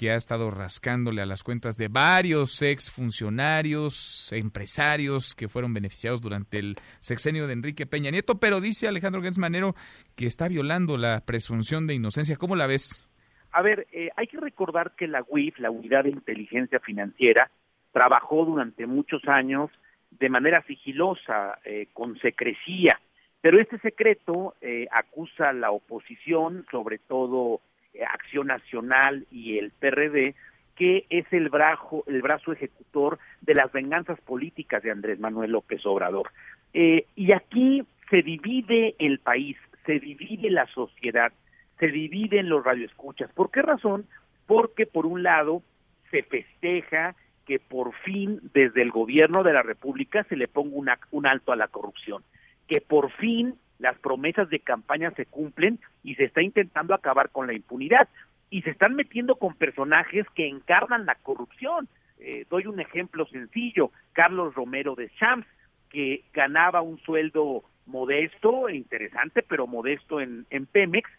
que 0.01 0.11
ha 0.11 0.17
estado 0.17 0.51
rascándole 0.51 1.21
a 1.21 1.27
las 1.27 1.43
cuentas 1.43 1.77
de 1.77 1.89
varios 1.89 2.63
ex 2.63 2.91
funcionarios, 2.91 4.33
empresarios 4.33 5.35
que 5.35 5.47
fueron 5.47 5.75
beneficiados 5.75 6.23
durante 6.23 6.59
el 6.59 6.77
sexenio 7.01 7.47
de 7.47 7.53
Enrique 7.53 7.85
Peña 7.85 8.11
Nieto, 8.11 8.41
pero 8.41 8.63
dice 8.63 8.89
Alejandro 8.89 9.21
Gens 9.21 9.37
Manero 9.37 9.75
que 10.17 10.25
está 10.25 10.49
violando 10.49 10.97
la 10.97 11.21
presunción 11.27 11.87
de 11.87 11.97
inocencia. 11.97 12.39
¿Cómo 12.39 12.57
la 12.57 12.67
ves? 12.67 13.07
A 13.53 13.61
ver, 13.61 13.89
eh, 13.93 14.09
hay 14.17 14.27
que 14.27 14.39
recordar 14.39 14.93
que 14.97 15.07
la 15.07 15.23
UIF, 15.29 15.59
la 15.59 15.71
Unidad 15.71 16.05
de 16.05 16.11
Inteligencia 16.13 16.81
Financiera, 16.81 17.51
trabajó 17.93 18.47
durante 18.47 18.87
muchos 18.87 19.29
años 19.29 19.71
de 20.13 20.31
manera 20.31 20.63
sigilosa, 20.63 21.59
eh, 21.63 21.89
con 21.93 22.19
secrecía, 22.21 22.99
pero 23.43 23.61
este 23.61 23.79
secreto 23.81 24.55
eh, 24.63 24.87
acusa 24.93 25.51
a 25.51 25.53
la 25.53 25.73
oposición, 25.73 26.65
sobre 26.71 26.97
todo 26.97 27.61
Acción 28.09 28.49
Nacional 28.49 29.27
y 29.31 29.59
el 29.59 29.71
PRD, 29.71 30.35
que 30.77 31.07
es 31.11 31.27
el 31.33 31.49
brazo, 31.49 32.05
el 32.07 32.23
brazo 32.23 32.53
ejecutor 32.53 33.19
de 33.41 33.55
las 33.55 33.71
venganzas 33.73 34.21
políticas 34.21 34.83
de 34.83 34.91
Andrés 34.91 35.19
Manuel 35.21 35.53
López 35.53 35.85
Obrador. 35.85 36.31
Eh, 36.73 37.07
y 37.17 37.33
aquí 37.33 37.85
se 38.09 38.23
divide 38.23 38.95
el 38.99 39.19
país, 39.19 39.57
se 39.87 39.99
divide 39.99 40.51
la 40.51 40.67
sociedad, 40.69 41.33
se 41.79 41.89
dividen 41.89 42.49
los 42.49 42.65
radioescuchas. 42.65 43.31
¿Por 43.33 43.51
qué 43.51 43.63
razón? 43.63 44.07
Porque 44.47 44.87
por 44.87 45.07
un 45.07 45.23
lado 45.23 45.63
se 46.11 46.23
festeja 46.23 47.15
que 47.47 47.59
por 47.59 47.95
fin 48.05 48.41
desde 48.55 48.83
el 48.83 48.91
gobierno 48.91 49.43
de 49.43 49.53
la 49.53 49.63
República 49.63 50.25
se 50.25 50.37
le 50.37 50.47
ponga 50.47 50.99
un 51.11 51.27
alto 51.27 51.53
a 51.53 51.57
la 51.57 51.69
corrupción, 51.69 52.23
que 52.69 52.81
por 52.81 53.11
fin 53.13 53.57
las 53.81 53.99
promesas 53.99 54.49
de 54.51 54.61
campaña 54.61 55.11
se 55.13 55.27
cumplen 55.27 55.81
y 56.05 56.15
se 56.15 56.25
está 56.25 56.43
intentando 56.43 56.95
acabar 56.95 57.31
con 57.31 57.47
la 57.47 57.55
impunidad 57.55 58.09
y 58.51 58.63
se 58.63 58.71
están 58.71 58.95
metiendo 58.95 59.37
con 59.37 59.55
personajes 59.55 60.27
que 60.35 60.49
encarnan 60.49 61.07
la 61.07 61.17
corrupción. 61.17 61.89
Eh, 62.19 62.47
doy 62.51 62.67
un 62.67 62.79
ejemplo 62.81 63.27
sencillo, 63.27 63.91
Carlos 64.13 64.55
Romero 64.55 64.95
de 64.95 65.09
Champs, 65.19 65.47
que 65.89 66.25
ganaba 66.33 66.83
un 66.83 66.99
sueldo 67.01 67.65
modesto 67.87 68.69
e 68.69 68.77
interesante, 68.77 69.43
pero 69.43 69.67
modesto 69.67 70.21
en, 70.21 70.47
en 70.51 70.67
Pemex, 70.67 71.11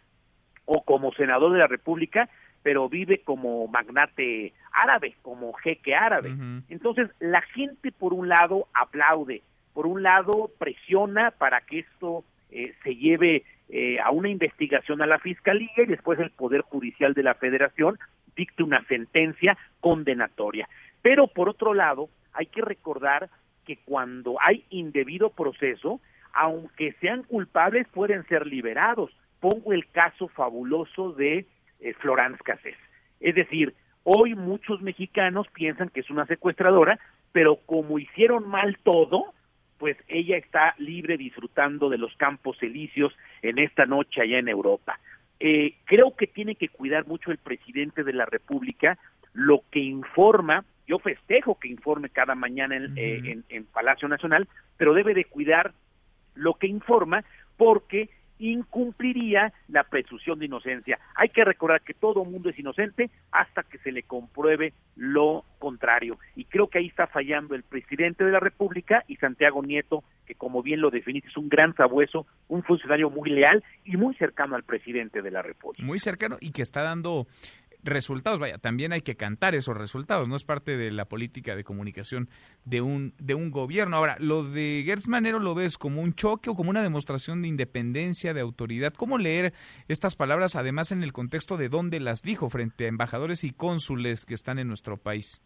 o 0.66 0.84
como 0.84 1.12
senador 1.14 1.52
de 1.52 1.60
la 1.60 1.68
República, 1.68 2.30
pero 2.64 2.88
vive 2.88 3.22
como 3.24 3.68
magnate 3.68 4.54
árabe, 4.72 5.16
como 5.22 5.52
jeque 5.54 5.96
árabe. 5.96 6.34
Entonces, 6.70 7.10
la 7.20 7.42
gente, 7.42 7.92
por 7.92 8.14
un 8.14 8.30
lado, 8.30 8.68
aplaude, 8.74 9.42
por 9.74 9.88
un 9.88 10.04
lado, 10.04 10.52
presiona 10.60 11.32
para 11.32 11.62
que 11.62 11.80
esto 11.80 12.24
eh, 12.52 12.74
se 12.84 12.96
lleve 12.96 13.44
eh, 13.70 14.00
a 14.00 14.12
una 14.12 14.30
investigación 14.30 15.02
a 15.02 15.08
la 15.08 15.20
Fiscalía 15.20 15.72
y 15.78 15.86
después 15.86 16.20
el 16.20 16.32
Poder 16.32 16.62
Judicial 16.62 17.14
de 17.14 17.24
la 17.24 17.36
Federación 17.36 17.98
dicte 18.36 18.64
una 18.64 18.86
sentencia 18.86 19.58
condenatoria. 19.80 20.68
Pero, 21.02 21.28
por 21.28 21.50
otro 21.50 21.74
lado, 21.74 22.10
hay 22.34 22.48
que 22.48 22.62
recordar 22.62 23.30
que 23.66 23.78
cuando 23.78 24.36
hay 24.40 24.66
indebido 24.70 25.30
proceso, 25.30 26.02
aunque 26.34 26.94
sean 27.00 27.24
culpables, 27.24 27.88
pueden 27.90 28.26
ser 28.28 28.48
liberados. 28.48 29.12
Pongo 29.40 29.74
el 29.74 29.88
caso 29.88 30.28
fabuloso 30.28 31.14
de 31.14 31.46
eh, 31.80 31.94
Florence. 32.00 32.44
Es 33.20 33.36
decir, 33.36 33.74
hoy 34.04 34.36
muchos 34.36 34.82
mexicanos 34.82 35.48
piensan 35.54 35.90
que 35.90 36.02
es 36.02 36.10
una 36.10 36.26
secuestradora, 36.26 37.00
pero 37.32 37.58
como 37.66 38.00
hicieron 38.00 38.48
mal 38.48 38.78
todo, 38.84 39.34
pues 39.82 39.98
ella 40.08 40.38
está 40.38 40.76
libre 40.78 41.18
disfrutando 41.18 41.90
de 41.90 41.98
los 41.98 42.16
campos 42.16 42.56
elíseos 42.62 43.18
en 43.42 43.58
esta 43.58 43.88
noche 43.88 44.22
allá 44.22 44.38
en 44.38 44.48
Europa. 44.48 45.00
Eh, 45.40 45.74
creo 45.86 46.16
que 46.16 46.28
tiene 46.28 46.54
que 46.54 46.70
cuidar 46.70 47.08
mucho 47.08 47.32
el 47.32 47.40
presidente 47.40 48.04
de 48.04 48.14
la 48.14 48.26
República 48.28 49.00
lo 49.34 49.64
que 49.72 49.80
informa, 49.80 50.64
yo 50.88 51.00
festejo 51.00 51.58
que 51.60 51.68
informe 51.68 52.10
cada 52.10 52.36
mañana 52.36 52.76
en, 52.76 52.94
eh, 52.96 53.22
en- 53.26 53.44
en 53.50 53.66
Palacio 53.66 54.08
Nacional, 54.08 54.48
pero 54.78 54.94
debe 54.94 55.16
de 55.16 55.26
cuidar 55.26 55.74
lo 56.36 56.54
que 56.54 56.68
informa 56.68 57.24
porque 57.58 58.10
incumpliría 58.42 59.54
la 59.68 59.84
presunción 59.84 60.40
de 60.40 60.46
inocencia. 60.46 61.00
Hay 61.16 61.30
que 61.30 61.46
recordar 61.46 61.82
que 61.82 61.94
todo 61.94 62.26
mundo 62.26 62.50
es 62.50 62.60
inocente 62.60 63.10
hasta 63.32 63.64
que 63.64 63.78
se 63.80 63.92
le 63.92 64.04
compruebe 64.04 64.74
lo 64.96 65.46
contrario. 65.60 66.18
Y 66.36 66.46
creo 66.46 66.68
que 66.68 66.80
ahí 66.80 66.88
está 66.88 67.08
fallando 67.08 67.56
el 67.56 67.64
presidente 67.64 68.24
de 68.24 68.32
la 68.32 68.40
República 68.40 69.04
y 69.08 69.16
Santiago 69.18 69.62
Nieto, 69.62 70.04
que 70.26 70.36
como 70.36 70.64
bien 70.64 70.82
lo 70.82 70.90
definiste, 70.90 71.30
es 71.30 71.38
un 71.38 71.50
gran 71.50 71.76
sabueso, 71.76 72.26
un 72.48 72.64
funcionario 72.64 73.10
muy 73.10 73.30
leal 73.30 73.64
y 73.86 73.96
muy 73.98 74.16
cercano 74.16 74.56
al 74.56 74.64
presidente 74.64 75.22
de 75.22 75.32
la 75.32 75.42
República. 75.42 75.86
Muy 75.86 76.00
cercano 76.00 76.38
y 76.42 76.52
que 76.52 76.64
está 76.64 76.82
dando 76.82 77.28
resultados. 77.84 78.40
Vaya, 78.40 78.58
también 78.58 78.94
hay 78.94 79.02
que 79.02 79.16
cantar 79.16 79.56
esos 79.56 79.78
resultados, 79.78 80.28
no 80.28 80.36
es 80.36 80.44
parte 80.44 80.78
de 80.78 80.92
la 80.92 81.06
política 81.06 81.56
de 81.56 81.64
comunicación 81.64 82.30
de 82.66 82.82
un, 82.82 83.14
de 83.18 83.36
un 83.36 83.52
gobierno. 83.52 83.98
Ahora, 83.98 84.16
lo 84.20 84.44
de 84.44 84.84
Gertz 84.86 85.08
Manero 85.08 85.40
lo 85.40 85.56
ves 85.56 85.78
como 85.78 86.02
un 86.02 86.14
choque 86.14 86.50
o 86.50 86.56
como 86.56 86.70
una 86.70 86.82
demostración 86.82 87.42
de 87.42 87.48
independencia, 87.48 88.34
de 88.34 88.42
autoridad. 88.42 88.94
¿Cómo 88.94 89.18
leer 89.18 89.54
estas 89.88 90.16
palabras, 90.16 90.56
además 90.56 90.92
en 90.92 91.04
el 91.04 91.14
contexto 91.14 91.58
de 91.58 91.70
dónde 91.70 92.00
las 92.00 92.22
dijo 92.22 92.50
frente 92.50 92.86
a 92.86 92.90
embajadores 92.90 93.44
y 93.44 93.52
cónsules 93.52 94.26
que 94.26 94.34
están 94.34 94.60
en 94.60 94.68
nuestro 94.68 94.98
país? 94.98 95.42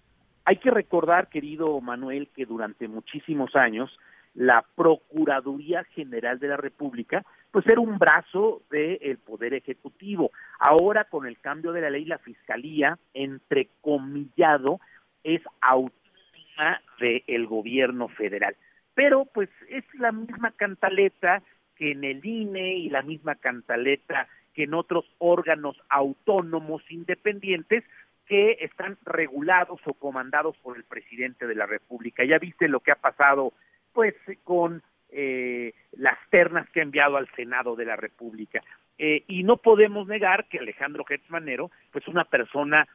Hay 0.45 0.57
que 0.57 0.70
recordar, 0.70 1.30
querido 1.30 1.82
Manuel, 1.82 2.30
que 2.36 2.45
durante 2.45 2.88
muchísimos 2.88 3.56
años 3.56 3.90
la 4.36 4.66
Procuraduría 4.76 5.84
General 5.95 6.40
de 6.40 6.49
la 6.49 6.57
República, 6.57 7.26
pues 7.56 7.68
era 7.68 7.80
un 7.80 7.98
brazo 7.98 8.64
del 8.69 9.18
Poder 9.19 9.53
Ejecutivo. 9.53 10.32
Ahora, 10.60 11.06
con 11.06 11.26
el 11.26 11.40
cambio 11.40 11.72
de 11.72 11.80
la 11.80 11.90
ley, 11.90 12.03
la 12.03 12.18
Fiscalía, 12.18 12.99
entrecomillado, 13.14 14.82
es 15.23 15.41
autónoma 15.61 16.82
del 16.99 17.48
gobierno 17.48 18.10
federal. 18.10 18.57
Pero, 18.94 19.23
pues, 19.23 19.48
es 19.69 19.86
la 19.98 20.11
misma 20.11 20.52
cantaleta 20.52 21.44
que 21.77 21.91
en 21.91 22.03
el 22.03 22.26
INE 22.26 22.76
y 22.76 22.90
la 22.90 23.03
misma 23.03 23.36
cantaleta 23.36 24.27
que 24.53 24.64
en 24.64 24.73
otros 24.73 25.06
órganos 25.19 25.82
autónomos 25.88 26.84
independientes 26.90 27.86
que 28.26 28.57
están 28.60 28.98
regulados 29.06 29.80
o 29.86 29.94
comandados 29.94 30.57
por 30.57 30.76
el 30.76 30.84
presidente 30.84 31.48
de 31.48 31.56
la 31.56 31.68
República. 31.68 32.26
Ya 32.30 32.38
viste 32.38 32.68
lo 32.68 32.82
que 32.82 32.91
ha 32.91 32.95
pasado 32.95 33.53
pues 33.94 34.14
con 34.44 34.84
eh, 35.18 35.74
las 35.94 36.18
ternas 36.30 36.70
que 36.72 36.82
ha 36.82 36.84
enviado 36.84 37.16
al 37.16 37.30
Senado 37.36 37.78
de 37.78 37.86
la 37.86 37.96
República. 37.96 38.62
Eh, 38.98 39.24
y 39.28 39.44
no 39.44 39.58
podemos 39.58 40.08
negar 40.08 40.50
que 40.50 40.60
Alejandro 40.60 41.06
Gertzmanero, 41.06 41.72
pues 41.92 42.06
una 42.10 42.26
persona 42.26 42.86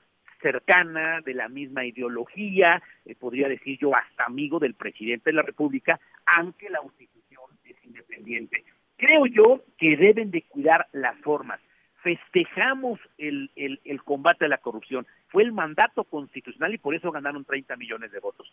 cercana, 0.43 1.23
de 1.25 1.33
la 1.33 1.49
misma 1.49 1.87
ideología, 1.87 2.83
eh, 3.07 3.15
podría 3.15 3.49
decir 3.49 3.79
yo 3.79 3.97
hasta 3.97 4.25
amigo 4.25 4.59
del 4.59 4.75
presidente 4.75 5.31
de 5.31 5.37
la 5.37 5.43
República, 5.43 5.99
aunque 6.27 6.69
la 6.69 6.81
institución 6.83 7.45
es 7.65 7.77
independiente. 7.85 8.65
Creo 8.99 9.25
yo 9.25 9.65
que 9.79 9.97
deben 9.97 10.31
de 10.31 10.43
cuidar 10.43 10.89
las 10.93 11.19
formas. 11.21 11.59
Festejamos 12.03 13.01
el, 13.17 13.51
el, 13.57 13.81
el 13.85 14.03
combate 14.03 14.45
a 14.45 14.49
la 14.49 14.59
corrupción. 14.59 15.07
Fue 15.29 15.43
el 15.43 15.53
mandato 15.53 16.05
constitucional 16.05 16.75
y 16.75 16.79
por 16.79 16.95
eso 16.95 17.11
ganaron 17.11 17.45
30 17.47 17.77
millones 17.77 18.13
de 18.13 18.21
votos 18.21 18.51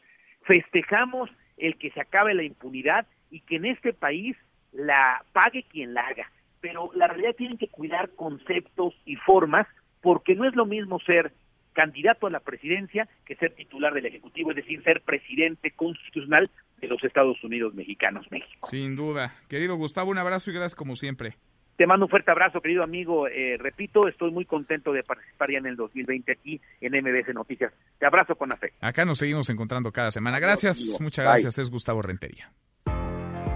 festejamos 0.48 1.30
el 1.58 1.78
que 1.78 1.92
se 1.92 2.02
acabe 2.02 2.34
la 2.34 2.44
impunidad 2.44 3.06
y 3.30 3.42
que 3.42 3.58
en 3.58 3.66
este 3.66 3.94
país 3.94 4.36
la 4.72 5.24
pague 5.34 5.64
quien 5.64 5.94
la 5.94 6.02
haga. 6.02 6.32
Pero 6.62 6.92
la 6.96 7.08
realidad 7.08 7.36
tienen 7.36 7.58
que 7.58 7.68
cuidar 7.68 8.10
conceptos 8.16 8.94
y 9.06 9.16
formas 9.16 9.68
porque 10.02 10.36
no 10.36 10.48
es 10.48 10.56
lo 10.56 10.66
mismo 10.66 11.00
ser 11.00 11.34
candidato 11.74 12.26
a 12.26 12.32
la 12.32 12.40
presidencia 12.40 13.08
que 13.24 13.36
ser 13.36 13.54
titular 13.54 13.94
del 13.94 14.08
Ejecutivo, 14.08 14.50
es 14.50 14.56
decir, 14.56 14.82
ser 14.84 15.02
presidente 15.02 15.72
constitucional 15.72 16.50
de 16.82 16.88
los 16.88 17.04
Estados 17.04 17.44
Unidos 17.44 17.76
mexicanos, 17.76 18.26
México. 18.32 18.68
Sin 18.68 18.96
duda. 18.96 19.36
Querido 19.48 19.76
Gustavo, 19.76 20.10
un 20.10 20.18
abrazo 20.18 20.50
y 20.50 20.54
gracias 20.54 20.74
como 20.74 20.96
siempre. 20.96 21.36
Te 21.78 21.86
mando 21.86 22.08
un 22.08 22.10
fuerte 22.10 22.32
abrazo, 22.32 22.60
querido 22.60 22.84
amigo. 22.84 23.28
Eh, 23.28 23.58
repito, 23.60 24.08
estoy 24.08 24.32
muy 24.32 24.46
contento 24.46 24.92
de 24.92 25.04
participar 25.04 25.52
ya 25.52 25.60
en 25.60 25.68
el 25.68 25.76
2020 25.76 26.32
aquí 26.32 26.60
en 26.82 26.94
MBS 26.94 27.32
Noticias. 27.36 27.72
Te 28.00 28.08
abrazo 28.08 28.36
con 28.36 28.50
fe. 28.58 28.74
Acá 28.82 29.06
nos 29.06 29.20
seguimos 29.20 29.48
encontrando 29.52 29.92
cada 29.92 30.10
semana. 30.10 30.40
Gracias, 30.40 30.98
muchas 31.00 31.26
gracias. 31.26 31.60
Es 31.60 31.70
Gustavo 31.70 32.02
Rentería. 32.02 32.52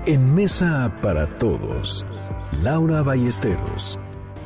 En 0.07 0.33
Mesa 0.33 0.91
para 1.03 1.27
Todos, 1.27 2.03
Laura 2.63 3.03
Ballesteros. 3.03 3.99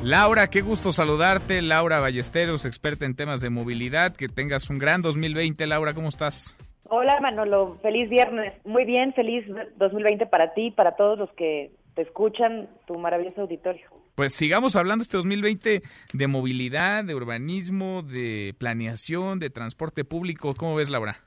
Laura, 0.04 0.50
qué 0.50 0.60
gusto 0.60 0.92
saludarte. 0.92 1.62
Laura 1.62 2.02
Ballesteros, 2.02 2.66
experta 2.66 3.06
en 3.06 3.16
temas 3.16 3.40
de 3.40 3.50
movilidad. 3.50 4.14
Que 4.14 4.28
tengas 4.28 4.70
un 4.70 4.80
gran 4.80 5.02
2020. 5.02 5.66
Laura, 5.66 5.94
¿cómo 5.94 6.10
estás? 6.10 6.58
Hola 6.90 7.22
Manolo, 7.22 7.80
feliz 7.82 8.10
viernes. 8.10 8.54
Muy 8.66 8.84
bien, 8.84 9.14
feliz 9.14 9.46
2020 9.78 10.26
para 10.26 10.54
ti, 10.54 10.72
para 10.72 10.98
todos 10.98 11.18
los 11.18 11.32
que 11.38 11.72
te 11.96 12.02
escuchan, 12.02 12.68
tu 12.86 12.96
maravilloso 13.00 13.44
auditorio. 13.44 13.88
Pues 14.16 14.34
sigamos 14.34 14.76
hablando 14.76 15.04
este 15.04 15.16
2020 15.16 15.84
de 16.12 16.28
movilidad, 16.28 17.06
de 17.06 17.16
urbanismo, 17.16 18.04
de 18.04 18.56
planeación, 18.58 19.40
de 19.40 19.50
transporte 19.50 20.04
público. 20.04 20.54
¿Cómo 20.54 20.76
ves, 20.76 20.90
Laura? 20.90 21.25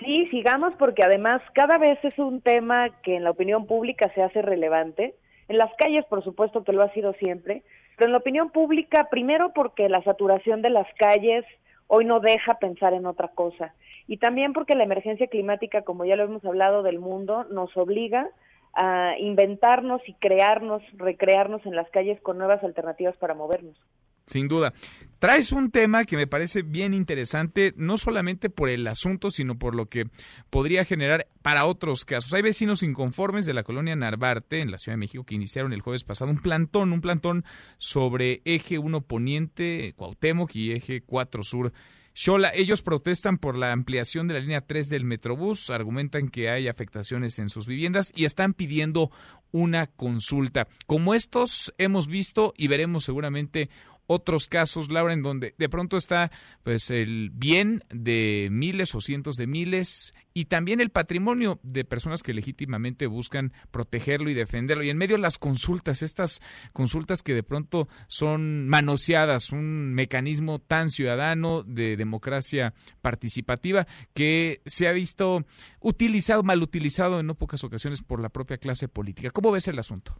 Sí, 0.00 0.26
sigamos 0.30 0.72
porque 0.78 1.02
además 1.04 1.42
cada 1.52 1.76
vez 1.76 1.98
es 2.02 2.18
un 2.18 2.40
tema 2.40 2.88
que 3.02 3.16
en 3.16 3.24
la 3.24 3.30
opinión 3.30 3.66
pública 3.66 4.10
se 4.14 4.22
hace 4.22 4.40
relevante. 4.40 5.14
En 5.48 5.58
las 5.58 5.70
calles, 5.76 6.06
por 6.06 6.24
supuesto 6.24 6.64
que 6.64 6.72
lo 6.72 6.82
ha 6.82 6.92
sido 6.92 7.12
siempre, 7.14 7.62
pero 7.96 8.06
en 8.06 8.12
la 8.12 8.18
opinión 8.18 8.50
pública, 8.50 9.08
primero 9.10 9.52
porque 9.52 9.90
la 9.90 10.02
saturación 10.02 10.62
de 10.62 10.70
las 10.70 10.86
calles 10.98 11.44
hoy 11.86 12.06
no 12.06 12.20
deja 12.20 12.54
pensar 12.54 12.94
en 12.94 13.04
otra 13.04 13.28
cosa. 13.28 13.74
Y 14.06 14.16
también 14.16 14.54
porque 14.54 14.74
la 14.74 14.84
emergencia 14.84 15.26
climática, 15.26 15.82
como 15.82 16.06
ya 16.06 16.16
lo 16.16 16.24
hemos 16.24 16.44
hablado 16.44 16.82
del 16.82 16.98
mundo, 16.98 17.44
nos 17.50 17.76
obliga 17.76 18.28
a 18.72 19.14
inventarnos 19.18 20.00
y 20.08 20.14
crearnos, 20.14 20.82
recrearnos 20.94 21.66
en 21.66 21.76
las 21.76 21.90
calles 21.90 22.20
con 22.22 22.38
nuevas 22.38 22.64
alternativas 22.64 23.16
para 23.18 23.34
movernos. 23.34 23.76
Sin 24.26 24.48
duda. 24.48 24.72
Traes 25.18 25.52
un 25.52 25.70
tema 25.70 26.06
que 26.06 26.16
me 26.16 26.26
parece 26.26 26.62
bien 26.62 26.94
interesante, 26.94 27.74
no 27.76 27.98
solamente 27.98 28.48
por 28.48 28.70
el 28.70 28.86
asunto, 28.86 29.30
sino 29.30 29.58
por 29.58 29.74
lo 29.74 29.86
que 29.86 30.06
podría 30.48 30.86
generar 30.86 31.26
para 31.42 31.66
otros 31.66 32.06
casos. 32.06 32.32
Hay 32.32 32.40
vecinos 32.40 32.82
inconformes 32.82 33.44
de 33.44 33.52
la 33.52 33.62
colonia 33.62 33.94
Narvarte, 33.94 34.60
en 34.60 34.70
la 34.70 34.78
Ciudad 34.78 34.94
de 34.94 35.00
México, 35.00 35.24
que 35.24 35.34
iniciaron 35.34 35.74
el 35.74 35.82
jueves 35.82 36.04
pasado 36.04 36.30
un 36.30 36.38
plantón, 36.38 36.94
un 36.94 37.02
plantón 37.02 37.44
sobre 37.76 38.40
eje 38.46 38.78
1 38.78 39.02
poniente, 39.02 39.92
Cuauhtémoc 39.94 40.56
y 40.56 40.72
eje 40.72 41.02
4 41.02 41.42
sur 41.42 41.72
Xola, 42.12 42.50
ellos 42.54 42.82
protestan 42.82 43.38
por 43.38 43.56
la 43.56 43.72
ampliación 43.72 44.26
de 44.26 44.34
la 44.34 44.40
línea 44.40 44.60
3 44.66 44.88
del 44.88 45.04
Metrobús, 45.04 45.70
argumentan 45.70 46.28
que 46.28 46.50
hay 46.50 46.66
afectaciones 46.68 47.38
en 47.38 47.48
sus 47.48 47.66
viviendas 47.66 48.12
y 48.14 48.24
están 48.24 48.52
pidiendo 48.52 49.10
una 49.52 49.86
consulta. 49.86 50.66
Como 50.86 51.14
estos 51.14 51.72
hemos 51.78 52.08
visto 52.08 52.52
y 52.56 52.68
veremos 52.68 53.04
seguramente 53.04 53.70
otros 54.12 54.48
casos, 54.48 54.90
Laura, 54.90 55.12
en 55.12 55.22
donde 55.22 55.54
de 55.56 55.68
pronto 55.68 55.96
está 55.96 56.32
pues 56.64 56.90
el 56.90 57.30
bien 57.32 57.84
de 57.90 58.48
miles 58.50 58.92
o 58.96 59.00
cientos 59.00 59.36
de 59.36 59.46
miles 59.46 60.14
y 60.34 60.46
también 60.46 60.80
el 60.80 60.90
patrimonio 60.90 61.60
de 61.62 61.84
personas 61.84 62.24
que 62.24 62.34
legítimamente 62.34 63.06
buscan 63.06 63.52
protegerlo 63.70 64.28
y 64.28 64.34
defenderlo. 64.34 64.82
Y 64.82 64.90
en 64.90 64.98
medio 64.98 65.14
de 65.14 65.22
las 65.22 65.38
consultas, 65.38 66.02
estas 66.02 66.42
consultas 66.72 67.22
que 67.22 67.34
de 67.34 67.44
pronto 67.44 67.86
son 68.08 68.68
manoseadas, 68.68 69.52
un 69.52 69.94
mecanismo 69.94 70.58
tan 70.58 70.88
ciudadano 70.88 71.62
de 71.62 71.96
democracia 71.96 72.74
participativa 73.02 73.86
que 74.12 74.60
se 74.66 74.88
ha 74.88 74.92
visto 74.92 75.44
utilizado, 75.78 76.42
mal 76.42 76.64
utilizado 76.64 77.20
en 77.20 77.28
no 77.28 77.36
pocas 77.36 77.62
ocasiones 77.62 78.02
por 78.02 78.20
la 78.20 78.30
propia 78.30 78.58
clase 78.58 78.88
política. 78.88 79.30
¿Cómo 79.30 79.52
ves 79.52 79.68
el 79.68 79.78
asunto? 79.78 80.16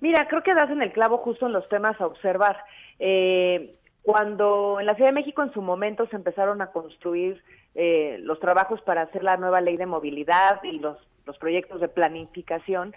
Mira, 0.00 0.28
creo 0.28 0.42
que 0.42 0.54
das 0.54 0.70
en 0.70 0.82
el 0.82 0.92
clavo 0.92 1.18
justo 1.18 1.46
en 1.46 1.52
los 1.52 1.68
temas 1.68 2.00
a 2.00 2.06
observar. 2.06 2.56
Eh, 2.98 3.72
cuando 4.02 4.80
en 4.80 4.86
la 4.86 4.94
Ciudad 4.94 5.10
de 5.10 5.14
México 5.14 5.42
en 5.42 5.52
su 5.52 5.60
momento 5.60 6.06
se 6.06 6.16
empezaron 6.16 6.62
a 6.62 6.68
construir 6.72 7.42
eh, 7.74 8.16
los 8.20 8.40
trabajos 8.40 8.80
para 8.82 9.02
hacer 9.02 9.22
la 9.22 9.36
nueva 9.36 9.60
ley 9.60 9.76
de 9.76 9.86
movilidad 9.86 10.62
y 10.62 10.78
los, 10.78 10.96
proyectos 11.38 11.82
de 11.82 11.88
planificación, 11.88 12.94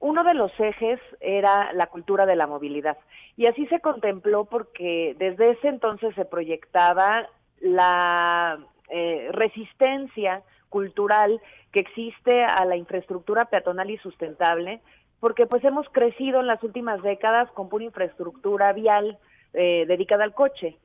uno 0.00 0.24
de 0.24 0.32
los 0.32 0.50
ejes 0.58 0.98
era 1.20 1.70
la 1.74 1.88
cultura 1.88 2.24
de 2.24 2.34
la 2.34 2.46
movilidad. 2.46 2.96
Y 3.36 3.44
así 3.44 3.66
se 3.66 3.80
contempló 3.80 4.46
porque 4.46 5.14
desde 5.18 5.50
ese 5.50 5.68
entonces 5.68 6.14
se 6.14 6.24
proyectaba 6.24 7.28
la 7.60 8.58
eh, 8.88 9.28
resistencia 9.32 10.42
cultural 10.70 11.42
que 11.72 11.80
existe 11.80 12.42
a 12.42 12.64
la 12.64 12.76
infraestructura 12.76 13.44
peatonal 13.44 13.90
y 13.90 13.98
sustentable, 13.98 14.80
porque 15.20 15.46
pues 15.46 15.62
hemos 15.62 15.88
crecido 15.90 16.40
en 16.40 16.46
las 16.46 16.62
últimas 16.62 17.02
décadas 17.02 17.50
con 17.52 17.68
pura 17.68 17.84
infraestructura 17.84 18.72
vial, 18.72 19.18
eh, 19.54 19.84
dedicada 19.86 20.24
al 20.24 20.34
coche. 20.34 20.76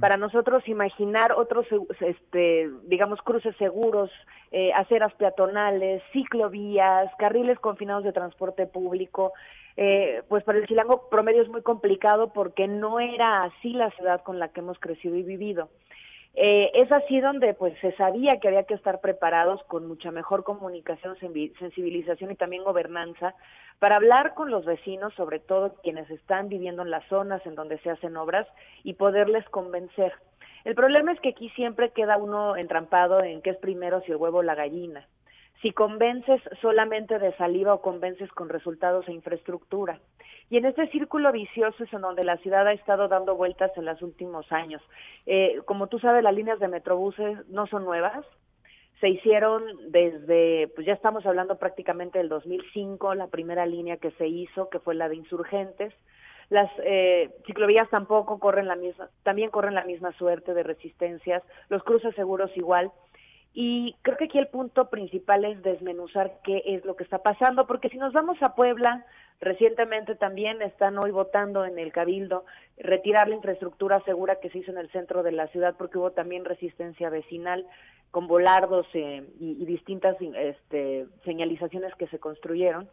Para 0.00 0.16
nosotros 0.16 0.66
imaginar 0.68 1.32
otros, 1.32 1.66
este, 2.00 2.70
digamos, 2.84 3.20
cruces 3.20 3.54
seguros, 3.58 4.10
eh, 4.50 4.72
aceras 4.74 5.12
peatonales, 5.14 6.02
ciclovías, 6.14 7.10
carriles 7.18 7.58
confinados 7.58 8.02
de 8.02 8.12
transporte 8.14 8.66
público, 8.66 9.34
eh, 9.76 10.22
pues 10.28 10.44
para 10.44 10.58
el 10.58 10.66
chilango 10.66 11.10
promedio 11.10 11.42
es 11.42 11.48
muy 11.48 11.60
complicado 11.60 12.32
porque 12.32 12.66
no 12.66 13.00
era 13.00 13.40
así 13.40 13.74
la 13.74 13.90
ciudad 13.90 14.22
con 14.22 14.38
la 14.38 14.48
que 14.48 14.60
hemos 14.60 14.78
crecido 14.78 15.14
y 15.14 15.22
vivido. 15.22 15.68
Eh, 16.38 16.70
es 16.74 16.92
así 16.92 17.18
donde 17.20 17.54
pues 17.54 17.72
se 17.80 17.92
sabía 17.92 18.38
que 18.38 18.48
había 18.48 18.64
que 18.64 18.74
estar 18.74 19.00
preparados 19.00 19.62
con 19.64 19.86
mucha 19.88 20.10
mejor 20.10 20.44
comunicación, 20.44 21.16
sensibilización 21.18 22.30
y 22.30 22.36
también 22.36 22.62
gobernanza 22.62 23.34
para 23.78 23.96
hablar 23.96 24.34
con 24.34 24.50
los 24.50 24.66
vecinos, 24.66 25.14
sobre 25.14 25.38
todo 25.38 25.74
quienes 25.82 26.10
están 26.10 26.50
viviendo 26.50 26.82
en 26.82 26.90
las 26.90 27.06
zonas 27.08 27.44
en 27.46 27.54
donde 27.54 27.78
se 27.78 27.88
hacen 27.88 28.18
obras 28.18 28.46
y 28.84 28.94
poderles 28.94 29.48
convencer. 29.48 30.12
El 30.64 30.74
problema 30.74 31.12
es 31.12 31.20
que 31.20 31.30
aquí 31.30 31.48
siempre 31.50 31.92
queda 31.92 32.18
uno 32.18 32.54
entrampado 32.56 33.16
en 33.24 33.40
qué 33.40 33.50
es 33.50 33.56
primero 33.56 34.02
si 34.02 34.12
el 34.12 34.18
huevo 34.18 34.38
o 34.38 34.42
la 34.42 34.54
gallina. 34.54 35.06
Si 35.66 35.72
convences 35.72 36.40
solamente 36.62 37.18
de 37.18 37.36
saliva 37.36 37.74
o 37.74 37.82
convences 37.82 38.30
con 38.30 38.48
resultados 38.48 39.08
e 39.08 39.12
infraestructura. 39.12 39.98
Y 40.48 40.58
en 40.58 40.64
este 40.64 40.86
círculo 40.92 41.32
vicioso 41.32 41.82
es 41.82 41.92
en 41.92 42.02
donde 42.02 42.22
la 42.22 42.36
ciudad 42.36 42.68
ha 42.68 42.72
estado 42.72 43.08
dando 43.08 43.34
vueltas 43.34 43.72
en 43.76 43.84
los 43.84 44.00
últimos 44.00 44.46
años. 44.52 44.80
Eh, 45.26 45.60
como 45.64 45.88
tú 45.88 45.98
sabes, 45.98 46.22
las 46.22 46.36
líneas 46.36 46.60
de 46.60 46.68
metrobuses 46.68 47.48
no 47.48 47.66
son 47.66 47.84
nuevas, 47.84 48.24
se 49.00 49.08
hicieron 49.08 49.60
desde, 49.90 50.68
pues 50.76 50.86
ya 50.86 50.92
estamos 50.92 51.26
hablando 51.26 51.58
prácticamente 51.58 52.18
del 52.18 52.28
2005, 52.28 53.16
la 53.16 53.26
primera 53.26 53.66
línea 53.66 53.96
que 53.96 54.12
se 54.12 54.28
hizo, 54.28 54.68
que 54.70 54.78
fue 54.78 54.94
la 54.94 55.08
de 55.08 55.16
insurgentes. 55.16 55.92
Las 56.48 56.70
eh, 56.84 57.30
ciclovías 57.44 57.90
tampoco 57.90 58.38
corren 58.38 58.68
la 58.68 58.76
misma, 58.76 59.10
también 59.24 59.50
corren 59.50 59.74
la 59.74 59.84
misma 59.84 60.12
suerte 60.12 60.54
de 60.54 60.62
resistencias, 60.62 61.42
los 61.70 61.82
cruces 61.82 62.14
seguros 62.14 62.52
igual. 62.54 62.92
Y 63.58 63.96
creo 64.02 64.18
que 64.18 64.24
aquí 64.24 64.38
el 64.38 64.48
punto 64.48 64.90
principal 64.90 65.46
es 65.46 65.62
desmenuzar 65.62 66.40
qué 66.44 66.62
es 66.66 66.84
lo 66.84 66.94
que 66.94 67.04
está 67.04 67.22
pasando, 67.22 67.66
porque 67.66 67.88
si 67.88 67.96
nos 67.96 68.12
vamos 68.12 68.36
a 68.42 68.54
Puebla, 68.54 69.06
recientemente 69.40 70.14
también 70.14 70.60
están 70.60 70.98
hoy 70.98 71.10
votando 71.10 71.64
en 71.64 71.78
el 71.78 71.90
Cabildo 71.90 72.44
retirar 72.76 73.30
la 73.30 73.36
infraestructura 73.36 74.02
segura 74.02 74.40
que 74.40 74.50
se 74.50 74.58
hizo 74.58 74.72
en 74.72 74.76
el 74.76 74.90
centro 74.90 75.22
de 75.22 75.32
la 75.32 75.46
ciudad, 75.46 75.74
porque 75.78 75.96
hubo 75.96 76.10
también 76.10 76.44
resistencia 76.44 77.08
vecinal 77.08 77.66
con 78.10 78.26
volardos 78.26 78.86
eh, 78.92 79.26
y, 79.40 79.64
distintas 79.64 80.18
este, 80.20 81.06
señalizaciones 81.24 81.94
que 81.94 82.08
se 82.08 82.18
construyeron. 82.18 82.90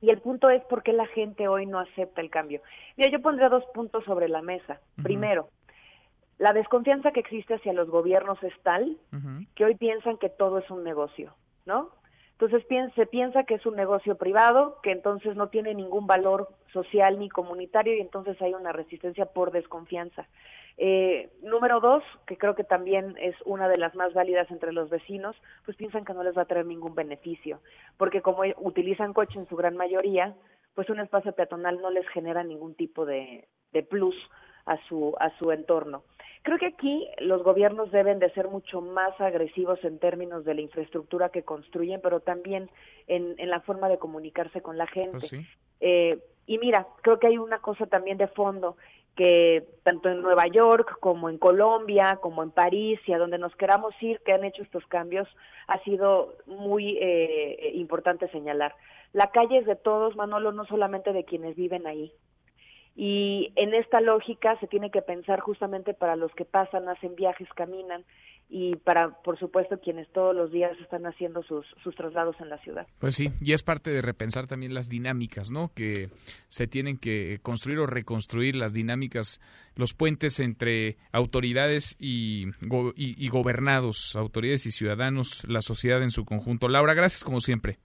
Y 0.00 0.10
el 0.10 0.20
punto 0.20 0.48
es 0.48 0.62
por 0.66 0.84
qué 0.84 0.92
la 0.92 1.06
gente 1.06 1.48
hoy 1.48 1.66
no 1.66 1.80
acepta 1.80 2.20
el 2.20 2.30
cambio. 2.30 2.62
Mira, 2.96 3.10
yo 3.10 3.20
pondría 3.20 3.48
dos 3.48 3.64
puntos 3.74 4.04
sobre 4.04 4.28
la 4.28 4.42
mesa. 4.42 4.78
Primero, 5.02 5.48
la 6.38 6.52
desconfianza 6.52 7.10
que 7.10 7.20
existe 7.20 7.54
hacia 7.54 7.72
los 7.72 7.90
gobiernos 7.90 8.42
es 8.42 8.54
tal 8.62 8.96
que 9.54 9.64
hoy 9.64 9.74
piensan 9.74 10.18
que 10.18 10.28
todo 10.28 10.58
es 10.58 10.70
un 10.70 10.84
negocio, 10.84 11.34
¿no? 11.66 11.90
Entonces 12.40 12.64
se 12.94 13.06
piensa 13.06 13.42
que 13.42 13.54
es 13.54 13.66
un 13.66 13.74
negocio 13.74 14.16
privado, 14.16 14.78
que 14.80 14.92
entonces 14.92 15.34
no 15.34 15.48
tiene 15.48 15.74
ningún 15.74 16.06
valor 16.06 16.48
social 16.72 17.18
ni 17.18 17.28
comunitario 17.28 17.96
y 17.96 18.00
entonces 18.00 18.40
hay 18.40 18.54
una 18.54 18.70
resistencia 18.70 19.26
por 19.26 19.50
desconfianza. 19.50 20.28
Eh, 20.76 21.30
número 21.42 21.80
dos, 21.80 22.04
que 22.24 22.38
creo 22.38 22.54
que 22.54 22.62
también 22.62 23.16
es 23.20 23.34
una 23.44 23.68
de 23.68 23.76
las 23.76 23.96
más 23.96 24.14
válidas 24.14 24.48
entre 24.52 24.72
los 24.72 24.88
vecinos, 24.88 25.34
pues 25.64 25.76
piensan 25.76 26.04
que 26.04 26.14
no 26.14 26.22
les 26.22 26.38
va 26.38 26.42
a 26.42 26.44
traer 26.44 26.66
ningún 26.66 26.94
beneficio, 26.94 27.60
porque 27.96 28.22
como 28.22 28.42
utilizan 28.58 29.12
coche 29.12 29.40
en 29.40 29.48
su 29.48 29.56
gran 29.56 29.76
mayoría, 29.76 30.36
pues 30.76 30.88
un 30.90 31.00
espacio 31.00 31.32
peatonal 31.32 31.80
no 31.80 31.90
les 31.90 32.08
genera 32.10 32.44
ningún 32.44 32.76
tipo 32.76 33.04
de, 33.04 33.48
de 33.72 33.82
plus 33.82 34.14
a 34.66 34.76
su, 34.86 35.16
a 35.18 35.36
su 35.38 35.50
entorno. 35.50 36.04
Creo 36.42 36.58
que 36.58 36.66
aquí 36.66 37.08
los 37.18 37.42
gobiernos 37.42 37.90
deben 37.90 38.18
de 38.18 38.30
ser 38.30 38.48
mucho 38.48 38.80
más 38.80 39.20
agresivos 39.20 39.82
en 39.84 39.98
términos 39.98 40.44
de 40.44 40.54
la 40.54 40.60
infraestructura 40.60 41.30
que 41.30 41.42
construyen, 41.42 42.00
pero 42.02 42.20
también 42.20 42.70
en, 43.06 43.34
en 43.38 43.50
la 43.50 43.60
forma 43.60 43.88
de 43.88 43.98
comunicarse 43.98 44.62
con 44.62 44.78
la 44.78 44.86
gente. 44.86 45.18
Pues 45.18 45.34
eh, 45.80 46.18
y 46.46 46.58
mira, 46.58 46.86
creo 47.02 47.18
que 47.18 47.26
hay 47.26 47.38
una 47.38 47.58
cosa 47.58 47.86
también 47.86 48.18
de 48.18 48.28
fondo 48.28 48.76
que 49.16 49.66
tanto 49.82 50.08
en 50.08 50.22
Nueva 50.22 50.46
York 50.46 50.96
como 51.00 51.28
en 51.28 51.38
Colombia, 51.38 52.18
como 52.22 52.44
en 52.44 52.52
París 52.52 53.00
y 53.04 53.12
a 53.12 53.18
donde 53.18 53.36
nos 53.36 53.54
queramos 53.56 53.92
ir, 54.00 54.20
que 54.20 54.32
han 54.32 54.44
hecho 54.44 54.62
estos 54.62 54.86
cambios, 54.86 55.28
ha 55.66 55.82
sido 55.82 56.36
muy 56.46 56.96
eh, 57.00 57.72
importante 57.74 58.28
señalar. 58.28 58.74
La 59.12 59.30
calle 59.32 59.58
es 59.58 59.66
de 59.66 59.74
todos, 59.74 60.14
Manolo, 60.14 60.52
no 60.52 60.64
solamente 60.66 61.12
de 61.12 61.24
quienes 61.24 61.56
viven 61.56 61.86
ahí. 61.86 62.12
Y 63.00 63.52
en 63.54 63.74
esta 63.74 64.00
lógica 64.00 64.58
se 64.58 64.66
tiene 64.66 64.90
que 64.90 65.02
pensar 65.02 65.38
justamente 65.38 65.94
para 65.94 66.16
los 66.16 66.32
que 66.32 66.44
pasan, 66.44 66.88
hacen 66.88 67.14
viajes, 67.14 67.48
caminan 67.54 68.04
y 68.50 68.72
para, 68.78 69.22
por 69.22 69.38
supuesto, 69.38 69.78
quienes 69.78 70.10
todos 70.12 70.34
los 70.34 70.50
días 70.50 70.72
están 70.80 71.06
haciendo 71.06 71.44
sus, 71.44 71.64
sus 71.84 71.94
traslados 71.94 72.34
en 72.40 72.48
la 72.48 72.58
ciudad. 72.58 72.88
Pues 72.98 73.14
sí, 73.14 73.30
y 73.40 73.52
es 73.52 73.62
parte 73.62 73.92
de 73.92 74.02
repensar 74.02 74.48
también 74.48 74.74
las 74.74 74.88
dinámicas, 74.88 75.52
¿no? 75.52 75.70
Que 75.76 76.10
se 76.48 76.66
tienen 76.66 76.98
que 76.98 77.38
construir 77.40 77.78
o 77.78 77.86
reconstruir 77.86 78.56
las 78.56 78.72
dinámicas, 78.72 79.40
los 79.76 79.94
puentes 79.94 80.40
entre 80.40 80.96
autoridades 81.12 81.94
y, 82.00 82.46
y, 82.96 83.28
gobernados, 83.28 84.16
autoridades 84.16 84.66
y 84.66 84.72
ciudadanos, 84.72 85.46
la 85.46 85.62
sociedad 85.62 86.02
en 86.02 86.10
su 86.10 86.24
conjunto. 86.24 86.68
Laura, 86.68 86.94
gracias 86.94 87.22
como 87.22 87.38
siempre. 87.38 87.78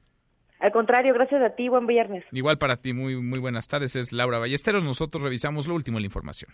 Al 0.63 0.71
contrario, 0.71 1.13
gracias 1.13 1.41
a 1.43 1.49
ti, 1.49 1.67
buen 1.67 1.85
viernes. 1.85 2.23
Igual 2.31 2.57
para 2.57 2.77
ti, 2.77 2.93
muy, 2.93 3.17
muy 3.17 3.37
buenas 3.37 3.67
tardes. 3.67 3.97
Es 3.97 4.13
Laura 4.13 4.39
Ballesteros. 4.39 4.81
Nosotros 4.81 5.21
revisamos 5.21 5.67
lo 5.67 5.75
último 5.75 5.97
en 5.97 6.03
la 6.03 6.05
información. 6.05 6.51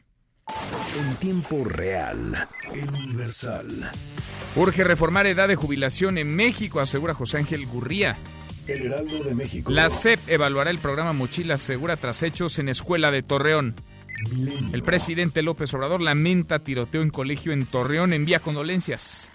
En 0.98 1.16
tiempo 1.18 1.64
real, 1.64 2.48
universal. 2.72 3.68
Urge 4.56 4.84
reformar 4.84 5.28
edad 5.28 5.48
de 5.48 5.56
jubilación 5.56 6.18
en 6.18 6.36
México, 6.36 6.80
asegura 6.80 7.14
José 7.14 7.38
Ángel 7.38 7.68
Gurría. 7.68 8.18
El 8.68 8.88
Heraldo 8.88 9.24
de 9.26 9.36
México. 9.36 9.72
La 9.72 9.92
CEP 9.92 10.20
evaluará 10.28 10.72
el 10.72 10.80
programa 10.80 11.14
Mochila 11.14 11.60
Segura 11.60 11.96
tras 11.96 12.24
hechos 12.24 12.58
en 12.58 12.70
Escuela 12.70 13.12
de 13.12 13.22
Torreón. 13.22 13.76
El 14.74 14.82
presidente 14.82 15.44
López 15.44 15.72
Obrador 15.76 16.02
lamenta 16.02 16.64
tiroteo 16.64 17.04
en 17.04 17.12
colegio 17.12 17.52
en 17.52 17.68
Torreón, 17.68 18.14
envía 18.14 18.40
condolencias. 18.40 19.30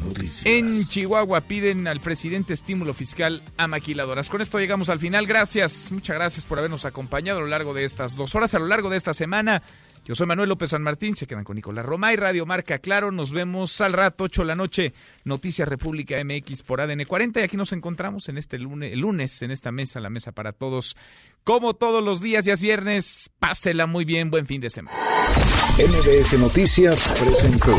Noticias. 0.00 0.46
En 0.46 0.68
Chihuahua 0.88 1.40
piden 1.42 1.86
al 1.86 2.00
presidente 2.00 2.52
estímulo 2.52 2.94
fiscal 2.94 3.42
a 3.56 3.66
maquiladoras. 3.66 4.28
Con 4.28 4.40
esto 4.40 4.58
llegamos 4.58 4.88
al 4.88 4.98
final. 4.98 5.26
Gracias, 5.26 5.92
muchas 5.92 6.16
gracias 6.16 6.44
por 6.44 6.58
habernos 6.58 6.84
acompañado 6.84 7.38
a 7.38 7.42
lo 7.42 7.48
largo 7.48 7.74
de 7.74 7.84
estas 7.84 8.16
dos 8.16 8.34
horas, 8.34 8.54
a 8.54 8.58
lo 8.58 8.66
largo 8.66 8.90
de 8.90 8.96
esta 8.96 9.14
semana. 9.14 9.62
Yo 10.04 10.16
soy 10.16 10.26
Manuel 10.26 10.48
López 10.48 10.70
San 10.70 10.82
Martín, 10.82 11.14
se 11.14 11.28
quedan 11.28 11.44
con 11.44 11.54
Nicolás 11.54 11.86
Romay, 11.86 12.16
Radio 12.16 12.44
Marca 12.44 12.80
Claro. 12.80 13.12
Nos 13.12 13.30
vemos 13.30 13.80
al 13.80 13.92
rato, 13.92 14.24
8 14.24 14.42
de 14.42 14.46
la 14.48 14.56
noche, 14.56 14.94
Noticias 15.24 15.68
República 15.68 16.16
MX 16.24 16.64
por 16.64 16.80
ADN 16.80 17.04
40. 17.04 17.38
Y 17.38 17.44
aquí 17.44 17.56
nos 17.56 17.72
encontramos 17.72 18.28
en 18.28 18.36
este 18.36 18.58
lunes, 18.58 18.92
el 18.92 18.98
lunes, 18.98 19.40
en 19.42 19.52
esta 19.52 19.70
mesa, 19.70 20.00
la 20.00 20.10
mesa 20.10 20.32
para 20.32 20.52
todos. 20.52 20.96
Como 21.44 21.74
todos 21.74 22.02
los 22.02 22.20
días, 22.20 22.44
ya 22.44 22.54
es 22.54 22.60
viernes, 22.60 23.30
pásela 23.38 23.86
muy 23.86 24.04
bien, 24.04 24.28
buen 24.30 24.46
fin 24.46 24.60
de 24.60 24.70
semana. 24.70 24.96
MBS 25.78 26.36
Noticias 26.38 27.12
presentó 27.24 27.78